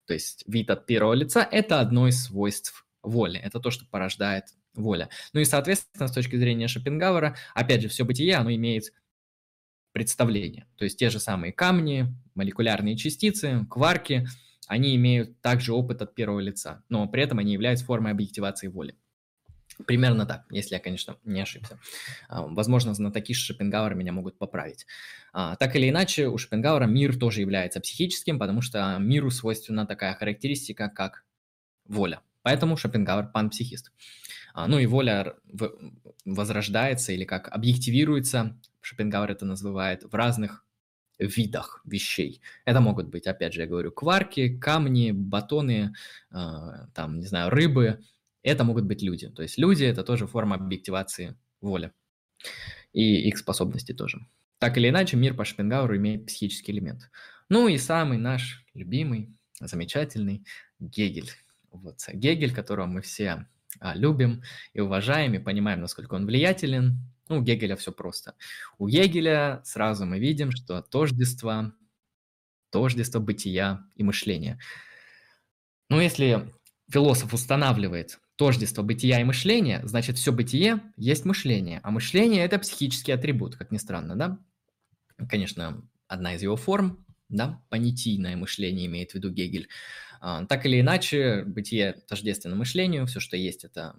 то 0.07 0.15
есть 0.15 0.45
вид 0.47 0.71
от 0.71 0.87
первого 0.87 1.15
лица– 1.15 1.47
это 1.51 1.81
одно 1.81 2.09
из 2.09 2.25
свойств 2.25 2.87
воли. 3.03 3.39
Это 3.39 3.61
то, 3.61 3.71
что 3.71 3.87
порождает 3.87 4.45
воля. 4.75 5.09
Ну 5.33 5.41
и, 5.41 5.45
соответственно, 5.45 6.09
с 6.09 6.13
точки 6.13 6.37
зрения 6.37 6.69
Шопенгауэра, 6.69 7.37
опять 7.55 7.83
же, 7.83 7.89
все 7.89 8.05
бытие, 8.05 8.37
оно 8.37 8.53
имеет 8.53 8.93
представление. 9.93 10.67
То 10.77 10.85
есть 10.85 10.99
те 10.99 11.11
же 11.11 11.21
самые 11.21 11.53
камни, 11.53 12.07
молекулярные 12.35 12.97
частицы, 12.97 13.67
кварки, 13.71 14.27
они 14.67 14.97
имеют 14.97 15.41
также 15.41 15.73
опыт 15.73 16.03
от 16.03 16.15
первого 16.15 16.41
лица, 16.41 16.83
но 16.89 17.07
при 17.07 17.23
этом 17.23 17.39
они 17.39 17.53
являются 17.53 17.85
формой 17.85 18.13
объективации 18.13 18.69
воли. 18.69 18.97
Примерно 19.87 20.25
так, 20.27 20.45
если 20.51 20.75
я, 20.75 20.81
конечно, 20.81 21.16
не 21.25 21.41
ошибся. 21.41 21.79
А, 22.29 22.43
возможно, 22.43 22.95
знатоки 22.95 23.33
Шопенгауэра 23.33 23.95
меня 23.95 24.12
могут 24.12 24.39
поправить. 24.39 24.87
А, 25.33 25.57
так 25.57 25.75
или 25.77 25.91
иначе, 25.91 26.29
у 26.29 26.39
Шопенгауэра 26.39 26.87
мир 26.87 27.18
тоже 27.18 27.41
является 27.41 27.81
психическим, 27.81 28.39
потому 28.39 28.62
что 28.62 28.97
миру 28.99 29.31
свойственна 29.31 29.87
такая 29.87 30.14
характеристика, 30.14 30.89
как 30.89 31.25
воля. 31.87 32.20
Поэтому 32.43 32.77
Шопенгауэр 32.77 33.29
панпсихист. 33.33 33.93
А, 34.55 34.68
ну 34.68 34.79
и 34.79 34.87
воля 34.87 35.35
возрождается 36.25 37.12
или 37.12 37.25
как 37.25 37.49
объективируется, 37.49 38.57
Шопенгауэр 38.81 39.33
это 39.33 39.45
называет, 39.45 40.05
в 40.05 40.14
разных 40.14 40.64
видах 41.18 41.81
вещей. 41.85 42.41
Это 42.64 42.81
могут 42.81 43.09
быть, 43.09 43.27
опять 43.27 43.55
же, 43.55 43.61
я 43.62 43.66
говорю, 43.66 43.93
кварки, 43.93 44.59
камни, 44.59 45.12
батоны, 45.12 45.95
там, 46.31 47.18
не 47.18 47.27
знаю, 47.27 47.51
рыбы, 47.51 48.01
это 48.45 48.62
могут 48.62 48.84
быть 48.84 49.03
люди. 49.03 49.28
То 49.28 49.42
есть 49.42 49.59
люди– 49.59 49.84
это 49.84 50.05
тоже 50.05 50.26
форма 50.26 50.57
объективации 50.57 51.36
воли. 51.61 51.92
И 52.92 53.28
их 53.28 53.38
способности 53.38 53.92
тоже. 53.92 54.24
Так 54.59 54.76
или 54.76 54.88
иначе, 54.88 55.16
мир 55.16 55.34
по 55.34 55.45
Шопенгауэру 55.45 55.97
имеет 55.97 56.26
психический 56.26 56.72
элемент. 56.72 57.11
Ну 57.49 57.68
и 57.68 57.78
самый 57.78 58.18
наш 58.18 58.64
любимый, 58.74 59.34
замечательный 59.61 60.45
Гегель. 60.78 61.30
Вот 61.70 61.99
Гегель, 62.12 62.55
которого 62.55 62.86
мы 62.86 63.01
все 63.01 63.49
а, 63.80 63.95
любим 63.95 64.42
и 64.74 64.80
уважаем, 64.80 65.34
и 65.34 65.38
понимаем, 65.38 65.80
насколько 65.80 66.14
он 66.14 66.26
влиятелен. 66.26 66.99
Ну, 67.28 67.38
у 67.38 67.42
Гегеля 67.42 67.76
все 67.76 67.92
просто. 67.92 68.34
У 68.78 68.88
Гегеля 68.88 69.62
сразу 69.64 70.05
мы 70.05 70.18
видим, 70.18 70.51
что 70.51 70.82
тождество, 70.82 71.72
тождество 72.70 73.20
бытия 73.20 73.86
и 73.97 74.05
мышления. 74.05 74.61
Ну, 75.88 76.01
если 76.01 76.53
философ 76.90 77.32
устанавливает 77.32 78.20
тождество 78.37 78.82
бытия 78.82 79.20
и 79.20 79.24
мышления, 79.24 79.80
значит, 79.85 80.18
все 80.18 80.32
бытие 80.32 80.80
есть 80.97 81.24
мышление, 81.24 81.80
а 81.82 81.91
мышление– 81.91 82.45
это 82.45 82.59
психический 82.59 83.12
атрибут, 83.12 83.57
как 83.57 83.70
ни 83.70 83.78
странно, 83.78 84.16
да? 84.16 84.39
Конечно, 85.28 85.82
одна 86.09 86.35
из 86.35 86.43
его 86.43 86.57
форм, 86.57 87.05
да, 87.28 87.62
понятийное 87.68 88.37
мышление 88.37 88.87
имеет 88.87 89.12
в 89.12 89.14
виду 89.14 89.30
Гегель. 89.30 89.68
А, 90.20 90.45
так 90.47 90.66
или 90.66 90.80
иначе, 90.80 91.45
бытие 91.45 91.93
тождественно 92.09 92.57
мышлению, 92.57 93.07
все, 93.07 93.20
что 93.20 93.37
есть, 93.37 93.64
это 93.64 93.97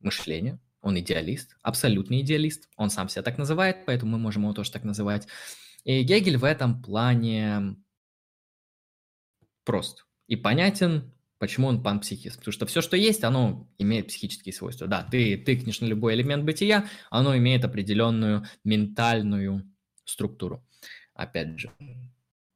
мышление, 0.00 0.58
он 0.80 0.98
идеалист, 0.98 1.56
абсолютный 1.62 2.22
идеалист, 2.22 2.68
он 2.76 2.88
сам 2.88 3.08
себя 3.08 3.22
так 3.22 3.36
называет, 3.36 3.84
поэтому 3.84 4.12
мы 4.12 4.18
можем 4.18 4.44
его 4.44 4.54
тоже 4.54 4.72
так 4.72 4.84
называть. 4.84 5.28
И 5.84 6.02
Гегель 6.02 6.38
в 6.38 6.44
этом 6.44 6.82
плане 6.82 7.76
прост 9.64 10.06
и 10.26 10.36
понятен, 10.36 11.12
Почему 11.40 11.68
он 11.68 11.82
панпсихист? 11.82 12.36
Потому 12.36 12.52
что 12.52 12.66
все, 12.66 12.82
что 12.82 12.98
есть, 12.98 13.24
оно 13.24 13.66
имеет 13.78 14.08
психические 14.08 14.52
свойства. 14.52 14.86
Да, 14.86 15.02
ты 15.02 15.38
тыкнешь 15.38 15.80
на 15.80 15.86
любой 15.86 16.14
элемент 16.14 16.44
бытия, 16.44 16.86
оно 17.08 17.34
имеет 17.38 17.64
определенную 17.64 18.44
ментальную 18.62 19.66
структуру. 20.04 20.62
Опять 21.14 21.58
же, 21.58 21.72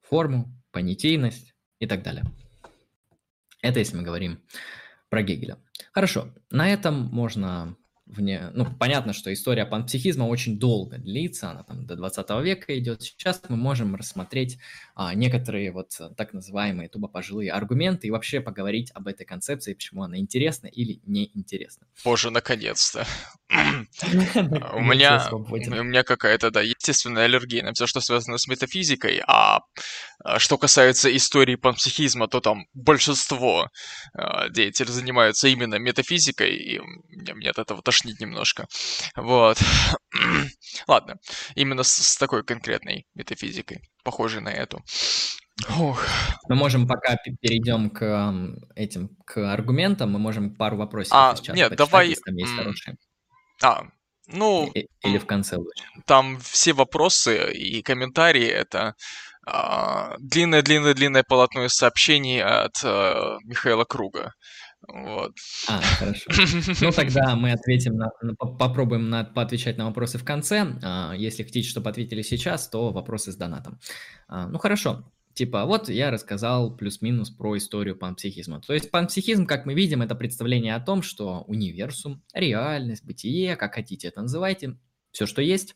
форму, 0.03 0.55
понятийность 0.71 1.55
и 1.79 1.87
так 1.87 2.03
далее. 2.03 2.27
Это 3.63 3.79
если 3.79 3.97
мы 3.97 4.03
говорим 4.03 4.43
про 5.09 5.23
Гегеля. 5.23 5.57
Хорошо, 5.93 6.35
на 6.51 6.69
этом 6.69 7.07
можно 7.07 7.79
вне... 8.05 8.51
Ну, 8.53 8.67
понятно, 8.67 9.15
что 9.15 9.33
история 9.33 9.65
панпсихизма 9.65 10.25
очень 10.25 10.59
долго 10.59 10.99
длится, 10.99 11.51
она 11.51 11.63
там 11.63 11.87
до 11.87 11.97
20 11.97 12.29
века 12.43 12.79
идет. 12.79 13.03
Сейчас 13.03 13.41
мы 13.49 13.57
можем 13.57 13.95
рассмотреть 13.95 14.59
некоторые 15.15 15.73
вот 15.73 15.91
так 16.17 16.33
называемые 16.33 16.89
тупо-пожилые 16.89 17.51
аргументы 17.51 18.07
и 18.07 18.11
вообще 18.11 18.41
поговорить 18.41 18.91
об 18.95 19.09
этой 19.09 19.27
концепции, 19.27 19.75
почему 19.75 20.03
она 20.03 20.19
интересна 20.19 20.69
или 20.69 21.01
неинтересна. 21.05 21.87
Боже, 22.05 22.31
наконец-то. 22.31 23.07
У 24.75 24.81
меня, 24.81 25.29
у 25.31 25.83
меня 25.85 26.03
какая-то, 26.03 26.51
да, 26.51 26.61
естественная 26.63 27.25
аллергия 27.25 27.63
на 27.63 27.73
все, 27.73 27.87
что 27.87 28.01
связано 28.01 28.39
с 28.39 28.49
метафизикой, 28.49 29.23
а, 29.27 29.61
а 30.25 30.39
что 30.39 30.59
касается 30.59 31.15
истории 31.15 31.57
панпсихизма, 31.57 32.27
то 32.29 32.41
там 32.41 32.67
большинство 32.73 33.69
а, 34.15 34.49
деятелей 34.49 34.91
занимаются 34.91 35.49
именно 35.49 35.77
метафизикой, 35.77 36.57
и 36.57 36.81
мне 37.11 37.51
от 37.51 37.59
этого 37.59 37.83
тошнить 37.83 38.21
немножко. 38.21 38.67
Вот. 39.15 39.59
Ладно, 40.87 41.17
именно 41.55 41.83
с 41.83 42.17
такой 42.17 42.45
конкретной 42.45 43.07
метафизикой, 43.15 43.83
похожей 44.03 44.41
на 44.41 44.51
эту. 44.51 44.84
Ух. 45.79 46.05
Мы 46.49 46.57
можем 46.57 46.87
пока 46.87 47.17
перейдем 47.41 47.91
к 47.91 48.35
этим 48.75 49.17
к 49.25 49.53
аргументам, 49.53 50.11
мы 50.11 50.19
можем 50.19 50.55
пару 50.55 50.77
вопросов 50.77 51.13
а, 51.13 51.37
сейчас 51.37 51.57
нет, 51.57 51.75
давай... 51.77 52.15
там 52.17 52.35
есть 52.35 52.57
хорошие. 52.57 52.97
А, 53.63 53.85
ну... 54.27 54.71
Или 55.03 55.19
в 55.19 55.27
конце 55.27 55.57
лучше. 55.57 55.85
Там 56.07 56.39
все 56.41 56.73
вопросы 56.73 57.53
и 57.53 57.83
комментарии— 57.83 58.47
это 58.47 58.95
длинное-длинное-длинное 59.47 61.21
а, 61.21 61.25
полотно 61.29 61.65
из 61.65 61.75
сообщений 61.75 62.43
от 62.43 62.83
а, 62.83 63.37
Михаила 63.45 63.85
Круга. 63.85 64.33
Вот. 64.89 65.35
А, 65.69 65.81
хорошо. 65.81 66.31
Ну, 66.81 66.93
тогда 66.93 67.37
мы 67.37 67.53
ответим 67.53 67.97
на, 67.97 68.11
попробуем 68.37 69.09
на, 69.09 69.25
поотвечать 69.25 69.79
на 69.79 69.87
вопросы 69.87 70.19
в 70.19 70.25
конце. 70.25 70.67
А, 70.83 71.15
если 71.17 71.43
хотите, 71.43 71.69
чтобы 71.69 71.91
ответили 71.91 72.23
сейчас, 72.23 72.69
то 72.69 72.91
вопросы 72.91 73.33
с 73.33 73.37
донатом. 73.37 73.79
А, 74.29 74.49
ну, 74.49 74.59
хорошо. 74.59 75.05
Типа, 75.35 75.65
вот 75.65 75.89
я 75.89 76.11
рассказал 76.13 76.77
плюс-минус 76.77 77.31
про 77.31 77.57
историю 77.57 77.97
панпсихизма. 77.97 78.61
То 78.61 78.73
есть 78.73 78.91
панпсихизм, 78.91 79.47
как 79.47 79.67
мы 79.67 79.75
видим, 79.75 80.01
это 80.01 80.15
представление 80.15 80.77
о 80.77 80.81
том, 80.81 81.03
что 81.03 81.45
универсум, 81.49 82.23
реальность, 82.33 83.05
бытие, 83.05 83.57
как 83.57 83.75
хотите 83.75 84.09
это 84.09 84.23
называйте, 84.23 84.79
все, 85.11 85.27
что 85.27 85.43
есть, 85.43 85.75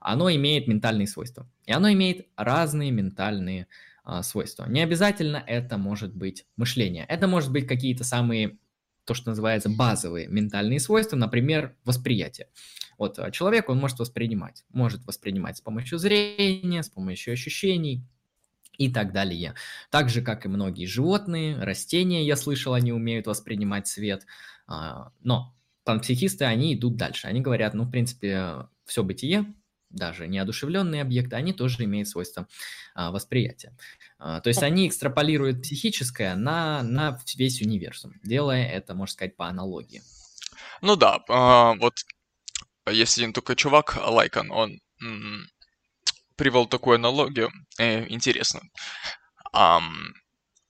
оно 0.00 0.30
имеет 0.30 0.68
ментальные 0.68 1.06
свойства. 1.06 1.50
И 1.66 1.72
оно 1.72 1.92
имеет 1.92 2.28
разные 2.36 2.90
ментальные 2.90 3.64
а, 3.64 3.87
свойства. 4.22 4.66
Не 4.66 4.82
обязательно 4.82 5.42
это 5.46 5.78
может 5.78 6.14
быть 6.14 6.46
мышление. 6.56 7.04
Это 7.08 7.26
может 7.26 7.52
быть 7.52 7.66
какие-то 7.66 8.04
самые, 8.04 8.58
то, 9.04 9.14
что 9.14 9.30
называется, 9.30 9.68
базовые 9.68 10.28
ментальные 10.28 10.80
свойства, 10.80 11.16
например, 11.16 11.76
восприятие. 11.84 12.48
Вот 12.98 13.18
а, 13.18 13.30
человек, 13.30 13.68
он 13.68 13.78
может 13.78 13.98
воспринимать. 13.98 14.64
Может 14.70 15.04
воспринимать 15.06 15.58
с 15.58 15.60
помощью 15.60 15.98
зрения, 15.98 16.82
с 16.82 16.88
помощью 16.88 17.32
ощущений, 17.32 18.04
и 18.78 18.90
так 18.90 19.12
далее. 19.12 19.54
Так 19.90 20.08
же, 20.08 20.22
как 20.22 20.46
и 20.46 20.48
многие 20.48 20.86
животные, 20.86 21.56
растения, 21.56 22.24
я 22.24 22.36
слышал, 22.36 22.74
они 22.74 22.92
умеют 22.92 23.26
воспринимать 23.26 23.88
свет. 23.88 24.24
А, 24.66 25.12
но 25.20 25.54
панпсихисты, 25.84 26.44
они 26.44 26.74
идут 26.74 26.96
дальше. 26.96 27.26
Они 27.26 27.40
говорят, 27.40 27.74
ну, 27.74 27.84
в 27.84 27.90
принципе, 27.90 28.68
все 28.84 29.02
бытие 29.02 29.52
даже 29.90 30.28
неодушевленные 30.28 31.02
объекты, 31.02 31.36
они 31.36 31.52
тоже 31.52 31.84
имеют 31.84 32.08
свойство 32.08 32.46
а, 32.94 33.10
восприятия. 33.10 33.76
А, 34.18 34.40
то 34.40 34.48
есть 34.48 34.62
они 34.62 34.88
экстраполируют 34.88 35.62
психическое 35.62 36.34
на, 36.34 36.82
на 36.82 37.18
весь 37.36 37.62
универсум, 37.62 38.14
делая 38.22 38.66
это, 38.66 38.94
можно 38.94 39.12
сказать, 39.12 39.36
по 39.36 39.46
аналогии. 39.46 40.02
Ну 40.80 40.96
да, 40.96 41.20
а, 41.28 41.74
вот 41.74 41.94
есть 42.90 43.18
один 43.18 43.32
только 43.32 43.56
чувак, 43.56 43.98
Лайкон, 44.06 44.50
он 44.50 44.80
м- 45.02 45.46
привел 46.36 46.66
такую 46.66 46.96
аналогию, 46.96 47.50
э, 47.78 48.06
интересно. 48.08 48.60
Um, 49.54 50.12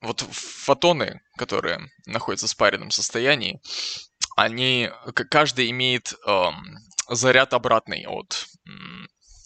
вот 0.01 0.21
фотоны, 0.21 1.21
которые 1.37 1.81
находятся 2.07 2.47
в 2.47 2.51
спаренном 2.51 2.91
состоянии, 2.91 3.61
они, 4.37 4.91
каждый 5.31 5.71
имеет 5.71 6.15
эм, 6.25 6.79
заряд 7.09 7.53
обратный 7.55 8.07
от 8.07 8.47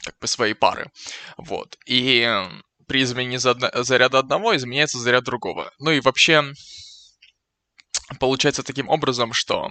как 0.04 0.18
бы 0.20 0.26
своей 0.26 0.54
пары. 0.54 0.90
Вот. 1.36 1.76
И 1.86 2.28
при 2.86 3.02
изменении 3.02 3.36
заряда 3.36 4.18
одного 4.18 4.56
изменяется 4.56 4.98
заряд 4.98 5.24
другого. 5.24 5.72
Ну 5.78 5.90
и 5.90 6.00
вообще 6.00 6.52
получается 8.18 8.62
таким 8.62 8.88
образом, 8.88 9.32
что 9.32 9.70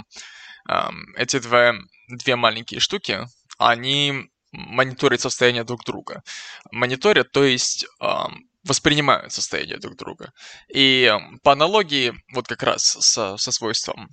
эм, 0.70 1.14
эти 1.16 1.40
две, 1.40 1.74
две 2.08 2.36
маленькие 2.36 2.80
штуки, 2.80 3.20
они 3.58 4.30
мониторят 4.52 5.22
состояние 5.22 5.64
друг 5.64 5.84
друга. 5.86 6.24
Мониторят, 6.72 7.32
то 7.32 7.44
есть 7.44 7.86
эм, 8.02 8.50
воспринимают 8.64 9.34
состояние 9.34 9.78
друг 9.78 9.96
друга. 9.98 10.32
И 10.74 11.12
по 11.44 11.54
аналогии, 11.54 12.14
вот 12.34 12.48
как 12.48 12.64
раз 12.64 12.84
со, 12.84 13.38
со 13.38 13.52
свойством 13.52 14.10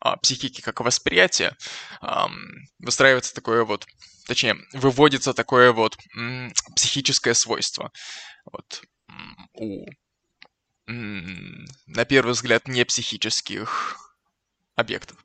а, 0.00 0.16
психики 0.16 0.60
как 0.60 0.80
восприятия, 0.80 1.56
а, 2.00 2.28
выстраивается 2.78 3.34
такое 3.34 3.64
вот, 3.64 3.86
точнее, 4.26 4.56
выводится 4.72 5.34
такое 5.34 5.72
вот 5.72 5.96
психическое 6.76 7.34
свойство. 7.34 7.92
Вот 8.44 8.82
у, 9.54 9.86
на 10.86 12.04
первый 12.04 12.32
взгляд, 12.32 12.68
не 12.68 12.84
психических 12.84 13.96
объектов. 14.74 15.22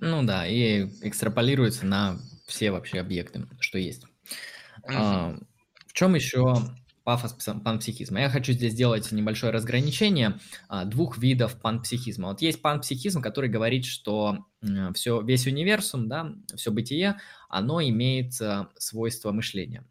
Ну 0.00 0.22
да, 0.22 0.46
и 0.46 0.84
экстраполируется 1.02 1.86
на 1.86 2.18
все 2.46 2.70
вообще 2.70 3.00
объекты, 3.00 3.46
что 3.60 3.78
есть. 3.78 4.04
Mm-hmm. 4.04 4.94
А, 4.94 5.38
в 5.86 5.92
чем 5.92 6.14
еще 6.14 6.56
пафос 7.04 7.32
панпсихизма. 7.64 8.20
Я 8.20 8.30
хочу 8.30 8.52
здесь 8.52 8.72
сделать 8.72 9.10
небольшое 9.12 9.52
разграничение 9.52 10.38
а, 10.68 10.84
двух 10.84 11.18
видов 11.18 11.60
панпсихизма. 11.60 12.28
Вот 12.28 12.40
есть 12.40 12.62
панпсихизм, 12.62 13.20
который 13.20 13.50
говорит, 13.50 13.84
что 13.84 14.38
все, 14.94 15.20
весь 15.20 15.46
универсум, 15.46 16.08
да, 16.08 16.32
все 16.56 16.70
бытие, 16.70 17.18
оно 17.50 17.82
имеет 17.82 18.40
а, 18.40 18.68
свойство 18.78 19.32
мышления. 19.32 19.84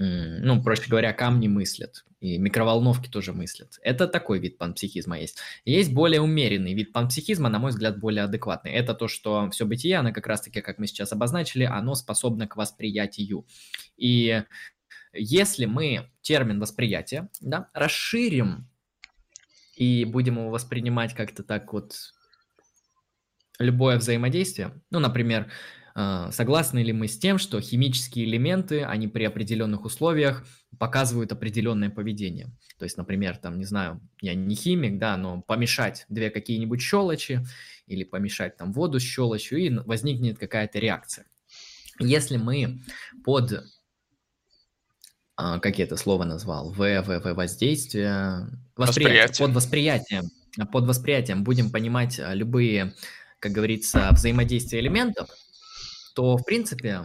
Ну, 0.00 0.62
проще 0.62 0.88
говоря, 0.88 1.12
камни 1.12 1.48
мыслят, 1.48 2.04
и 2.20 2.38
микроволновки 2.38 3.08
тоже 3.08 3.32
мыслят. 3.32 3.80
Это 3.82 4.06
такой 4.06 4.38
вид 4.38 4.56
панпсихизма 4.56 5.18
есть. 5.18 5.38
Есть 5.64 5.92
более 5.92 6.20
умеренный 6.20 6.72
вид 6.74 6.92
панпсихизма, 6.92 7.48
на 7.48 7.58
мой 7.58 7.70
взгляд, 7.70 7.98
более 7.98 8.24
адекватный. 8.24 8.70
Это 8.70 8.94
то, 8.94 9.08
что 9.08 9.50
все 9.50 9.66
бытие, 9.66 9.96
оно 9.96 10.12
как 10.12 10.28
раз-таки, 10.28 10.60
как 10.60 10.78
мы 10.78 10.86
сейчас 10.86 11.12
обозначили, 11.12 11.64
оно 11.64 11.96
способно 11.96 12.46
к 12.46 12.56
восприятию. 12.56 13.44
И 13.96 14.44
если 15.12 15.64
мы 15.64 16.10
термин 16.20 16.60
восприятия 16.60 17.28
да, 17.40 17.68
расширим 17.72 18.68
и 19.74 20.04
будем 20.04 20.38
его 20.38 20.50
воспринимать 20.50 21.14
как-то 21.14 21.42
так 21.42 21.72
вот 21.72 22.12
любое 23.58 23.98
взаимодействие, 23.98 24.80
ну, 24.90 25.00
например, 25.00 25.50
согласны 26.30 26.82
ли 26.82 26.92
мы 26.92 27.08
с 27.08 27.18
тем, 27.18 27.38
что 27.38 27.60
химические 27.60 28.26
элементы, 28.26 28.84
они 28.84 29.08
при 29.08 29.24
определенных 29.24 29.84
условиях 29.84 30.44
показывают 30.78 31.32
определенное 31.32 31.90
поведение. 31.90 32.52
То 32.78 32.84
есть, 32.84 32.96
например, 32.96 33.36
там, 33.36 33.58
не 33.58 33.64
знаю, 33.64 34.00
я 34.20 34.34
не 34.34 34.54
химик, 34.54 34.98
да, 34.98 35.16
но 35.16 35.42
помешать 35.42 36.06
две 36.08 36.30
какие-нибудь 36.30 36.80
щелочи 36.80 37.44
или 37.86 38.04
помешать 38.04 38.56
там 38.56 38.72
воду 38.72 39.00
с 39.00 39.02
щелочью, 39.02 39.58
и 39.58 39.70
возникнет 39.70 40.38
какая-то 40.38 40.78
реакция. 40.78 41.26
Если 41.98 42.36
мы 42.36 42.80
под 43.24 43.64
а, 45.36 45.60
как 45.60 45.78
я 45.78 45.84
это 45.84 45.96
слово 45.96 46.24
назвал, 46.24 46.72
В, 46.72 46.78
В, 46.78 47.20
В, 47.20 47.34
воздействие, 47.34 48.48
восприятие, 48.76 49.46
восприятие. 49.46 49.46
под 49.46 49.54
восприятием, 49.54 50.30
под 50.72 50.84
восприятием 50.84 51.44
будем 51.44 51.70
понимать 51.70 52.18
а, 52.18 52.34
любые, 52.34 52.94
как 53.38 53.52
говорится, 53.52 54.08
взаимодействия 54.12 54.80
элементов, 54.80 55.28
то, 56.18 56.36
в 56.36 56.44
принципе, 56.44 57.02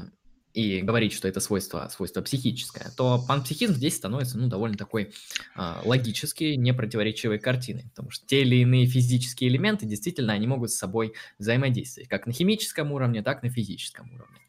и 0.56 0.82
говорить, 0.82 1.14
что 1.14 1.28
это 1.28 1.40
свойство, 1.40 1.88
свойство 1.92 2.24
психическое, 2.24 2.90
то 2.98 3.24
панпсихизм 3.28 3.76
здесь 3.76 3.96
становится, 3.96 4.40
ну, 4.40 4.48
довольно 4.48 4.76
такой 4.76 5.14
э, 5.56 5.74
логический, 5.86 6.58
непротиворечивой 6.58 7.38
картиной, 7.38 7.84
потому 7.90 8.10
что 8.10 8.26
те 8.26 8.42
или 8.42 8.56
иные 8.56 8.88
физические 8.88 9.52
элементы, 9.52 9.86
действительно, 9.86 10.34
они 10.34 10.48
могут 10.48 10.72
с 10.72 10.78
собой 10.78 11.14
взаимодействовать, 11.38 12.10
как 12.10 12.26
на 12.26 12.34
химическом 12.34 12.92
уровне, 12.92 13.22
так 13.22 13.44
и 13.44 13.48
на 13.50 13.54
физическом 13.54 14.12
уровне 14.16 14.40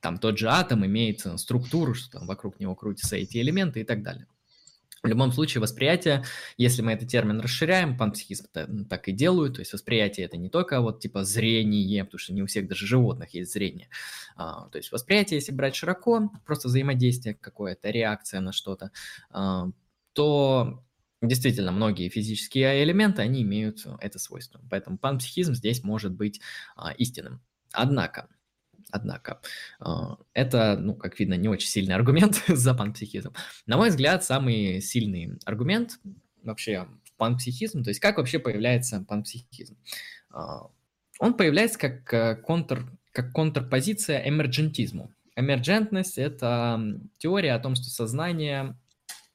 там 0.00 0.16
тот 0.16 0.38
же 0.38 0.48
атом 0.48 0.86
имеет 0.86 1.20
структуру, 1.38 1.92
что 1.92 2.12
там 2.12 2.26
вокруг 2.26 2.58
него 2.58 2.74
крутятся 2.74 3.16
эти 3.16 3.36
элементы 3.36 3.80
и 3.80 3.84
так 3.84 4.02
далее. 4.02 4.26
В 5.02 5.08
любом 5.08 5.30
случае, 5.30 5.60
восприятие, 5.60 6.24
если 6.56 6.82
мы 6.82 6.92
этот 6.92 7.08
термин 7.08 7.40
расширяем, 7.40 7.96
панпсихизм 7.98 8.46
так 8.88 9.08
и 9.08 9.12
делают, 9.12 9.54
то 9.54 9.60
есть 9.60 9.72
восприятие 9.72 10.26
это 10.26 10.36
не 10.36 10.48
только 10.48 10.80
вот 10.80 11.00
типа 11.00 11.22
зрение, 11.22 12.04
потому 12.04 12.18
что 12.18 12.32
не 12.32 12.42
у 12.42 12.46
всех 12.46 12.66
даже 12.66 12.86
животных 12.86 13.34
есть 13.34 13.52
зрение, 13.52 13.88
а, 14.36 14.68
то 14.70 14.78
есть 14.78 14.90
восприятие, 14.92 15.38
если 15.38 15.52
брать 15.52 15.76
широко, 15.76 16.30
просто 16.46 16.68
взаимодействие 16.68 17.34
какое-то, 17.34 17.90
реакция 17.90 18.40
на 18.40 18.52
что-то, 18.52 18.90
а, 19.30 19.68
то 20.14 20.82
действительно 21.20 21.72
многие 21.72 22.08
физические 22.08 22.82
элементы, 22.82 23.22
они 23.22 23.42
имеют 23.42 23.86
это 24.00 24.18
свойство, 24.18 24.60
поэтому 24.70 24.98
панпсихизм 24.98 25.54
здесь 25.54 25.84
может 25.84 26.12
быть 26.14 26.40
а, 26.74 26.92
истинным. 26.92 27.42
Однако, 27.72 28.28
Однако, 28.90 29.40
а, 29.80 30.16
это, 30.32 30.76
ну, 30.76 30.94
как 30.94 31.18
видно, 31.18 31.34
не 31.34 31.48
очень 31.48 31.68
сильный 31.68 31.94
аргумент 31.94 32.42
за 32.48 32.74
панпсихизм. 32.74 33.34
На 33.66 33.76
мой 33.76 33.90
взгляд, 33.90 34.24
самый 34.24 34.80
сильный 34.80 35.38
аргумент 35.44 35.98
вообще 36.42 36.86
в 37.04 37.12
панпсихизм, 37.16 37.82
то 37.82 37.90
есть 37.90 38.00
как 38.00 38.18
вообще 38.18 38.38
появляется 38.38 39.04
панпсихизм. 39.06 39.76
А, 40.30 40.68
он 41.18 41.34
появляется 41.34 41.78
как 41.78 42.12
э, 42.12 42.36
контр, 42.36 42.86
как 43.12 43.32
контрпозиция 43.32 44.28
эмерджентизму. 44.28 45.12
Эмерджентность– 45.34 46.18
это 46.18 46.80
теория 47.18 47.54
о 47.54 47.58
том, 47.58 47.74
что 47.74 47.84
сознание 47.84 48.78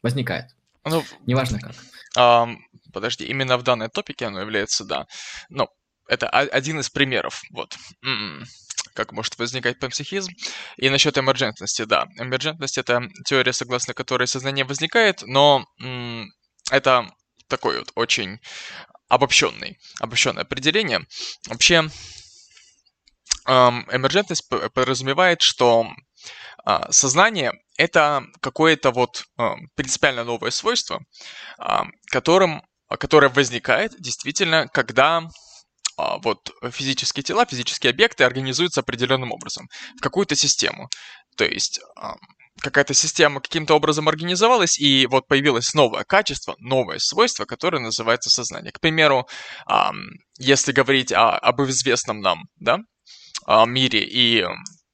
возникает. 0.02 0.56
Ну, 0.86 1.04
Неважно 1.26 1.60
как. 1.60 1.76
А, 2.18 2.50
подожди, 2.92 3.26
именно 3.26 3.58
в 3.58 3.64
данной 3.64 3.90
топике 3.90 4.26
оно 4.26 4.42
является, 4.42 4.84
да. 4.84 5.08
Ну, 5.50 5.70
это 6.08 6.28
один 6.30 6.80
из 6.80 6.90
примеров. 6.90 7.42
Вот. 7.52 7.78
Как 8.94 9.12
может 9.12 9.38
возникать 9.38 9.80
панпсихизм. 9.80 10.32
И 10.78 10.90
насчет 10.90 11.18
эмерджентности, 11.18 11.84
да. 11.84 12.08
Эмерджентность— 12.18 12.78
это 12.80 13.02
теория, 13.26 13.54
согласно 13.54 13.94
которой 13.94 14.28
сознание 14.28 14.66
возникает, 14.66 15.22
но 15.24 15.66
это 16.72 17.10
такое 17.48 17.80
вот 17.80 17.92
очень 17.96 18.40
обобщенный, 19.10 19.78
обобщенное 20.00 20.44
определение. 20.44 21.06
Вообще, 21.48 21.90
эм, 23.46 23.88
эмерджентность 23.92 24.48
подразумевает, 24.74 25.42
что 25.42 25.88
э, 26.66 26.80
сознание— 26.92 27.52
это 27.78 28.24
какое-то 28.40 28.92
вот 28.92 29.26
э, 29.38 29.50
принципиально 29.76 30.24
новое 30.24 30.52
свойство, 30.52 31.02
э, 31.60 31.82
которым, 32.08 32.64
которое 32.88 33.30
возникает 33.30 34.00
действительно, 34.00 34.68
когда 34.70 35.18
а, 35.18 35.30
вот 36.24 36.52
физические 36.72 37.24
тела, 37.24 37.46
физические 37.46 37.92
объекты 37.92 38.24
организуются 38.24 38.82
определенным 38.82 39.32
образом 39.32 39.68
в 39.98 40.02
какую-то 40.02 40.36
систему. 40.36 40.90
То 41.38 41.46
есть 41.46 41.80
какая-то 42.60 42.94
система 42.94 43.42
каким-то 43.42 43.74
образом 43.74 44.08
организовалась, 44.10 44.78
и 44.80 45.08
вот 45.08 45.28
появилось 45.28 45.74
новое 45.74 46.04
качество, 46.04 46.56
новое 46.60 47.00
свойство, 47.00 47.46
которое 47.46 47.80
называется 47.80 48.30
сознание. 48.30 48.72
К 48.72 48.80
примеру, 48.80 49.28
если 50.38 50.72
говорить 50.72 51.12
о, 51.14 51.38
об 51.38 51.62
известном 51.62 52.20
нам 52.20 52.44
да, 52.58 52.80
мире, 53.66 54.04
и, 54.04 54.46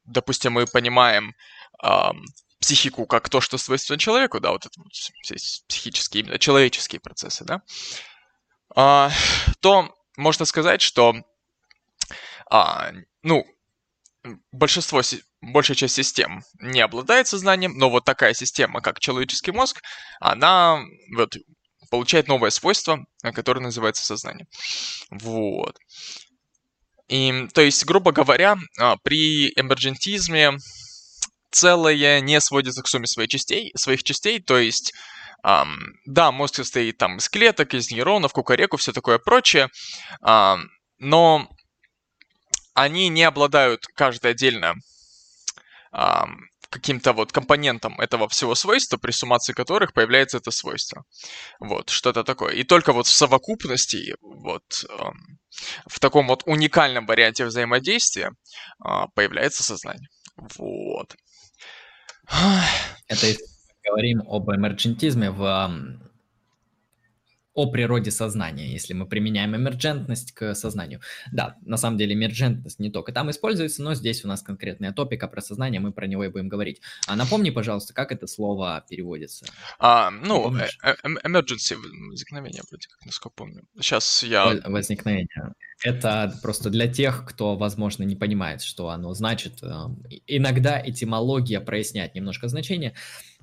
допустим, 0.05 0.53
мы 0.53 0.65
понимаем 0.67 1.33
психику 2.61 3.05
как 3.05 3.29
то, 3.29 3.41
что 3.41 3.57
свойственно 3.57 3.99
человеку, 3.99 4.39
да, 4.39 4.51
вот 4.51 4.65
это 4.65 4.73
вот 4.77 4.91
психические, 5.67 6.23
именно 6.23 6.39
человеческие 6.39 6.99
процессы, 7.01 7.43
да, 7.43 7.61
то 9.59 9.91
можно 10.17 10.45
сказать, 10.45 10.81
что 10.81 11.15
а, 12.49 12.91
ну, 13.23 13.45
большинство, 14.51 15.01
большая 15.41 15.75
часть 15.75 15.95
систем 15.95 16.43
не 16.59 16.81
обладает 16.81 17.27
сознанием, 17.27 17.77
но 17.77 17.89
вот 17.89 18.03
такая 18.05 18.33
система, 18.33 18.81
как 18.81 18.99
человеческий 18.99 19.51
мозг, 19.51 19.81
она 20.19 20.83
вот, 21.15 21.37
получает 21.89 22.27
новое 22.27 22.49
свойство, 22.49 23.05
которое 23.33 23.61
называется 23.61 24.05
сознание. 24.05 24.47
Вот. 25.09 25.77
И, 27.07 27.47
то 27.53 27.61
есть, 27.61 27.85
грубо 27.85 28.11
говоря, 28.11 28.57
а, 28.79 28.97
при 28.97 29.49
эмерджентизме 29.55 30.57
целое 31.51 32.19
не 32.19 32.41
сводится 32.41 32.83
к 32.83 32.87
сумме 32.87 33.07
своих 33.07 33.29
частей, 33.29 33.71
своих 33.75 34.03
частей, 34.03 34.41
то 34.41 34.57
есть 34.57 34.93
Um, 35.45 35.75
да, 36.05 36.31
мозг 36.31 36.55
состоит 36.55 36.97
там 36.97 37.17
из 37.17 37.29
клеток, 37.29 37.73
из 37.73 37.91
нейронов, 37.91 38.33
кукареку, 38.33 38.77
все 38.77 38.91
такое 38.91 39.17
прочее, 39.17 39.69
um, 40.21 40.63
но 40.97 41.47
они 42.73 43.09
не 43.09 43.23
обладают 43.23 43.85
каждый 43.95 44.31
отдельно 44.31 44.73
um, 45.93 46.35
каким-то 46.69 47.13
вот 47.13 47.31
компонентом 47.31 47.99
этого 47.99 48.27
всего 48.27 48.55
свойства, 48.55 48.97
при 48.97 49.11
суммации 49.11 49.53
которых 49.53 49.93
появляется 49.93 50.37
это 50.37 50.51
свойство. 50.51 51.05
Вот, 51.59 51.89
что-то 51.89 52.23
такое. 52.23 52.53
И 52.53 52.63
только 52.63 52.91
вот 52.91 53.07
в 53.07 53.11
совокупности, 53.11 54.15
вот 54.21 54.85
в 55.87 55.99
таком 55.99 56.27
вот 56.27 56.43
уникальном 56.45 57.05
варианте 57.05 57.45
взаимодействия 57.45 58.31
появляется 59.15 59.63
сознание. 59.63 60.09
Вот. 60.35 61.15
Это 63.07 63.27
говорим 63.87 64.23
об 64.27 64.49
эмерджентизме 64.49 65.31
в 65.31 65.97
о 67.57 67.65
природе 67.71 68.11
сознания, 68.11 68.71
если 68.71 68.93
мы 68.93 69.07
применяем 69.07 69.55
эмерджентность 69.55 70.31
к 70.31 70.53
сознанию. 70.53 71.01
Да, 71.31 71.55
на 71.65 71.77
самом 71.77 71.97
деле 71.97 72.13
эмерджентность 72.13 72.77
не 72.77 72.91
только 72.91 73.11
там 73.11 73.31
используется, 73.31 73.81
но 73.81 73.95
здесь 73.95 74.23
у 74.23 74.27
нас 74.27 74.43
конкретная 74.43 74.93
топика 74.93 75.27
про 75.27 75.41
сознание, 75.41 75.81
мы 75.81 75.91
про 75.91 76.05
него 76.05 76.23
и 76.23 76.27
будем 76.27 76.49
говорить. 76.49 76.81
А 77.07 77.15
напомни, 77.15 77.49
пожалуйста, 77.49 77.95
как 77.95 78.11
это 78.11 78.27
слово 78.27 78.85
переводится? 78.87 79.47
А, 79.79 80.11
ну, 80.11 80.55
э, 80.55 80.67
э, 80.83 80.93
emergency, 81.25 81.75
возникновение, 82.11 82.61
вроде 82.69 82.89
как, 82.89 83.03
насколько 83.07 83.33
помню. 83.35 83.63
Сейчас 83.79 84.21
я... 84.21 84.61
Возникновение. 84.63 85.55
Это 85.83 86.37
просто 86.43 86.69
для 86.69 86.87
тех, 86.87 87.25
кто, 87.27 87.55
возможно, 87.55 88.03
не 88.03 88.15
понимает, 88.15 88.61
что 88.61 88.89
оно 88.89 89.15
значит. 89.15 89.63
Эм, 89.63 90.03
иногда 90.27 90.79
этимология 90.79 91.59
проясняет 91.59 92.13
немножко 92.13 92.47
значение. 92.47 92.93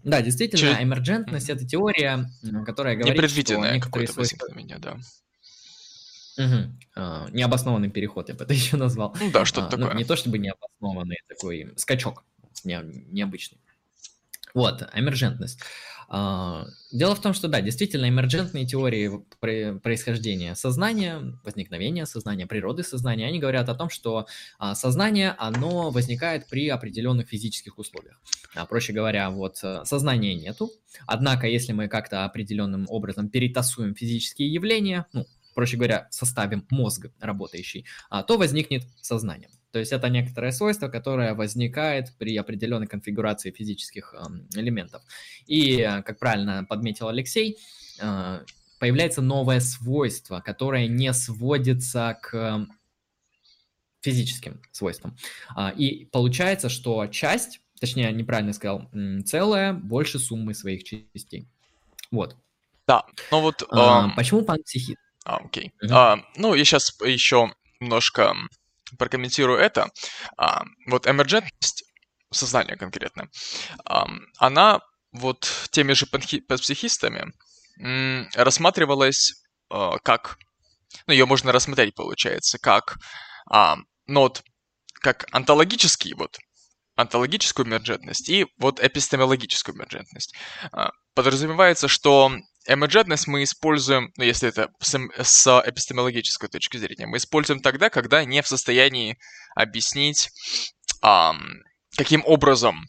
Да, 0.05 0.21
действительно, 0.21 0.61
Через... 0.61 0.83
эмерджентность 0.83 1.49
это 1.49 1.67
теория, 1.67 2.29
которая 2.67 2.97
говорит, 2.97 3.31
что 3.31 3.57
некоторые 3.57 4.09
свойства... 4.09 4.53
меня, 4.55 4.79
да. 4.79 4.99
Угу. 6.37 6.57
А, 6.97 7.29
необоснованный 7.31 7.91
переход, 7.91 8.29
я 8.29 8.35
бы 8.35 8.45
это 8.45 8.53
еще 8.55 8.77
назвал. 8.77 9.17
Ну 9.19 9.31
да, 9.31 9.45
что-то 9.45 9.69
а, 9.69 9.71
такое. 9.71 9.93
Ну, 9.93 9.99
не 9.99 10.05
то 10.05 10.17
чтобы 10.17 10.39
необоснованный, 10.39 11.19
такой 11.29 11.73
скачок 11.77 12.25
не, 12.65 12.79
необычный. 13.11 13.59
Вот, 14.53 14.83
эмерджентность. 14.95 15.61
А, 16.09 16.67
дело 16.93 17.15
в 17.15 17.21
том, 17.21 17.35
что 17.35 17.49
да, 17.49 17.61
действительно, 17.61 18.09
эмерджентные 18.09 18.67
теории 18.67 19.11
происхождения 19.41 20.55
сознания, 20.55 21.39
возникновения 21.45 22.07
сознания, 22.07 22.47
природы 22.47 22.83
сознания, 22.83 23.27
они 23.27 23.39
говорят 23.39 23.69
о 23.69 23.75
том, 23.75 23.91
что 23.91 24.27
а, 24.59 24.75
сознание, 24.75 25.35
оно 25.39 25.91
возникает 25.91 26.49
при 26.49 26.69
определенных 26.69 27.29
физических 27.29 27.79
условиях. 27.79 28.21
А, 28.55 28.67
проще 28.67 28.93
говоря, 28.93 29.31
вот 29.31 29.59
э, 29.63 29.83
сознания 29.85 30.35
нету, 30.35 30.71
однако 31.07 31.49
если 31.49 31.73
мы 31.73 31.89
как-то 31.89 32.25
определенным 32.25 32.87
образом 32.89 33.29
перетасуем 33.29 33.95
физические 33.95 34.53
явления, 34.53 35.07
ну, 35.13 35.27
проще 35.55 35.77
говоря, 35.77 36.07
составим 36.11 36.67
мозг 36.71 37.07
работающий, 37.21 37.87
то 38.27 38.37
возникнет 38.37 38.85
сознание. 39.01 39.49
То 39.75 39.81
есть 39.81 39.91
это 39.91 40.09
некоторое 40.09 40.53
свойство, 40.53 40.87
которое 40.87 41.35
возникает 41.35 42.17
при 42.17 42.37
определенной 42.37 42.87
конфигурации 42.87 43.51
физических 43.51 44.15
элементов. 44.55 45.03
И, 45.49 45.81
э, 45.81 46.01
как 46.03 46.21
правильно 46.21 46.65
подметил 46.65 47.09
Алексей, 47.09 47.59
э, 48.01 48.45
появляется 48.79 49.21
новое 49.21 49.59
свойство, 49.59 50.39
которое 50.39 50.87
не 50.87 51.13
сводится 51.13 52.17
к 52.23 52.69
физическим 54.01 54.63
свойствам. 54.71 55.17
А, 55.57 55.71
и 55.71 56.05
получается, 56.05 56.69
что 56.69 57.09
часть, 57.09 57.61
точнее, 57.81 58.13
неправильно 58.13 58.53
сказал, 58.53 58.89
целое 59.27 59.73
больше 59.73 60.21
суммы 60.21 60.55
своих 60.55 60.85
частей. 60.85 61.49
Вот. 62.13 62.37
Да, 62.87 63.03
ну 63.33 63.41
вот... 63.41 63.65
А, 63.73 64.07
um... 64.07 64.15
Почему 64.15 64.43
панпсихизм? 64.43 65.01
А, 65.25 65.39
окей. 65.39 65.73
Угу. 65.83 65.93
А, 65.93 66.19
ну, 66.37 66.55
я 66.55 66.65
сейчас 66.65 66.97
еще 67.01 67.53
немножко 67.81 68.37
прокомментирую 68.99 69.59
это. 69.59 69.91
А, 70.37 70.65
вот 70.87 71.07
эмерджентность 71.07 71.85
сознания 72.31 72.77
конкретно, 72.77 73.29
а, 73.85 74.07
она 74.39 74.81
вот 75.13 75.49
теми 75.71 75.93
же 75.93 76.07
психистами 76.07 77.33
рассматривалась 78.35 79.45
а, 79.71 79.99
как, 79.99 80.39
ну, 81.07 81.13
ее 81.13 81.27
можно 81.27 81.53
рассмотреть, 81.53 81.95
получается, 81.95 82.59
как, 82.59 82.99
а, 83.51 83.77
ну, 84.07 84.33
как 85.01 85.27
онтологический 85.33 86.15
вот 86.15 86.39
онтологическую 86.97 87.67
эмерджентность 87.67 88.29
и 88.29 88.47
вот 88.57 88.79
эпистемологическую 88.79 89.75
эмерджентность. 89.75 90.33
Подразумевается, 91.15 91.89
что 91.89 92.31
Эмерджентность 92.67 93.27
мы 93.27 93.43
используем, 93.43 94.13
ну, 94.17 94.25
если 94.25 94.49
это 94.49 94.71
с, 94.81 94.99
с 95.23 95.63
эпистемологической 95.67 96.49
точки 96.49 96.79
зрения, 96.79 97.07
мы 97.07 97.19
используем 97.19 97.61
тогда, 97.61 97.91
когда 97.91 98.25
не 98.25 98.43
в 98.43 98.49
состоянии 98.49 99.19
объяснить, 99.55 100.31
эм, 101.03 101.63
каким 101.97 102.23
образом 102.25 102.85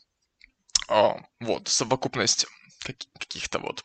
э, 0.89 1.09
вот 1.41 1.67
совокупность 1.67 2.47
каких-то 3.19 3.59
вот 3.59 3.83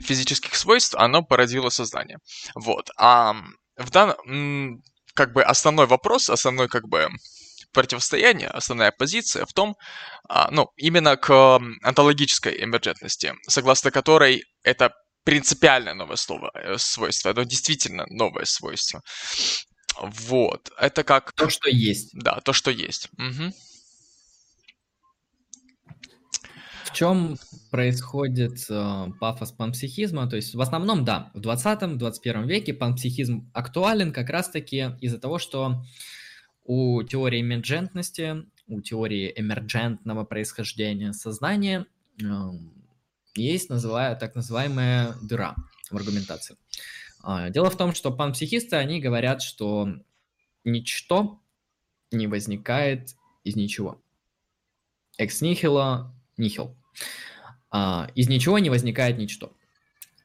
физических 0.00 0.54
свойств, 0.54 0.94
оно 0.94 1.22
породило 1.22 1.68
сознание. 1.68 2.18
Вот. 2.54 2.90
А 2.96 3.34
в 3.76 3.90
данном, 3.90 4.82
как 5.14 5.34
бы 5.34 5.42
основной 5.42 5.86
вопрос, 5.86 6.30
основной 6.30 6.68
как 6.68 6.88
бы 6.88 7.08
противостояние, 7.72 8.48
основная 8.48 8.92
позиция 8.92 9.44
в 9.46 9.52
том, 9.52 9.76
а, 10.28 10.50
ну, 10.50 10.68
именно 10.76 11.16
к 11.16 11.60
онтологической 11.82 12.64
эмерджентности, 12.64 13.34
согласно 13.48 13.90
которой 13.90 14.44
это 14.62 14.92
принципиальное 15.24 15.94
новое 15.94 16.16
слово, 16.16 16.50
э, 16.54 16.78
свойство, 16.78 17.30
оно 17.30 17.42
действительно 17.44 18.06
новое 18.08 18.44
свойство. 18.44 19.02
Вот, 20.00 20.70
это 20.78 21.04
как... 21.04 21.32
То, 21.32 21.50
что 21.50 21.68
есть. 21.68 22.10
Да, 22.14 22.40
то, 22.40 22.52
что 22.52 22.70
есть. 22.70 23.08
Угу. 23.18 23.52
В 26.84 26.92
чем 26.92 27.38
происходит 27.70 28.64
э, 28.68 29.06
пафос 29.20 29.52
панпсихизма? 29.52 30.28
То 30.28 30.36
есть 30.36 30.54
в 30.54 30.60
основном, 30.60 31.04
да, 31.04 31.30
в 31.34 31.40
20-21 31.40 32.46
веке 32.46 32.74
панпсихизм 32.74 33.48
актуален 33.54 34.12
как 34.12 34.28
раз-таки 34.28 34.96
из-за 35.00 35.18
того, 35.18 35.38
что 35.38 35.84
у 36.64 37.02
теории 37.02 37.40
эмерджентности, 37.40 38.44
у 38.66 38.80
теории 38.80 39.32
эмерджентного 39.34 40.24
происхождения 40.24 41.12
сознания 41.12 41.86
эм, 42.20 42.72
есть 43.34 43.68
называя, 43.70 44.14
так 44.16 44.34
называемая 44.34 45.14
дыра 45.22 45.56
в 45.90 45.96
аргументации. 45.96 46.56
А, 47.22 47.50
дело 47.50 47.70
в 47.70 47.76
том, 47.76 47.94
что 47.94 48.10
панпсихисты, 48.10 48.76
они 48.76 49.00
говорят, 49.00 49.42
что 49.42 49.88
ничто 50.64 51.40
не 52.10 52.26
возникает 52.26 53.16
из 53.44 53.56
ничего. 53.56 54.02
Ex 55.18 55.42
nihilo 55.42 56.10
nihil. 56.38 56.74
А, 57.70 58.10
из 58.14 58.28
ничего 58.28 58.58
не 58.58 58.70
возникает 58.70 59.18
ничто. 59.18 59.52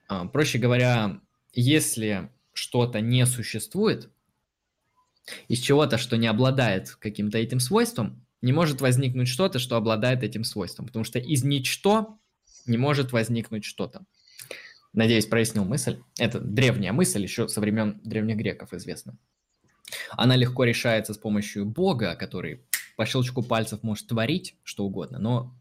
А, 0.07 0.25
проще 0.25 0.57
говоря, 0.57 1.21
если 1.53 2.31
что-то 2.53 3.01
не 3.01 3.25
существует, 3.25 4.09
из 5.47 5.59
чего-то, 5.59 5.97
что 5.97 6.17
не 6.17 6.28
обладает 6.28 6.91
каким-то 6.95 7.38
этим 7.38 7.59
свойством, 7.59 8.26
не 8.41 8.53
может 8.53 8.82
возникнуть 8.82 9.28
что-то, 9.28 9.59
что 9.59 9.76
обладает 9.76 10.23
этим 10.23 10.43
свойством. 10.43 10.86
Потому 10.86 11.03
что 11.03 11.19
из 11.19 11.43
ничто 11.43 12.19
не 12.65 12.78
может 12.78 13.11
возникнуть 13.11 13.65
что-то. 13.65 14.05
Надеюсь, 14.93 15.26
прояснил 15.26 15.65
мысль. 15.65 15.99
Это 16.17 16.39
древняя 16.39 16.93
мысль, 16.93 17.21
еще 17.21 17.47
со 17.47 17.59
времен 17.59 17.99
древних 18.03 18.38
греков 18.38 18.73
известна. 18.73 19.17
Она 20.11 20.36
легко 20.36 20.63
решается 20.63 21.13
с 21.13 21.17
помощью 21.17 21.65
Бога, 21.65 22.15
который 22.15 22.61
по 22.95 23.05
щелчку 23.05 23.43
пальцев 23.43 23.84
может 23.84 24.07
творить 24.07 24.55
что 24.63 24.86
угодно, 24.86 25.19
но 25.19 25.53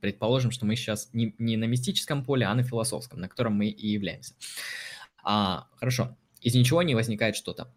предположим, 0.00 0.50
что 0.50 0.66
мы 0.66 0.76
сейчас 0.76 1.10
не, 1.12 1.34
не 1.38 1.56
на 1.56 1.64
мистическом 1.64 2.24
поле, 2.24 2.46
а 2.46 2.54
на 2.54 2.62
философском, 2.62 3.20
на 3.20 3.28
котором 3.28 3.54
мы 3.54 3.68
и 3.68 3.88
являемся. 3.88 4.34
А, 5.22 5.68
хорошо, 5.76 6.16
из 6.40 6.54
ничего 6.54 6.82
не 6.82 6.94
возникает 6.94 7.36
что-то. 7.36 7.72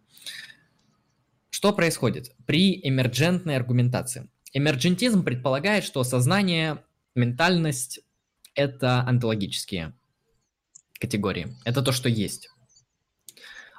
Что 1.64 1.72
происходит 1.72 2.36
при 2.45 2.78
эмерджентной 2.86 3.55
аргументации? 3.55 4.30
Эмерджентизм 4.51 5.24
предполагает, 5.24 5.86
что 5.86 6.03
сознание, 6.03 6.84
ментальность– 7.16 8.01
это 8.53 8.99
онтологические 9.07 9.93
категории. 10.99 11.55
Это 11.64 11.82
то, 11.82 11.93
что 11.93 12.09
есть. 12.09 12.49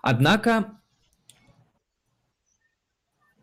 Однако 0.00 0.80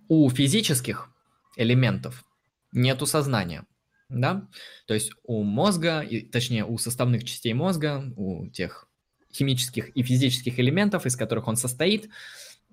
у 0.07 0.27
физических 0.31 1.13
элементов 1.55 2.25
нету 2.71 3.05
сознания. 3.05 3.67
Да? 4.09 4.47
То 4.87 4.95
есть 4.95 5.11
у 5.21 5.43
мозга, 5.43 6.03
точнее 6.31 6.65
у 6.65 6.79
составных 6.79 7.25
частей 7.25 7.53
мозга, 7.53 8.11
у 8.15 8.47
тех 8.47 8.87
химических 9.31 9.89
и 9.89 10.01
физических 10.01 10.59
элементов, 10.59 11.05
из 11.05 11.15
которых 11.15 11.47
он 11.47 11.57
состоит, 11.57 12.09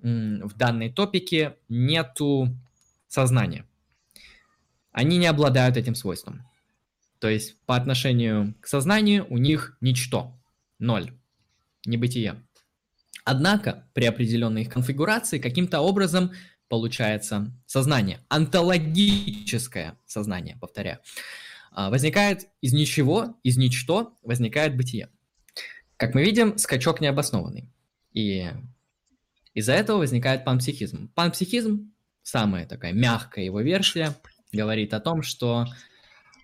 в 0.03 0.57
данной 0.57 0.91
топике 0.91 1.57
нету 1.69 2.49
сознания. 3.09 3.65
они 4.93 5.17
не 5.19 5.27
обладают 5.27 5.77
этим 5.77 5.95
свойством. 5.95 6.43
То 7.21 7.29
есть 7.29 7.57
по 7.67 7.77
отношению 7.77 8.55
к 8.61 8.67
сознанию 8.67 9.27
у 9.29 9.39
них 9.39 9.77
ничто, 9.81 10.37
ноль, 10.79 11.13
небытие. 11.85 12.43
Однако 13.25 13.89
при 13.93 14.07
определенной 14.07 14.63
их 14.63 14.73
конфигурации 14.73 15.39
каким-то 15.39 15.81
образом 15.81 16.33
получается 16.69 17.53
сознание, 17.67 18.21
онтологическое 18.29 19.99
сознание, 20.07 20.57
повторяю. 20.61 20.99
А, 21.71 21.91
возникает 21.91 22.49
из 22.61 22.73
ничего, 22.73 23.37
из 23.43 23.57
ничто 23.57 24.17
возникает 24.23 24.77
бытие. 24.77 25.11
Как 25.97 26.15
мы 26.15 26.25
видим, 26.25 26.59
скачок 26.59 27.01
необоснованный. 27.01 27.71
И 28.13 28.49
из-за 29.59 29.73
этого 29.73 29.99
возникает 29.99 30.45
панпсихизм. 30.45 31.11
Панпсихизм, 31.15 31.93
самая 32.23 32.67
такая 32.67 32.93
мягкая 32.93 33.45
его 33.45 33.61
версия, 33.61 34.17
говорит 34.53 34.95
о 34.95 35.01
том, 35.01 35.23
что 35.23 35.67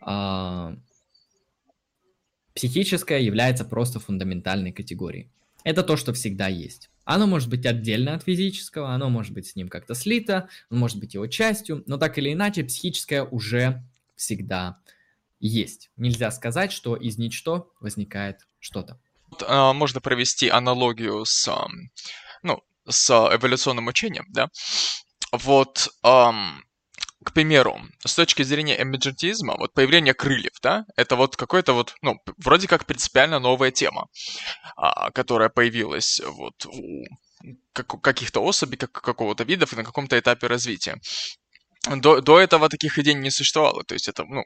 э, 0.07 0.77
психическое 2.55 3.23
является 3.23 3.65
просто 3.65 4.01
фундаментальной 4.01 4.73
категорией. 4.73 5.31
Это 5.65 5.83
то, 5.83 5.97
что 5.97 6.13
всегда 6.13 6.49
есть. 6.49 6.91
Оно 7.05 7.27
может 7.27 7.49
быть 7.49 7.65
отдельно 7.67 8.15
от 8.15 8.25
физического, 8.25 8.95
оно 8.95 9.09
может 9.11 9.33
быть 9.33 9.47
с 9.47 9.57
ним 9.57 9.69
как-то 9.69 9.95
слито, 9.95 10.49
он 10.71 10.79
может 10.79 10.99
быть 10.99 11.15
его 11.15 11.27
частью, 11.27 11.83
но 11.87 11.97
так 11.97 12.19
или 12.19 12.33
иначе 12.33 12.65
психическое 12.65 13.23
уже 13.23 13.83
всегда 14.17 14.79
есть. 15.39 15.91
Нельзя 15.97 16.31
сказать, 16.31 16.73
что 16.73 16.97
из 16.97 17.19
ничто 17.19 17.73
возникает 17.81 18.47
что-то. 18.59 18.99
А, 19.47 19.73
можно 19.73 20.01
провести 20.01 20.49
аналогию 20.49 21.25
с, 21.25 21.51
ну, 22.43 22.63
с 22.89 23.11
эволюционным 23.11 23.87
учением, 23.87 24.27
да? 24.29 24.49
Вот, 25.33 25.89
к 27.25 27.33
примеру, 27.33 27.81
с 28.07 28.15
точки 28.15 28.43
зрения 28.43 28.81
эмерджентизма, 28.81 29.57
вот 29.57 29.73
появление 29.73 30.15
крыльев, 30.15 30.53
да, 30.63 30.85
это 30.97 31.17
вот 31.17 31.37
какой-то 31.37 31.73
вот, 31.73 31.95
ну, 32.03 32.19
вроде 32.37 32.69
как 32.69 32.87
принципиально 32.87 33.39
новая 33.39 33.71
тема, 33.71 34.09
а, 34.77 35.11
которая 35.11 35.49
появилась 35.49 36.21
вот 36.25 36.67
у 36.67 37.05
как, 37.73 38.01
каких-то 38.01 38.41
особей, 38.45 38.77
как, 38.77 38.93
какого-то 38.93 39.45
видов 39.45 39.73
и 39.73 39.77
на 39.77 39.85
каком-то 39.85 40.19
этапе 40.19 40.47
развития. 40.47 41.01
До, 41.97 42.21
до 42.21 42.39
этого 42.41 42.69
таких 42.69 42.99
идей 42.99 43.15
не 43.15 43.31
существовало, 43.31 43.85
то 43.85 43.95
есть 43.95 44.09
это, 44.09 44.25
ну, 44.25 44.45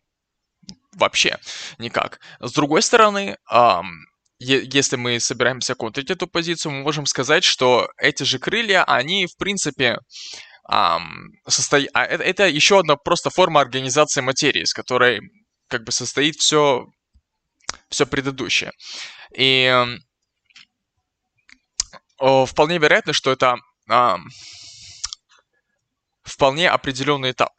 вообще 0.92 1.38
никак. 1.78 2.20
С 2.40 2.52
другой 2.52 2.82
стороны, 2.82 3.36
эм, 3.50 4.06
если 4.38 4.96
мы 4.96 5.18
собираемся 5.20 5.74
контрить 5.74 6.10
эту 6.10 6.26
позицию, 6.26 6.72
мы 6.72 6.82
можем 6.82 7.06
сказать, 7.06 7.44
что 7.44 7.88
эти 7.96 8.22
же 8.22 8.38
крылья, 8.38 8.84
они, 8.84 9.26
в 9.26 9.36
принципе, 9.36 9.98
состо... 10.66 11.78
а 11.92 12.04
это, 12.04 12.22
это 12.22 12.48
еще 12.48 12.80
одна 12.80 12.96
просто 12.96 13.30
форма 13.30 13.60
организации 13.60 14.20
материи, 14.20 14.62
из 14.62 14.72
которой 14.72 15.20
как 15.68 15.84
бы 15.84 15.92
состоит 15.92 16.36
все, 16.36 16.86
все 17.88 18.06
предыдущее. 18.06 18.72
И 19.36 19.84
вполне 22.18 22.78
вероятно, 22.78 23.12
что 23.12 23.32
это 23.32 23.56
вполне 26.22 26.68
определенный 26.68 27.32
этап 27.32 27.52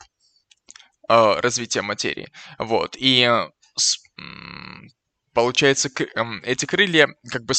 а, 1.07 1.41
развития 1.41 1.81
материи. 1.81 2.31
Вот. 2.59 2.95
И 2.99 3.27
с, 3.75 3.97
получается, 5.39 5.89
эти 6.43 6.65
крылья, 6.65 7.07
как 7.31 7.43
бы 7.45 7.53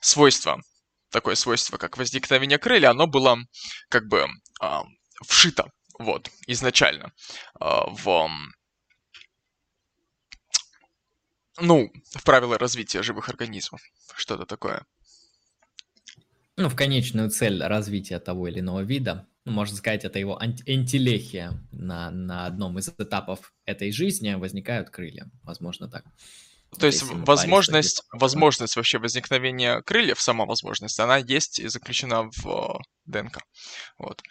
свойства 0.00 0.60
такое 1.12 1.36
свойство, 1.36 1.76
как 1.76 1.98
возникновение 1.98 2.58
крылья, 2.58 2.90
оно 2.90 3.06
было 3.06 3.38
как 3.88 4.08
бы 4.08 4.26
э, 4.62 4.66
вшито, 5.22 5.70
вот, 5.98 6.30
изначально 6.46 7.12
э, 7.60 7.64
в, 7.64 8.28
ну, 11.60 11.92
в 12.14 12.24
правила 12.24 12.58
развития 12.58 13.02
живых 13.02 13.28
организмов, 13.28 13.82
что-то 14.16 14.46
такое. 14.46 14.84
Ну, 16.56 16.68
в 16.68 16.76
конечную 16.76 17.30
цель 17.30 17.62
развития 17.62 18.18
того 18.18 18.48
или 18.48 18.60
иного 18.60 18.80
вида, 18.80 19.26
ну, 19.44 19.52
можно 19.52 19.76
сказать, 19.76 20.04
это 20.04 20.18
его 20.18 20.40
антилехия 20.40 21.52
на, 21.72 22.10
на 22.10 22.46
одном 22.46 22.78
из 22.78 22.88
этапов 22.88 23.52
этой 23.64 23.92
жизни 23.92 24.34
возникают 24.34 24.90
крылья, 24.90 25.30
возможно 25.42 25.88
так. 25.88 26.04
То 26.78 26.86
есть 26.86 27.02
возможность, 27.02 28.02
возможность 28.12 28.76
вообще 28.76 28.98
возникновения 28.98 29.82
крыльев, 29.82 30.20
сама 30.20 30.46
возможность, 30.46 30.98
она 30.98 31.18
есть 31.18 31.58
и 31.58 31.68
заключена 31.68 32.30
в 32.42 32.80
ДНК. 33.04 33.38
Вот. 33.98 34.22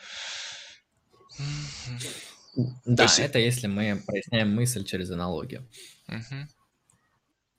Да, 2.85 3.03
есть... 3.03 3.19
это 3.19 3.39
если 3.39 3.67
мы 3.67 4.01
проясняем 4.05 4.53
мысль 4.53 4.83
через 4.83 5.11
аналогию. 5.11 5.67
Угу. 6.07 6.47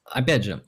Опять 0.05 0.45
же, 0.45 0.64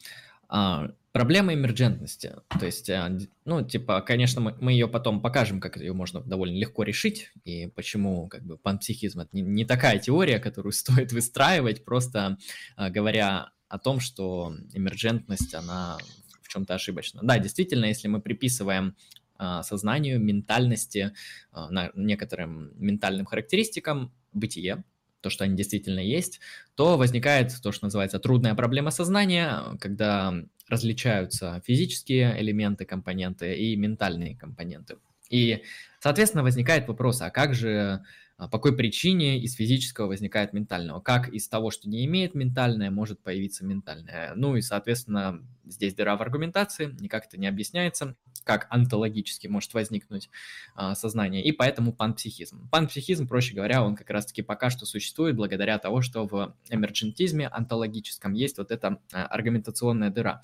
а, 0.49 0.91
проблема 1.13 1.55
эмерджентности. 1.55 2.37
То 2.59 2.67
есть, 2.67 2.89
а, 2.89 3.17
ну, 3.45 3.63
типа, 3.63 4.01
конечно, 4.01 4.41
мы, 4.41 4.57
мы 4.61 4.73
ее 4.73 4.89
потом 4.89 5.21
покажем, 5.21 5.61
как 5.61 5.77
ее 5.77 5.93
можно 5.93 6.21
довольно 6.21 6.57
легко 6.57 6.83
решить, 6.83 7.31
и 7.45 7.67
почему, 7.67 8.29
как 8.29 8.45
бы, 8.45 8.57
панпсихизм— 8.57 9.21
это 9.23 9.31
не, 9.33 9.43
не 9.43 9.65
такая 9.65 9.99
теория, 9.99 10.39
которую 10.39 10.73
стоит 10.73 11.13
выстраивать, 11.13 11.85
просто 11.85 12.39
а, 12.77 12.91
говоря 12.91 13.51
о 13.69 13.79
том, 13.79 14.01
что 14.01 14.55
эмерджентность, 14.73 15.55
она 15.55 15.99
в 16.43 16.49
чем-то 16.49 16.75
ошибочна. 16.75 17.21
Да, 17.23 17.39
действительно, 17.39 17.87
если 17.87 18.09
мы 18.09 18.21
приписываем 18.21 18.97
а, 19.37 19.63
сознанию, 19.63 20.21
ментальности, 20.21 21.13
а, 21.51 21.69
некоторым 21.95 22.73
ментальным 22.77 23.27
характеристикам 23.27 24.13
бытие, 24.33 24.85
то, 25.21 25.31
что 25.31 25.45
они 25.45 25.57
действительно 25.57 26.01
есть, 26.01 26.41
то 26.75 26.99
возникает 26.99 27.53
то, 27.63 27.73
что 27.73 27.87
называется 27.87 28.19
трудная 28.19 28.55
проблема 28.55 28.91
сознания, 28.91 29.63
когда 29.81 30.35
различаются 30.69 31.63
физические 31.65 32.41
элементы, 32.41 32.85
компоненты 32.85 33.55
и 33.55 33.75
ментальные 33.75 34.37
компоненты. 34.37 34.99
И, 35.31 35.63
соответственно, 36.01 36.43
возникает 36.43 36.87
вопрос, 36.87 37.23
а 37.23 37.31
как 37.31 37.55
же 37.55 38.05
по 38.37 38.49
какой 38.49 38.77
причине 38.77 39.39
из 39.39 39.55
физического 39.55 40.09
возникает 40.09 40.53
ментального, 40.53 41.01
как 41.01 41.29
из 41.29 41.49
того, 41.49 41.71
что 41.71 41.89
не 41.89 42.05
имеет 42.05 42.35
ментальное, 42.35 42.91
может 42.91 43.21
появиться 43.23 43.65
ментальное. 43.65 44.33
Ну 44.35 44.57
и, 44.57 44.61
соответственно, 44.61 45.41
здесь 45.65 45.95
дыра 45.95 46.17
в 46.17 46.23
аргументации, 46.23 46.95
никак 46.99 47.27
это 47.27 47.39
не 47.39 47.47
объясняется, 47.47 48.17
как 48.43 48.67
онтологически 48.71 49.47
может 49.47 49.73
возникнуть 49.73 50.31
а, 50.75 50.95
сознание, 50.95 51.45
и 51.45 51.53
поэтому 51.53 51.93
панпсихизм. 51.93 52.69
Панпсихизм, 52.71 53.29
проще 53.29 53.55
говоря, 53.55 53.85
он 53.85 53.95
как 53.97 54.11
раз-таки 54.11 54.43
пока 54.43 54.69
что 54.69 54.85
существует 54.85 55.37
благодаря 55.37 55.79
того, 55.79 56.03
что 56.03 56.27
в 56.27 56.55
эмерджентизме 56.69 57.49
онтологическом 57.49 58.33
есть 58.35 58.59
вот 58.59 58.71
эта 58.71 58.99
а, 59.13 59.27
аргументационная 59.27 60.11
дыра. 60.11 60.43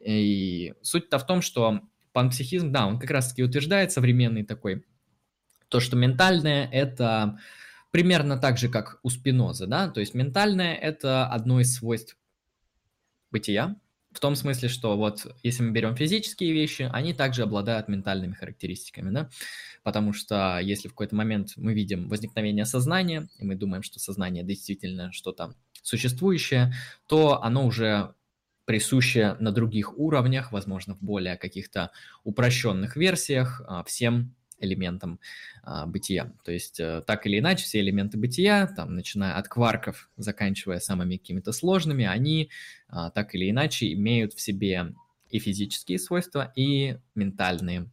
И 0.00 0.74
суть-то 0.82 1.18
в 1.18 1.26
том, 1.26 1.42
что 1.42 1.80
панпсихизм, 2.12 2.72
да, 2.72 2.86
он 2.86 2.98
как 2.98 3.10
раз-таки 3.10 3.42
утверждает 3.42 3.92
современный 3.92 4.44
такой 4.44 4.84
то, 5.68 5.80
что 5.80 5.96
ментальное– 5.96 6.68
это 6.72 7.38
примерно 7.90 8.38
так 8.38 8.58
же, 8.58 8.68
как 8.68 9.00
у 9.02 9.10
Спиноза, 9.10 9.66
да, 9.66 9.88
то 9.88 10.00
есть 10.00 10.14
ментальное– 10.14 10.74
это 10.76 11.26
одно 11.26 11.60
из 11.60 11.74
свойств 11.74 12.16
бытия, 13.30 13.76
в 14.12 14.20
том 14.20 14.34
смысле, 14.34 14.68
что 14.68 14.96
вот 14.96 15.26
если 15.42 15.62
мы 15.62 15.70
берем 15.70 15.94
физические 15.94 16.52
вещи, 16.52 16.88
они 16.92 17.12
также 17.12 17.42
обладают 17.42 17.88
ментальными 17.88 18.32
характеристиками, 18.32 19.10
да, 19.10 19.30
потому 19.82 20.12
что 20.12 20.58
если 20.60 20.88
в 20.88 20.92
какой-то 20.92 21.14
момент 21.14 21.52
мы 21.56 21.74
видим 21.74 22.08
возникновение 22.08 22.64
сознания, 22.64 23.28
и 23.38 23.44
мы 23.44 23.54
думаем, 23.54 23.82
что 23.82 24.00
сознание 24.00 24.44
действительно 24.44 25.12
что-то 25.12 25.54
существующее, 25.82 26.72
то 27.06 27.42
оно 27.42 27.66
уже 27.66 28.14
присуще 28.64 29.36
на 29.40 29.52
других 29.52 29.96
уровнях, 29.96 30.52
возможно, 30.52 30.94
в 30.94 31.00
более 31.00 31.36
каких-то 31.36 31.90
упрощенных 32.24 32.96
версиях 32.96 33.62
а, 33.66 33.82
всем 33.84 34.34
элементам 34.60 35.20
а, 35.62 35.86
бытия. 35.86 36.32
То 36.44 36.52
есть 36.52 36.80
а, 36.80 37.02
так 37.02 37.26
или 37.26 37.38
иначе 37.38 37.64
все 37.64 37.80
элементы 37.80 38.18
бытия, 38.18 38.66
там, 38.66 38.94
начиная 38.94 39.34
от 39.34 39.48
кварков, 39.48 40.10
заканчивая 40.16 40.80
самыми 40.80 41.16
какими-то 41.16 41.52
сложными, 41.52 42.04
они 42.04 42.50
а, 42.88 43.10
так 43.10 43.34
или 43.34 43.50
иначе 43.50 43.92
имеют 43.92 44.34
в 44.34 44.40
себе 44.40 44.94
и 45.30 45.38
физические 45.38 45.98
свойства, 45.98 46.52
и 46.56 46.98
ментальные 47.14 47.90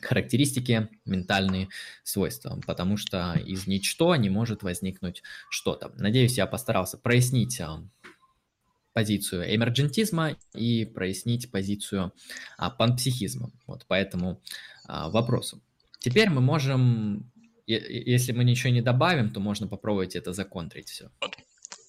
характеристики, 0.00 0.88
ментальные 1.04 1.68
свойства, 2.04 2.58
потому 2.66 2.96
что 2.96 3.34
из 3.34 3.66
ничто 3.66 4.16
не 4.16 4.30
может 4.30 4.62
возникнуть 4.62 5.22
что-то. 5.50 5.92
Надеюсь, 5.96 6.38
я 6.38 6.46
постарался 6.46 6.96
прояснить 6.96 7.60
позицию 8.92 9.54
эмерджентизма 9.54 10.36
и 10.54 10.84
прояснить 10.84 11.50
позицию 11.50 12.12
а, 12.58 12.70
панпсихизма. 12.70 13.50
Вот 13.66 13.84
поэтому 13.86 14.42
а, 14.86 15.08
вопросу. 15.10 15.62
Теперь 16.00 16.30
мы 16.30 16.40
можем, 16.40 17.30
если 17.66 18.32
мы 18.32 18.44
ничего 18.44 18.72
не 18.72 18.82
добавим, 18.82 19.32
то 19.32 19.40
можно 19.40 19.68
попробовать 19.68 20.16
это 20.16 20.32
законтрить 20.32 20.88
все. 20.88 21.10
Вот. 21.20 21.36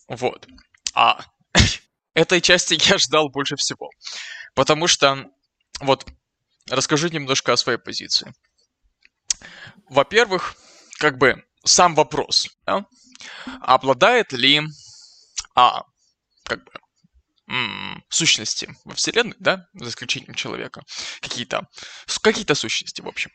вот. 0.10 0.48
А 0.94 1.26
этой 2.14 2.42
части 2.42 2.78
я 2.90 2.98
ждал 2.98 3.30
больше 3.30 3.56
всего. 3.56 3.90
Потому 4.54 4.88
что, 4.88 5.32
вот, 5.80 6.06
расскажу 6.70 7.08
немножко 7.08 7.54
о 7.54 7.58
своей 7.58 7.80
позиции. 7.80 8.34
Во-первых, 9.90 10.56
как 11.00 11.18
бы 11.18 11.44
сам 11.64 11.96
вопрос, 11.96 12.50
да? 12.66 12.86
обладает 13.62 14.34
ли 14.34 14.62
а, 15.56 15.84
как 16.44 16.64
бы, 16.64 16.72
сущности 18.10 18.74
во 18.86 18.96
Вселенной, 18.96 19.36
да, 19.40 19.68
за 19.74 19.90
исключением 19.90 20.36
человека, 20.36 20.84
какие-то, 21.22 21.68
какие-то 22.22 22.56
сущности, 22.56 23.02
в 23.02 23.08
общем, 23.08 23.32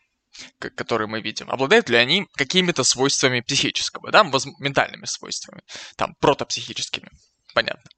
которые 0.59 1.09
мы 1.09 1.21
видим, 1.21 1.51
обладают 1.51 1.89
ли 1.89 1.97
они 1.97 2.27
какими-то 2.35 2.85
свойствами 2.85 3.41
психического, 3.41 4.11
да, 4.11 4.25
ментальными 4.59 5.07
свойствами, 5.07 5.63
там, 5.97 6.15
протопсихическими, 6.21 7.11
понятно. 7.55 7.91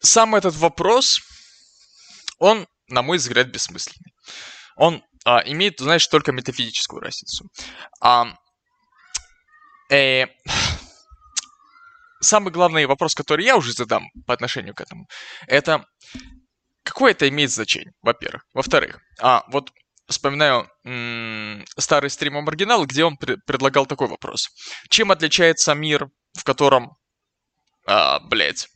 Сам 0.00 0.34
этот 0.34 0.56
вопрос, 0.56 1.20
он, 2.38 2.66
на 2.88 3.02
мой 3.02 3.18
взгляд, 3.18 3.48
бессмысленный. 3.48 4.12
Он 4.76 5.04
а, 5.24 5.42
имеет, 5.46 5.78
знаешь, 5.78 6.06
только 6.08 6.32
метафизическую 6.32 7.00
разницу. 7.00 7.48
А, 8.00 8.34
э, 9.90 10.26
самый 12.20 12.52
главный 12.52 12.86
вопрос, 12.86 13.14
который 13.14 13.44
я 13.44 13.56
уже 13.56 13.72
задам 13.72 14.08
по 14.26 14.34
отношению 14.34 14.74
к 14.74 14.80
этому, 14.80 15.06
это 15.46 15.84
какое 16.82 17.12
это 17.12 17.28
имеет 17.28 17.50
значение, 17.50 17.92
во-первых. 18.02 18.44
Во-вторых, 18.52 19.00
а, 19.20 19.44
вот 19.48 19.72
вспоминаю 20.12 20.68
м- 20.84 21.64
старый 21.76 22.10
стрим 22.10 22.34
Маргинал, 22.34 22.86
где 22.86 23.04
он 23.04 23.16
пр- 23.16 23.38
предлагал 23.46 23.86
такой 23.86 24.08
вопрос. 24.08 24.48
Чем 24.88 25.10
отличается 25.10 25.74
мир, 25.74 26.08
в 26.34 26.44
котором, 26.44 26.92
а, 27.86 28.20
блядь, 28.20 28.68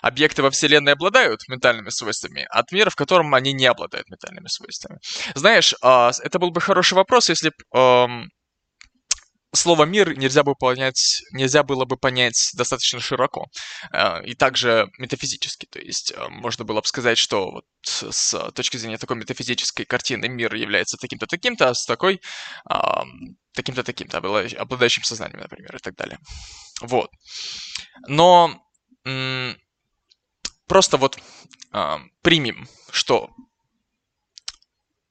объекты 0.00 0.42
во 0.42 0.50
Вселенной 0.50 0.92
обладают 0.92 1.40
ментальными 1.48 1.90
свойствами 1.90 2.46
от 2.50 2.72
мира, 2.72 2.90
в 2.90 2.96
котором 2.96 3.34
они 3.34 3.52
не 3.52 3.66
обладают 3.66 4.08
ментальными 4.08 4.48
свойствами? 4.48 4.98
Знаешь, 5.34 5.74
а, 5.82 6.10
это 6.22 6.38
был 6.38 6.50
бы 6.50 6.60
хороший 6.60 6.94
вопрос, 6.94 7.28
если 7.28 7.50
бы 7.72 8.28
слово 9.54 9.84
«мир» 9.84 10.16
нельзя, 10.16 10.42
бы 10.42 10.54
понять, 10.54 11.22
нельзя 11.32 11.62
было 11.62 11.84
бы 11.84 11.96
понять 11.96 12.50
достаточно 12.54 13.00
широко. 13.00 13.46
Э, 13.92 14.24
и 14.24 14.34
также 14.34 14.90
метафизически. 14.98 15.66
То 15.66 15.78
есть 15.78 16.12
э, 16.12 16.28
можно 16.28 16.64
было 16.64 16.80
бы 16.80 16.86
сказать, 16.86 17.18
что 17.18 17.50
вот 17.50 17.64
с 17.82 18.50
точки 18.52 18.76
зрения 18.76 18.98
такой 18.98 19.16
метафизической 19.16 19.84
картины 19.84 20.28
мир 20.28 20.54
является 20.54 20.96
таким-то 20.96 21.26
таким-то, 21.26 21.70
а 21.70 21.74
с 21.74 21.84
такой 21.86 22.20
таким-то 23.54 23.82
таким-то, 23.82 24.18
обладающим 24.18 25.02
сознанием, 25.02 25.40
например, 25.40 25.74
и 25.74 25.78
так 25.78 25.96
далее. 25.96 26.18
Вот. 26.80 27.10
Но 28.06 28.62
просто 30.66 30.96
вот 30.96 31.18
примем, 32.22 32.68
что 32.90 33.30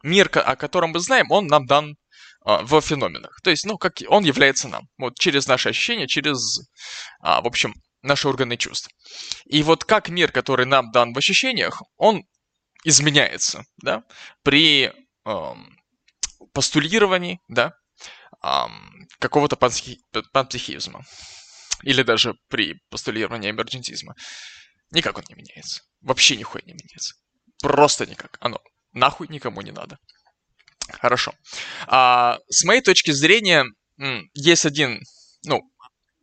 мир, 0.04 0.30
о 0.34 0.56
котором 0.56 0.92
мы 0.92 1.00
знаем, 1.00 1.32
он 1.32 1.48
нам 1.48 1.66
дан 1.66 1.92
а, 1.92 1.96
в 2.48 2.80
феноменах. 2.82 3.42
То 3.44 3.50
есть, 3.50 3.66
ну, 3.66 3.78
как 3.78 3.98
он 4.08 4.24
является 4.24 4.70
нам. 4.70 4.88
Вот 4.98 5.20
через 5.20 5.48
наши 5.48 5.70
ощущения, 5.70 6.08
через, 6.08 6.62
а, 7.20 7.42
в 7.42 7.48
общем, 7.48 7.74
наши 8.02 8.30
органы 8.30 8.56
чувств. 8.56 8.90
И 9.46 9.64
вот 9.64 9.84
как 9.84 10.08
мир, 10.08 10.32
который 10.32 10.66
нам 10.66 10.92
дан 10.92 11.14
в 11.14 11.18
ощущениях, 11.18 11.82
он 11.98 12.24
изменяется, 12.86 13.64
да, 13.84 14.04
при 14.44 14.94
эм, 15.26 15.78
постулировании, 16.54 17.40
да, 17.50 17.74
эм, 18.42 19.08
какого-то 19.20 19.58
панпсихи- 19.58 20.00
панпсихизма. 20.32 21.04
Или 21.84 22.04
даже 22.04 22.34
при 22.48 22.76
постулировании 22.90 23.52
эмерджентизма. 23.52 24.16
Никак 24.92 25.18
он 25.18 25.26
не 25.28 25.36
меняется. 25.36 25.82
Вообще 26.00 26.38
нихуя 26.38 26.64
не 26.66 26.74
меняется. 26.74 27.16
Просто 27.62 28.06
никак. 28.06 28.38
Оно 28.40 28.62
нахуй 28.94 29.28
никому 29.28 29.62
не 29.62 29.72
надо. 29.72 29.98
Хорошо. 30.90 31.34
А, 31.88 32.40
с 32.50 32.64
моей 32.64 32.82
точки 32.82 33.12
зрения, 33.12 33.66
есть 34.34 34.66
один, 34.66 35.02
ну, 35.46 35.62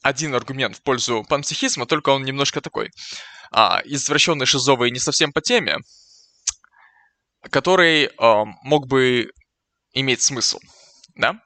один 0.02 0.34
аргумент 0.34 0.76
в 0.76 0.82
пользу 0.82 1.24
панпсихизма, 1.28 1.86
только 1.86 2.10
он 2.10 2.24
немножко 2.24 2.60
такой 2.60 2.90
а, 3.50 3.80
извращенный, 3.84 4.46
шизовый 4.46 4.90
не 4.90 4.98
совсем 4.98 5.32
по 5.32 5.40
теме, 5.40 5.78
который 7.50 8.10
а, 8.18 8.44
мог 8.62 8.86
бы 8.86 9.30
иметь 9.92 10.22
смысл, 10.22 10.58
да? 11.14 11.40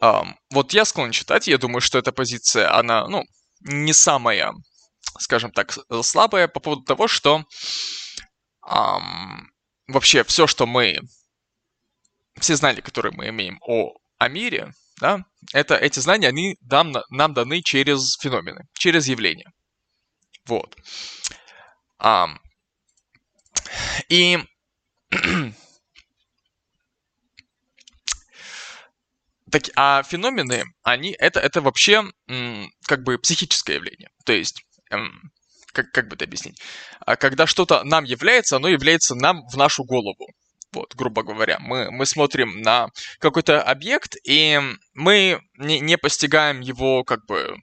А, 0.00 0.24
вот 0.50 0.72
я 0.72 0.84
склонен 0.84 1.12
читать, 1.12 1.48
я 1.48 1.58
думаю, 1.58 1.80
что 1.80 1.98
эта 1.98 2.12
позиция, 2.12 2.74
она, 2.76 3.06
ну, 3.08 3.24
не 3.60 3.92
самая, 3.92 4.52
скажем 5.18 5.52
так, 5.52 5.76
слабая 6.02 6.48
по 6.48 6.60
поводу 6.60 6.82
того, 6.82 7.08
что 7.08 7.44
а, 8.62 9.00
вообще 9.88 10.24
все, 10.24 10.46
что 10.46 10.66
мы 10.66 10.98
все 12.40 12.56
знания, 12.56 12.82
которые 12.82 13.12
мы 13.12 13.28
имеем 13.28 13.58
о, 13.62 13.94
о 14.18 14.28
мире, 14.28 14.72
да, 15.00 15.24
это, 15.52 15.76
эти 15.76 16.00
знания, 16.00 16.28
они 16.28 16.56
нам, 16.62 16.92
нам 17.10 17.34
даны 17.34 17.62
через 17.62 18.16
феномены, 18.20 18.66
через 18.74 19.06
явления. 19.06 19.50
Вот. 20.46 20.76
А, 21.98 22.28
и 24.08 24.38
так, 29.50 29.62
а 29.76 30.02
феномены, 30.02 30.64
они, 30.82 31.14
это, 31.18 31.40
это 31.40 31.60
вообще 31.60 32.04
как 32.86 33.02
бы 33.02 33.18
психическое 33.18 33.74
явление. 33.74 34.10
То 34.24 34.32
есть, 34.32 34.62
эм, 34.90 35.32
как, 35.72 35.90
как 35.92 36.08
бы 36.08 36.16
это 36.16 36.24
объяснить? 36.24 36.60
А 37.00 37.16
когда 37.16 37.46
что-то 37.46 37.84
нам 37.84 38.04
является, 38.04 38.56
оно 38.56 38.68
является 38.68 39.14
нам 39.14 39.46
в 39.48 39.56
нашу 39.56 39.84
голову. 39.84 40.26
Вот, 40.72 40.94
грубо 40.94 41.22
говоря, 41.22 41.58
мы, 41.58 41.90
мы 41.90 42.06
смотрим 42.06 42.62
на 42.62 42.90
какой-то 43.18 43.60
объект, 43.60 44.16
и 44.24 44.60
мы 44.94 45.40
не, 45.56 45.80
не 45.80 45.98
постигаем 45.98 46.60
его 46.60 47.02
как 47.02 47.26
бы 47.26 47.56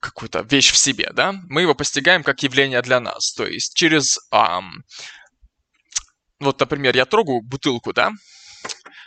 какую-то 0.00 0.40
вещь 0.42 0.70
в 0.70 0.76
себе, 0.76 1.10
да? 1.12 1.34
Мы 1.48 1.62
его 1.62 1.74
постигаем 1.74 2.22
как 2.22 2.42
явление 2.42 2.82
для 2.82 3.00
нас. 3.00 3.32
То 3.32 3.46
есть 3.46 3.74
через... 3.74 4.18
Ам, 4.30 4.84
вот, 6.38 6.60
например, 6.60 6.94
я 6.96 7.04
трогаю 7.04 7.42
бутылку, 7.42 7.92
да? 7.92 8.12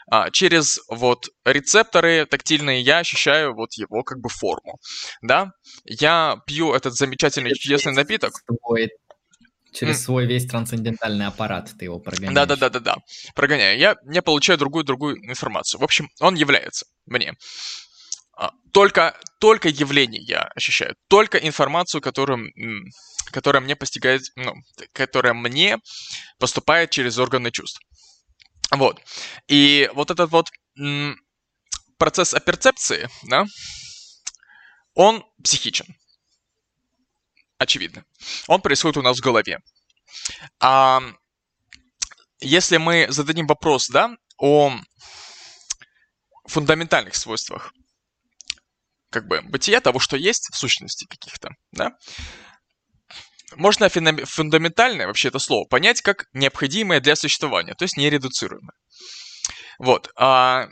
А, 0.09 0.29
через 0.31 0.81
вот 0.89 1.29
рецепторы 1.45 2.25
тактильные 2.25 2.81
я 2.81 2.97
ощущаю 2.97 3.53
вот 3.55 3.73
его 3.75 4.03
как 4.03 4.19
бы 4.19 4.27
форму, 4.27 4.77
да? 5.21 5.53
Я 5.85 6.41
пью 6.45 6.73
этот 6.73 6.95
замечательный 6.95 7.55
чудесный 7.55 7.93
напиток. 7.93 8.33
Твой 8.45 8.89
Через 9.73 9.97
mm. 9.97 10.03
свой 10.03 10.25
весь 10.25 10.45
трансцендентальный 10.47 11.27
аппарат 11.27 11.71
ты 11.79 11.85
его 11.85 11.99
прогоняешь. 11.99 12.35
Да-да-да-да-да. 12.35 12.97
Прогоняю. 13.35 13.77
Я 13.79 13.95
не 14.03 14.21
получаю 14.21 14.57
другую-другую 14.59 15.17
информацию. 15.29 15.79
В 15.79 15.83
общем, 15.83 16.09
он 16.19 16.35
является 16.35 16.85
мне. 17.05 17.33
А, 18.37 18.51
только, 18.73 19.17
только 19.39 19.69
явление 19.69 20.21
я 20.21 20.41
ощущаю. 20.55 20.95
Только 21.07 21.37
информацию, 21.37 22.01
которую, 22.01 22.51
которая 23.31 23.61
мне 23.61 23.75
постигает, 23.77 24.23
ну, 24.35 24.53
которая 24.91 25.33
мне 25.33 25.77
поступает 26.37 26.89
через 26.89 27.17
органы 27.17 27.51
чувств. 27.51 27.79
Вот. 28.71 29.01
И 29.47 29.89
вот 29.93 30.11
этот 30.11 30.31
вот 30.31 30.49
процесс 31.97 32.33
оперцепции, 32.33 33.09
да, 33.23 33.45
он 34.95 35.23
психичен 35.41 35.85
очевидно. 37.61 38.03
Он 38.47 38.61
происходит 38.61 38.97
у 38.97 39.01
нас 39.03 39.19
в 39.19 39.23
голове. 39.23 39.59
А 40.59 41.01
если 42.39 42.77
мы 42.77 43.05
зададим 43.09 43.45
вопрос, 43.45 43.87
да, 43.87 44.15
о 44.37 44.73
фундаментальных 46.47 47.15
свойствах 47.15 47.71
как 49.11 49.27
бы 49.27 49.41
бытия 49.41 49.79
того, 49.79 49.99
что 49.99 50.17
есть 50.17 50.49
сущности 50.53 51.05
каких-то, 51.05 51.49
да, 51.71 51.91
можно 53.55 53.89
фундаментальное, 53.89 55.05
вообще 55.05 55.27
это 55.27 55.37
слово, 55.37 55.65
понять 55.67 56.01
как 56.01 56.25
необходимое 56.33 56.99
для 56.99 57.15
существования, 57.15 57.75
то 57.75 57.83
есть 57.83 57.97
нередуцируемое. 57.97 58.75
Вот. 59.77 60.09
А 60.15 60.67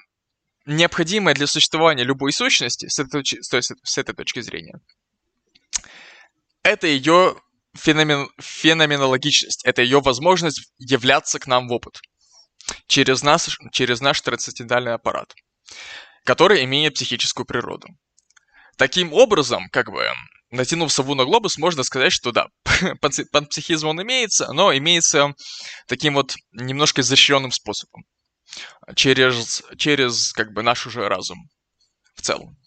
необходимое 0.65 1.35
для 1.35 1.47
существования 1.47 2.03
любой 2.03 2.31
сущности 2.31 2.87
с 2.87 2.97
этой, 2.97 3.23
с 3.25 3.97
этой 3.97 4.15
точки 4.15 4.39
зрения 4.41 4.79
это 6.63 6.87
ее 6.87 7.35
феномен, 7.75 8.29
феноменологичность, 8.39 9.65
это 9.65 9.81
ее 9.81 10.01
возможность 10.01 10.71
являться 10.77 11.39
к 11.39 11.47
нам 11.47 11.67
в 11.67 11.73
опыт 11.73 11.99
через, 12.87 13.23
нас, 13.23 13.49
через 13.71 14.01
наш 14.01 14.21
трансцендентальный 14.21 14.93
аппарат, 14.93 15.33
который 16.23 16.63
имеет 16.63 16.95
психическую 16.95 17.45
природу. 17.45 17.87
Таким 18.77 19.13
образом, 19.13 19.69
как 19.71 19.91
бы, 19.91 20.07
натянув 20.51 20.91
сову 20.91 21.15
на 21.15 21.25
глобус, 21.25 21.57
можно 21.57 21.83
сказать, 21.83 22.13
что 22.13 22.31
да, 22.31 22.47
панпсихизм 23.31 23.87
он 23.87 24.01
имеется, 24.01 24.51
но 24.53 24.75
имеется 24.75 25.33
таким 25.87 26.15
вот 26.15 26.35
немножко 26.51 27.01
изощренным 27.01 27.51
способом. 27.51 28.03
Через, 28.95 29.63
через 29.77 30.31
как 30.33 30.53
бы 30.53 30.63
наш 30.63 30.87
уже 30.87 31.07
разум 31.07 31.49
в 32.15 32.21
целом. 32.21 32.57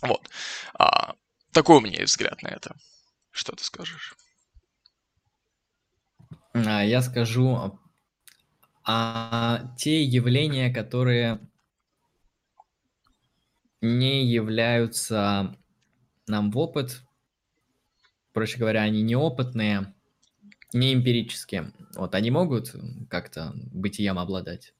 Вот. 0.00 0.28
А, 0.74 1.14
такой 1.58 1.78
у 1.78 1.80
меня 1.80 2.02
есть 2.02 2.12
взгляд 2.12 2.40
на 2.44 2.48
это. 2.48 2.76
Что 3.32 3.52
ты 3.52 3.64
скажешь? 3.64 4.14
А, 6.52 6.84
я 6.84 7.02
скажу, 7.02 7.80
а 8.84 9.74
те 9.76 10.04
явления, 10.04 10.72
которые 10.72 11.40
не 13.80 14.24
являются 14.24 15.58
нам 16.28 16.52
в 16.52 16.58
опыт. 16.58 17.02
Проще 18.32 18.58
говоря, 18.58 18.82
они 18.82 19.02
неопытные, 19.02 19.94
не 20.72 20.94
эмпирические. 20.94 21.72
Вот 21.96 22.14
они 22.14 22.30
могут 22.30 22.72
как-то 23.10 23.52
бытием 23.72 24.16
обладать. 24.20 24.74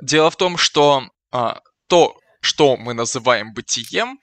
Дело 0.00 0.30
в 0.30 0.36
том, 0.36 0.58
что 0.58 1.10
а, 1.32 1.60
то, 1.88 2.20
что 2.40 2.76
мы 2.76 2.94
называем 2.94 3.52
бытием, 3.52 4.20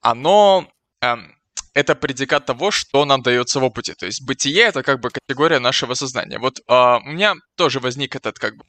оно 0.00 0.68
эм, 1.00 1.34
это 1.74 1.94
предикат 1.94 2.46
того, 2.46 2.70
что 2.70 3.04
нам 3.04 3.22
дается 3.22 3.60
в 3.60 3.64
опыте. 3.64 3.94
То 3.94 4.06
есть 4.06 4.22
бытие 4.22 4.62
это 4.62 4.82
как 4.82 5.00
бы 5.00 5.10
категория 5.10 5.58
нашего 5.58 5.94
сознания. 5.94 6.38
Вот 6.38 6.60
а, 6.66 6.98
у 6.98 7.08
меня 7.10 7.34
тоже 7.56 7.80
возник 7.80 8.16
этот 8.16 8.38
как 8.38 8.56
бы 8.56 8.64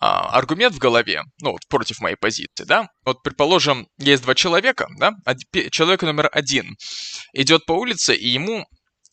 а, 0.00 0.36
аргумент 0.36 0.74
в 0.74 0.78
голове, 0.78 1.22
ну 1.40 1.52
вот 1.52 1.66
против 1.68 2.00
моей 2.00 2.16
позиции, 2.16 2.64
да. 2.64 2.88
Вот 3.04 3.22
предположим, 3.22 3.88
есть 3.98 4.22
два 4.22 4.34
человека, 4.34 4.88
да. 4.98 5.12
Человек 5.70 6.02
номер 6.02 6.28
один 6.32 6.76
идет 7.32 7.66
по 7.66 7.72
улице 7.72 8.14
и 8.14 8.28
ему 8.28 8.66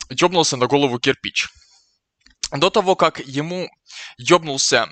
ёбнулся 0.10 0.58
на 0.58 0.68
голову 0.68 1.00
кирпич. 1.00 1.48
До 2.52 2.70
того, 2.70 2.96
как 2.96 3.20
ему 3.20 3.70
ёбнулся 4.18 4.90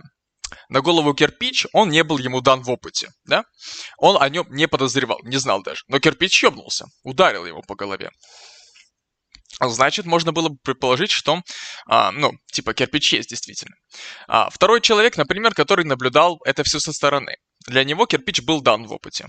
на 0.70 0.82
голову 0.82 1.14
кирпич, 1.14 1.66
он 1.74 1.90
не 1.90 2.04
был 2.04 2.18
ему 2.18 2.42
дан 2.42 2.62
в 2.62 2.70
опыте, 2.70 3.10
да? 3.26 3.44
Он 3.98 4.22
о 4.22 4.30
нем 4.30 4.48
не 4.50 4.68
подозревал, 4.68 5.20
не 5.24 5.38
знал 5.38 5.62
даже. 5.62 5.84
Но 5.88 6.00
кирпич 6.00 6.44
ёбнулся, 6.44 6.86
ударил 7.04 7.46
его 7.46 7.62
по 7.62 7.76
голове. 7.76 8.12
Значит, 9.62 10.06
можно 10.06 10.32
было 10.32 10.50
бы 10.50 10.58
предположить, 10.64 11.12
что, 11.12 11.42
а, 11.86 12.12
ну, 12.12 12.32
типа, 12.52 12.74
кирпич 12.74 13.12
есть 13.14 13.30
действительно. 13.30 13.76
А, 14.28 14.50
второй 14.50 14.80
человек, 14.80 15.18
например, 15.18 15.54
который 15.54 15.84
наблюдал 15.84 16.40
это 16.46 16.64
все 16.64 16.80
со 16.80 16.94
стороны. 16.94 17.36
Для 17.68 17.84
него 17.84 18.06
кирпич 18.06 18.42
был 18.42 18.62
дан 18.62 18.86
в 18.86 18.94
опыте. 18.94 19.28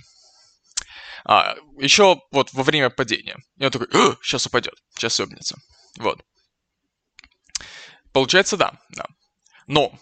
А, 1.24 1.56
еще 1.78 2.20
вот 2.30 2.52
во 2.52 2.62
время 2.62 2.90
падения. 2.90 3.36
И 3.56 3.64
он 3.64 3.70
такой, 3.72 3.88
сейчас 4.22 4.47
упадет, 4.47 4.74
сейчас 4.97 5.18
ёбнется. 5.18 5.56
Вот. 5.98 6.22
Получается, 8.12 8.56
да, 8.56 8.78
да. 8.90 9.06
Но 9.66 9.92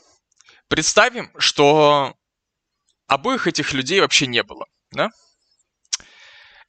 представим, 0.69 1.31
что 1.39 2.15
обоих 3.07 3.47
этих 3.47 3.73
людей 3.73 4.01
вообще 4.01 4.27
не 4.27 4.43
было, 4.43 4.67
да? 4.93 5.11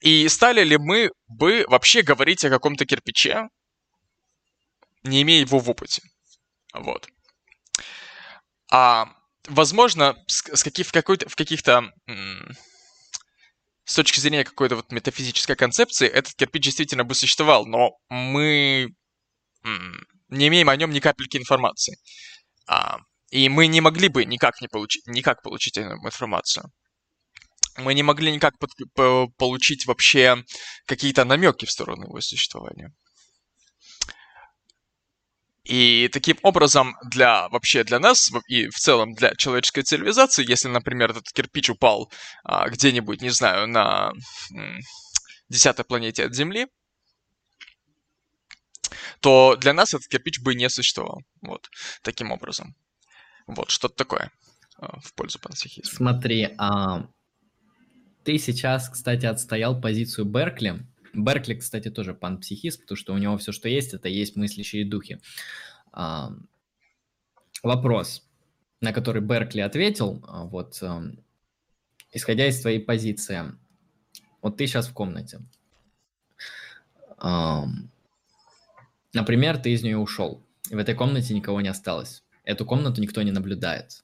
И 0.00 0.26
стали 0.28 0.64
ли 0.64 0.78
мы 0.78 1.10
бы 1.28 1.64
вообще 1.68 2.02
говорить 2.02 2.44
о 2.44 2.50
каком-то 2.50 2.86
кирпиче, 2.86 3.48
не 5.02 5.22
имея 5.22 5.40
его 5.40 5.58
в 5.58 5.68
опыте? 5.68 6.02
Вот. 6.72 7.08
А, 8.70 9.12
возможно, 9.46 10.16
с, 10.26 10.62
каких, 10.62 10.86
в, 10.86 10.92
какой-то, 10.92 11.28
в 11.28 11.36
каких-то... 11.36 11.92
С 13.84 13.94
точки 13.94 14.20
зрения 14.20 14.44
какой-то 14.44 14.76
вот 14.76 14.92
метафизической 14.92 15.56
концепции, 15.56 16.06
этот 16.06 16.34
кирпич 16.34 16.62
действительно 16.62 17.02
бы 17.02 17.14
существовал, 17.14 17.66
но 17.66 17.98
мы 18.08 18.94
не 20.28 20.48
имеем 20.48 20.68
о 20.68 20.76
нем 20.76 20.92
ни 20.92 21.00
капельки 21.00 21.36
информации. 21.36 21.98
А, 22.68 23.00
и 23.30 23.48
мы 23.48 23.68
не 23.68 23.80
могли 23.80 24.08
бы 24.08 24.24
никак, 24.24 24.60
не 24.60 24.68
получить, 24.68 25.06
никак 25.06 25.42
получить 25.42 25.78
информацию. 25.78 26.70
Мы 27.76 27.94
не 27.94 28.02
могли 28.02 28.32
никак 28.32 28.58
под, 28.58 28.70
по, 28.94 29.28
получить 29.38 29.86
вообще 29.86 30.44
какие-то 30.86 31.24
намеки 31.24 31.64
в 31.64 31.70
сторону 31.70 32.06
его 32.06 32.20
существования. 32.20 32.92
И 35.64 36.08
таким 36.12 36.36
образом, 36.42 36.96
для 37.10 37.48
вообще 37.48 37.84
для 37.84 38.00
нас 38.00 38.32
и 38.48 38.68
в 38.68 38.76
целом 38.76 39.14
для 39.14 39.34
человеческой 39.36 39.82
цивилизации, 39.82 40.48
если, 40.48 40.68
например, 40.68 41.10
этот 41.10 41.30
кирпич 41.30 41.70
упал 41.70 42.10
а, 42.42 42.68
где-нибудь, 42.68 43.22
не 43.22 43.30
знаю, 43.30 43.68
на 43.68 44.10
десятой 45.48 45.84
планете 45.84 46.24
от 46.24 46.34
Земли, 46.34 46.66
то 49.20 49.54
для 49.56 49.72
нас 49.72 49.94
этот 49.94 50.08
кирпич 50.08 50.40
бы 50.40 50.56
не 50.56 50.68
существовал. 50.68 51.20
Вот, 51.42 51.68
таким 52.02 52.32
образом. 52.32 52.74
Вот, 53.46 53.70
что-то 53.70 53.96
такое 53.96 54.30
а, 54.76 54.98
в 55.00 55.14
пользу 55.14 55.38
пансихизма. 55.40 55.92
Смотри, 55.92 56.54
а 56.58 57.08
ты 58.24 58.38
сейчас, 58.38 58.88
кстати, 58.88 59.26
отстоял 59.26 59.80
позицию 59.80 60.24
Беркли. 60.26 60.86
Беркли, 61.12 61.54
кстати, 61.54 61.90
тоже 61.90 62.14
панпсихист, 62.14 62.82
потому 62.82 62.96
что 62.96 63.14
у 63.14 63.18
него 63.18 63.36
все, 63.38 63.52
что 63.52 63.68
есть, 63.68 63.94
это 63.94 64.08
есть 64.08 64.36
мыслящие 64.36 64.84
духи. 64.88 65.20
А, 65.92 66.32
вопрос, 67.62 68.28
на 68.80 68.92
который 68.92 69.22
Беркли 69.22 69.60
ответил, 69.60 70.24
а, 70.26 70.44
вот, 70.44 70.82
исходя 72.12 72.46
из 72.46 72.60
твоей 72.60 72.80
позиции, 72.80 73.52
вот 74.42 74.56
ты 74.56 74.66
сейчас 74.66 74.88
в 74.88 74.94
комнате. 74.94 75.40
Например, 79.12 79.58
ты 79.58 79.72
из 79.72 79.82
нее 79.82 79.98
ушел, 79.98 80.46
и 80.70 80.74
в 80.74 80.78
этой 80.78 80.94
комнате 80.94 81.34
никого 81.34 81.60
не 81.60 81.68
осталось. 81.68 82.22
Эту 82.50 82.66
комнату 82.66 83.00
никто 83.00 83.22
не 83.22 83.30
наблюдает. 83.30 84.02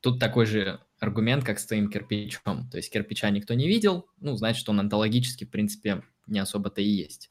Тут 0.00 0.18
такой 0.18 0.46
же 0.46 0.80
аргумент, 1.00 1.44
как 1.44 1.58
с 1.58 1.66
твоим 1.66 1.90
кирпичом. 1.90 2.68
То 2.70 2.78
есть 2.78 2.90
кирпича 2.90 3.28
никто 3.28 3.52
не 3.52 3.68
видел, 3.68 4.06
ну, 4.20 4.36
значит, 4.36 4.66
он 4.70 4.80
онтологически, 4.80 5.44
в 5.44 5.50
принципе, 5.50 6.02
не 6.26 6.38
особо-то 6.38 6.80
и 6.80 6.88
есть. 6.88 7.28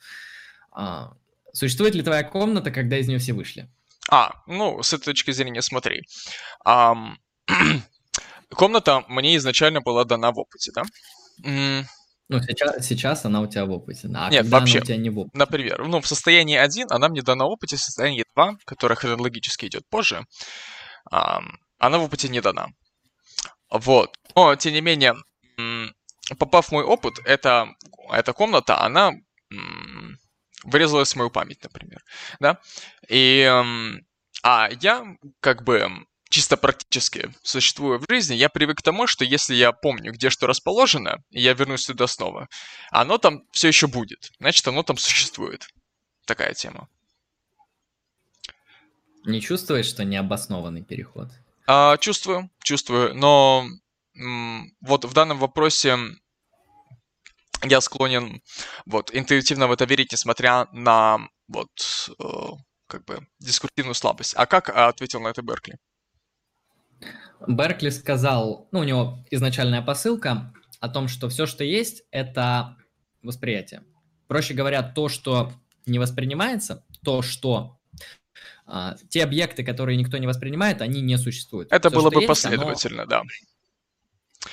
А, 0.72 1.18
существует 1.54 1.96
ли 1.96 2.04
твоя 2.04 2.24
комната, 2.24 2.70
когда 2.70 3.00
из 3.00 3.08
нее 3.08 3.18
все 3.18 3.34
вышли? 3.34 3.68
А, 4.12 4.32
ну, 4.46 4.84
с 4.84 4.94
этой 4.94 5.06
точки 5.06 5.32
зрения 5.32 5.64
смотри. 5.64 6.04
Um, 6.68 7.16
комната 8.50 9.04
мне 9.08 9.36
изначально 9.38 9.82
была 9.82 10.06
дана 10.06 10.32
в 10.32 10.38
опыте, 10.38 10.72
да? 10.72 10.84
Ну, 12.30 12.42
сейчас, 12.42 12.86
сейчас 12.86 13.26
она 13.26 13.40
у 13.42 13.48
тебя 13.48 13.66
в 13.66 13.72
опыте, 13.72 14.10
а 14.14 14.30
Нет, 14.30 14.44
когда 14.44 14.60
вообще, 14.60 14.78
она 14.80 14.84
у 14.84 14.86
тебя 14.86 14.98
не 14.98 15.10
в 15.10 15.20
опыте? 15.20 15.38
Например, 15.38 15.88
ну, 15.88 16.02
в 16.02 16.08
состоянии 16.08 16.58
1 16.58 16.88
она 16.90 17.08
мне 17.08 17.22
дана 17.22 17.46
в 17.46 17.50
опыте, 17.52 17.78
в 17.78 17.80
состоянии 17.80 18.26
2, 18.36 18.58
которое 18.66 18.96
хронологически 18.96 19.68
идет 19.68 19.88
позже, 19.90 20.26
она 21.10 21.98
в 22.00 22.04
опыте 22.04 22.28
не 22.28 22.42
дана. 22.42 22.68
Вот. 23.70 24.18
Но, 24.36 24.56
тем 24.56 24.74
не 24.74 24.82
менее, 24.82 25.16
попав 26.38 26.68
в 26.68 26.72
мой 26.72 26.84
опыт, 26.84 27.20
эта, 27.26 27.70
эта 28.12 28.34
комната, 28.34 28.82
она 28.82 29.14
вырезалась 30.64 31.14
в 31.14 31.16
мою 31.16 31.30
память, 31.30 31.64
например, 31.64 32.04
да, 32.42 32.60
и, 33.08 33.50
а 34.44 34.70
я, 34.82 35.06
как 35.40 35.64
бы, 35.64 35.90
чисто 36.38 36.56
практически 36.56 37.34
существуя 37.42 37.98
в 37.98 38.06
жизни, 38.08 38.36
я 38.36 38.48
привык 38.50 38.78
к 38.78 38.84
тому, 38.84 39.08
что 39.08 39.26
если 39.26 39.56
я 39.56 39.72
помню, 39.72 40.12
где 40.12 40.30
что 40.30 40.46
расположено, 40.46 41.24
и 41.32 41.42
я 41.42 41.54
вернусь 41.54 41.88
туда 41.88 42.06
снова, 42.06 42.48
оно 42.92 43.18
там 43.18 43.42
все 43.52 43.70
еще 43.70 43.88
будет. 43.88 44.30
Значит, 44.40 44.68
оно 44.68 44.84
там 44.84 44.98
существует. 44.98 45.68
Такая 46.28 46.54
тема. 46.54 46.90
Не 49.26 49.42
чувствуешь, 49.42 49.88
что 49.88 50.06
необоснованный 50.06 50.84
переход? 50.84 51.30
А, 51.66 51.98
чувствую, 51.98 52.52
чувствую, 52.64 53.16
но 53.16 53.66
м- 54.16 54.72
вот 54.82 55.06
в 55.06 55.14
данном 55.14 55.40
вопросе 55.40 55.98
я 57.64 57.82
склонен 57.82 58.44
вот 58.86 59.10
интуитивно 59.12 59.66
в 59.68 59.72
это 59.72 59.86
верить, 59.86 60.12
несмотря 60.12 60.68
на 60.72 61.18
вот 61.48 61.72
э, 62.20 62.24
как 62.86 63.06
бы 63.06 63.26
дискурсивную 63.40 63.96
слабость. 63.96 64.36
А 64.38 64.46
как 64.46 64.70
ответил 64.70 65.20
на 65.20 65.30
это 65.30 65.42
Беркли? 65.42 65.78
Беркли 67.48 67.90
сказал, 67.90 68.68
ну, 68.72 68.80
у 68.80 68.84
него 68.84 69.26
изначальная 69.30 69.82
посылка 69.82 70.54
о 70.80 70.90
том, 70.90 71.08
что 71.08 71.30
все, 71.30 71.46
что 71.46 71.64
есть, 71.64 72.04
это 72.12 72.78
восприятие. 73.22 73.84
Проще 74.28 74.54
говоря, 74.54 74.84
то, 74.84 75.10
что 75.10 75.52
не 75.86 76.00
воспринимается, 76.00 76.86
то, 77.04 77.22
что 77.22 77.80
а, 78.66 78.96
те 79.10 79.24
объекты, 79.24 79.64
которые 79.64 79.98
никто 79.98 80.18
не 80.18 80.28
воспринимает, 80.28 80.82
они 80.82 81.02
не 81.02 81.18
существуют. 81.18 81.72
Это 81.72 81.90
все, 81.90 81.98
было 81.98 82.10
бы 82.10 82.18
есть, 82.18 82.28
последовательно, 82.28 83.04
оно... 83.04 83.10
да. 83.10 83.22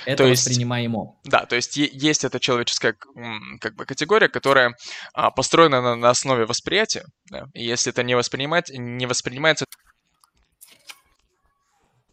Это 0.05 0.23
то 0.23 0.29
есть, 0.29 0.45
воспринимаемо. 0.45 1.15
Да, 1.25 1.45
то 1.45 1.55
есть 1.55 1.77
есть 1.77 2.23
эта 2.23 2.39
человеческая 2.39 2.95
как 3.59 3.75
бы 3.75 3.85
категория, 3.85 4.29
которая 4.29 4.75
а, 5.13 5.31
построена 5.31 5.81
на, 5.81 5.95
на 5.95 6.09
основе 6.09 6.45
восприятия. 6.45 7.05
Да? 7.29 7.47
И 7.53 7.65
если 7.65 7.91
это 7.91 8.03
не, 8.03 8.15
воспринимать, 8.15 8.69
не 8.69 9.05
воспринимается, 9.05 9.65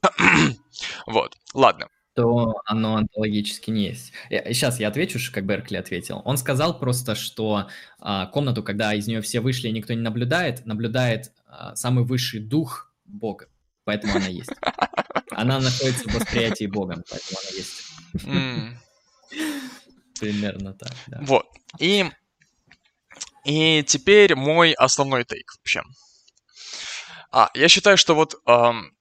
вот, 1.07 1.37
ладно. 1.55 1.89
То 2.15 2.61
оно 2.67 2.97
онтологически 2.97 3.71
не 3.71 3.87
есть. 3.87 4.13
Сейчас 4.29 4.79
я 4.79 4.89
отвечу, 4.89 5.19
как 5.33 5.47
Беркли 5.47 5.77
ответил. 5.77 6.21
Он 6.27 6.37
сказал 6.37 6.79
просто, 6.79 7.15
что 7.15 7.69
а, 7.99 8.27
комнату, 8.27 8.63
когда 8.63 8.93
из 8.93 9.07
нее 9.07 9.23
все 9.23 9.41
вышли 9.41 9.69
и 9.69 9.73
никто 9.73 9.95
не 9.95 10.03
наблюдает, 10.03 10.67
наблюдает 10.67 11.33
а, 11.47 11.75
самый 11.75 12.05
высший 12.05 12.41
дух 12.41 12.93
Бога. 13.07 13.49
Поэтому 13.85 14.17
она 14.17 14.27
есть. 14.27 14.51
Она 15.31 15.59
находится 15.59 16.07
в 16.09 16.15
восприятии 16.15 16.67
Богом, 16.67 17.03
поэтому 17.09 17.39
она 17.41 17.49
есть. 17.57 17.83
Примерно 20.21 20.75
так, 20.75 20.93
да. 21.07 21.19
Вот. 21.23 21.47
И, 21.79 22.05
и 23.47 23.83
теперь 23.85 24.35
мой 24.35 24.73
основной 24.73 25.25
тейк 25.25 25.51
вообще. 25.59 25.83
А, 27.31 27.51
я 27.55 27.69
считаю, 27.69 27.97
что 27.97 28.15
вот 28.15 28.35
эм, 28.47 28.95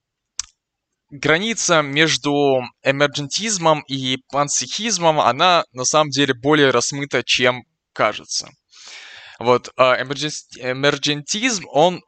граница 1.12 1.82
между 1.82 2.62
эмерджентизмом 2.82 3.82
и 3.86 4.16
панпсихизмом, 4.32 5.20
она 5.20 5.64
на 5.72 5.84
самом 5.84 6.10
деле 6.10 6.34
более 6.34 6.70
размыта, 6.70 7.22
чем 7.22 7.64
кажется. 7.92 8.48
Вот 9.38 9.70
а, 9.76 9.96
эмерджентизм, 10.00 11.64
он 11.68 12.02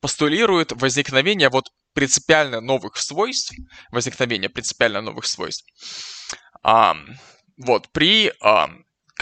постулирует 0.00 0.72
возникновение 0.72 1.48
вот 1.48 1.70
принципиально 1.94 2.60
новых 2.60 2.96
свойств, 2.98 3.54
возникновение 3.90 4.50
принципиально 4.50 5.00
новых 5.00 5.26
свойств, 5.26 5.64
а, 6.62 6.94
вот 7.56 7.90
при 7.90 8.32
а, 8.40 8.68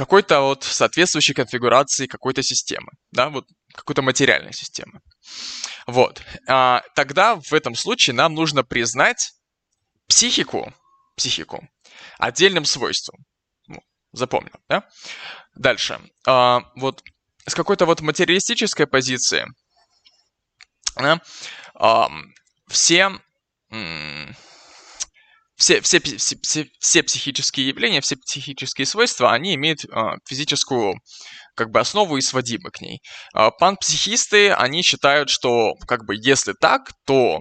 какой-то 0.00 0.40
вот 0.40 0.64
соответствующей 0.64 1.34
конфигурации 1.34 2.06
какой-то 2.06 2.42
системы, 2.42 2.90
да, 3.12 3.28
вот 3.28 3.44
какой-то 3.74 4.00
материальной 4.00 4.54
системы. 4.54 5.02
Вот. 5.86 6.22
А, 6.48 6.82
тогда 6.94 7.36
в 7.36 7.52
этом 7.52 7.74
случае 7.74 8.14
нам 8.14 8.32
нужно 8.32 8.64
признать 8.64 9.32
психику, 10.08 10.72
психику 11.16 11.68
отдельным 12.18 12.64
свойством. 12.64 13.26
Ну, 13.66 13.82
запомнил, 14.12 14.54
да? 14.70 14.88
Дальше. 15.54 16.00
А, 16.26 16.62
вот 16.76 17.04
с 17.44 17.54
какой-то 17.54 17.84
вот 17.84 18.00
материалистической 18.00 18.86
позиции 18.86 19.44
да, 20.96 21.20
а, 21.74 22.08
все, 22.68 23.10
все, 25.60 25.82
все, 25.82 26.00
все, 26.00 26.66
все 26.80 27.02
психические 27.02 27.68
явления, 27.68 28.00
все 28.00 28.16
психические 28.16 28.86
свойства, 28.86 29.30
они 29.30 29.54
имеют 29.54 29.84
а, 29.92 30.14
физическую 30.26 30.94
как 31.54 31.70
бы 31.70 31.80
основу 31.80 32.16
и 32.16 32.22
сводимы 32.22 32.70
к 32.70 32.80
ней. 32.80 33.02
А, 33.34 33.50
панпсихисты, 33.50 34.52
они 34.52 34.82
считают, 34.82 35.28
что 35.28 35.74
как 35.86 36.06
бы 36.06 36.14
если 36.16 36.54
так, 36.58 36.92
то 37.04 37.40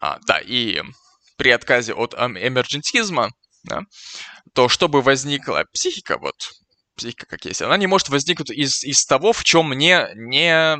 а, 0.00 0.18
да, 0.26 0.40
и 0.40 0.82
при 1.36 1.50
отказе 1.50 1.94
от 1.94 2.14
эмерджентизма, 2.14 3.30
да, 3.62 3.82
то 4.54 4.68
чтобы 4.68 5.00
возникла 5.00 5.64
психика, 5.72 6.18
вот 6.18 6.34
психика 6.96 7.26
как 7.26 7.44
есть, 7.44 7.62
она 7.62 7.76
не 7.76 7.86
может 7.86 8.08
возникнуть 8.08 8.50
из, 8.50 8.82
из 8.82 9.04
того, 9.04 9.32
в 9.32 9.44
чем 9.44 9.72
не, 9.72 10.08
не 10.16 10.78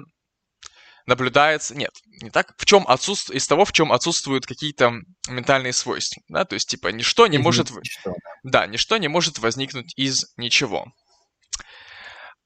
наблюдается, 1.07 1.74
нет, 1.74 1.91
не 2.23 2.31
так, 2.31 2.55
в 2.57 2.65
чем 2.65 2.87
отсутствует, 2.87 3.41
из 3.41 3.47
того, 3.47 3.65
в 3.65 3.73
чем 3.73 3.93
отсутствуют 3.93 4.47
какие-то 4.47 4.93
ментальные 5.29 5.73
свойства, 5.73 6.23
да, 6.29 6.45
то 6.45 6.55
есть, 6.55 6.69
типа, 6.69 6.89
ничто 6.89 7.27
не 7.27 7.39
из 7.39 7.43
может, 7.43 7.70
ничто. 7.70 8.15
да, 8.43 8.66
ничто 8.66 8.97
не 8.97 9.09
может 9.09 9.39
возникнуть 9.39 9.93
из 9.97 10.33
ничего. 10.37 10.87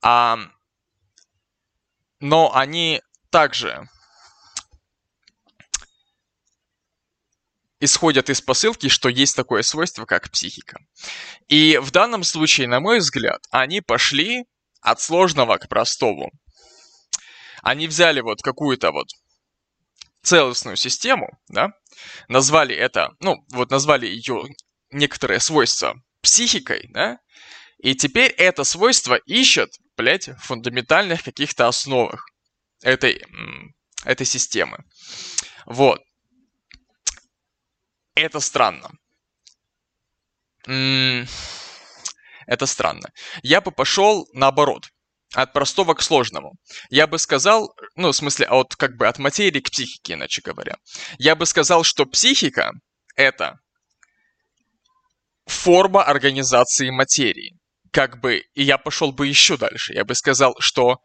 А, 0.03 0.39
но 2.21 2.55
они 2.55 3.03
также 3.31 3.89
исходят 7.81 8.31
из 8.31 8.41
посылки, 8.41 8.89
что 8.89 9.09
есть 9.09 9.37
такое 9.37 9.63
свойство, 9.63 10.07
как 10.07 10.31
психика. 10.31 10.79
И 11.49 11.79
в 11.79 11.91
данном 11.91 12.25
случае, 12.25 12.69
на 12.69 12.81
мой 12.81 12.99
взгляд, 12.99 13.43
они 13.51 13.81
пошли 13.81 14.45
от 14.81 15.01
сложного 15.01 15.59
к 15.59 15.69
простому. 15.69 16.31
Они 17.67 17.89
взяли 17.89 18.21
вот 18.21 18.43
какую-то 18.43 18.93
вот 18.93 19.09
целостную 20.23 20.77
систему, 20.77 21.37
да, 21.49 21.73
назвали 22.29 22.77
это, 22.77 23.11
ну, 23.19 23.45
вот 23.51 23.73
назвали 23.73 24.07
ее 24.07 24.45
некоторые 24.93 25.41
свойства 25.41 26.01
психикой, 26.21 26.87
да, 26.91 27.19
и 27.79 27.97
теперь 27.97 28.31
это 28.31 28.63
свойство 28.63 29.17
ищет, 29.27 29.71
блядь, 29.97 30.29
в 30.29 30.39
фундаментальных 30.39 31.25
каких-то 31.25 31.67
основах 31.67 32.25
этой, 32.83 33.21
этой 34.05 34.27
системы. 34.27 34.85
Вот. 35.65 36.01
Это 38.15 38.39
странно. 38.39 38.93
Это 42.47 42.67
странно. 42.67 43.11
Я 43.43 43.61
бы 43.61 43.73
пошел 43.73 44.29
наоборот. 44.35 44.87
От 45.35 45.53
простого 45.53 45.95
к 45.95 46.03
сложному. 46.03 46.53
Я 46.89 47.07
бы 47.07 47.19
сказал, 47.19 47.75
ну, 47.97 48.13
в 48.13 48.17
смысле, 48.17 48.47
от 48.47 48.77
как 48.77 48.97
бы 48.97 49.07
от 49.07 49.19
материи 49.19 49.61
к 49.61 49.71
психике, 49.71 50.15
иначе 50.15 50.41
говоря. 50.41 50.77
Я 51.19 51.35
бы 51.35 51.47
сказал, 51.47 51.83
что 51.83 52.07
психика— 52.07 52.73
это 53.17 53.59
форма 55.47 56.05
организации 56.05 56.91
материи 56.91 57.59
как 57.97 58.21
бы, 58.21 58.43
и 58.53 58.63
я 58.63 58.77
пошел 58.77 59.11
бы 59.11 59.27
еще 59.27 59.57
дальше. 59.57 59.95
Я 59.95 60.05
бы 60.05 60.15
сказал, 60.15 60.55
что 60.59 60.99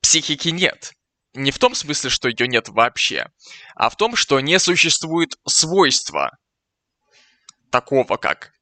психики 0.00 0.48
нет. 0.48 0.94
Не 1.32 1.52
в 1.52 1.60
том 1.60 1.76
смысле, 1.76 2.10
что 2.10 2.28
ее 2.28 2.48
нет 2.48 2.68
вообще, 2.68 3.28
а 3.76 3.88
в 3.88 3.96
том, 3.96 4.16
что 4.16 4.40
не 4.40 4.58
существует 4.58 5.36
свойства 5.46 6.36
такого, 7.70 8.16
как 8.16 8.52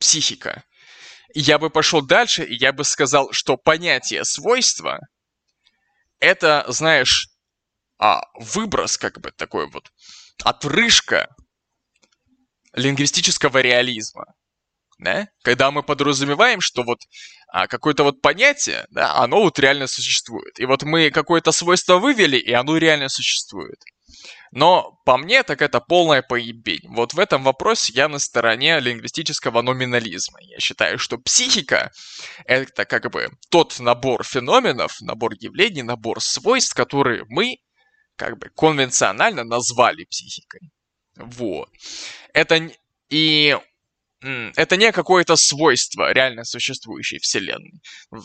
психика. 0.00 0.64
Я 1.40 1.58
бы 1.58 1.70
пошел 1.70 2.02
дальше, 2.02 2.44
и 2.44 2.54
я 2.54 2.72
бы 2.72 2.84
сказал, 2.84 3.32
что 3.32 3.56
понятие 3.56 4.24
свойства 4.24 5.00
это, 6.18 6.64
знаешь, 6.68 7.28
а, 7.98 8.22
выброс, 8.34 8.96
как 8.96 9.20
бы 9.20 9.32
такой 9.32 9.68
вот, 9.68 9.90
отрыжка 10.44 11.28
лингвистического 12.74 13.58
реализма 13.58 14.24
да, 15.02 15.28
когда 15.42 15.70
мы 15.70 15.82
подразумеваем, 15.82 16.60
что 16.60 16.82
вот 16.82 17.00
а, 17.48 17.66
какое-то 17.66 18.04
вот 18.04 18.22
понятие, 18.22 18.86
да, 18.90 19.16
оно 19.16 19.42
вот 19.42 19.58
реально 19.58 19.86
существует. 19.86 20.58
И 20.58 20.64
вот 20.64 20.82
мы 20.84 21.10
какое-то 21.10 21.52
свойство 21.52 21.98
вывели, 21.98 22.36
и 22.36 22.52
оно 22.52 22.76
реально 22.76 23.08
существует. 23.08 23.78
Но 24.50 24.98
по 25.04 25.16
мне, 25.16 25.42
так 25.42 25.62
это 25.62 25.80
полная 25.80 26.22
поебень. 26.22 26.88
Вот 26.88 27.14
в 27.14 27.18
этом 27.18 27.42
вопросе 27.42 27.92
я 27.94 28.08
на 28.08 28.18
стороне 28.18 28.80
лингвистического 28.80 29.62
номинализма. 29.62 30.38
Я 30.42 30.58
считаю, 30.58 30.98
что 30.98 31.18
психика— 31.18 31.90
это 32.44 32.84
как 32.84 33.10
бы 33.10 33.30
тот 33.50 33.78
набор 33.80 34.24
феноменов, 34.24 35.00
набор 35.00 35.32
явлений, 35.40 35.82
набор 35.82 36.20
свойств, 36.20 36.74
которые 36.74 37.24
мы 37.28 37.56
как 38.16 38.38
бы 38.38 38.50
конвенционально 38.54 39.44
назвали 39.44 40.04
психикой. 40.04 40.70
Вот. 41.16 41.68
Это 42.34 42.70
и 43.08 43.58
это 44.22 44.76
не 44.76 44.92
какое-то 44.92 45.36
свойство 45.36 46.12
реально 46.12 46.44
существующей 46.44 47.18
Вселенной, 47.18 47.80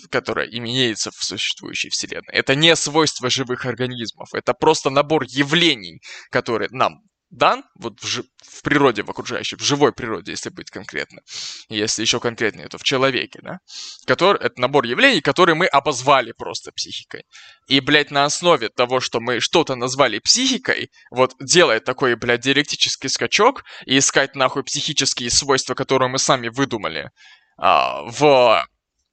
которое 0.10 0.48
имеется 0.48 1.11
в 1.11 1.24
существующей 1.24 1.90
Вселенной. 1.90 2.34
Это 2.34 2.56
не 2.56 2.76
свойство 2.76 3.30
живых 3.30 3.65
организмов. 3.65 4.34
Это 4.34 4.53
просто 4.53 4.90
набор 4.90 5.24
явлений, 5.24 6.02
которые 6.30 6.69
нам 6.72 7.02
дан 7.30 7.64
вот 7.76 7.99
в, 7.99 8.08
жи- 8.08 8.26
в 8.41 8.62
природе, 8.62 9.04
в 9.04 9.10
окружающей, 9.10 9.58
в 9.58 9.62
живой 9.62 9.91
природе, 9.91 10.32
если 10.32 10.49
быть 10.49 10.70
конкретно. 10.70 11.22
Если 11.70 12.02
еще 12.02 12.20
конкретнее, 12.20 12.68
то 12.68 12.78
в 12.78 12.84
человеке, 12.84 13.40
да? 13.41 13.60
Который, 14.06 14.41
это 14.41 14.62
набор 14.62 14.86
явлений, 14.86 15.22
которые 15.22 15.56
мы 15.56 15.68
обозвали 15.68 16.32
просто 16.32 16.72
психикой. 16.72 17.26
И, 17.68 17.80
блядь, 17.80 18.12
на 18.12 18.26
основе 18.26 18.70
того, 18.70 18.99
что 18.99 19.20
мы 19.20 19.40
что-то 19.40 19.76
назвали 19.76 20.20
психикой, 20.20 20.90
вот 21.12 21.36
делать 21.40 21.84
такой, 21.84 22.16
блядь, 22.16 22.41
диалектический 22.41 23.10
скачок 23.10 23.64
и 23.86 23.98
искать 23.98 24.36
нахуй 24.36 24.64
психические 24.64 25.30
свойства, 25.30 25.74
которые 25.74 26.10
мы 26.10 26.20
сами 26.20 26.48
выдумали 26.48 27.12
а, 27.58 28.04
в 28.04 28.66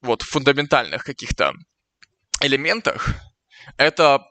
вот 0.02 0.22
фундаментальных 0.22 1.02
каких-то 1.02 1.54
элементах, 2.40 3.08
это 3.76 4.22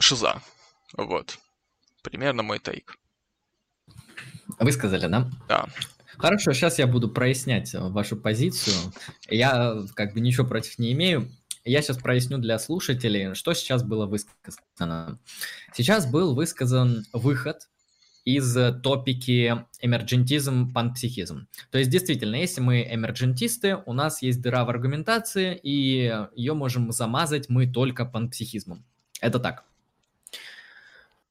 шиза. 0.00 0.42
Вот. 0.96 1.38
Примерно 2.02 2.42
мой 2.42 2.58
тейк. 2.58 2.96
Вы 4.58 4.72
сказали, 4.72 5.06
да? 5.06 5.30
Да. 5.48 5.66
Хорошо, 6.18 6.52
сейчас 6.52 6.78
я 6.78 6.86
буду 6.86 7.08
прояснять 7.08 7.72
вашу 7.74 8.16
позицию. 8.16 8.74
Я 9.28 9.82
как 9.94 10.14
бы 10.14 10.20
ничего 10.20 10.46
против 10.46 10.78
не 10.78 10.92
имею. 10.92 11.30
Я 11.64 11.80
сейчас 11.80 11.98
проясню 11.98 12.38
для 12.38 12.58
слушателей, 12.58 13.34
что 13.34 13.54
сейчас 13.54 13.82
было 13.82 14.06
высказано. 14.06 15.18
Сейчас 15.74 16.10
был 16.10 16.34
высказан 16.34 17.04
выход 17.12 17.68
из 18.24 18.56
топики 18.82 19.64
эмерджентизм, 19.80 20.72
панпсихизм. 20.72 21.48
То 21.70 21.78
есть, 21.78 21.90
действительно, 21.90 22.36
если 22.36 22.60
мы 22.60 22.86
эмерджентисты, 22.88 23.76
у 23.86 23.92
нас 23.92 24.22
есть 24.22 24.40
дыра 24.40 24.64
в 24.64 24.70
аргументации, 24.70 25.58
и 25.60 26.12
ее 26.34 26.54
можем 26.54 26.92
замазать 26.92 27.48
мы 27.48 27.66
только 27.66 28.04
панпсихизмом. 28.04 28.84
Это 29.20 29.38
так. 29.38 29.64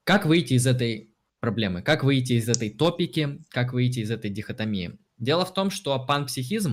Как 0.04 0.26
выйти 0.26 0.54
из 0.54 0.66
этой 0.66 1.14
проблемы? 1.40 1.82
Как 1.82 2.04
выйти 2.04 2.34
из 2.34 2.50
этой 2.50 2.70
топики? 2.70 3.40
Как 3.50 3.74
выйти 3.74 4.00
из 4.00 4.12
этой 4.12 4.30
дихотомии? 4.30 4.98
Дело 5.18 5.46
в 5.46 5.54
том, 5.54 5.70
что 5.70 5.98
панпсихизм 6.04 6.72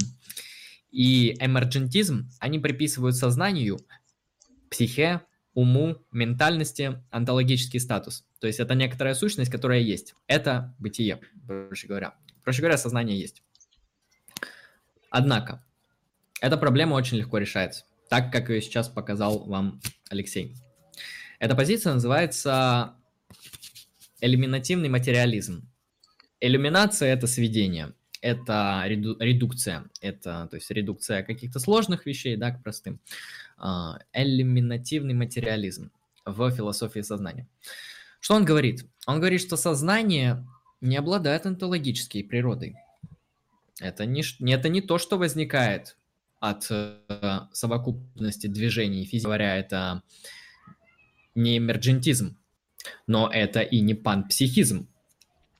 и 0.91 1.37
эмерджентизм, 1.39 2.31
они 2.41 2.59
приписывают 2.59 3.17
сознанию, 3.17 3.79
психе, 4.71 5.23
уму, 5.53 6.07
ментальности 6.13 7.03
онтологический 7.11 7.81
статус. 7.81 8.25
То 8.41 8.47
есть 8.47 8.61
это 8.61 8.75
некоторая 8.75 9.15
сущность, 9.15 9.51
которая 9.51 9.81
есть. 9.81 10.15
Это 10.27 10.75
бытие, 10.79 11.21
проще 11.47 11.87
говоря. 11.87 12.15
Проще 12.45 12.61
говоря, 12.61 12.79
сознание 12.79 13.19
есть. 13.19 13.43
Однако, 15.11 15.65
эта 16.41 16.57
проблема 16.57 16.95
очень 16.95 17.19
легко 17.19 17.39
решается, 17.39 17.85
так 18.09 18.33
как 18.33 18.49
ее 18.49 18.63
сейчас 18.63 18.89
показал 18.89 19.45
вам 19.45 19.81
Алексей. 20.09 20.57
Эта 21.39 21.55
позиция 21.55 21.95
называется 21.95 22.98
элиминативный 24.21 24.89
материализм. 24.89 25.69
иллюминация– 26.41 27.13
это 27.15 27.27
сведение, 27.27 27.95
это 28.21 28.83
реду, 28.87 29.17
редукция, 29.19 29.85
это 30.01 30.49
то 30.51 30.57
есть 30.57 30.71
редукция 30.71 31.23
каких-то 31.23 31.59
сложных 31.61 32.07
вещей, 32.07 32.37
да, 32.37 32.51
к 32.51 32.63
простым. 32.63 33.01
А, 33.57 33.99
элиминативный 34.13 35.15
материализм 35.15 35.91
в 36.25 36.51
философии 36.51 37.01
сознания. 37.01 37.49
Что 38.21 38.35
он 38.35 38.45
говорит? 38.45 38.87
Он 39.07 39.19
говорит, 39.19 39.41
что 39.41 39.57
сознание 39.57 40.47
не 40.81 40.97
обладает 40.97 41.47
онтологической 41.47 42.25
природой. 42.25 42.77
Это 43.81 44.07
не, 44.07 44.23
это 44.53 44.69
не 44.69 44.81
то, 44.81 44.99
что 44.99 45.19
возникает 45.19 45.97
от 46.41 46.67
э, 46.71 46.99
совокупности 47.53 48.47
движений. 48.47 49.05
Физически 49.05 49.27
говоря, 49.27 49.57
это 49.57 50.03
не 51.35 51.59
эмерджентизм, 51.59 52.37
но 53.07 53.31
это 53.33 53.61
и 53.61 53.81
не 53.81 53.95
панпсихизм. 53.95 54.89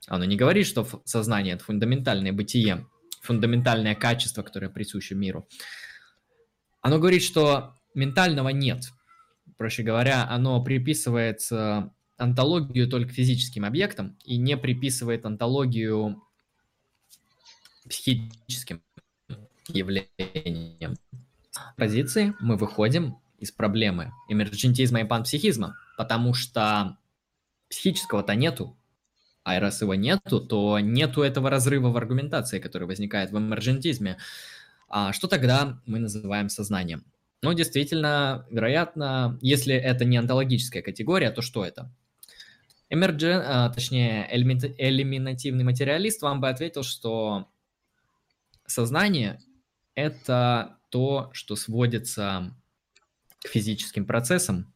Оно 0.07 0.25
не 0.25 0.35
говорит, 0.35 0.65
что 0.65 0.87
сознание– 1.05 1.53
это 1.55 1.63
фундаментальное 1.63 2.33
бытие, 2.33 2.87
фундаментальное 3.21 3.95
качество, 3.95 4.41
которое 4.43 4.69
присуще 4.69 5.15
миру. 5.15 5.47
Оно 6.81 6.97
говорит, 6.99 7.21
что 7.21 7.75
ментального 7.93 8.49
нет. 8.49 8.85
Проще 9.57 9.83
говоря, 9.83 10.27
оно 10.29 10.63
приписывает 10.63 11.41
антологию 12.17 12.87
только 12.89 13.11
физическим 13.11 13.65
объектам 13.65 14.17
и 14.23 14.37
не 14.37 14.57
приписывает 14.57 15.25
антологию 15.25 16.21
психическим 17.87 18.81
явлениям. 19.67 20.95
Позиции 21.77 22.33
мы 22.39 22.55
выходим 22.55 23.17
из 23.37 23.51
проблемы 23.51 24.11
эмерджентизма 24.27 25.01
и 25.01 25.05
панпсихизма, 25.05 25.77
потому 25.97 26.33
что 26.33 26.97
психического-то 27.69 28.35
нету, 28.35 28.77
а 29.43 29.59
раз 29.59 29.81
его 29.81 29.95
нету, 29.95 30.41
то 30.41 30.79
нету 30.79 31.21
этого 31.21 31.49
разрыва 31.49 31.89
в 31.89 31.97
аргументации, 31.97 32.59
который 32.59 32.87
возникает 32.87 33.31
в 33.31 33.37
эмерджентизме. 33.37 34.17
А 34.87 35.13
что 35.13 35.27
тогда 35.27 35.79
мы 35.85 35.99
называем 35.99 36.49
сознанием? 36.49 37.05
Ну, 37.41 37.53
действительно, 37.53 38.45
вероятно, 38.49 39.37
если 39.41 39.73
это 39.73 40.03
не 40.03 40.17
онтологическая 40.17 40.81
категория, 40.81 41.31
то 41.31 41.41
что 41.41 41.63
это? 41.63 41.93
Эмерджен, 42.89 43.41
а, 43.45 43.69
точнее, 43.69 44.27
элиминативный 44.31 45.63
материалист 45.63 46.21
вам 46.21 46.41
бы 46.41 46.49
ответил, 46.49 46.83
что 46.83 47.47
сознание– 48.65 49.39
это 49.95 50.79
то, 50.89 51.29
что 51.33 51.55
сводится 51.55 52.55
к 53.43 53.47
физическим 53.47 54.05
процессам, 54.05 54.73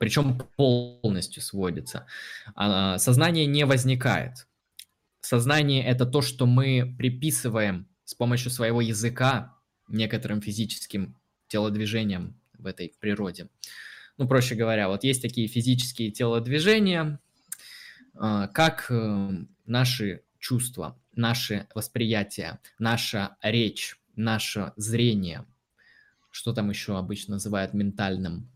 причем 0.00 0.38
полностью 0.56 1.42
сводится. 1.42 2.06
А, 2.54 2.96
сознание 2.96 3.44
не 3.44 3.66
возникает. 3.66 4.46
Сознание– 5.20 5.84
это 5.86 6.06
то, 6.06 6.22
что 6.22 6.46
мы 6.46 6.96
приписываем 6.96 7.86
с 8.06 8.14
помощью 8.14 8.50
своего 8.50 8.80
языка 8.80 9.58
некоторым 9.88 10.40
физическим 10.40 11.20
телодвижениям 11.48 12.40
в 12.56 12.64
этой 12.64 12.94
природе. 12.98 13.50
Ну, 14.16 14.26
проще 14.26 14.54
говоря, 14.54 14.88
вот 14.88 15.04
есть 15.04 15.20
такие 15.20 15.48
физические 15.48 16.10
телодвижения, 16.10 17.20
а, 18.14 18.48
как 18.48 18.86
э, 18.88 19.30
наши 19.66 20.22
чувства, 20.38 20.98
наше 21.14 21.66
восприятие, 21.74 22.58
наша 22.78 23.36
речь, 23.42 23.98
наше 24.16 24.72
зрение, 24.76 25.44
что 26.30 26.54
там 26.54 26.70
еще 26.70 26.96
обычно 26.96 27.34
называют 27.34 27.74
ментальным, 27.74 28.50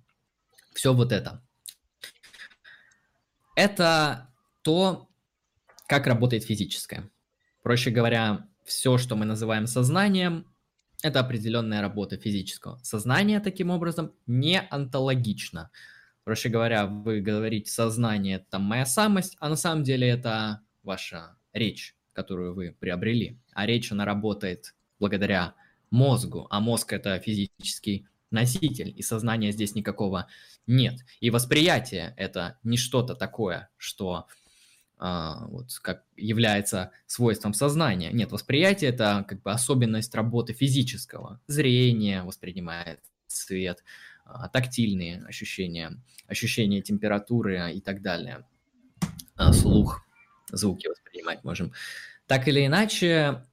все 0.75 0.93
вот 0.93 1.13
это. 1.13 1.43
Это 3.57 4.29
то, 4.63 5.09
как 5.87 6.07
работает 6.07 6.45
физическое. 6.45 7.11
Проще 7.63 7.91
говоря, 7.91 8.49
все, 8.65 8.99
что 8.99 9.17
мы 9.17 9.25
называем 9.25 9.67
сознанием, 9.67 10.47
это 11.03 11.21
определенная 11.21 11.81
работа 11.81 12.17
физического. 12.17 12.79
Сознание, 12.83 13.41
таким 13.41 13.71
образом, 13.71 14.13
не 14.27 14.61
онтологично. 14.61 15.71
Проще 16.25 16.49
говоря, 16.49 16.87
вы 16.87 17.21
говорите 17.21 17.71
сознание– 17.71 18.37
это 18.49 18.59
моя 18.59 18.87
самость, 18.87 19.37
а 19.41 19.51
на 19.51 19.57
самом 19.57 19.85
деле 19.85 20.09
это 20.09 20.63
ваша 20.83 21.37
речь, 21.53 21.95
которую 22.15 22.55
вы 22.55 22.75
приобрели. 22.79 23.39
А 23.53 23.67
речь, 23.67 23.93
она 23.93 24.07
работает 24.07 24.75
благодаря 24.99 25.55
мозгу, 25.91 26.47
а 26.51 26.61
мозг– 26.61 26.93
это 26.95 27.21
физический 27.21 28.09
носитель, 28.35 28.93
и 28.95 29.03
сознания 29.03 29.53
здесь 29.53 29.75
никакого 29.75 30.27
нет. 30.67 31.01
И 31.21 31.31
восприятие– 31.31 32.13
это 32.19 32.59
не 32.63 32.77
что-то 32.77 33.15
такое, 33.15 33.71
что 33.79 34.27
а, 34.99 35.47
вот, 35.47 35.71
как 35.83 36.05
является 36.17 36.93
свойством 37.07 37.55
сознания. 37.55 38.11
Нет, 38.13 38.31
восприятие– 38.33 38.91
это 38.91 39.25
как 39.29 39.43
бы 39.43 39.51
особенность 39.51 40.15
работы 40.15 40.53
физического. 40.53 41.41
Зрение 41.47 42.23
воспринимает 42.23 43.01
цвет, 43.27 43.83
а, 44.25 44.49
тактильные 44.49 45.25
ощущения, 45.27 46.01
ощущение 46.27 46.81
температуры 46.83 47.73
и 47.75 47.81
так 47.81 48.03
далее. 48.03 48.47
А, 49.37 49.53
слух, 49.53 50.03
звуки 50.51 50.87
воспринимать 50.87 51.45
можем. 51.45 51.73
Так 52.27 52.49
или 52.49 52.65
иначе, 52.65 53.45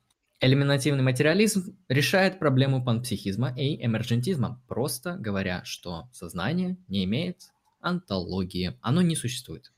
элиминативный 0.42 1.04
материализм 1.04 1.78
решает 1.88 2.40
проблему 2.40 2.84
панпсихизма 2.84 3.54
и 3.56 3.84
эмерджентизма, 3.86 4.62
просто 4.68 5.16
говоря, 5.16 5.64
что 5.64 6.10
сознание 6.12 6.78
не 6.88 7.06
имеет 7.06 7.52
антологии, 7.80 8.78
оно 8.82 9.02
не 9.02 9.16
существует. 9.16 9.72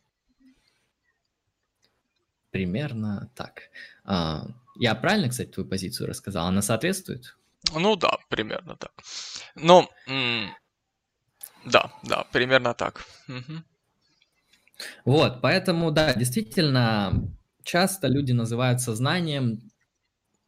Примерно 2.49 3.31
так. 3.35 3.63
А, 4.05 4.47
я 4.75 4.95
правильно, 4.95 5.29
кстати, 5.29 5.49
твою 5.49 5.67
позицию 5.67 6.07
рассказал? 6.07 6.47
Она 6.47 6.61
соответствует? 6.61 7.37
Ну 7.73 7.95
да, 7.95 8.17
примерно 8.29 8.77
так. 8.77 8.93
Но 9.55 9.89
да, 11.65 11.91
да, 12.03 12.25
примерно 12.31 12.73
так. 12.73 13.05
Угу. 13.27 13.63
Вот, 15.05 15.41
поэтому, 15.41 15.91
да, 15.91 16.13
действительно, 16.13 17.31
часто 17.63 18.07
люди 18.07 18.33
называют 18.33 18.81
сознанием 18.81 19.71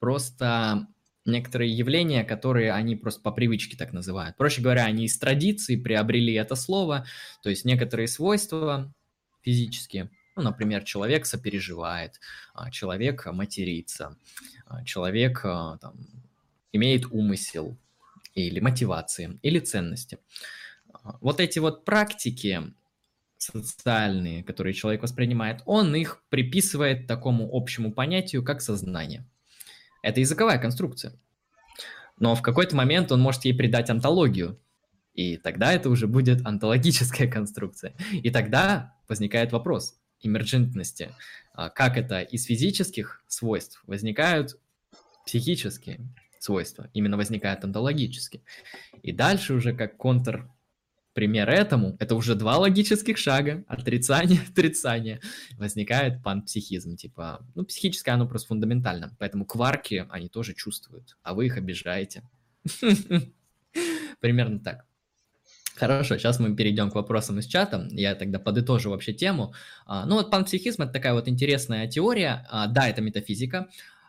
просто 0.06 0.86
некоторые 1.26 1.76
явления, 1.76 2.23
которые 2.23 2.72
они 2.73 2.95
просто 2.95 3.22
по 3.22 3.32
привычке 3.32 3.76
так 3.76 3.91
называют. 3.91 4.38
Проще 4.38 4.61
говоря, 4.61 4.86
они 4.86 5.06
из 5.06 5.18
традиции 5.18 5.77
приобрели 5.77 6.34
это 6.34 6.53
слово, 6.53 7.07
то 7.41 7.49
есть 7.49 7.65
некоторые 7.65 8.07
свойства 8.07 8.94
физические, 9.41 10.11
ну, 10.36 10.44
например, 10.44 10.84
человек 10.84 11.26
сопереживает, 11.26 12.19
а, 12.53 12.69
человек 12.69 13.26
матерится, 13.34 14.15
а, 14.68 14.84
человек 14.84 15.41
а, 15.44 15.80
там, 15.80 15.95
имеет 16.72 17.07
умысел 17.07 17.76
или 18.36 18.60
мотивации, 18.60 19.40
или 19.41 19.57
ценности. 19.57 20.19
Вот 21.19 21.40
эти 21.40 21.57
вот 21.57 21.84
практики 21.84 22.61
социальные, 23.40 24.44
которые 24.44 24.76
человек 24.76 25.02
воспринимает, 25.02 25.64
он 25.65 25.95
их 25.95 26.22
приписывает 26.30 27.07
такому 27.07 27.49
общему 27.52 27.91
понятию, 27.91 28.44
как 28.44 28.61
сознание. 28.61 29.26
Это 30.06 30.19
языковая 30.19 30.60
конструкция. 30.60 31.14
Но 32.19 32.36
в 32.36 32.44
какой-то 32.44 32.76
момент 32.76 33.11
он 33.11 33.22
может 33.22 33.44
ей 33.44 33.56
придать 33.56 33.90
антологию, 33.90 34.61
и 35.15 35.38
тогда 35.38 35.73
это 35.73 35.90
уже 35.90 36.06
будет 36.06 36.45
антологическая 36.45 37.27
конструкция. 37.32 37.95
И 38.11 38.30
тогда 38.30 38.94
возникает 39.07 39.52
вопрос 39.52 39.99
эмерджентности. 40.22 41.10
А 41.53 41.72
как 41.72 41.98
это 41.98 42.22
из 42.22 42.45
физических 42.45 43.23
свойств 43.26 43.82
возникают 43.88 44.60
психические 45.26 46.14
свойства, 46.38 46.88
именно 46.94 47.18
возникают 47.18 47.64
антологически. 47.64 48.44
И 49.02 49.11
дальше 49.11 49.56
уже 49.56 49.73
как 49.73 49.98
контр 49.98 50.52
пример 51.16 51.50
этому, 51.50 51.96
это 52.00 52.14
уже 52.14 52.36
два 52.36 52.58
логических 52.58 53.18
шага, 53.18 53.64
отрицание, 53.68 54.42
отрицание, 54.52 55.22
возникает 55.58 56.22
панпсихизм, 56.22 56.98
типа, 56.98 57.40
ну, 57.56 57.66
психическое 57.66 58.12
оно 58.12 58.28
просто 58.28 58.50
фундаментально, 58.50 59.16
поэтому 59.18 59.46
кварки 59.46 60.06
они 60.10 60.28
тоже 60.28 60.54
чувствуют, 60.54 61.18
а 61.24 61.34
вы 61.34 61.48
их 61.48 61.58
обижаете. 61.58 62.30
Примерно 64.20 64.60
так. 64.60 64.86
Хорошо, 65.76 66.18
сейчас 66.18 66.40
мы 66.40 66.56
перейдем 66.56 66.90
к 66.90 66.96
вопросам 66.96 67.40
из 67.40 67.48
чата. 67.48 67.88
Я 67.92 68.16
тогда 68.16 68.40
подытожу 68.40 68.92
вообще 68.92 69.12
тему. 69.12 69.54
А, 69.86 70.06
ну 70.06 70.16
вот 70.16 70.32
панпсихизм– 70.32 70.82
это 70.84 70.94
такая 70.94 71.14
вот 71.14 71.28
интересная 71.28 71.88
теория. 71.88 72.48
А, 72.50 72.68
да, 72.68 72.88
это 72.88 73.02
метафизика. 73.02 73.68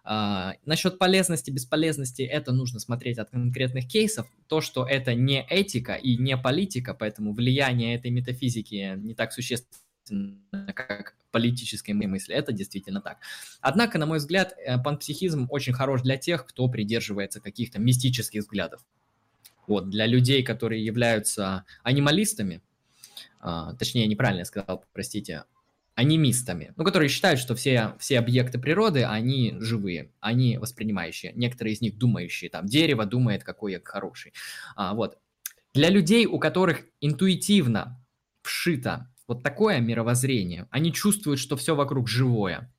А, 0.09 0.55
насчет 0.65 1.01
полезности, 1.01 1.51
бесполезности, 1.51 2.23
это 2.23 2.53
нужно 2.53 2.79
смотреть 2.79 3.19
от 3.19 3.31
конкретных 3.31 3.89
кейсов. 3.89 4.29
То, 4.47 4.61
что 4.61 4.87
это 4.87 5.15
не 5.15 5.43
этика 5.43 5.95
и 5.95 6.17
не 6.17 6.37
политика, 6.37 6.95
поэтому 6.95 7.33
влияние 7.33 7.97
этой 7.97 8.13
метафизики 8.13 8.95
не 8.97 9.15
так 9.15 9.33
существенно, 9.33 10.39
как 10.75 11.17
политической 11.33 11.91
мысли. 11.91 12.37
Это 12.37 12.53
действительно 12.53 13.01
так. 13.01 13.19
Однако, 13.61 13.99
на 13.99 14.07
мой 14.07 14.19
взгляд, 14.19 14.55
э, 14.57 14.79
панпсихизм 14.79 15.49
очень 15.51 15.73
хорош 15.73 16.03
для 16.03 16.17
тех, 16.17 16.47
кто 16.47 16.69
придерживается 16.69 17.41
каких-то 17.41 17.81
мистических 17.81 18.43
взглядов. 18.43 18.83
Вот, 19.67 19.91
для 19.91 20.07
людей, 20.07 20.45
которые 20.45 20.85
являются 20.85 21.65
анималистами, 21.83 22.63
а, 23.41 23.75
точнее, 23.75 24.07
неправильно 24.07 24.41
я 24.41 24.45
сказал, 24.45 24.85
простите, 24.93 25.43
анимистами, 25.97 26.75
ну, 26.77 26.85
которые 26.85 27.09
считают, 27.09 27.41
что 27.41 27.55
все, 27.55 27.97
все 27.99 28.19
объекты 28.19 28.59
природы, 28.59 29.05
они 29.05 29.57
живые, 29.61 30.13
они 30.21 30.59
воспринимающие, 30.59 31.33
некоторые 31.35 31.75
из 31.75 31.81
них 31.81 31.97
думающие, 31.97 32.51
там, 32.51 32.67
дерево 32.67 33.07
думает, 33.07 33.43
какой 33.43 33.73
я 33.73 33.81
хороший. 33.83 34.35
А, 34.77 34.95
вот. 34.95 35.19
Для 35.73 35.89
людей, 35.89 36.27
у 36.27 36.39
которых 36.39 36.85
интуитивно 37.01 38.05
вшито 38.43 39.11
вот 39.27 39.43
такое 39.43 39.81
мировоззрение, 39.81 40.69
они 40.71 40.93
чувствуют, 40.93 41.41
что 41.41 41.57
все 41.57 41.75
вокруг 41.75 42.09
живое. 42.09 42.73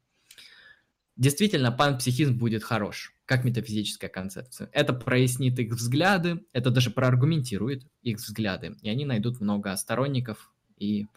Действительно, 1.15 1.72
панпсихизм 1.72 2.38
будет 2.38 2.64
хорош, 2.64 3.15
как 3.26 3.44
метафизическая 3.44 4.11
концепция. 4.11 4.69
Это 4.72 4.94
прояснит 4.94 5.57
их 5.57 5.73
взгляды, 5.73 6.41
это 6.53 6.69
даже 6.69 6.91
проаргументирует 6.91 7.88
их 8.03 8.18
взгляды, 8.18 8.76
и 8.84 8.89
они 8.89 9.06
найдут 9.06 9.41
много 9.41 9.76
сторонников, 9.76 10.53
и 10.77 11.07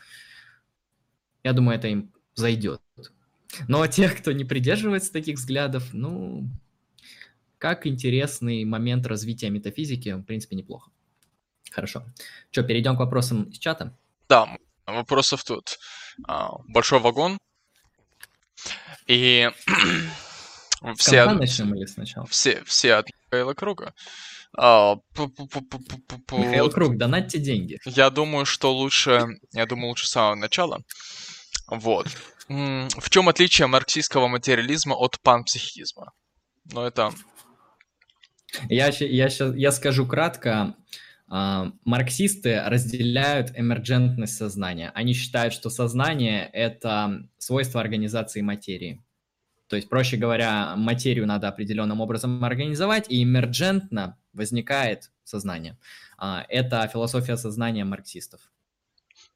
я 1.42 1.52
думаю, 1.52 1.78
это 1.78 1.88
им 1.88 2.12
зайдет. 2.34 2.80
Но 3.68 3.86
тех, 3.86 4.18
кто 4.18 4.32
не 4.32 4.44
придерживается 4.44 5.12
таких 5.12 5.36
взглядов, 5.36 5.88
ну, 5.92 6.48
как 7.58 7.86
интересный 7.86 8.64
момент 8.64 9.06
развития 9.06 9.50
метафизики, 9.50 10.10
в 10.10 10.22
принципе, 10.22 10.56
неплохо. 10.56 10.90
Хорошо. 11.70 12.04
Что, 12.50 12.62
перейдем 12.62 12.96
к 12.96 13.00
вопросам 13.00 13.44
из 13.44 13.58
чата? 13.58 13.96
Да, 14.28 14.56
вопросов 14.86 15.44
тут. 15.44 15.78
А, 16.26 16.52
большой 16.68 17.00
вагон. 17.00 17.38
И 19.06 19.50
все, 20.96 21.20
от... 21.20 21.38
начнем 21.38 21.74
или 21.74 21.86
сначала? 21.86 22.26
Все, 22.26 22.62
все 22.64 22.94
от 22.94 23.08
Михаила 23.26 23.54
Круга. 23.54 23.94
А, 24.56 24.96
Михаил 25.16 26.70
Круг, 26.70 26.96
донатьте 26.96 27.38
деньги. 27.38 27.78
Я 27.84 28.10
думаю, 28.10 28.46
что 28.46 28.74
лучше, 28.74 29.28
я 29.52 29.66
думаю, 29.66 29.90
лучше 29.90 30.06
с 30.06 30.10
самого 30.10 30.34
начала. 30.34 30.80
Вот. 31.70 32.08
В 32.48 33.10
чем 33.10 33.28
отличие 33.28 33.68
марксистского 33.68 34.26
материализма 34.26 34.94
от 34.94 35.20
панпсихизма? 35.20 36.12
Ну, 36.72 36.82
это... 36.82 37.12
Я, 38.68 38.88
я, 38.88 39.30
сейчас, 39.30 39.54
я 39.54 39.72
скажу 39.72 40.06
кратко. 40.06 40.74
Uh, 41.32 41.70
марксисты 41.84 42.60
разделяют 42.66 43.52
эмерджентность 43.56 44.36
сознания. 44.36 44.90
Они 44.96 45.12
считают, 45.12 45.54
что 45.54 45.70
сознание— 45.70 46.50
это 46.52 47.28
свойство 47.38 47.80
организации 47.80 48.40
материи. 48.40 49.00
То 49.68 49.76
есть, 49.76 49.88
проще 49.88 50.16
говоря, 50.16 50.74
материю 50.74 51.28
надо 51.28 51.46
определенным 51.46 52.00
образом 52.00 52.42
организовать, 52.42 53.08
и 53.08 53.22
эмерджентно 53.22 54.18
возникает 54.32 55.12
сознание. 55.22 55.78
Uh, 56.20 56.42
это 56.48 56.84
философия 56.88 57.36
сознания 57.36 57.84
марксистов. 57.84 58.40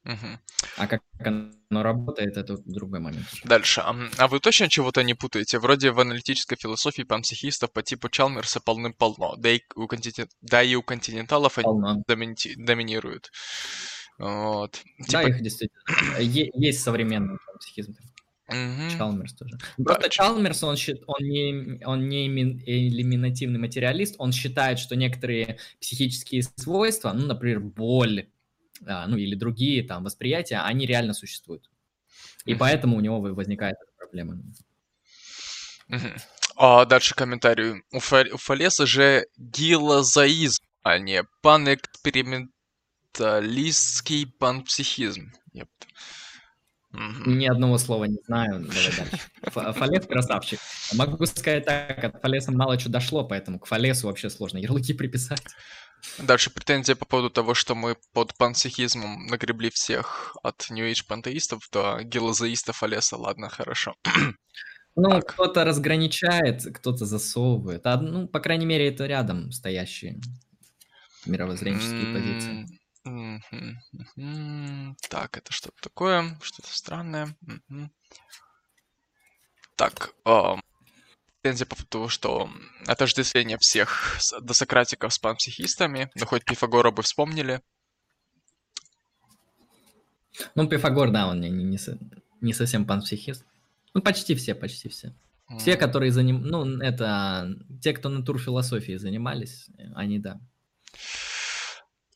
Угу. 0.05 0.39
А 0.77 0.87
как 0.87 1.01
оно 1.19 1.83
работает, 1.83 2.37
это 2.37 2.57
другой 2.65 2.99
момент. 2.99 3.25
Дальше. 3.43 3.81
А 3.81 4.27
вы 4.27 4.39
точно 4.39 4.69
чего-то 4.69 5.03
не 5.03 5.15
путаете? 5.15 5.57
Вроде 5.57 5.91
в 5.91 5.99
аналитической 5.99 6.55
философии 6.55 7.01
панпсихистов 7.01 7.71
по 7.71 7.81
типу 7.81 8.09
Чалмерса 8.09 8.59
полным-полно. 8.59 9.35
Да 9.37 9.49
и 9.49 9.61
у, 9.75 9.87
континент... 9.87 10.29
да 10.41 10.61
и 10.61 10.75
у 10.75 10.83
континенталов 10.83 11.57
они 11.57 12.03
домини... 12.07 12.35
доминируют. 12.55 13.31
Вот. 14.19 14.81
Да, 15.09 15.23
типа... 15.23 15.29
их 15.29 15.41
действительно. 15.41 15.81
Есть 16.19 16.83
современный 16.83 17.39
панпсихизм. 17.47 17.95
Угу. 18.47 18.95
Чалмерс 18.95 19.33
тоже. 19.33 19.57
Просто 19.77 20.03
да. 20.03 20.09
Чалмерс, 20.09 20.63
он, 20.63 20.77
он, 21.07 21.27
не, 21.27 21.83
он 21.83 22.07
не 22.07 22.27
элиминативный 22.27 23.57
материалист, 23.57 24.15
он 24.19 24.31
считает, 24.31 24.77
что 24.77 24.95
некоторые 24.95 25.57
психические 25.81 26.43
свойства, 26.43 27.11
ну, 27.11 27.25
например, 27.25 27.59
боль, 27.59 28.27
ну 28.81 29.17
или 29.17 29.35
другие 29.35 29.83
там 29.83 30.03
восприятия, 30.03 30.59
они 30.59 30.85
реально 30.85 31.13
существуют. 31.13 31.69
И 32.45 32.53
mm-hmm. 32.53 32.57
поэтому 32.57 32.97
у 32.97 33.01
него 33.01 33.19
возникает 33.19 33.77
эта 33.81 33.91
проблема. 33.97 34.39
Mm-hmm. 35.89 36.21
А 36.57 36.85
дальше 36.85 37.15
комментарий. 37.15 37.83
У, 37.91 37.99
Фа- 37.99 38.27
у 38.31 38.37
Фалеса 38.37 38.85
же 38.85 39.25
гилозаизм, 39.37 40.63
а 40.83 40.99
не 40.99 41.23
панэксперименталистский 41.41 44.27
панпсихизм. 44.27 45.33
Yep. 45.53 45.67
Mm-hmm. 46.93 47.27
Ни 47.27 47.47
одного 47.47 47.77
слова 47.77 48.05
не 48.05 48.19
знаю. 48.25 48.71
Фалес 49.51 50.05
красавчик. 50.05 50.59
Могу 50.93 51.25
сказать 51.25 51.65
так, 51.65 52.01
от 52.03 52.21
Фалеса 52.21 52.53
мало 52.53 52.77
чего 52.77 52.91
дошло, 52.91 53.27
поэтому 53.27 53.59
к 53.59 53.65
Фалесу 53.65 54.07
вообще 54.07 54.29
сложно 54.29 54.59
ярлыки 54.59 54.93
приписать. 54.93 55.43
Дальше 56.17 56.49
претензия 56.49 56.95
по 56.95 57.05
поводу 57.05 57.29
того, 57.29 57.53
что 57.53 57.75
мы 57.75 57.97
под 58.13 58.35
панпсихизмом 58.37 59.27
нагребли 59.27 59.69
всех 59.69 60.35
от 60.43 60.67
New 60.69 60.89
Age 60.89 61.05
пантеистов 61.07 61.67
до 61.71 62.01
гелозаистов 62.03 62.83
Олеса. 62.83 63.17
Ладно, 63.17 63.49
хорошо. 63.49 63.95
Ну, 64.97 65.19
кто-то 65.19 65.65
разграничает, 65.65 66.63
кто-то 66.73 67.05
засовывает. 67.05 67.85
А, 67.85 67.99
ну, 67.99 68.29
по 68.29 68.39
крайней 68.39 68.65
мере, 68.65 68.87
это 68.87 69.05
рядом 69.05 69.51
стоящие 69.51 70.21
мировоззренческие 71.25 72.13
позиции. 72.13 72.65
Так, 75.09 75.37
это 75.37 75.51
что-то 75.51 75.75
такое, 75.81 76.37
что-то 76.41 76.73
странное. 76.73 77.35
Так, 79.75 80.15
претензия 81.45 81.67
по 81.67 81.75
поводу, 81.75 82.09
что 82.09 82.49
отождествление 82.87 83.57
всех 83.59 84.17
досократиков 84.41 85.13
с 85.13 85.19
панпсихистами, 85.19 86.09
но 86.15 86.25
хоть 86.25 86.43
Пифагора 86.43 86.89
бы 86.89 87.03
вспомнили. 87.03 87.61
Ну, 90.55 90.67
Пифагор, 90.67 91.11
да, 91.11 91.27
он 91.27 91.41
не, 91.41 91.49
не, 91.49 91.77
не 92.41 92.53
совсем 92.53 92.85
панпсихист. 92.85 93.45
Ну, 93.93 94.01
почти 94.01 94.33
все, 94.33 94.55
почти 94.55 94.89
все. 94.89 95.13
Mm. 95.51 95.59
Все, 95.59 95.77
которые 95.77 96.11
заним... 96.11 96.41
Ну, 96.41 96.79
это 96.79 97.55
те, 97.79 97.93
кто 97.93 98.09
натурфилософией 98.09 98.97
занимались, 98.97 99.67
они, 99.93 100.17
да. 100.17 100.41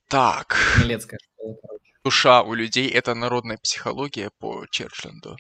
Так. 0.08 0.58
Милецкая 0.80 1.20
школа, 1.24 1.56
короче 1.62 1.89
душа 2.04 2.42
у 2.42 2.54
людей— 2.54 2.90
это 2.90 3.16
народная 3.16 3.58
психология 3.58 4.32
по 4.40 4.66
Черчленду. 4.72 5.38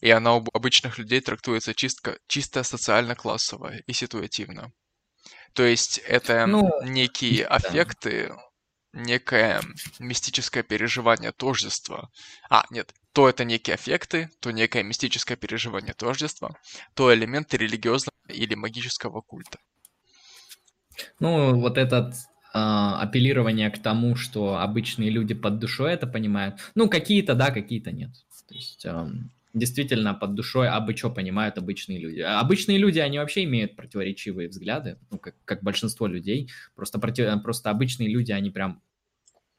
И 0.00 0.10
она 0.10 0.36
у 0.36 0.44
обычных 0.52 0.98
людей 0.98 1.20
трактуется 1.20 1.74
чисто, 1.74 2.18
чисто 2.26 2.62
социально-классово 2.62 3.76
и 3.86 3.92
ситуативно. 3.92 4.72
То 5.54 5.62
есть 5.64 5.98
это 5.98 6.46
ну, 6.46 6.70
некие 6.82 7.44
да. 7.44 7.56
аффекты, 7.56 8.34
некое 8.92 9.62
мистическое 9.98 10.62
переживание 10.62 11.32
тождества. 11.32 12.10
А, 12.50 12.64
нет, 12.70 12.92
то 13.12 13.28
это 13.28 13.44
некие 13.44 13.74
аффекты, 13.74 14.30
то 14.40 14.50
некое 14.50 14.82
мистическое 14.82 15.36
переживание 15.36 15.94
тождества, 15.94 16.56
то 16.94 17.14
элементы 17.14 17.56
религиозного 17.56 18.16
или 18.28 18.54
магического 18.54 19.20
культа. 19.20 19.58
Ну, 21.20 21.58
вот 21.60 21.78
этот 21.78 22.14
апеллирование 22.54 23.70
к 23.70 23.78
тому, 23.78 24.14
что 24.14 24.58
обычные 24.58 25.10
люди 25.10 25.34
под 25.34 25.58
душой 25.58 25.92
это 25.92 26.06
понимают. 26.06 26.56
Ну, 26.74 26.88
какие-то 26.88 27.34
да, 27.34 27.50
какие-то 27.50 27.90
нет. 27.90 28.10
То 28.46 28.54
есть 28.54 28.86
действительно 29.54 30.14
под 30.14 30.34
душой 30.34 30.68
абы 30.68 30.96
что 30.96 31.10
понимают 31.10 31.58
обычные 31.58 31.98
люди. 31.98 32.20
А 32.20 32.40
обычные 32.40 32.78
люди, 32.78 32.98
они 32.98 33.18
вообще 33.18 33.44
имеют 33.44 33.76
противоречивые 33.76 34.48
взгляды, 34.48 34.98
ну, 35.10 35.18
как, 35.18 35.34
как 35.44 35.62
большинство 35.62 36.06
людей. 36.06 36.50
Просто, 36.74 36.98
против, 36.98 37.42
просто 37.42 37.70
обычные 37.70 38.08
люди, 38.08 38.32
они 38.32 38.50
прям 38.50 38.82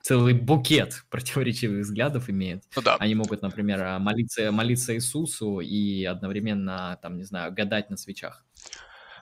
целый 0.01 0.34
букет 0.34 1.03
противоречивых 1.09 1.81
взглядов 1.81 2.30
имеют. 2.30 2.63
Ну, 2.76 2.81
да. 2.81 2.95
Они 2.97 3.15
могут, 3.15 3.41
например, 3.41 3.99
молиться, 3.99 4.51
молиться 4.51 4.95
Иисусу 4.95 5.61
и 5.61 6.03
одновременно, 6.03 6.99
там, 7.01 7.17
не 7.17 7.23
знаю, 7.23 7.53
гадать 7.53 7.89
на 7.89 7.97
свечах 7.97 8.45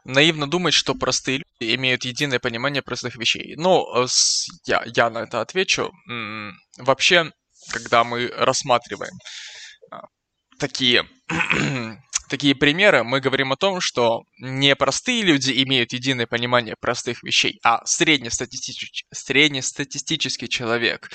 наивно 0.06 0.50
думать, 0.50 0.74
что 0.74 0.96
простые 0.96 1.38
люди 1.38 1.50
имеют 1.76 2.06
единое 2.06 2.40
понимание 2.40 2.82
простых 2.82 3.16
вещей. 3.16 3.56
Но 3.56 3.86
э, 3.96 4.08
я, 4.66 4.84
я 4.86 5.10
на 5.10 5.20
это 5.20 5.42
отвечу. 5.42 5.92
Вообще, 6.78 7.32
когда 7.72 8.04
мы 8.04 8.28
рассматриваем 8.28 9.14
а, 9.92 10.02
такие, 10.60 11.08
такие 12.30 12.56
примеры, 12.56 13.04
мы 13.04 13.20
говорим 13.20 13.52
о 13.52 13.58
том, 13.58 13.80
что 13.80 14.24
не 14.40 14.76
простые 14.76 15.24
люди 15.24 15.64
имеют 15.64 15.94
единое 15.94 16.28
понимание 16.28 16.76
простых 16.80 17.24
вещей, 17.24 17.60
а 17.64 17.86
среднестатистический, 17.86 19.06
среднестатистический 19.14 20.50
человек, 20.50 21.10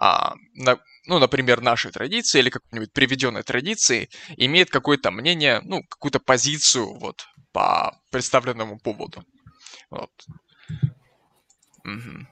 а, 0.00 0.34
на, 0.54 0.78
ну, 1.06 1.18
например, 1.18 1.60
нашей 1.60 1.92
традиции 1.92 2.38
или 2.40 2.50
какой-нибудь 2.50 2.92
приведенной 2.92 3.42
традиции, 3.42 4.08
имеет 4.36 4.70
какое-то 4.70 5.10
мнение, 5.10 5.60
ну, 5.64 5.82
какую-то 5.88 6.20
позицию 6.20 6.98
вот 6.98 7.24
по 7.52 7.96
представленному 8.10 8.78
поводу. 8.78 9.24
Вот. 9.90 10.10
Угу. 11.84 12.26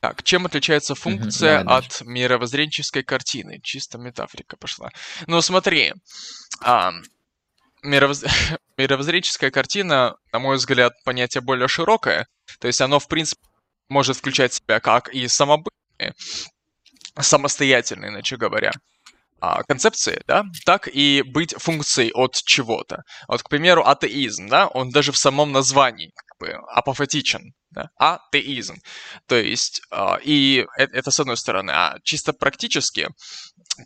Так, 0.00 0.22
чем 0.22 0.46
отличается 0.46 0.94
функция 0.94 1.62
угу, 1.62 1.70
от 1.70 2.02
мировоззренческой 2.02 3.02
картины? 3.02 3.60
Чисто 3.62 3.98
метафорика 3.98 4.56
пошла. 4.56 4.90
Ну, 5.26 5.40
смотри, 5.42 5.92
а, 6.62 6.92
мировоз... 7.82 8.24
мировоззренческая 8.76 9.50
картина, 9.50 10.16
на 10.32 10.38
мой 10.38 10.56
взгляд, 10.56 10.92
понятие 11.04 11.40
более 11.40 11.68
широкое. 11.68 12.28
То 12.60 12.68
есть 12.68 12.80
оно, 12.80 12.98
в 13.00 13.08
принципе, 13.08 13.42
может 13.88 14.16
включать 14.16 14.52
в 14.52 14.56
себя 14.56 14.80
как 14.80 15.08
и 15.08 15.26
самобытные, 15.26 16.14
самостоятельные, 17.18 18.10
иначе 18.10 18.36
говоря, 18.36 18.70
а, 19.40 19.62
концепции, 19.64 20.22
да, 20.26 20.44
так 20.64 20.88
и 20.88 21.22
быть 21.22 21.54
функцией 21.58 22.12
от 22.12 22.34
чего-то. 22.34 23.02
Вот, 23.28 23.42
к 23.42 23.48
примеру, 23.48 23.84
атеизм, 23.84 24.48
да, 24.48 24.66
он 24.68 24.90
даже 24.90 25.12
в 25.12 25.18
самом 25.18 25.52
названии 25.52 26.12
бы 26.38 26.52
апофатичен, 26.68 27.54
да, 27.70 27.90
атеизм. 27.96 28.76
То 29.26 29.36
есть, 29.36 29.82
а, 29.90 30.18
и 30.22 30.66
это, 30.76 30.96
это 30.96 31.10
с 31.10 31.20
одной 31.20 31.36
стороны, 31.36 31.70
а 31.70 31.98
чисто 32.02 32.32
практически, 32.32 33.08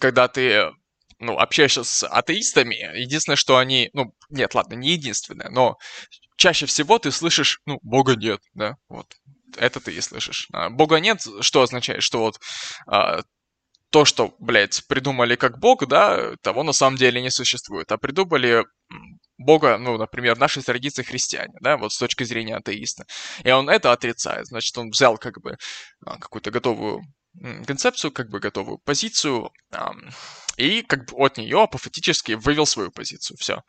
когда 0.00 0.28
ты 0.28 0.70
ну, 1.18 1.38
общаешься 1.38 1.84
с 1.84 2.06
атеистами, 2.06 2.98
единственное, 2.98 3.36
что 3.36 3.56
они, 3.56 3.90
ну, 3.92 4.14
нет, 4.28 4.54
ладно, 4.54 4.74
не 4.74 4.90
единственное, 4.90 5.50
но 5.50 5.76
чаще 6.36 6.66
всего 6.66 6.98
ты 6.98 7.12
слышишь, 7.12 7.60
ну, 7.66 7.78
Бога 7.82 8.16
нет, 8.16 8.40
да, 8.54 8.76
вот, 8.88 9.06
это 9.56 9.80
ты 9.80 9.92
и 9.92 10.00
слышишь. 10.00 10.48
А 10.52 10.70
Бога 10.70 10.98
нет, 10.98 11.24
что 11.40 11.62
означает, 11.62 12.02
что 12.02 12.18
вот 12.18 12.40
а, 12.86 13.22
то, 13.90 14.06
что, 14.06 14.34
блядь, 14.38 14.82
придумали 14.88 15.36
как 15.36 15.58
Бог, 15.58 15.86
да, 15.86 16.34
того 16.40 16.62
на 16.62 16.72
самом 16.72 16.96
деле 16.96 17.20
не 17.20 17.30
существует. 17.30 17.92
А 17.92 17.98
придумали 17.98 18.64
Бога, 19.44 19.78
ну, 19.78 19.96
например, 19.98 20.38
нашей 20.38 20.62
традиции 20.62 21.02
христиане, 21.02 21.54
да, 21.60 21.76
вот 21.76 21.92
с 21.92 21.98
точки 21.98 22.24
зрения 22.24 22.56
атеиста. 22.56 23.04
И 23.44 23.50
он 23.50 23.68
это 23.68 23.92
отрицает. 23.92 24.46
Значит, 24.46 24.76
он 24.78 24.90
взял 24.90 25.18
как 25.18 25.40
бы 25.40 25.56
а, 26.04 26.18
какую-то 26.18 26.50
готовую 26.50 27.02
концепцию, 27.66 28.12
как 28.12 28.28
бы 28.28 28.40
готовую 28.40 28.78
позицию, 28.78 29.50
и 30.56 30.82
как 30.82 31.06
бы 31.06 31.16
от 31.16 31.38
нее 31.38 31.62
апофатически 31.62 32.32
вывел 32.32 32.66
свою 32.66 32.90
позицию. 32.90 33.36
Все. 33.38 33.62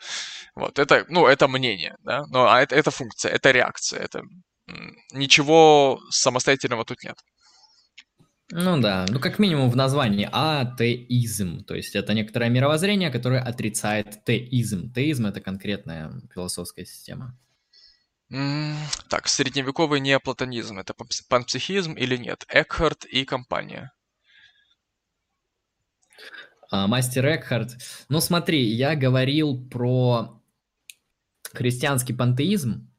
Вот, 0.56 0.80
это, 0.80 1.06
ну, 1.10 1.28
это 1.28 1.48
мнение, 1.48 1.96
да, 2.04 2.26
но 2.28 2.52
а 2.52 2.62
это, 2.62 2.76
это 2.76 2.92
функция, 2.92 3.32
это 3.32 3.52
реакция, 3.52 4.02
это 4.02 4.22
ничего 5.14 6.00
самостоятельного 6.10 6.86
тут 6.86 7.04
нет. 7.04 7.18
Ну 8.52 8.80
да, 8.80 9.06
ну 9.10 9.20
как 9.20 9.40
минимум 9.40 9.70
в 9.70 9.76
названии 9.76 10.30
атеизм, 10.32 11.64
то 11.64 11.76
есть 11.76 11.96
это 11.96 12.14
некоторое 12.14 12.50
мировоззрение, 12.50 13.10
которое 13.10 13.42
отрицает 13.42 14.24
теизм. 14.26 14.92
Теизм 14.94 15.26
это 15.26 15.42
конкретная 15.42 16.12
философская 16.34 16.86
система. 16.86 17.38
Так, 19.10 19.28
средневековый 19.28 20.00
неоплатонизм, 20.00 20.80
это 20.80 20.94
панпсихизм 21.30 21.94
или 21.94 22.18
нет? 22.18 22.46
Экхарт 22.50 23.06
и 23.06 23.26
компания. 23.26 23.92
А, 26.72 26.88
мастер 26.88 27.26
Экхарт. 27.28 27.78
Ну 28.10 28.20
смотри, 28.20 28.64
я 28.64 28.96
говорил 28.96 29.70
про 29.70 30.42
христианский 31.54 32.14
пантеизм, 32.14 32.92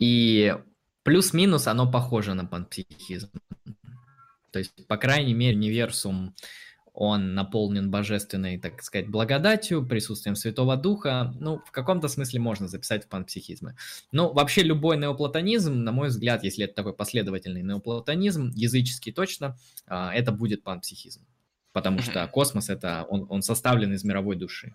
и 0.00 0.56
плюс-минус 1.04 1.68
оно 1.68 1.90
похоже 1.90 2.34
на 2.34 2.44
панпсихизм. 2.44 3.30
То 4.50 4.58
есть, 4.58 4.86
по 4.86 4.96
крайней 4.96 5.34
мере, 5.34 5.56
универсум, 5.56 6.34
он 6.92 7.34
наполнен 7.34 7.90
божественной, 7.90 8.58
так 8.58 8.82
сказать, 8.82 9.08
благодатью, 9.08 9.86
присутствием 9.86 10.36
Святого 10.36 10.76
Духа. 10.76 11.34
Ну, 11.38 11.62
в 11.64 11.70
каком-то 11.70 12.08
смысле 12.08 12.40
можно 12.40 12.68
записать 12.68 13.04
в 13.04 13.08
панпсихизмы. 13.08 13.76
Ну, 14.12 14.32
вообще 14.32 14.62
любой 14.62 14.96
неоплатонизм, 14.98 15.72
на 15.72 15.92
мой 15.92 16.08
взгляд, 16.08 16.44
если 16.44 16.64
это 16.64 16.74
такой 16.74 16.94
последовательный 16.94 17.62
неоплатонизм, 17.62 18.50
языческий 18.54 19.12
точно, 19.12 19.56
а, 19.86 20.12
это 20.12 20.32
будет 20.32 20.62
панпсихизм. 20.62 21.24
Потому 21.72 22.00
что 22.00 22.26
космос 22.26 22.68
это 22.68 23.06
он, 23.08 23.26
он 23.28 23.42
составлен 23.42 23.92
из 23.92 24.02
мировой 24.02 24.36
души. 24.36 24.74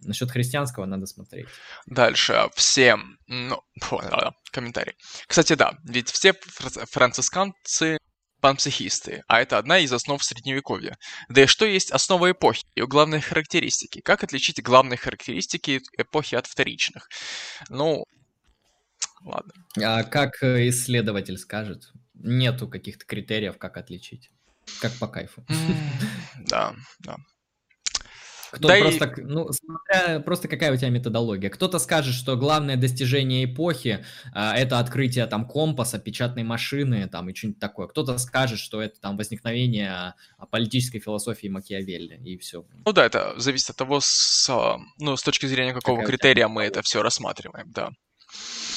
Насчет 0.00 0.30
христианского 0.30 0.84
надо 0.84 1.06
смотреть. 1.06 1.46
Дальше. 1.86 2.50
Все... 2.54 2.98
Ну, 3.26 3.62
комментарий. 4.52 4.94
Кстати, 5.26 5.54
да, 5.54 5.78
ведь 5.84 6.10
все 6.10 6.34
францисканцы 6.34 7.98
панпсихисты, 8.46 9.24
а 9.26 9.40
это 9.40 9.58
одна 9.58 9.80
из 9.80 9.92
основ 9.92 10.22
Средневековья. 10.22 10.96
Да 11.28 11.42
и 11.42 11.46
что 11.46 11.64
есть 11.64 11.90
основа 11.90 12.30
эпохи, 12.30 12.64
ее 12.76 12.86
главные 12.86 13.20
характеристики? 13.20 14.00
Как 14.00 14.22
отличить 14.22 14.62
главные 14.62 14.96
характеристики 14.96 15.82
эпохи 15.98 16.36
от 16.36 16.46
вторичных? 16.46 17.08
Ну, 17.68 18.04
ладно. 19.24 19.52
А 19.82 20.04
как 20.04 20.44
э, 20.44 20.68
исследователь 20.68 21.38
скажет? 21.38 21.90
Нету 22.14 22.68
каких-то 22.68 23.04
критериев, 23.04 23.58
как 23.58 23.78
отличить. 23.78 24.30
Как 24.80 24.92
по 25.00 25.08
кайфу. 25.08 25.44
Да, 26.48 26.76
да. 27.00 27.16
Кто 28.56 28.68
да 28.68 28.78
просто, 28.78 29.04
и... 29.04 29.20
ну, 29.22 29.52
смотря 29.52 30.20
просто 30.20 30.48
какая 30.48 30.72
у 30.72 30.76
тебя 30.76 30.88
методология. 30.88 31.50
Кто-то 31.50 31.78
скажет, 31.78 32.14
что 32.14 32.36
главное 32.36 32.76
достижение 32.76 33.44
эпохи 33.44 34.04
а, 34.32 34.56
это 34.56 34.78
открытие 34.78 35.26
там 35.26 35.46
компаса, 35.46 35.98
печатной 35.98 36.42
машины 36.42 37.06
там 37.08 37.28
и 37.28 37.34
что-нибудь 37.34 37.60
такое. 37.60 37.86
Кто-то 37.86 38.16
скажет, 38.18 38.58
что 38.58 38.80
это 38.80 38.98
там 39.00 39.16
возникновение 39.16 40.14
а, 40.38 40.46
политической 40.46 40.98
философии 40.98 41.48
Макиавелли 41.48 42.18
и 42.24 42.38
все. 42.38 42.64
Ну 42.84 42.92
да, 42.92 43.04
это 43.04 43.34
зависит 43.38 43.70
от 43.70 43.76
того, 43.76 44.00
с, 44.00 44.50
ну, 44.98 45.16
с 45.16 45.22
точки 45.22 45.46
зрения 45.46 45.74
какого 45.74 45.96
какая 45.96 46.16
критерия 46.16 46.48
мы 46.48 46.62
это 46.64 46.82
все 46.82 47.02
рассматриваем, 47.02 47.70
да. 47.72 47.90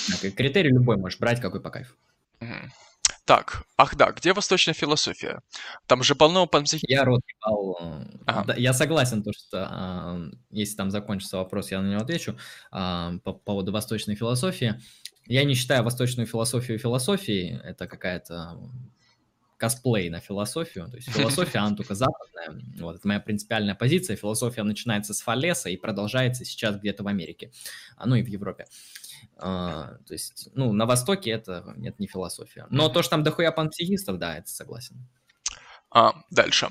Так, 0.10 0.34
критерий 0.35 0.72
любой 0.72 0.97
можешь 0.97 1.19
брать, 1.19 1.39
какой 1.39 1.61
по 1.61 1.69
кайфу. 1.69 1.95
Угу. 2.41 2.49
Так, 3.30 3.64
ах 3.77 3.95
да, 3.95 4.11
где 4.11 4.34
восточная 4.34 4.73
философия? 4.73 5.41
Там 5.85 6.01
же 6.01 6.15
полно 6.15 6.47
панпсихизма. 6.47 6.91
Я 6.91 7.06
рот 7.06 7.22
ебал. 7.27 7.77
Ага. 8.26 8.43
Да, 8.47 8.56
я 8.56 8.73
согласен, 8.73 9.22
то, 9.22 9.31
что 9.34 9.69
э, 9.72 10.31
если 10.49 10.76
там 10.76 10.89
закончится 10.89 11.38
вопрос, 11.38 11.69
я 11.69 11.80
на 11.80 11.91
него 11.91 12.01
отвечу. 12.01 12.39
Э, 12.72 13.19
по 13.23 13.34
поводу 13.34 13.72
восточной 13.72 14.15
философии. 14.15 14.81
Я 15.27 15.43
не 15.43 15.53
считаю 15.53 15.84
восточную 15.84 16.26
философию 16.26 16.80
философией. 16.80 17.60
Это 17.64 17.85
какая-то 17.85 18.57
косплей 19.57 20.10
на 20.10 20.22
философию. 20.22 20.89
То 20.89 20.95
есть 20.95 21.10
философия, 21.15 21.60
она 21.60 21.76
только 21.76 21.93
западная. 21.93 22.60
Вот, 22.80 22.95
это 22.95 23.07
моя 23.07 23.19
принципиальная 23.19 23.76
позиция. 23.76 24.15
Философия 24.15 24.64
начинается 24.64 25.14
с 25.14 25.22
Фалеса 25.22 25.69
и 25.69 25.77
продолжается 25.77 26.45
сейчас 26.45 26.77
где-то 26.77 27.03
в 27.03 27.07
Америке, 27.07 27.51
а, 27.95 28.07
ну 28.07 28.15
и 28.15 28.23
в 28.23 28.27
Европе. 28.27 28.65
А, 29.37 29.95
то 30.07 30.13
есть, 30.13 30.49
ну, 30.53 30.73
на 30.73 30.85
Востоке 30.85 31.31
это 31.31 31.73
нет, 31.77 31.99
не 31.99 32.07
философия. 32.07 32.67
Но 32.69 32.89
то, 32.89 33.01
что 33.01 33.11
там 33.11 33.23
дохуя 33.23 33.51
панпсихистов, 33.51 34.17
да, 34.17 34.37
это 34.37 34.49
согласен. 34.49 35.07
А, 35.91 36.13
дальше. 36.29 36.69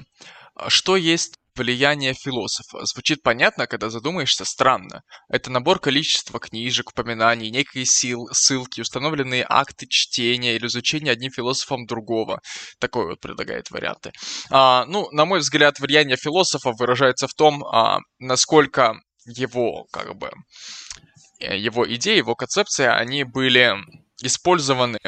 А 0.55 0.71
что 0.71 0.97
есть 0.97 1.35
влияние 1.55 2.15
философа? 2.15 2.85
Звучит 2.85 3.23
понятно, 3.23 3.67
когда 3.67 3.91
задумаешься, 3.91 4.45
странно. 4.45 5.03
Это 5.29 5.51
набор 5.51 5.81
количества 5.81 6.39
книжек, 6.39 6.91
упоминаний, 6.91 7.51
некие 7.51 7.85
сил, 7.85 8.29
ссылки, 8.33 8.81
установленные 8.81 9.45
акты 9.49 9.87
чтения 9.89 10.55
или 10.57 10.67
изучения 10.67 11.11
одним 11.11 11.31
философом 11.31 11.87
другого. 11.87 12.41
Такой 12.79 13.07
вот 13.07 13.21
предлагает 13.21 13.71
варианты. 13.71 14.13
А, 14.51 14.85
ну, 14.87 15.09
на 15.13 15.25
мой 15.25 15.41
взгляд, 15.41 15.81
влияние 15.81 16.17
философа 16.17 16.73
выражается 16.73 17.27
в 17.27 17.35
том, 17.35 17.65
а, 17.65 17.99
насколько 18.19 18.95
его, 19.27 19.87
как 19.93 20.17
бы, 20.17 20.31
его 21.39 21.87
идеи, 21.95 22.17
его 22.19 22.35
концепция, 22.35 22.97
они 22.97 23.25
были 23.25 23.77
использованы 24.23 24.99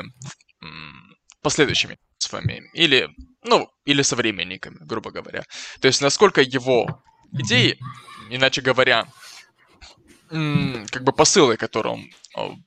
последующими 1.43 1.98
философами 2.19 2.70
или, 2.74 3.09
ну, 3.44 3.69
или 3.85 4.02
современниками, 4.02 4.77
грубо 4.81 5.11
говоря. 5.11 5.43
То 5.81 5.89
есть 5.89 6.02
насколько 6.02 6.40
его 6.40 7.02
идеи, 7.32 7.78
иначе 8.31 8.61
говоря, 8.61 9.07
как 10.28 11.02
бы 11.02 11.12
посылы, 11.12 11.57
которые 11.57 12.09
он 12.35 12.65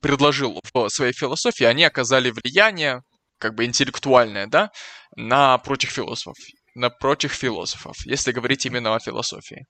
предложил 0.00 0.60
в 0.72 0.88
своей 0.90 1.12
философии, 1.12 1.64
они 1.64 1.84
оказали 1.84 2.30
влияние, 2.30 3.02
как 3.38 3.54
бы 3.54 3.64
интеллектуальное, 3.64 4.46
да, 4.46 4.70
на 5.16 5.58
прочих 5.58 5.90
философов, 5.90 6.36
на 6.74 6.90
прочих 6.90 7.32
философов, 7.32 7.96
если 8.06 8.32
говорить 8.32 8.66
именно 8.66 8.94
о 8.94 9.00
философии. 9.00 9.66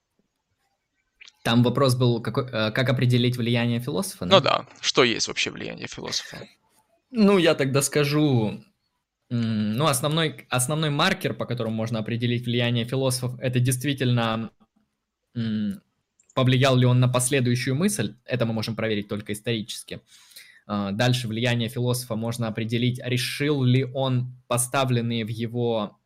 Там 1.45 1.63
вопрос 1.63 1.95
был, 1.95 2.23
какой, 2.23 2.45
э, 2.47 2.71
как 2.71 2.89
определить 2.89 3.37
влияние 3.37 3.79
философа? 3.79 4.25
Да? 4.25 4.37
Ну 4.37 4.43
да, 4.43 4.67
что 4.81 5.05
есть 5.05 5.29
вообще 5.29 5.51
влияние 5.51 5.87
философа? 5.87 6.39
Ну, 7.11 7.37
я 7.37 7.55
тогда 7.55 7.83
скажу, 7.83 8.65
ну, 9.29 9.87
основной, 9.87 10.47
основной 10.49 10.89
маркер, 10.89 11.35
по 11.35 11.45
которому 11.45 11.77
можно 11.77 11.99
определить 11.99 12.47
влияние 12.47 12.87
философов, 12.87 13.39
это 13.41 13.61
действительно 13.61 14.51
повлиял 16.35 16.77
ли 16.77 16.87
он 16.87 16.99
на 16.99 17.09
последующую 17.09 17.77
мысль, 17.77 18.17
это 18.25 18.47
мы 18.47 18.55
можем 18.55 18.75
проверить 18.75 19.09
только 19.09 19.35
исторически. 19.35 20.01
А, 20.67 20.93
дальше 20.93 21.29
влияние 21.29 21.69
философа 21.69 22.17
можно 22.17 22.49
определить, 22.49 23.01
решил 23.05 23.63
ли 23.63 23.85
он 23.85 24.35
поставленные 24.49 25.25
в 25.27 25.29
его 25.29 25.99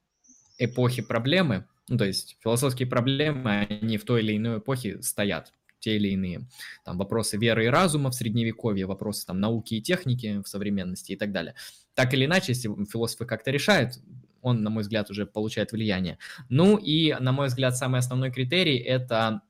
эпохе 0.59 1.02
проблемы, 1.02 1.65
ну, 1.89 1.97
то 1.97 2.05
есть 2.05 2.36
философские 2.43 2.89
проблемы, 2.89 3.66
они 3.69 3.98
в 3.98 4.05
той 4.05 4.23
или 4.23 4.36
иной 4.36 4.59
эпохе 4.59 5.02
стоят, 5.02 5.52
те 5.78 5.97
или 5.97 6.09
иные. 6.09 6.48
Там 6.85 6.98
вопросы 6.98 7.36
веры 7.36 7.65
и 7.65 7.69
разума 7.69 8.10
в 8.10 8.15
средневековье, 8.15 8.86
вопросы 8.86 9.27
там 9.27 9.40
науки 9.40 9.74
и 9.74 9.82
техники 9.82 10.40
в 10.44 10.48
современности 10.48 11.12
и 11.12 11.16
так 11.16 11.32
далее. 11.32 11.55
Так 11.94 12.15
или 12.15 12.27
иначе, 12.27 12.52
если 12.52 12.69
философы 12.85 13.24
как-то 13.24 13.51
решают, 13.51 13.98
он, 14.40 14.62
на 14.62 14.70
мой 14.70 14.82
взгляд, 14.82 15.10
уже 15.10 15.27
получает 15.27 15.73
влияние. 15.73 16.19
Ну 16.48 16.77
и, 16.77 17.15
на 17.19 17.32
мой 17.32 17.48
взгляд, 17.48 17.77
самый 17.77 17.98
основной 17.98 18.31
критерий– 18.31 18.77
это 18.78 19.43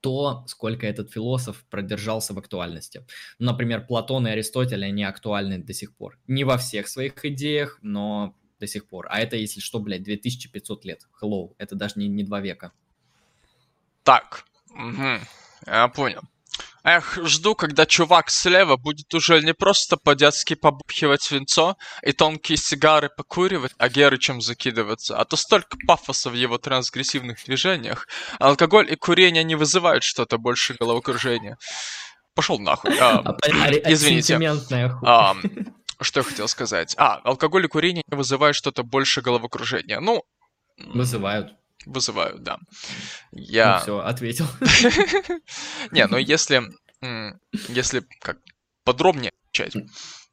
то, 0.00 0.44
сколько 0.48 0.86
этот 0.86 1.12
философ 1.12 1.64
продержался 1.70 2.34
в 2.34 2.38
актуальности. 2.38 3.06
Например, 3.38 3.86
Платон 3.86 4.26
и 4.26 4.30
Аристотель, 4.30 4.84
они 4.84 5.04
актуальны 5.04 5.58
до 5.58 5.72
сих 5.72 5.94
пор. 5.94 6.18
Не 6.26 6.42
во 6.42 6.58
всех 6.58 6.88
своих 6.88 7.24
идеях, 7.24 7.78
но 7.82 8.34
до 8.62 8.68
сих 8.68 8.86
пор. 8.86 9.08
А 9.10 9.18
это, 9.18 9.36
если 9.36 9.58
что, 9.60 9.80
блядь, 9.80 10.04
2500 10.04 10.84
лет. 10.84 11.00
Hello, 11.20 11.54
это 11.58 11.74
даже 11.74 11.94
не, 11.96 12.06
не 12.06 12.22
два 12.22 12.40
века. 12.40 12.70
Так, 14.04 14.44
угу. 14.70 15.18
я 15.66 15.88
понял. 15.88 16.20
Эх, 16.84 17.18
жду, 17.24 17.56
когда 17.56 17.86
чувак 17.86 18.30
слева 18.30 18.76
будет 18.76 19.12
уже 19.14 19.40
не 19.42 19.52
просто 19.52 19.96
по-детски 19.96 20.54
побухивать 20.54 21.28
винцо 21.30 21.76
и 22.02 22.12
тонкие 22.12 22.56
сигары 22.56 23.08
покуривать, 23.16 23.72
а 23.78 23.88
Герычем 23.88 24.40
закидываться, 24.40 25.16
а 25.18 25.24
то 25.24 25.36
столько 25.36 25.76
пафоса 25.86 26.30
в 26.30 26.34
его 26.34 26.58
трансгрессивных 26.58 27.44
движениях. 27.44 28.06
Алкоголь 28.38 28.92
и 28.92 28.96
курение 28.96 29.44
не 29.44 29.56
вызывают 29.56 30.04
что-то 30.04 30.38
больше 30.38 30.74
головокружения. 30.78 31.56
Пошел 32.34 32.58
нахуй. 32.60 32.96
А, 32.98 33.18
а, 33.18 33.36
а 33.42 33.92
извините. 33.92 34.38
А, 35.02 35.34
что 36.02 36.20
я 36.20 36.24
хотел 36.24 36.48
сказать? 36.48 36.94
А, 36.98 37.16
алкоголь 37.24 37.64
и 37.64 37.68
курение 37.68 38.04
вызывают 38.08 38.56
что-то 38.56 38.82
больше 38.82 39.20
головокружения. 39.20 40.00
Ну... 40.00 40.24
Вызывают. 40.78 41.54
Вызывают, 41.86 42.42
да. 42.42 42.58
Я... 43.32 43.76
Ну 43.76 43.82
все, 43.82 43.98
ответил. 44.00 44.46
Не, 45.90 46.06
ну 46.06 46.16
если... 46.16 46.62
Если 47.68 48.04
как 48.20 48.38
подробнее 48.84 49.32
отвечать. 49.50 49.74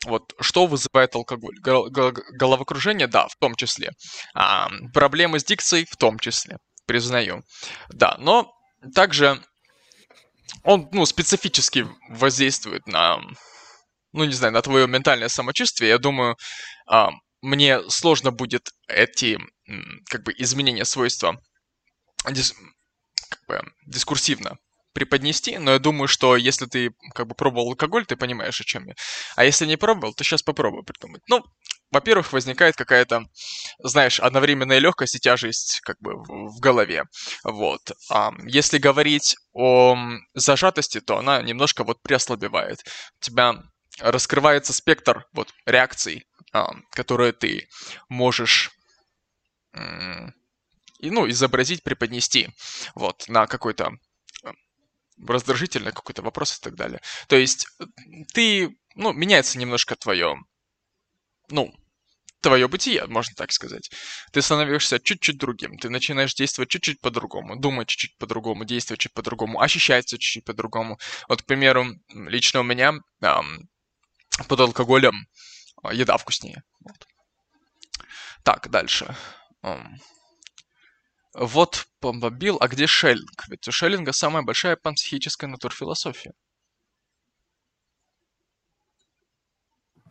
Вот 0.06 0.34
что 0.40 0.68
вызывает 0.68 1.16
алкоголь? 1.16 1.56
Головокружение, 1.60 3.08
да, 3.08 3.28
в 3.28 3.36
том 3.38 3.56
числе. 3.56 3.92
А, 4.34 4.70
проблемы 4.94 5.40
с 5.40 5.44
дикцией, 5.44 5.86
в 5.90 5.98
том 5.98 6.20
числе. 6.20 6.58
Признаю. 6.86 7.44
Да, 7.90 8.16
но 8.20 8.54
также 8.96 9.44
он, 10.64 10.90
ну, 10.92 11.06
специфически 11.06 11.88
воздействует 12.10 12.88
на, 12.88 13.20
ну, 14.14 14.24
не 14.24 14.34
знаю, 14.34 14.54
на 14.54 14.62
твое 14.62 14.88
ментальное 14.88 15.30
самочувствие. 15.30 15.90
Я 15.90 15.98
думаю, 15.98 16.36
а, 16.88 17.12
мне 17.42 17.82
сложно 17.90 18.32
будет 18.32 18.70
эти, 18.88 19.40
как 20.10 20.24
бы, 20.24 20.34
изменения 20.38 20.86
свойства 20.86 21.42
дис, 22.30 22.54
как 23.30 23.40
бы, 23.48 23.62
дискурсивно 23.86 24.58
преподнести, 24.94 25.58
но 25.58 25.72
я 25.72 25.80
думаю, 25.80 26.08
что 26.08 26.36
если 26.36 26.66
ты 26.66 26.92
как 27.14 27.28
бы 27.28 27.36
пробовал 27.36 27.70
алкоголь, 27.70 28.06
ты 28.06 28.16
понимаешь, 28.16 28.60
о 28.60 28.64
чем 28.64 28.88
я. 28.88 28.96
А 29.36 29.46
если 29.46 29.66
не 29.66 29.78
пробовал, 29.78 30.14
то 30.14 30.24
сейчас 30.24 30.42
попробуй 30.42 30.84
придумать. 30.84 31.22
Ну, 31.28 31.44
во-первых, 31.92 32.34
возникает 32.34 32.76
какая-то, 32.76 33.24
знаешь, 33.80 34.20
одновременная 34.20 34.80
легкость 34.80 35.16
и 35.16 35.20
тяжесть 35.20 35.80
как 35.84 35.98
бы 36.00 36.16
в 36.16 36.60
голове. 36.60 37.06
Вот. 37.44 37.92
А 38.12 38.32
если 38.46 38.78
говорить 38.78 39.36
о 39.54 39.96
зажатости, 40.34 41.00
то 41.00 41.18
она 41.18 41.42
немножко 41.42 41.84
вот 41.84 42.02
приослабевает. 42.02 42.84
У 43.20 43.24
тебя 43.24 43.64
раскрывается 44.00 44.74
спектр 44.74 45.26
вот 45.34 45.54
реакций, 45.66 46.26
а, 46.54 46.72
которые 46.92 47.34
ты 47.34 47.68
можешь 48.10 48.72
и, 51.00 51.10
ну, 51.12 51.30
изобразить, 51.30 51.84
преподнести 51.84 52.50
вот 52.96 53.28
на 53.28 53.48
какой-то 53.48 53.92
раздражительный 55.28 55.92
какой-то 55.92 56.22
вопрос 56.22 56.58
и 56.58 56.62
так 56.62 56.76
далее. 56.76 57.02
То 57.28 57.36
есть 57.36 57.68
ты, 58.34 58.78
ну, 58.96 59.12
меняется 59.14 59.58
немножко 59.58 59.96
твое, 59.96 60.38
ну, 61.50 61.74
твое 62.42 62.68
бытие, 62.68 63.06
можно 63.08 63.36
так 63.36 63.52
сказать. 63.52 63.90
Ты 64.32 64.42
становишься 64.42 65.00
чуть-чуть 65.00 65.38
другим, 65.38 65.78
ты 65.78 65.90
начинаешь 65.90 66.34
действовать 66.34 66.70
чуть-чуть 66.70 67.02
по-другому, 67.02 67.58
думать 67.60 67.90
чуть-чуть 67.90 68.18
по-другому, 68.18 68.64
действовать 68.64 69.02
чуть 69.02 69.14
по-другому, 69.14 69.62
ощущаться 69.62 70.18
чуть-чуть 70.18 70.46
по-другому. 70.46 70.98
Вот, 71.28 71.42
к 71.42 71.46
примеру, 71.46 71.88
лично 72.14 72.62
у 72.62 72.64
меня 72.64 72.94
эм, 73.22 73.70
под 74.48 74.60
алкоголем 74.60 75.28
э, 75.84 75.96
еда 75.96 76.18
вкуснее. 76.18 76.64
Вот. 76.82 77.08
Так, 78.44 78.70
дальше. 78.70 79.16
Вот 81.34 81.88
Помбобил, 82.00 82.58
а 82.60 82.68
где 82.68 82.88
Шеллинг? 82.88 83.48
Ведь 83.50 83.68
у 83.68 83.72
Шеллинга 83.72 84.14
самая 84.14 84.44
большая 84.44 84.76
панпсихическая 84.78 85.50
натурфилософия. 85.50 86.34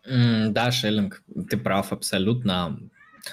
Mm, 0.07 0.49
да, 0.49 0.71
Шеллинг, 0.71 1.23
ты 1.49 1.57
прав 1.57 1.91
абсолютно. 1.91 2.77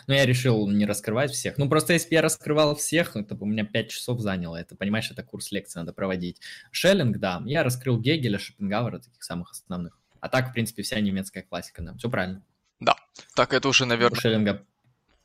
Но 0.08 0.14
я 0.14 0.26
решил 0.26 0.68
не 0.68 0.84
раскрывать 0.84 1.30
всех. 1.30 1.58
Ну, 1.58 1.68
просто 1.68 1.92
если 1.92 2.08
бы 2.08 2.14
я 2.16 2.22
раскрывал 2.22 2.74
всех, 2.74 3.14
это 3.14 3.34
бы 3.34 3.44
у 3.44 3.48
меня 3.48 3.64
5 3.64 3.90
часов 3.90 4.20
заняло. 4.20 4.56
Это, 4.56 4.74
понимаешь, 4.74 5.10
это 5.10 5.22
курс 5.22 5.52
лекции 5.52 5.78
надо 5.78 5.92
проводить. 5.92 6.40
Шеллинг, 6.72 7.18
да, 7.18 7.42
я 7.44 7.62
раскрыл 7.62 8.00
Гегеля, 8.00 8.38
Шопенгауэра, 8.38 8.98
таких 8.98 9.22
самых 9.22 9.52
основных. 9.52 9.98
А 10.26 10.28
так, 10.28 10.50
в 10.50 10.52
принципе, 10.52 10.82
вся 10.82 10.98
немецкая 10.98 11.42
классика, 11.42 11.82
да, 11.82 11.94
все 11.94 12.10
правильно. 12.10 12.42
Да, 12.80 12.96
так 13.36 13.54
это 13.54 13.68
уже, 13.68 13.86
наверное... 13.86 14.18
У 14.18 14.20
Шеллинга 14.20 14.66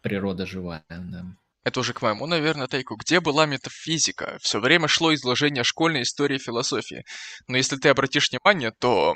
природа 0.04 0.46
живая, 0.46 0.86
да. 0.88 1.26
Это 1.64 1.80
уже 1.80 1.94
к 1.94 2.04
моему, 2.04 2.28
наверное, 2.28 2.68
тайку. 2.68 2.96
Где 2.98 3.20
была 3.20 3.48
метафизика? 3.48 4.38
Все 4.42 4.60
время 4.60 4.88
шло 4.88 5.12
изложение 5.16 5.64
школьной 5.64 6.04
истории 6.04 6.38
философии. 6.38 7.04
Но 7.48 7.58
если 7.58 7.78
ты 7.78 7.90
обратишь 7.90 8.30
внимание, 8.30 8.70
то 8.80 9.16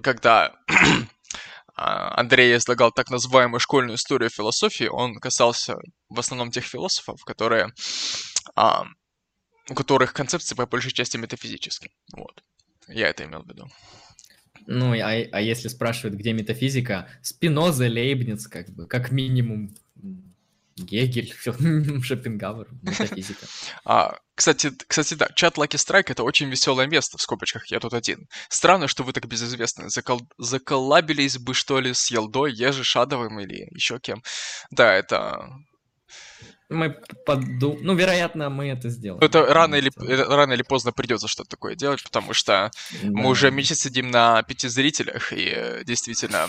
когда 0.00 0.54
а, 1.74 2.20
Андрей 2.20 2.56
излагал 2.56 2.92
так 2.92 3.10
называемую 3.10 3.58
школьную 3.58 3.96
историю 3.96 4.30
философии, 4.30 4.86
он 4.86 5.16
касался 5.16 5.78
в 6.10 6.20
основном 6.20 6.52
тех 6.52 6.64
философов, 6.64 7.24
которые, 7.24 7.72
а, 8.54 8.84
у 9.68 9.74
которых 9.74 10.12
концепции 10.12 10.54
по 10.54 10.66
большей 10.66 10.92
части 10.92 11.16
метафизические. 11.16 11.90
Вот. 12.12 12.44
Я 12.86 13.08
это 13.08 13.24
имел 13.24 13.42
в 13.42 13.48
виду. 13.48 13.68
Ну, 14.66 14.92
а, 14.94 15.10
а 15.10 15.40
если 15.40 15.68
спрашивают, 15.68 16.16
где 16.16 16.32
метафизика, 16.32 17.08
Спиноза, 17.22 17.84
Лейбниц, 17.84 18.46
как 18.46 18.70
бы, 18.70 18.86
как 18.86 19.10
минимум, 19.10 19.74
Гегель, 20.76 21.34
Шопенгауэр, 22.02 22.68
метафизика. 22.82 23.46
А, 23.84 24.16
кстати, 24.34 24.72
кстати, 24.86 25.14
да, 25.14 25.28
чат 25.34 25.58
Lucky 25.58 25.76
Strike 25.76 26.10
это 26.10 26.22
очень 26.22 26.48
веселое 26.48 26.86
место, 26.86 27.18
в 27.18 27.22
скобочках, 27.22 27.66
я 27.70 27.80
тут 27.80 27.94
один. 27.94 28.28
Странно, 28.48 28.88
что 28.88 29.04
вы 29.04 29.12
так 29.12 29.26
безызвестны. 29.26 29.90
Закол... 29.90 30.22
Заколлабились 30.38 31.38
бы, 31.38 31.54
что 31.54 31.80
ли, 31.80 31.92
с 31.92 32.10
Елдой, 32.10 32.52
Ежи 32.52 32.84
Шадовым 32.84 33.40
или 33.40 33.68
еще 33.74 33.98
кем. 33.98 34.22
Да, 34.70 34.94
это 34.94 35.50
мы 36.72 36.90
поду... 37.26 37.78
Ну, 37.80 37.94
вероятно, 37.94 38.50
мы 38.50 38.68
это 38.68 38.88
сделаем. 38.88 39.22
Это 39.22 39.46
рано 39.46 39.74
или, 39.76 39.90
рано 39.96 40.52
или 40.52 40.62
поздно 40.62 40.92
придется 40.92 41.28
что-то 41.28 41.50
такое 41.50 41.74
делать, 41.74 42.02
потому 42.02 42.32
что 42.32 42.70
да. 43.02 43.08
мы 43.10 43.28
уже 43.28 43.50
месяц 43.50 43.80
сидим 43.80 44.10
на 44.10 44.42
пяти 44.42 44.68
зрителях, 44.68 45.32
и 45.32 45.52
э, 45.54 45.84
действительно, 45.84 46.48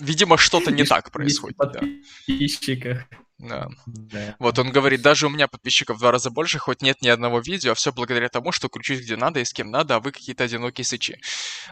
видимо, 0.00 0.38
что-то 0.38 0.70
не 0.70 0.84
так 0.84 1.10
происходит. 1.10 1.56
Подписчиках. 1.56 3.06
Да. 3.42 3.68
да. 3.86 4.36
Вот 4.38 4.58
он 4.60 4.70
говорит, 4.70 5.02
даже 5.02 5.26
у 5.26 5.30
меня 5.30 5.48
подписчиков 5.48 5.96
в 5.96 6.00
два 6.00 6.12
раза 6.12 6.30
больше, 6.30 6.60
хоть 6.60 6.80
нет 6.80 7.02
ни 7.02 7.08
одного 7.08 7.40
видео, 7.40 7.72
а 7.72 7.74
все 7.74 7.92
благодаря 7.92 8.28
тому, 8.28 8.52
что 8.52 8.68
кручусь 8.68 9.00
где 9.00 9.16
надо 9.16 9.40
и 9.40 9.44
с 9.44 9.52
кем 9.52 9.70
надо, 9.70 9.96
а 9.96 10.00
вы 10.00 10.12
какие-то 10.12 10.44
одинокие 10.44 10.84
сычи. 10.84 11.20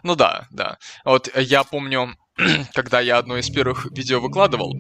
Ну 0.03 0.17
да, 0.17 0.49
да. 0.51 0.79
Вот 1.05 1.31
я 1.37 1.63
помню, 1.63 2.17
когда 2.75 3.01
я 3.01 3.19
одно 3.19 3.39
из 3.39 3.49
первых 3.51 3.87
видео 3.93 4.21
выкладывал, 4.21 4.75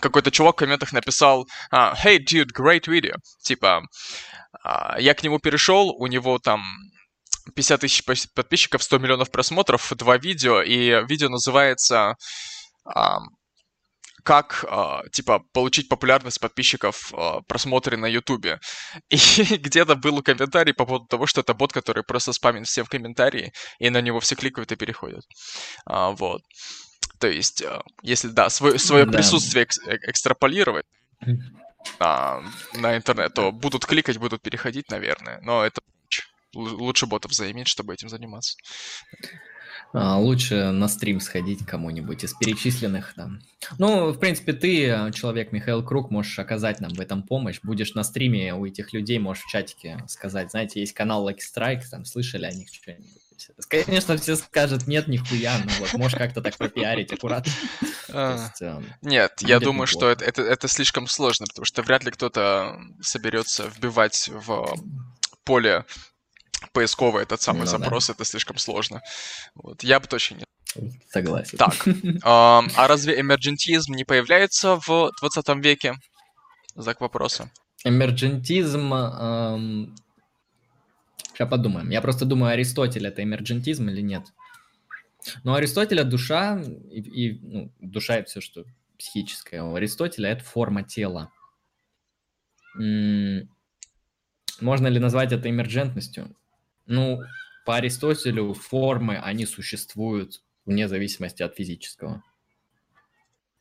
какой-то 0.00 0.30
чувак 0.30 0.56
в 0.56 0.58
комментах 0.58 0.92
написал 0.92 1.46
а, 1.70 1.94
«Hey, 1.94 2.18
dude, 2.18 2.50
great 2.56 2.86
video». 2.86 3.16
Типа, 3.42 3.82
а, 4.62 5.00
я 5.00 5.14
к 5.14 5.22
нему 5.22 5.38
перешел, 5.38 5.90
у 5.90 6.06
него 6.06 6.38
там 6.38 6.62
50 7.54 7.80
тысяч 7.80 8.04
подписчиков, 8.34 8.82
100 8.82 8.98
миллионов 8.98 9.30
просмотров, 9.30 9.92
два 9.96 10.18
видео, 10.18 10.62
и 10.62 11.04
видео 11.08 11.28
называется 11.28 12.14
а, 12.84 13.18
как, 14.24 14.66
типа, 15.10 15.40
получить 15.54 15.88
популярность 15.88 16.38
подписчиков 16.38 17.14
просмотры 17.46 17.96
на 17.96 18.04
Ютубе. 18.04 18.60
И 19.08 19.16
где-то 19.56 19.94
был 19.94 20.22
комментарий 20.22 20.74
по 20.74 20.84
поводу 20.84 21.06
того, 21.06 21.26
что 21.26 21.40
это 21.40 21.54
бот, 21.54 21.72
который 21.72 22.02
просто 22.02 22.34
спамит 22.34 22.66
всем 22.66 22.84
в 22.84 22.90
комментарии, 22.90 23.52
и 23.78 23.88
на 23.88 24.02
него 24.02 24.20
все 24.20 24.34
кликают 24.34 24.70
и 24.70 24.76
переходят. 24.76 25.24
Вот. 25.86 26.42
То 27.18 27.28
есть, 27.28 27.62
э, 27.62 27.80
если, 28.02 28.28
да, 28.28 28.48
свое, 28.48 28.78
свое 28.78 29.04
да. 29.04 29.12
присутствие 29.12 29.66
э, 29.86 29.96
экстраполировать 30.02 30.86
а, 31.98 32.42
на 32.74 32.96
интернет, 32.96 33.34
то 33.34 33.52
будут 33.52 33.86
кликать, 33.86 34.18
будут 34.18 34.42
переходить, 34.42 34.90
наверное. 34.90 35.40
Но 35.42 35.64
это 35.64 35.80
лучше 36.54 37.06
ботов 37.06 37.32
заиметь, 37.32 37.68
чтобы 37.68 37.94
этим 37.94 38.08
заниматься. 38.08 38.56
А, 39.92 40.18
лучше 40.18 40.70
на 40.70 40.86
стрим 40.86 41.18
сходить 41.18 41.64
кому-нибудь 41.64 42.22
из 42.22 42.34
перечисленных 42.34 43.14
там. 43.14 43.40
Ну, 43.78 44.12
в 44.12 44.18
принципе, 44.18 44.52
ты, 44.52 45.12
человек 45.12 45.50
Михаил 45.52 45.82
Круг, 45.84 46.10
можешь 46.10 46.38
оказать 46.38 46.80
нам 46.80 46.92
в 46.92 47.00
этом 47.00 47.22
помощь. 47.22 47.60
Будешь 47.62 47.94
на 47.94 48.04
стриме 48.04 48.54
у 48.54 48.66
этих 48.66 48.92
людей, 48.92 49.18
можешь 49.18 49.44
в 49.44 49.50
чатике 49.50 50.04
сказать, 50.06 50.50
знаете, 50.50 50.80
есть 50.80 50.92
канал 50.92 51.28
Lucky 51.28 51.40
Strike, 51.40 51.82
там, 51.90 52.04
слышали 52.04 52.44
о 52.44 52.52
них 52.52 52.68
что-нибудь? 52.72 53.27
Конечно, 53.68 54.16
все 54.16 54.36
скажут, 54.36 54.86
нет, 54.86 55.08
нихуя, 55.08 55.58
но 55.64 55.70
вот 55.80 55.92
можешь 55.94 56.18
как-то 56.18 56.40
так 56.40 56.56
пропиарить 56.56 57.12
аккуратно. 57.12 57.52
А, 58.10 58.50
эм, 58.62 58.86
нет, 59.02 59.34
я 59.40 59.60
думаю, 59.60 59.86
что 59.86 60.08
это 60.08 60.66
слишком 60.66 61.06
сложно, 61.06 61.46
потому 61.46 61.66
что 61.66 61.82
вряд 61.82 62.04
ли 62.04 62.10
кто-то 62.10 62.80
соберется 63.02 63.68
вбивать 63.68 64.30
в 64.32 64.74
поле 65.44 65.84
поисковый 66.72 67.24
этот 67.24 67.42
самый 67.42 67.60
ну, 67.60 67.66
запрос, 67.66 68.08
это 68.08 68.24
слишком 68.24 68.56
сложно. 68.56 69.02
Я 69.82 70.00
бы 70.00 70.06
точно 70.06 70.36
не... 70.36 70.44
Согласен. 71.10 71.58
Так, 71.58 71.74
а, 72.22 72.62
разве 72.76 73.20
эмерджентизм 73.20 73.92
не 73.92 74.04
появляется 74.04 74.76
в 74.76 75.10
20 75.20 75.64
веке? 75.64 75.94
Знак 76.74 77.00
вопроса. 77.00 77.50
Эмерджентизм... 77.84 79.96
Сейчас 81.38 81.50
подумаем. 81.50 81.90
Я 81.90 82.00
просто 82.02 82.24
думаю, 82.24 82.54
Аристотель 82.54 83.06
это 83.06 83.22
эмерджентизм 83.22 83.88
или 83.90 84.00
нет. 84.00 84.24
Но 85.44 85.54
Аристотеля 85.54 86.02
душа 86.02 86.60
и, 86.90 87.00
и 87.00 87.38
ну, 87.40 87.72
душа 87.78 88.16
это 88.16 88.28
все, 88.28 88.40
что 88.40 88.64
психическое. 88.98 89.62
У 89.62 89.76
Аристотеля 89.76 90.30
это 90.30 90.42
форма 90.42 90.82
тела. 90.82 91.30
М- 92.76 93.48
можно 94.60 94.88
ли 94.88 94.98
назвать 94.98 95.30
это 95.30 95.48
эмерджентностью? 95.48 96.36
Ну, 96.86 97.20
по 97.64 97.76
Аристотелю 97.76 98.52
формы, 98.54 99.16
они 99.16 99.46
существуют 99.46 100.42
вне 100.66 100.88
зависимости 100.88 101.44
от 101.44 101.54
физического. 101.54 102.24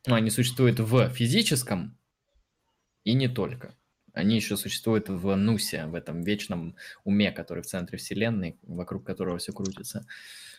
Ну, 0.07 0.15
они 0.15 0.31
существуют 0.31 0.79
в 0.79 1.09
физическом 1.11 1.95
и 3.03 3.13
не 3.13 3.27
только. 3.27 3.76
Они 4.17 4.35
еще 4.35 4.57
существуют 4.57 5.09
в 5.09 5.35
Нусе, 5.35 5.85
в 5.85 5.95
этом 5.95 6.21
вечном 6.21 6.75
уме, 7.03 7.31
который 7.31 7.61
в 7.61 7.67
центре 7.67 7.97
Вселенной, 7.97 8.57
вокруг 8.63 9.05
которого 9.05 9.37
все 9.37 9.53
крутится. 9.53 10.05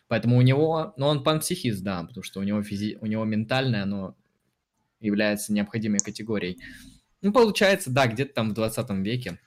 Поэтому 0.06 0.38
у 0.38 0.42
него, 0.42 0.94
ну, 0.96 1.06
он 1.06 1.22
панпсихист, 1.22 1.82
да, 1.82 2.02
потому 2.04 2.22
что 2.22 2.40
у 2.40 2.44
него, 2.44 2.62
физи, 2.62 2.96
у 3.00 3.06
него 3.06 3.24
ментальное, 3.24 3.82
оно 3.82 4.16
является 5.00 5.52
необходимой 5.52 5.98
категорией. 5.98 6.58
Ну, 7.20 7.32
получается, 7.32 7.90
да, 7.90 8.06
где-то 8.06 8.32
там 8.32 8.50
в 8.50 8.54
20 8.54 8.90
веке 8.90 9.38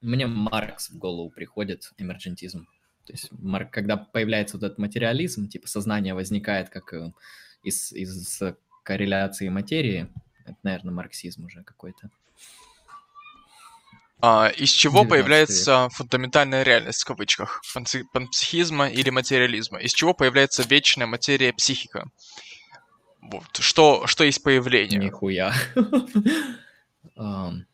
мне 0.00 0.26
Маркс 0.26 0.90
в 0.90 0.98
голову 0.98 1.30
приходит, 1.30 1.92
эмерджентизм. 1.96 2.66
То 3.06 3.12
есть, 3.12 3.30
когда 3.70 3.96
появляется 3.96 4.56
вот 4.56 4.64
этот 4.64 4.78
материализм, 4.78 5.48
типа 5.48 5.68
сознание 5.68 6.14
возникает 6.14 6.68
как 6.70 6.92
э, 6.92 7.12
из, 7.62 7.92
из 7.92 8.42
корреляции 8.82 9.48
материи, 9.48 10.08
это, 10.44 10.56
наверное, 10.62 10.92
марксизм 10.92 11.44
уже 11.46 11.62
какой-то. 11.62 12.10
А, 14.24 14.48
из 14.48 14.70
чего 14.70 15.04
появляется 15.04 15.88
фундаментальная 15.90 16.62
реальность 16.62 17.02
в 17.02 17.06
кавычках? 17.06 17.60
Панпсихизма 18.12 18.88
или 18.88 19.10
материализма? 19.10 19.80
Из 19.80 19.92
чего 19.92 20.14
появляется 20.14 20.62
вечная 20.62 21.08
материя 21.08 21.52
психика? 21.52 22.08
Вот. 23.20 23.56
Что, 23.58 24.06
что 24.06 24.22
есть 24.22 24.44
появление? 24.44 25.00
Нихуя. 25.00 25.52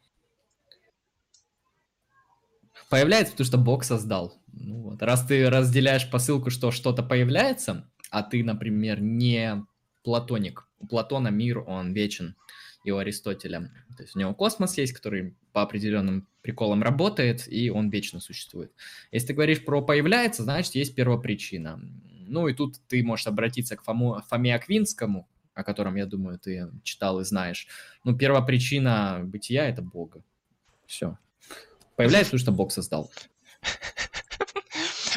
Появляется, 2.88 3.32
потому 3.32 3.46
что 3.46 3.58
Бог 3.58 3.84
создал. 3.84 4.34
Ну, 4.46 4.80
вот. 4.80 5.02
Раз 5.02 5.26
ты 5.26 5.50
разделяешь 5.50 6.10
посылку, 6.10 6.48
что 6.48 6.70
что-то 6.70 7.02
появляется, 7.02 7.86
а 8.10 8.22
ты, 8.22 8.42
например, 8.42 9.02
не 9.02 9.66
платоник. 10.02 10.66
У 10.78 10.86
Платона 10.86 11.28
мир, 11.28 11.58
он 11.58 11.92
вечен, 11.92 12.36
и 12.84 12.90
у 12.90 12.98
Аристотеля. 12.98 13.70
То 13.96 14.02
есть 14.02 14.16
у 14.16 14.18
него 14.18 14.34
космос 14.34 14.76
есть, 14.78 14.92
который 14.92 15.34
по 15.52 15.62
определенным 15.62 16.28
приколам 16.42 16.82
работает, 16.82 17.46
и 17.48 17.70
он 17.70 17.90
вечно 17.90 18.20
существует. 18.20 18.72
Если 19.10 19.28
ты 19.28 19.34
говоришь 19.34 19.64
про 19.64 19.82
появляется, 19.82 20.42
значит, 20.44 20.74
есть 20.74 20.94
первопричина. 20.94 21.80
Ну 22.28 22.48
и 22.48 22.54
тут 22.54 22.76
ты 22.88 23.02
можешь 23.02 23.26
обратиться 23.26 23.76
к 23.76 23.82
Фому, 23.82 24.22
Фоме 24.28 24.54
Аквинскому, 24.54 25.28
о 25.54 25.64
котором, 25.64 25.96
я 25.96 26.06
думаю, 26.06 26.38
ты 26.38 26.70
читал 26.84 27.20
и 27.20 27.24
знаешь. 27.24 27.66
Ну, 28.04 28.16
первопричина 28.16 29.22
бытия— 29.24 29.68
это 29.68 29.82
Бога. 29.82 30.22
Все. 30.86 31.18
Появляется, 31.96 32.30
потому 32.30 32.40
что 32.40 32.52
Бог 32.52 32.72
создал. 32.72 33.10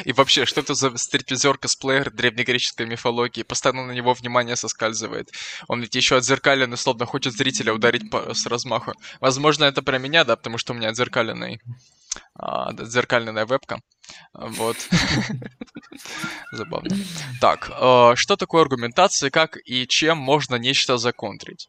И 0.04 0.12
вообще, 0.12 0.44
что 0.44 0.60
это 0.60 0.74
за 0.74 0.96
стриптизер-косплеер 0.96 2.10
древнегреческой 2.10 2.86
мифологии? 2.86 3.42
Постоянно 3.42 3.86
на 3.86 3.92
него 3.92 4.14
внимание 4.14 4.56
соскальзывает. 4.56 5.30
Он 5.68 5.80
ведь 5.80 5.94
еще 5.94 6.16
отзеркаленный, 6.16 6.76
словно 6.76 7.06
хочет 7.06 7.34
зрителя 7.34 7.72
ударить 7.72 8.10
по, 8.10 8.34
с 8.34 8.46
размаху. 8.46 8.92
Возможно, 9.20 9.64
это 9.64 9.82
про 9.82 9.98
меня, 9.98 10.24
да, 10.24 10.36
потому 10.36 10.58
что 10.58 10.72
у 10.72 10.76
меня 10.76 10.88
отзеркаленный 10.88 11.60
а, 12.34 12.72
зеркальная 12.84 13.46
вебка. 13.46 13.80
Вот. 14.34 14.76
Забавно. 16.52 16.96
Так, 17.40 17.70
а, 17.72 18.16
что 18.16 18.36
такое 18.36 18.62
аргументация, 18.62 19.30
как 19.30 19.58
и 19.64 19.86
чем 19.86 20.18
можно 20.18 20.56
нечто 20.56 20.98
законтрить? 20.98 21.68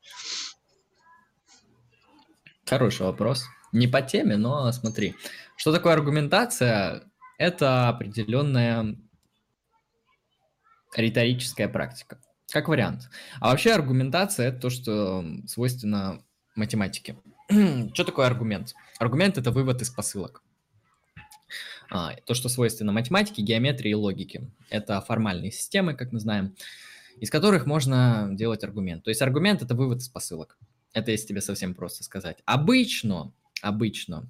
Хороший 2.65 3.05
вопрос. 3.05 3.45
Не 3.71 3.87
по 3.87 4.01
теме, 4.01 4.37
но 4.37 4.71
смотри. 4.71 5.15
Что 5.57 5.71
такое 5.71 5.93
аргументация? 5.93 7.03
Это 7.37 7.89
определенная 7.89 8.95
риторическая 10.95 11.67
практика. 11.67 12.19
Как 12.51 12.67
вариант. 12.67 13.09
А 13.39 13.49
вообще 13.49 13.71
аргументация– 13.73 14.47
это 14.49 14.59
то, 14.59 14.69
что 14.69 15.25
свойственно 15.47 16.23
математике. 16.55 17.17
что 17.93 18.03
такое 18.03 18.27
аргумент? 18.27 18.73
Аргумент– 18.99 19.37
это 19.39 19.51
вывод 19.51 19.81
из 19.81 19.89
посылок. 19.89 20.43
А, 21.89 22.15
то, 22.25 22.33
что 22.33 22.49
свойственно 22.49 22.91
математике, 22.91 23.41
геометрии 23.41 23.91
и 23.91 23.95
логике. 23.95 24.49
Это 24.69 25.01
формальные 25.01 25.51
системы, 25.51 25.95
как 25.95 26.11
мы 26.11 26.19
знаем, 26.19 26.55
из 27.19 27.29
которых 27.29 27.65
можно 27.65 28.29
делать 28.31 28.63
аргумент. 28.63 29.03
То 29.03 29.09
есть 29.09 29.21
аргумент– 29.21 29.61
это 29.63 29.75
вывод 29.75 29.99
из 29.99 30.09
посылок. 30.09 30.57
Это 30.93 31.11
если 31.11 31.27
тебе 31.27 31.41
совсем 31.41 31.73
просто 31.73 32.03
сказать. 32.03 32.37
Обычно, 32.45 33.33
обычно 33.61 34.27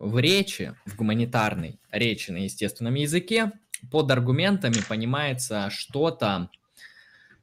в 0.00 0.18
речи, 0.18 0.74
в 0.86 0.96
гуманитарной 0.96 1.78
речи 1.92 2.30
на 2.30 2.38
естественном 2.38 2.94
языке 2.94 3.52
под 3.90 4.10
аргументами 4.10 4.76
понимается 4.88 5.68
что-то, 5.70 6.50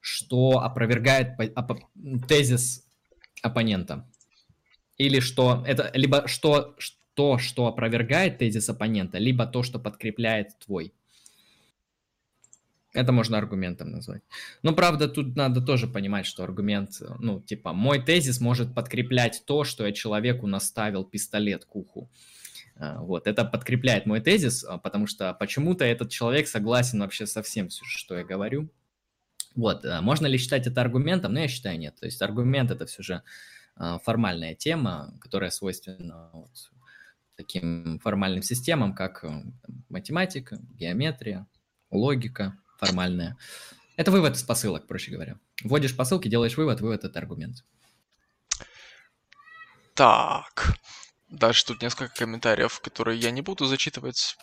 что 0.01 0.59
опровергает 0.59 1.38
тезис 2.27 2.84
оппонента. 3.43 4.09
Или 4.97 5.19
что 5.19 5.63
это 5.67 5.91
либо 5.93 6.27
что, 6.27 6.75
то, 7.13 7.38
что 7.38 7.67
опровергает 7.67 8.39
тезис 8.39 8.67
оппонента, 8.69 9.19
либо 9.19 9.45
то, 9.45 9.61
что 9.61 9.77
подкрепляет 9.77 10.57
твой. 10.57 10.93
Это 12.93 13.11
можно 13.11 13.38
аргументом 13.38 13.91
назвать. 13.91 14.23
Но, 14.63 14.73
правда, 14.73 15.07
тут 15.07 15.35
надо 15.35 15.61
тоже 15.61 15.85
понимать, 15.85 16.25
что 16.25 16.43
аргумент, 16.43 16.99
ну, 17.19 17.39
типа, 17.39 17.71
мой 17.71 18.03
тезис 18.03 18.41
может 18.41 18.73
подкреплять 18.73 19.43
то, 19.45 19.63
что 19.63 19.85
я 19.85 19.91
человеку 19.91 20.47
наставил 20.47 21.03
пистолет 21.03 21.65
к 21.65 21.75
уху. 21.75 22.09
А, 22.79 22.99
вот, 23.01 23.27
это 23.27 23.45
подкрепляет 23.45 24.05
мой 24.05 24.21
тезис, 24.21 24.63
а, 24.63 24.77
потому 24.77 25.07
что 25.07 25.33
почему-то 25.33 25.85
этот 25.85 26.09
человек 26.09 26.47
согласен 26.47 26.99
вообще 26.99 27.25
со 27.25 27.41
всем, 27.41 27.69
что 27.69 28.17
я 28.17 28.23
говорю. 28.23 28.69
Вот, 29.55 29.85
а, 29.85 30.01
можно 30.01 30.27
ли 30.27 30.37
считать 30.37 30.67
это 30.67 30.81
аргументом? 30.81 31.33
Ну, 31.33 31.39
я 31.39 31.47
считаю, 31.47 31.79
нет. 31.79 31.95
То 31.99 32.05
есть 32.05 32.21
аргумент– 32.21 32.71
это 32.71 32.85
все 32.85 33.03
же 33.03 33.23
формальная 34.03 34.55
тема, 34.55 35.13
которая 35.21 35.51
свойственна 35.51 36.31
вот 36.33 36.49
таким 37.37 37.99
формальным 37.99 38.41
системам, 38.41 38.93
как 38.93 39.23
э, 39.23 39.43
математика, 39.87 40.59
геометрия, 40.73 41.45
логика 41.91 42.57
формальная. 42.79 43.37
Это 43.95 44.11
вывод 44.11 44.35
из 44.35 44.43
посылок, 44.43 44.87
проще 44.87 45.11
говоря. 45.11 45.37
Вводишь 45.63 45.95
посылки, 45.95 46.27
делаешь 46.27 46.57
вывод, 46.57 46.81
вывод– 46.81 47.03
это 47.03 47.19
аргумент. 47.19 47.63
Так, 49.93 50.75
Дальше 51.29 51.65
тут 51.65 51.81
несколько 51.81 52.13
комментариев, 52.13 52.79
которые 52.79 53.19
я 53.19 53.31
не 53.31 53.41
буду 53.41 53.65
зачитывать 53.65 54.37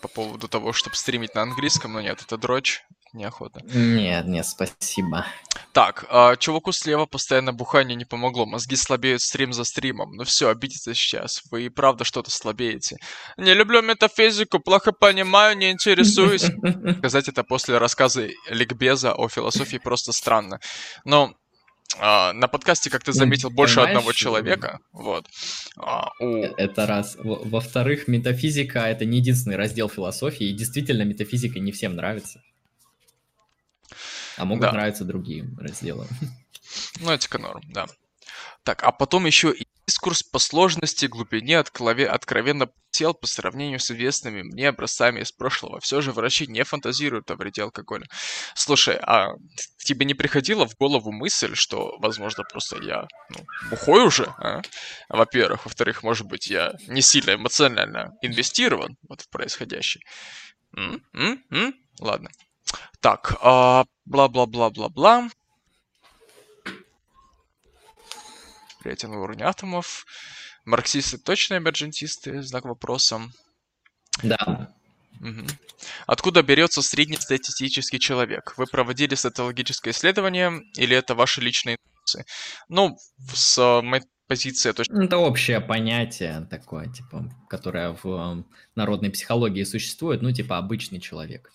по 0.00 0.08
поводу 0.08 0.48
того, 0.48 0.72
чтобы 0.72 0.96
стримить 0.96 1.34
на 1.34 1.42
английском, 1.42 1.92
но 1.92 2.00
нет, 2.00 2.22
это 2.22 2.36
дрочь, 2.36 2.84
неохота. 3.12 3.60
Нет, 3.64 4.26
нет, 4.26 4.46
спасибо. 4.46 5.26
Так, 5.72 6.06
а, 6.10 6.36
чуваку 6.36 6.72
слева 6.72 7.06
постоянно 7.06 7.52
бухание 7.52 7.96
не 7.96 8.04
помогло, 8.04 8.46
мозги 8.46 8.76
слабеют 8.76 9.20
стрим 9.22 9.52
за 9.52 9.64
стримом. 9.64 10.12
Ну 10.12 10.24
все, 10.24 10.48
обидитесь 10.48 10.96
сейчас, 10.96 11.42
вы 11.50 11.64
и 11.64 11.68
правда 11.68 12.04
что-то 12.04 12.30
слабеете. 12.30 12.98
Не 13.36 13.54
люблю 13.54 13.82
метафизику, 13.82 14.60
плохо 14.60 14.92
понимаю, 14.92 15.56
не 15.56 15.70
интересуюсь. 15.70 16.44
Сказать 16.98 17.28
это 17.28 17.42
после 17.42 17.78
рассказа 17.78 18.28
ликбеза 18.48 19.12
о 19.12 19.28
философии 19.28 19.78
просто 19.78 20.12
странно. 20.12 20.60
Но 21.04 21.34
а, 21.96 22.32
на 22.32 22.48
подкасте, 22.48 22.90
как 22.90 23.02
ты 23.02 23.12
ну, 23.12 23.16
заметил, 23.16 23.50
больше 23.50 23.80
одного 23.80 24.12
человека. 24.12 24.80
Вот. 24.92 25.26
А, 25.76 26.10
у... 26.20 26.36
Э, 26.36 26.54
это 26.56 26.86
раз. 26.86 27.16
Во-вторых, 27.18 28.08
метафизика 28.08 28.80
это 28.80 29.04
не 29.04 29.18
единственный 29.18 29.56
раздел 29.56 29.88
философии, 29.88 30.48
и 30.48 30.52
действительно 30.52 31.02
метафизика 31.02 31.58
не 31.58 31.72
всем 31.72 31.96
нравится. 31.96 32.42
А 34.36 34.44
могут 34.44 34.62
да. 34.62 34.72
нравиться 34.72 35.04
другие 35.04 35.48
разделы. 35.58 36.06
Ну, 37.00 37.12
этика 37.12 37.38
норм, 37.38 37.62
да. 37.72 37.86
Так, 38.62 38.82
а 38.82 38.92
потом 38.92 39.24
еще 39.24 39.54
дискурс 39.88 40.22
по 40.22 40.38
сложности, 40.38 41.06
глубине 41.06 41.58
откровенно 41.58 42.68
сел 42.90 43.14
по 43.14 43.26
сравнению 43.26 43.80
с 43.80 43.90
известными 43.90 44.42
мне 44.42 44.68
образцами 44.68 45.20
из 45.20 45.32
прошлого. 45.32 45.80
Все 45.80 46.02
же 46.02 46.12
врачи 46.12 46.46
не 46.46 46.62
фантазируют 46.64 47.30
о 47.30 47.36
вреде 47.36 47.62
алкоголя. 47.62 48.06
Слушай, 48.54 48.98
а 49.00 49.28
тебе 49.78 50.04
не 50.04 50.12
приходила 50.12 50.66
в 50.66 50.76
голову 50.76 51.10
мысль, 51.10 51.54
что, 51.54 51.96
возможно, 52.00 52.44
просто 52.44 52.76
я 52.82 53.06
ну, 53.30 53.38
бухой 53.70 54.04
уже, 54.04 54.24
а? 54.38 54.60
Во-первых. 55.08 55.64
Во-вторых, 55.64 56.02
может 56.02 56.26
быть, 56.26 56.48
я 56.48 56.72
не 56.86 57.00
сильно 57.00 57.34
эмоционально 57.34 58.12
инвестирован 58.20 58.98
вот 59.08 59.22
в 59.22 59.30
происходящее. 59.30 60.02
М? 60.76 61.02
М? 61.14 61.42
М? 61.50 61.74
Ладно. 62.00 62.28
Так, 63.00 63.38
а, 63.40 63.84
бла-бла-бла-бла-бла. 68.78 68.84
Рейтинг 68.84 69.16
уровня 69.16 69.48
атомов. 69.48 70.06
Марксисты 70.64 71.18
точно 71.18 71.58
эмерджентисты? 71.58 72.42
Знак 72.42 72.64
вопроса. 72.64 73.20
Да. 74.22 74.74
Угу. 75.20 75.46
Откуда 76.06 76.42
берется 76.42 76.82
среднестатистический 76.82 77.98
человек? 77.98 78.54
Вы 78.56 78.66
проводили 78.66 79.14
социологическое 79.14 79.92
исследование 79.92 80.62
или 80.76 80.96
это 80.96 81.14
ваши 81.14 81.40
личные 81.40 81.76
интуиции? 81.76 82.24
Ну, 82.68 82.96
с 83.34 83.82
моей 83.82 84.04
позиции 84.26 84.72
точно... 84.72 85.02
Это 85.02 85.16
общее 85.16 85.60
понятие 85.60 86.46
такое, 86.50 86.86
типа, 86.86 87.30
которое 87.48 87.96
в 88.02 88.06
э, 88.06 88.44
народной 88.74 89.10
психологии 89.10 89.64
существует, 89.64 90.22
ну, 90.22 90.30
типа, 90.32 90.58
обычный 90.58 91.00
человек. 91.00 91.50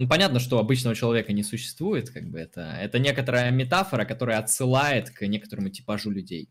Ну, 0.00 0.08
понятно, 0.08 0.40
что 0.40 0.58
обычного 0.58 0.96
человека 0.96 1.34
не 1.34 1.42
существует, 1.42 2.08
как 2.08 2.24
бы 2.24 2.38
это, 2.38 2.62
это 2.62 2.98
некоторая 2.98 3.50
метафора, 3.50 4.06
которая 4.06 4.38
отсылает 4.38 5.10
к 5.10 5.26
некоторому 5.26 5.68
типажу 5.68 6.10
людей. 6.10 6.48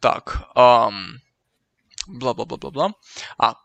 Так, 0.00 0.48
ам, 0.54 1.18
бла-бла-бла-бла-бла. 2.06 2.94
А, 3.36 3.56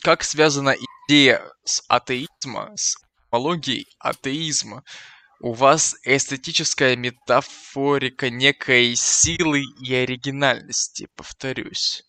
как 0.00 0.22
связана 0.22 0.74
идея 1.06 1.42
с 1.64 1.84
атеизма, 1.86 2.72
с 2.74 2.96
этимологией 3.28 3.86
атеизма? 3.98 4.84
У 5.40 5.52
вас 5.52 5.96
эстетическая 6.02 6.96
метафорика 6.96 8.30
некой 8.30 8.94
силы 8.94 9.64
и 9.82 9.92
оригинальности, 9.92 11.08
повторюсь. 11.14 12.04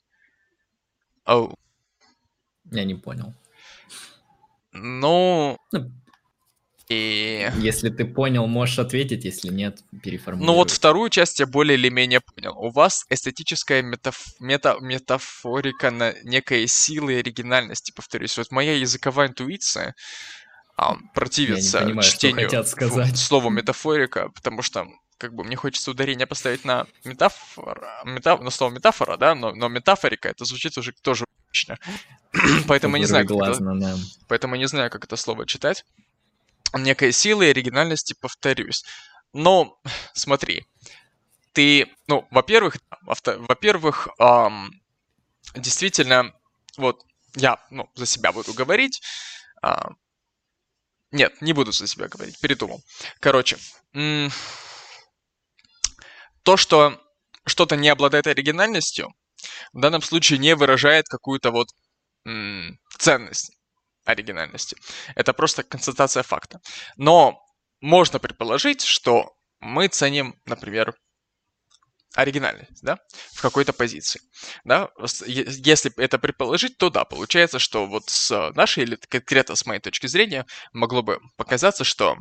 Оу. 1.25 1.59
Я 2.71 2.85
не 2.85 2.95
понял. 2.95 3.34
Ну, 4.79 5.57
ну, 5.71 5.91
и... 6.89 7.49
Если 7.57 7.89
ты 7.89 8.05
понял, 8.05 8.47
можешь 8.47 8.79
ответить, 8.79 9.25
если 9.25 9.49
нет, 9.49 9.79
переформулируй. 10.01 10.47
Ну 10.47 10.53
вот 10.53 10.71
вторую 10.71 11.09
часть 11.09 11.39
я 11.39 11.45
более 11.45 11.77
или 11.77 11.89
менее 11.89 12.21
понял. 12.21 12.57
У 12.57 12.69
вас 12.69 13.05
эстетическая 13.09 13.81
метаф... 13.81 14.17
мета... 14.39 14.77
метафорика 14.79 15.91
на 15.91 16.13
некой 16.23 16.65
силы 16.67 17.15
и 17.15 17.19
оригинальности, 17.19 17.91
повторюсь. 17.93 18.37
Вот 18.37 18.51
моя 18.51 18.77
языковая 18.77 19.27
интуиция 19.27 19.95
а, 20.77 20.95
противится 21.13 21.79
я 21.79 21.83
не 21.83 21.89
понимаю, 21.89 22.09
чтению 22.09 22.47
что 22.47 22.57
хотят 22.57 22.67
сказать. 22.69 23.17
слова 23.17 23.49
метафорика, 23.49 24.29
потому 24.29 24.61
что 24.61 24.87
как 25.17 25.33
бы 25.33 25.43
мне 25.43 25.57
хочется 25.57 25.91
ударение 25.91 26.27
поставить 26.27 26.63
на 26.63 26.85
метафора, 27.03 28.01
мета, 28.05 28.37
на 28.37 28.49
слово 28.49 28.71
метафора, 28.71 29.17
да, 29.17 29.35
но, 29.35 29.53
но 29.53 29.67
метафорика 29.67 30.29
это 30.29 30.45
звучит 30.45 30.77
уже 30.77 30.93
тоже 31.01 31.25
отлично. 31.57 31.77
поэтому 32.67 32.97
не 32.97 33.05
знаю, 33.05 33.27
как 33.27 33.38
это, 33.38 33.59
да. 33.59 33.95
поэтому 34.27 34.55
не 34.55 34.67
знаю, 34.67 34.89
как 34.91 35.05
это 35.05 35.15
слово 35.15 35.45
читать. 35.45 35.85
Некой 36.73 37.11
силы 37.11 37.47
и 37.47 37.49
оригинальности, 37.49 38.15
повторюсь. 38.19 38.84
Но 39.34 39.79
смотри, 40.13 40.65
ты, 41.53 41.88
ну, 42.07 42.27
во-первых, 42.31 42.77
во-первых, 43.01 44.09
эм, 44.19 44.81
действительно, 45.55 46.34
вот 46.77 47.03
я, 47.35 47.59
ну, 47.71 47.89
за 47.95 48.05
себя 48.05 48.31
буду 48.31 48.53
говорить. 48.53 49.01
Э, 49.63 49.75
нет, 51.11 51.41
не 51.41 51.53
буду 51.53 51.71
за 51.71 51.88
себя 51.88 52.07
говорить, 52.07 52.39
передумал. 52.39 52.84
Короче, 53.19 53.57
то, 56.43 56.57
что 56.57 57.01
что-то 57.45 57.75
не 57.77 57.89
обладает 57.89 58.27
оригинальностью, 58.27 59.15
в 59.73 59.80
данном 59.80 60.01
случае 60.01 60.39
не 60.39 60.55
выражает 60.55 61.07
какую-то 61.07 61.51
вот 61.51 61.69
ценность 62.97 63.51
оригинальности. 64.05 64.76
Это 65.15 65.34
просто 65.34 65.64
констатация 65.64 66.23
факта. 66.23 66.59
Но 66.95 67.43
можно 67.81 68.19
предположить, 68.19 68.81
что 68.81 69.34
мы 69.59 69.88
ценим, 69.88 70.35
например, 70.45 70.95
оригинальность, 72.15 72.81
да, 72.81 72.97
в 73.34 73.41
какой-то 73.41 73.73
позиции, 73.73 74.22
да, 74.64 74.89
если 75.27 75.93
это 75.97 76.18
предположить, 76.18 76.77
то 76.77 76.89
да, 76.89 77.05
получается, 77.05 77.59
что 77.59 77.85
вот 77.85 78.09
с 78.09 78.51
нашей, 78.55 78.84
или 78.84 78.95
конкретно 78.95 79.55
с 79.55 79.65
моей 79.68 79.80
точки 79.80 80.07
зрения, 80.07 80.45
могло 80.73 81.03
бы 81.03 81.19
показаться, 81.35 81.84
что 81.84 82.18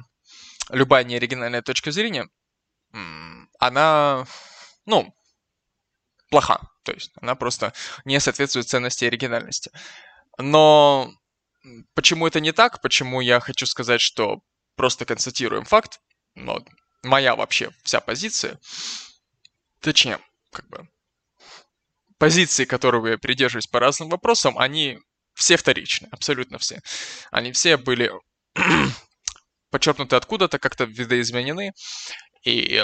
любая 0.69 1.05
неоригинальная 1.05 1.63
точка 1.63 1.93
зрения 1.93 2.29
она, 3.59 4.27
ну, 4.85 5.15
плоха. 6.31 6.61
То 6.85 6.93
есть 6.93 7.13
она 7.21 7.35
просто 7.35 7.73
не 8.05 8.21
соответствует 8.21 8.69
ценности 8.69 9.05
и 9.05 9.09
оригинальности. 9.09 9.71
Но 10.39 11.13
почему 11.95 12.27
это 12.27 12.41
не 12.41 12.53
так? 12.53 12.81
Почему 12.81 13.21
я 13.21 13.41
хочу 13.41 13.67
сказать, 13.67 14.01
что 14.01 14.41
просто 14.77 15.05
констатируем 15.05 15.65
факт? 15.65 16.01
Но 16.35 16.65
моя 17.03 17.35
вообще 17.35 17.71
вся 17.83 18.01
позиция, 18.01 18.59
точнее, 19.81 20.19
как 20.53 20.69
бы, 20.69 20.89
позиции, 22.19 22.65
которые 22.65 23.13
я 23.13 23.19
придерживаюсь 23.19 23.67
по 23.67 23.81
разным 23.81 24.09
вопросам, 24.09 24.59
они 24.59 24.99
все 25.35 25.57
вторичны, 25.57 26.09
абсолютно 26.11 26.59
все. 26.59 26.81
Они 27.31 27.53
все 27.53 27.77
были 27.77 28.11
подчеркнуты 29.71 30.17
откуда-то, 30.17 30.59
как-то 30.59 30.85
видоизменены. 30.85 31.73
И 32.43 32.83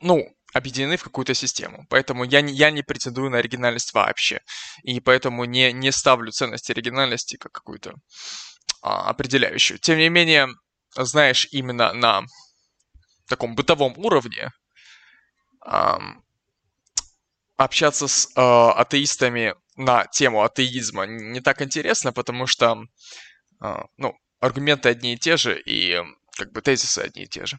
ну, 0.00 0.34
объединены 0.52 0.96
в 0.96 1.04
какую-то 1.04 1.34
систему. 1.34 1.86
Поэтому 1.90 2.24
я 2.24 2.40
не, 2.40 2.52
я 2.52 2.70
не 2.70 2.82
претендую 2.82 3.30
на 3.30 3.38
оригинальность 3.38 3.92
вообще. 3.94 4.40
И 4.82 5.00
поэтому 5.00 5.44
не, 5.44 5.72
не 5.72 5.92
ставлю 5.92 6.32
ценность 6.32 6.70
оригинальности 6.70 7.36
как 7.36 7.52
какую-то 7.52 7.94
а, 8.82 9.10
определяющую. 9.10 9.78
Тем 9.78 9.98
не 9.98 10.08
менее, 10.08 10.48
знаешь, 10.96 11.48
именно 11.50 11.92
на 11.92 12.22
таком 13.28 13.54
бытовом 13.54 13.94
уровне 13.96 14.50
а, 15.60 15.98
общаться 17.56 18.08
с 18.08 18.30
а, 18.34 18.72
атеистами 18.72 19.54
на 19.76 20.06
тему 20.06 20.42
атеизма 20.42 21.06
не 21.06 21.40
так 21.40 21.62
интересно, 21.62 22.12
потому 22.12 22.46
что, 22.46 22.84
а, 23.60 23.84
ну, 23.96 24.16
аргументы 24.40 24.88
одни 24.88 25.14
и 25.14 25.18
те 25.18 25.36
же, 25.36 25.60
и 25.60 26.02
как 26.36 26.52
бы 26.52 26.62
тезисы 26.62 27.00
одни 27.00 27.24
и 27.24 27.28
те 27.28 27.46
же. 27.46 27.58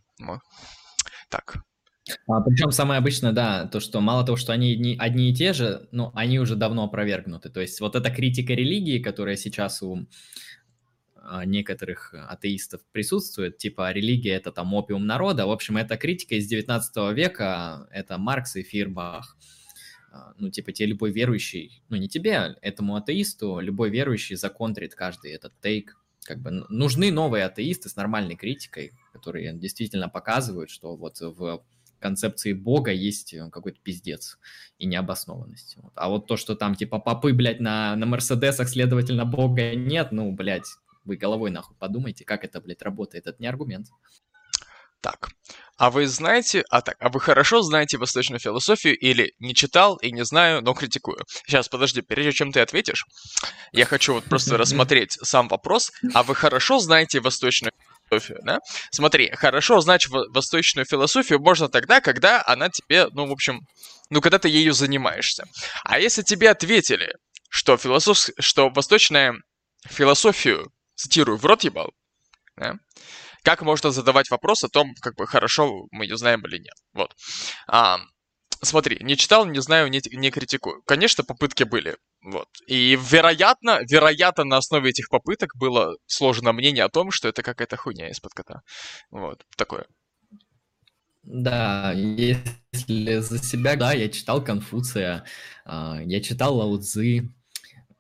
Так, 1.30 1.58
а, 2.28 2.42
причем 2.42 2.72
самое 2.72 3.00
обычное, 3.00 3.32
да, 3.32 3.66
то, 3.68 3.80
что 3.80 4.02
мало 4.02 4.26
того, 4.26 4.38
что 4.38 4.54
они 4.54 4.74
одни, 4.74 4.96
одни 5.00 5.32
и 5.32 5.36
те 5.36 5.54
же, 5.54 5.88
но 5.92 6.12
они 6.16 6.40
уже 6.40 6.56
давно 6.56 6.86
опровергнуты. 6.86 7.50
То 7.50 7.62
есть 7.62 7.80
вот 7.82 7.96
эта 7.96 8.10
критика 8.10 8.54
религии, 8.54 9.00
которая 9.00 9.36
сейчас 9.36 9.82
у 9.82 10.08
а, 11.16 11.46
некоторых 11.46 12.14
атеистов 12.14 12.82
присутствует, 12.92 13.58
типа 13.58 13.92
религия 13.92 14.34
это 14.34 14.52
там 14.52 14.74
опиум 14.74 15.06
народа, 15.06 15.46
в 15.46 15.52
общем, 15.52 15.78
это 15.78 15.98
критика 15.98 16.36
из 16.36 16.48
19 16.48 17.14
века, 17.14 17.88
это 17.92 18.18
Маркс 18.18 18.56
и 18.56 18.64
Фирбах. 18.64 19.38
А, 20.12 20.34
ну, 20.38 20.50
типа, 20.50 20.72
тебе 20.72 20.88
любой 20.90 21.12
верующий, 21.12 21.84
ну, 21.90 21.98
не 21.98 22.08
тебе, 22.08 22.56
этому 22.62 22.96
атеисту, 22.96 23.60
любой 23.60 23.90
верующий 23.90 24.36
законтрит 24.36 24.96
каждый 24.96 25.32
этот 25.32 25.54
тейк. 25.62 25.98
Как 26.24 26.40
бы 26.40 26.52
нужны 26.70 27.12
новые 27.12 27.46
атеисты 27.46 27.90
с 27.90 27.96
нормальной 27.96 28.36
критикой, 28.36 28.92
которые 29.14 29.54
действительно 29.54 30.10
показывают, 30.10 30.70
что 30.70 30.96
вот 30.96 31.20
в 31.20 31.64
концепции 32.00 32.54
Бога 32.54 32.92
есть 32.92 33.34
э, 33.34 33.50
какой-то 33.52 33.80
пиздец 33.82 34.38
и 34.78 34.86
необоснованность. 34.86 35.78
Вот. 35.78 35.92
А 35.96 36.10
вот 36.10 36.28
то, 36.28 36.38
что 36.38 36.56
там 36.56 36.76
типа 36.76 37.00
попы, 37.00 37.34
блядь, 37.34 37.60
на, 37.60 37.96
на 37.96 38.06
Мерседесах, 38.06 38.70
следовательно, 38.70 39.26
Бога 39.26 39.76
нет, 39.76 40.12
ну, 40.12 40.32
блядь, 40.32 40.68
вы 41.06 41.16
головой 41.16 41.52
нахуй 41.52 41.76
подумайте, 41.78 42.26
как 42.26 42.44
это, 42.44 42.62
блядь, 42.62 42.82
работает. 42.82 43.28
Это 43.28 43.38
не 43.40 43.48
аргумент. 43.48 43.88
Так, 45.02 45.30
а 45.78 45.92
вы 45.92 46.08
знаете, 46.08 46.66
а 46.70 46.82
так, 46.82 46.98
а 47.00 47.08
вы 47.08 47.22
хорошо 47.22 47.62
знаете 47.62 47.98
восточную 47.98 48.40
философию 48.40 48.98
или 48.98 49.34
не 49.40 49.56
читал 49.56 49.96
и 49.96 50.12
не 50.12 50.26
знаю, 50.26 50.62
но 50.62 50.74
критикую? 50.74 51.20
Сейчас, 51.46 51.70
подожди, 51.70 52.02
прежде 52.02 52.34
чем 52.34 52.52
ты 52.52 52.60
ответишь, 52.60 53.06
я 53.72 53.86
хочу 53.86 54.16
вот 54.16 54.26
просто 54.26 54.58
рассмотреть 54.58 55.18
сам 55.22 55.48
вопрос. 55.48 55.94
А 56.14 56.24
вы 56.24 56.36
хорошо 56.36 56.80
знаете 56.80 57.22
восточную 57.22 57.72
философию, 57.72 57.89
да? 58.44 58.60
Смотри, 58.92 59.32
хорошо 59.32 59.80
знать 59.82 60.08
восточную 60.08 60.86
философию 60.86 61.40
можно 61.40 61.70
тогда, 61.70 62.02
когда 62.02 62.44
она 62.46 62.70
тебе, 62.70 63.08
ну, 63.12 63.28
в 63.28 63.32
общем, 63.32 63.62
ну, 64.10 64.22
когда 64.22 64.40
ты 64.40 64.50
ею 64.50 64.74
занимаешься. 64.74 65.46
А 65.84 66.00
если 66.00 66.22
тебе 66.22 66.50
ответили, 66.50 67.14
что, 67.50 67.78
философ... 67.78 68.30
что 68.40 68.70
восточная 68.70 69.36
философию, 69.88 70.72
цитирую, 70.96 71.38
в 71.38 71.46
рот 71.46 71.64
ебал, 71.64 71.92
да? 72.58 72.76
как 73.44 73.62
можно 73.62 73.92
задавать 73.92 74.30
вопрос 74.30 74.64
о 74.64 74.70
том, 74.70 74.94
как 75.02 75.16
бы 75.16 75.28
хорошо 75.28 75.88
мы 75.92 76.06
ее 76.06 76.18
знаем 76.18 76.46
или 76.46 76.58
нет. 76.58 76.76
Вот. 76.94 77.16
А, 77.68 78.00
смотри, 78.62 78.98
не 79.02 79.16
читал, 79.18 79.46
не 79.46 79.62
знаю, 79.62 79.90
не, 79.90 80.02
не 80.12 80.32
критикую. 80.32 80.82
Конечно, 80.84 81.24
попытки 81.24 81.64
были. 81.64 81.98
Вот. 82.22 82.50
И 82.68 82.98
вероятно, 83.02 83.80
вероятно, 83.90 84.44
на 84.44 84.58
основе 84.58 84.90
этих 84.90 85.10
попыток 85.10 85.56
было 85.56 85.96
сложено 86.06 86.52
мнение 86.52 86.84
о 86.84 86.90
том, 86.90 87.12
что 87.12 87.30
это 87.30 87.44
какая-то 87.44 87.78
хуйня 87.78 88.10
из-под 88.10 88.34
кота. 88.34 88.62
Вот, 89.10 89.46
такое. 89.56 89.86
Да, 91.24 91.94
если 91.94 93.18
за 93.20 93.38
себя, 93.40 93.76
да, 93.76 93.94
я 93.94 94.10
читал 94.10 94.44
Конфуция, 94.44 95.26
а, 95.66 96.02
я 96.04 96.22
читал 96.22 96.58
Лао 96.58 96.78
Цзы, 96.78 97.30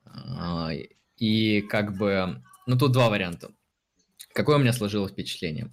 А, 0.05 0.71
и 1.17 1.61
как 1.61 1.97
бы, 1.97 2.41
ну 2.65 2.77
тут 2.77 2.91
два 2.91 3.09
варианта. 3.09 3.51
Какое 4.33 4.57
у 4.57 4.59
меня 4.59 4.73
сложилось 4.73 5.11
впечатление? 5.11 5.71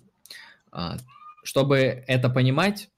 А, 0.70 0.98
чтобы 1.44 1.77
это 1.78 2.28
понимать, 2.28 2.90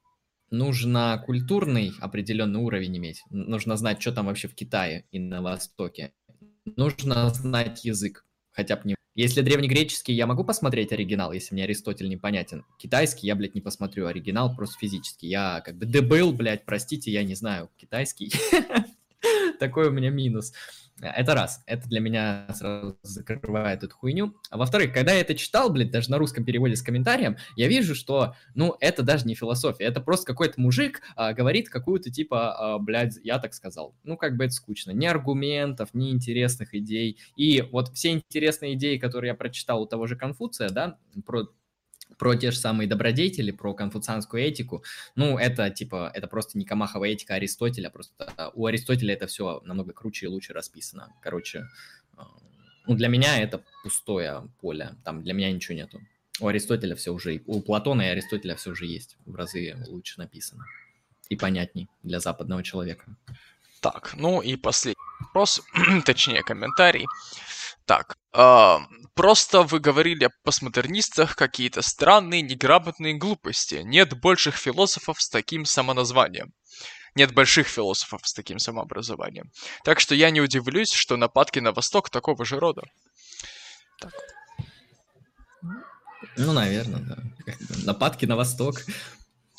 нужно 0.51 1.23
культурный 1.25 1.93
определенный 2.01 2.61
уровень 2.61 2.97
иметь. 2.97 3.23
Нужно 3.31 3.77
знать, 3.77 4.01
что 4.01 4.12
там 4.12 4.27
вообще 4.27 4.49
в 4.49 4.55
Китае 4.55 5.07
и 5.11 5.19
на 5.19 5.43
Востоке. 5.43 6.12
Нужно 6.77 7.29
знать 7.31 7.85
язык, 7.85 8.25
хотя 8.53 8.77
бы 8.77 8.83
не... 8.85 8.95
Если 9.15 9.43
древнегреческий, 9.43 10.15
я 10.15 10.27
могу 10.27 10.45
посмотреть 10.45 10.93
оригинал, 10.93 11.33
если 11.33 11.53
мне 11.55 11.65
Аристотель 11.65 12.09
непонятен. 12.09 12.65
Китайский 12.79 13.27
я, 13.27 13.35
блядь, 13.35 13.55
не 13.55 13.61
посмотрю 13.61 14.07
оригинал, 14.07 14.55
просто 14.55 14.79
физически. 14.79 15.27
Я 15.27 15.61
как 15.65 15.77
бы 15.77 15.87
дебыл, 15.87 16.33
блядь, 16.33 16.65
простите, 16.65 17.11
я 17.11 17.25
не 17.25 17.35
знаю 17.35 17.69
китайский. 17.77 18.33
Такой 19.59 19.89
у 19.89 19.91
меня 19.91 20.11
минус. 20.11 20.53
Это 21.01 21.35
раз. 21.35 21.63
Это 21.67 21.89
для 21.89 22.01
меня 22.01 22.47
сразу 22.53 22.99
закрывает 23.03 23.85
эту 23.85 23.95
хуйню. 23.95 24.35
А 24.51 24.59
во-вторых, 24.59 24.93
когда 24.93 25.13
я 25.13 25.21
это 25.21 25.35
читал, 25.35 25.71
блядь, 25.71 25.91
даже 25.91 26.11
на 26.11 26.19
русском 26.19 26.45
переводе 26.45 26.75
с 26.75 26.83
комментарием, 26.83 27.37
я 27.57 27.69
вижу, 27.69 27.95
что, 27.95 28.35
ну, 28.55 28.77
это 28.81 29.03
даже 29.03 29.27
не 29.27 29.35
философия. 29.35 29.85
Это 29.85 30.01
просто 30.01 30.27
какой-то 30.27 30.61
мужик 30.61 31.01
а, 31.15 31.33
говорит 31.33 31.69
какую-то 31.69 32.11
типа, 32.11 32.75
а, 32.75 32.79
блядь, 32.79 33.19
я 33.23 33.39
так 33.39 33.55
сказал. 33.55 33.95
Ну, 34.03 34.17
как 34.17 34.37
бы 34.37 34.45
это 34.45 34.55
скучно. 34.55 34.91
Ни 34.91 35.07
аргументов, 35.07 35.91
ни 35.93 36.11
интересных 36.11 36.75
идей. 36.75 37.19
И 37.37 37.63
вот 37.63 37.95
все 37.95 38.11
интересные 38.11 38.75
идеи, 38.75 38.99
которые 38.99 39.29
я 39.31 39.35
прочитал 39.35 39.83
у 39.83 39.87
того 39.87 40.07
же 40.07 40.17
Конфуция, 40.17 40.69
да, 40.69 40.99
про 41.25 41.49
про 42.19 42.35
те 42.35 42.51
же 42.51 42.59
самые 42.59 42.89
добродетели, 42.89 43.51
про 43.51 43.74
конфуцианскую 43.74 44.43
этику. 44.43 44.85
Ну, 45.15 45.39
это 45.39 45.70
типа, 45.70 46.11
это 46.15 46.27
просто 46.27 46.59
не 46.59 46.65
Камахова 46.65 47.05
этика 47.05 47.35
Аристотеля, 47.35 47.90
просто 47.90 48.53
у 48.55 48.66
Аристотеля 48.66 49.15
это 49.15 49.27
все 49.27 49.61
намного 49.65 49.93
круче 49.93 50.27
и 50.27 50.28
лучше 50.28 50.53
расписано. 50.53 51.12
Короче, 51.23 51.66
а, 52.16 52.27
ну, 52.86 52.95
для 52.95 53.09
меня 53.09 53.40
это 53.40 53.62
пустое 53.82 54.49
поле, 54.61 54.97
там 55.05 55.23
для 55.23 55.32
меня 55.32 55.51
ничего 55.53 55.77
нету. 55.77 56.01
У 56.40 56.49
Аристотеля 56.49 56.95
все 56.95 57.12
уже, 57.12 57.43
у 57.47 57.61
Платона 57.61 58.03
и 58.03 58.07
Аристотеля 58.07 58.55
все 58.57 58.70
уже 58.70 58.86
есть, 58.86 59.16
в 59.24 59.35
разы 59.35 59.77
лучше 59.89 60.20
написано 60.20 60.65
и 61.28 61.36
понятней 61.36 61.89
для 62.03 62.20
западного 62.20 62.62
человека. 62.62 63.05
Так, 63.81 64.15
ну 64.16 64.40
и 64.40 64.57
последний 64.57 65.03
вопрос, 65.20 65.62
точнее 66.05 66.43
комментарий. 66.43 67.07
Так, 67.85 68.19
э, 68.32 68.77
просто 69.19 69.65
вы 69.65 69.81
говорили 69.81 70.27
о 70.27 70.31
постмодернистах 70.45 71.35
какие-то 71.35 71.82
странные, 71.82 72.40
неграмотные 72.40 73.15
глупости. 73.15 73.82
Нет 73.85 74.16
больших 74.20 74.55
философов 74.55 75.20
с 75.20 75.28
таким 75.28 75.65
самоназванием. 75.65 76.53
Нет 77.16 77.35
больших 77.35 77.66
философов 77.66 78.20
с 78.23 78.32
таким 78.32 78.61
самообразованием. 78.61 79.51
Так 79.82 79.99
что 79.99 80.15
я 80.15 80.31
не 80.31 80.40
удивлюсь, 80.40 80.93
что 80.93 81.16
нападки 81.16 81.59
на 81.59 81.73
Восток 81.73 82.11
такого 82.11 82.45
же 82.45 82.61
рода. 82.61 82.82
Так. 83.99 84.12
Ну, 86.36 86.53
наверное, 86.53 87.01
да. 87.01 87.16
Нападки 87.85 88.24
на 88.24 88.36
Восток. 88.36 88.85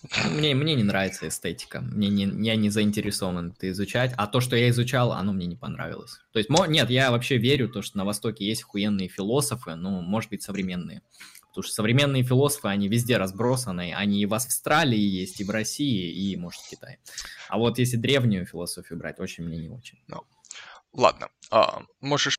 Мне, 0.31 0.55
мне 0.55 0.75
не 0.75 0.83
нравится 0.83 1.27
эстетика. 1.27 1.81
Мне 1.81 2.09
не, 2.09 2.45
я 2.45 2.55
не 2.55 2.69
заинтересован 2.69 3.51
это 3.51 3.69
изучать. 3.69 4.13
А 4.17 4.27
то, 4.27 4.39
что 4.39 4.55
я 4.55 4.69
изучал, 4.69 5.11
оно 5.11 5.33
мне 5.33 5.45
не 5.45 5.55
понравилось. 5.55 6.19
То 6.31 6.39
есть, 6.39 6.49
нет, 6.49 6.89
я 6.89 7.11
вообще 7.11 7.37
верю, 7.37 7.69
то, 7.69 7.81
что 7.81 7.97
на 7.97 8.05
Востоке 8.05 8.45
есть 8.45 8.63
охуенные 8.63 9.09
философы, 9.09 9.75
ну, 9.75 10.01
может 10.01 10.29
быть, 10.29 10.41
современные. 10.41 11.01
Потому 11.49 11.63
что 11.63 11.73
современные 11.73 12.23
философы, 12.23 12.69
они 12.69 12.87
везде 12.87 13.17
разбросаны. 13.17 13.93
Они 13.93 14.21
и 14.21 14.25
в 14.25 14.33
Австралии 14.33 14.99
есть, 14.99 15.41
и 15.41 15.43
в 15.43 15.49
России, 15.49 16.11
и, 16.11 16.37
может, 16.37 16.61
в 16.61 16.69
Китае. 16.69 16.99
А 17.49 17.57
вот 17.57 17.77
если 17.79 17.97
древнюю 17.97 18.45
философию 18.45 18.97
брать, 18.97 19.19
очень 19.19 19.43
мне 19.43 19.57
не 19.57 19.69
очень. 19.69 19.99
Ну, 20.07 20.23
ладно. 20.93 21.27
А, 21.51 21.83
можешь 21.99 22.37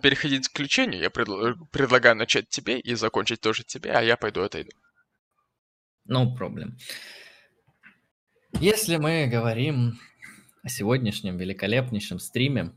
переходить 0.00 0.42
к 0.42 0.44
заключению. 0.50 1.00
Я 1.00 1.08
предл- 1.08 1.54
предлагаю 1.70 2.16
начать 2.16 2.48
тебе 2.48 2.80
и 2.80 2.94
закончить 2.94 3.40
тоже 3.40 3.62
тебе, 3.62 3.92
а 3.92 4.02
я 4.02 4.16
пойду 4.16 4.42
отойду. 4.42 4.70
No 6.08 6.36
problem. 6.36 6.76
Если 8.60 8.96
мы 8.96 9.26
говорим 9.26 9.98
о 10.62 10.68
сегодняшнем 10.68 11.36
великолепнейшем 11.36 12.18
стриме, 12.18 12.72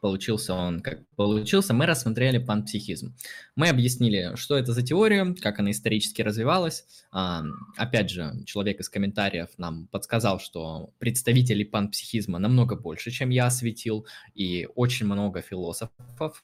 получился 0.00 0.54
он 0.54 0.80
как 0.80 1.06
получился, 1.16 1.74
мы 1.74 1.86
рассмотрели 1.86 2.38
панпсихизм. 2.38 3.14
Мы 3.56 3.68
объяснили, 3.68 4.34
что 4.36 4.56
это 4.56 4.72
за 4.72 4.82
теория, 4.82 5.34
как 5.40 5.58
она 5.58 5.70
исторически 5.70 6.22
развивалась. 6.22 6.86
А, 7.12 7.44
опять 7.76 8.10
же, 8.10 8.32
человек 8.46 8.80
из 8.80 8.88
комментариев 8.88 9.50
нам 9.58 9.86
подсказал, 9.88 10.40
что 10.40 10.92
представителей 10.98 11.64
панпсихизма 11.64 12.38
намного 12.38 12.76
больше, 12.76 13.10
чем 13.10 13.30
я 13.30 13.46
осветил, 13.46 14.06
и 14.34 14.66
очень 14.74 15.06
много 15.06 15.42
философов 15.42 16.42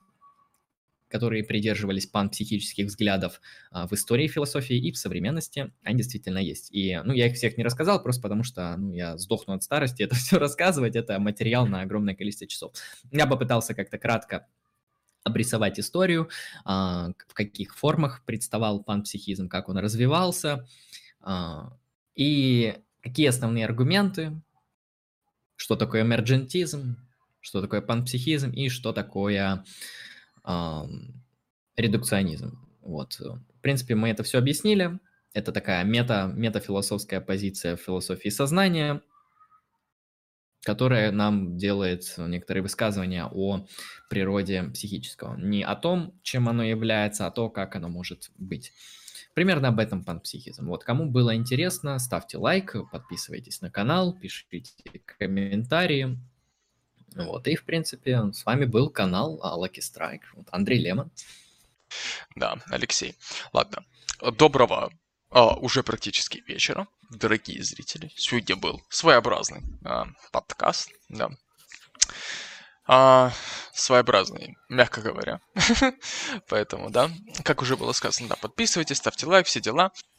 которые 1.16 1.44
придерживались 1.44 2.06
панпсихических 2.06 2.88
взглядов 2.88 3.40
а, 3.70 3.86
в 3.86 3.92
истории 3.94 4.28
философии 4.28 4.76
и 4.76 4.92
в 4.92 4.98
современности, 4.98 5.72
они 5.82 5.96
действительно 5.96 6.36
есть. 6.36 6.68
И, 6.70 7.00
ну, 7.02 7.14
я 7.14 7.28
их 7.28 7.36
всех 7.36 7.56
не 7.56 7.64
рассказал, 7.64 8.02
просто 8.02 8.20
потому 8.20 8.42
что, 8.42 8.76
ну, 8.76 8.92
я 8.92 9.16
сдохну 9.16 9.54
от 9.54 9.62
старости 9.62 10.02
это 10.06 10.14
все 10.14 10.38
рассказывать, 10.38 10.94
это 10.94 11.18
материал 11.18 11.66
на 11.66 11.80
огромное 11.80 12.14
количество 12.14 12.46
часов. 12.46 12.74
Я 13.10 13.26
попытался 13.26 13.72
как-то 13.72 13.96
кратко 13.96 14.46
обрисовать 15.24 15.80
историю, 15.80 16.28
а, 16.66 17.12
в 17.28 17.32
каких 17.32 17.74
формах 17.74 18.22
представал 18.26 18.82
панпсихизм, 18.82 19.48
как 19.48 19.70
он 19.70 19.78
развивался, 19.78 20.68
а, 21.22 21.72
и 22.14 22.76
какие 23.00 23.28
основные 23.28 23.64
аргументы, 23.64 24.38
что 25.56 25.76
такое 25.76 26.02
эмерджентизм, 26.02 26.98
что 27.40 27.62
такое 27.62 27.80
панпсихизм 27.80 28.50
и 28.50 28.68
что 28.68 28.92
такое 28.92 29.64
редукционизм. 31.76 32.58
Вот. 32.80 33.18
В 33.18 33.60
принципе, 33.60 33.94
мы 33.94 34.10
это 34.10 34.22
все 34.22 34.38
объяснили. 34.38 34.98
Это 35.34 35.52
такая 35.52 35.84
мета, 35.84 36.32
метафилософская 36.34 37.20
позиция 37.20 37.76
в 37.76 37.80
философии 37.80 38.30
сознания, 38.30 39.02
которая 40.62 41.12
нам 41.12 41.58
делает 41.58 42.14
некоторые 42.16 42.62
высказывания 42.62 43.26
о 43.26 43.66
природе 44.08 44.62
психического. 44.72 45.36
Не 45.36 45.62
о 45.62 45.76
том, 45.76 46.18
чем 46.22 46.48
оно 46.48 46.64
является, 46.64 47.26
а 47.26 47.30
то, 47.30 47.50
как 47.50 47.76
оно 47.76 47.88
может 47.88 48.30
быть. 48.38 48.72
Примерно 49.34 49.68
об 49.68 49.78
этом 49.78 50.02
панпсихизм. 50.02 50.66
Вот 50.66 50.82
кому 50.84 51.10
было 51.10 51.36
интересно, 51.36 51.98
ставьте 51.98 52.38
лайк, 52.38 52.74
подписывайтесь 52.90 53.60
на 53.60 53.70
канал, 53.70 54.14
пишите 54.18 54.72
комментарии. 55.18 56.18
Вот, 57.16 57.48
и, 57.48 57.56
в 57.56 57.64
принципе, 57.64 58.30
с 58.32 58.44
вами 58.44 58.66
был 58.66 58.90
канал 58.90 59.40
а, 59.42 59.56
Lucky 59.56 59.80
Strike. 59.80 60.22
Вот, 60.34 60.46
Андрей 60.50 60.78
Лемон. 60.78 61.10
Да, 62.34 62.56
Алексей. 62.70 63.16
Ладно. 63.52 63.84
Доброго 64.36 64.92
а, 65.30 65.54
уже 65.56 65.82
практически 65.82 66.42
вечера, 66.46 66.86
дорогие 67.10 67.62
зрители. 67.62 68.10
Сегодня 68.16 68.56
был 68.56 68.82
своеобразный 68.90 69.62
а, 69.84 70.06
подкаст, 70.30 70.90
да. 71.08 71.30
А, 72.86 73.32
своеобразный, 73.72 74.56
мягко 74.68 75.00
говоря. 75.00 75.40
Поэтому, 76.48 76.90
да, 76.90 77.10
как 77.44 77.62
уже 77.62 77.76
было 77.76 77.92
сказано, 77.92 78.28
да, 78.28 78.36
подписывайтесь, 78.36 78.98
ставьте 78.98 79.26
лайк, 79.26 79.46
все 79.46 79.60
дела. 79.60 79.90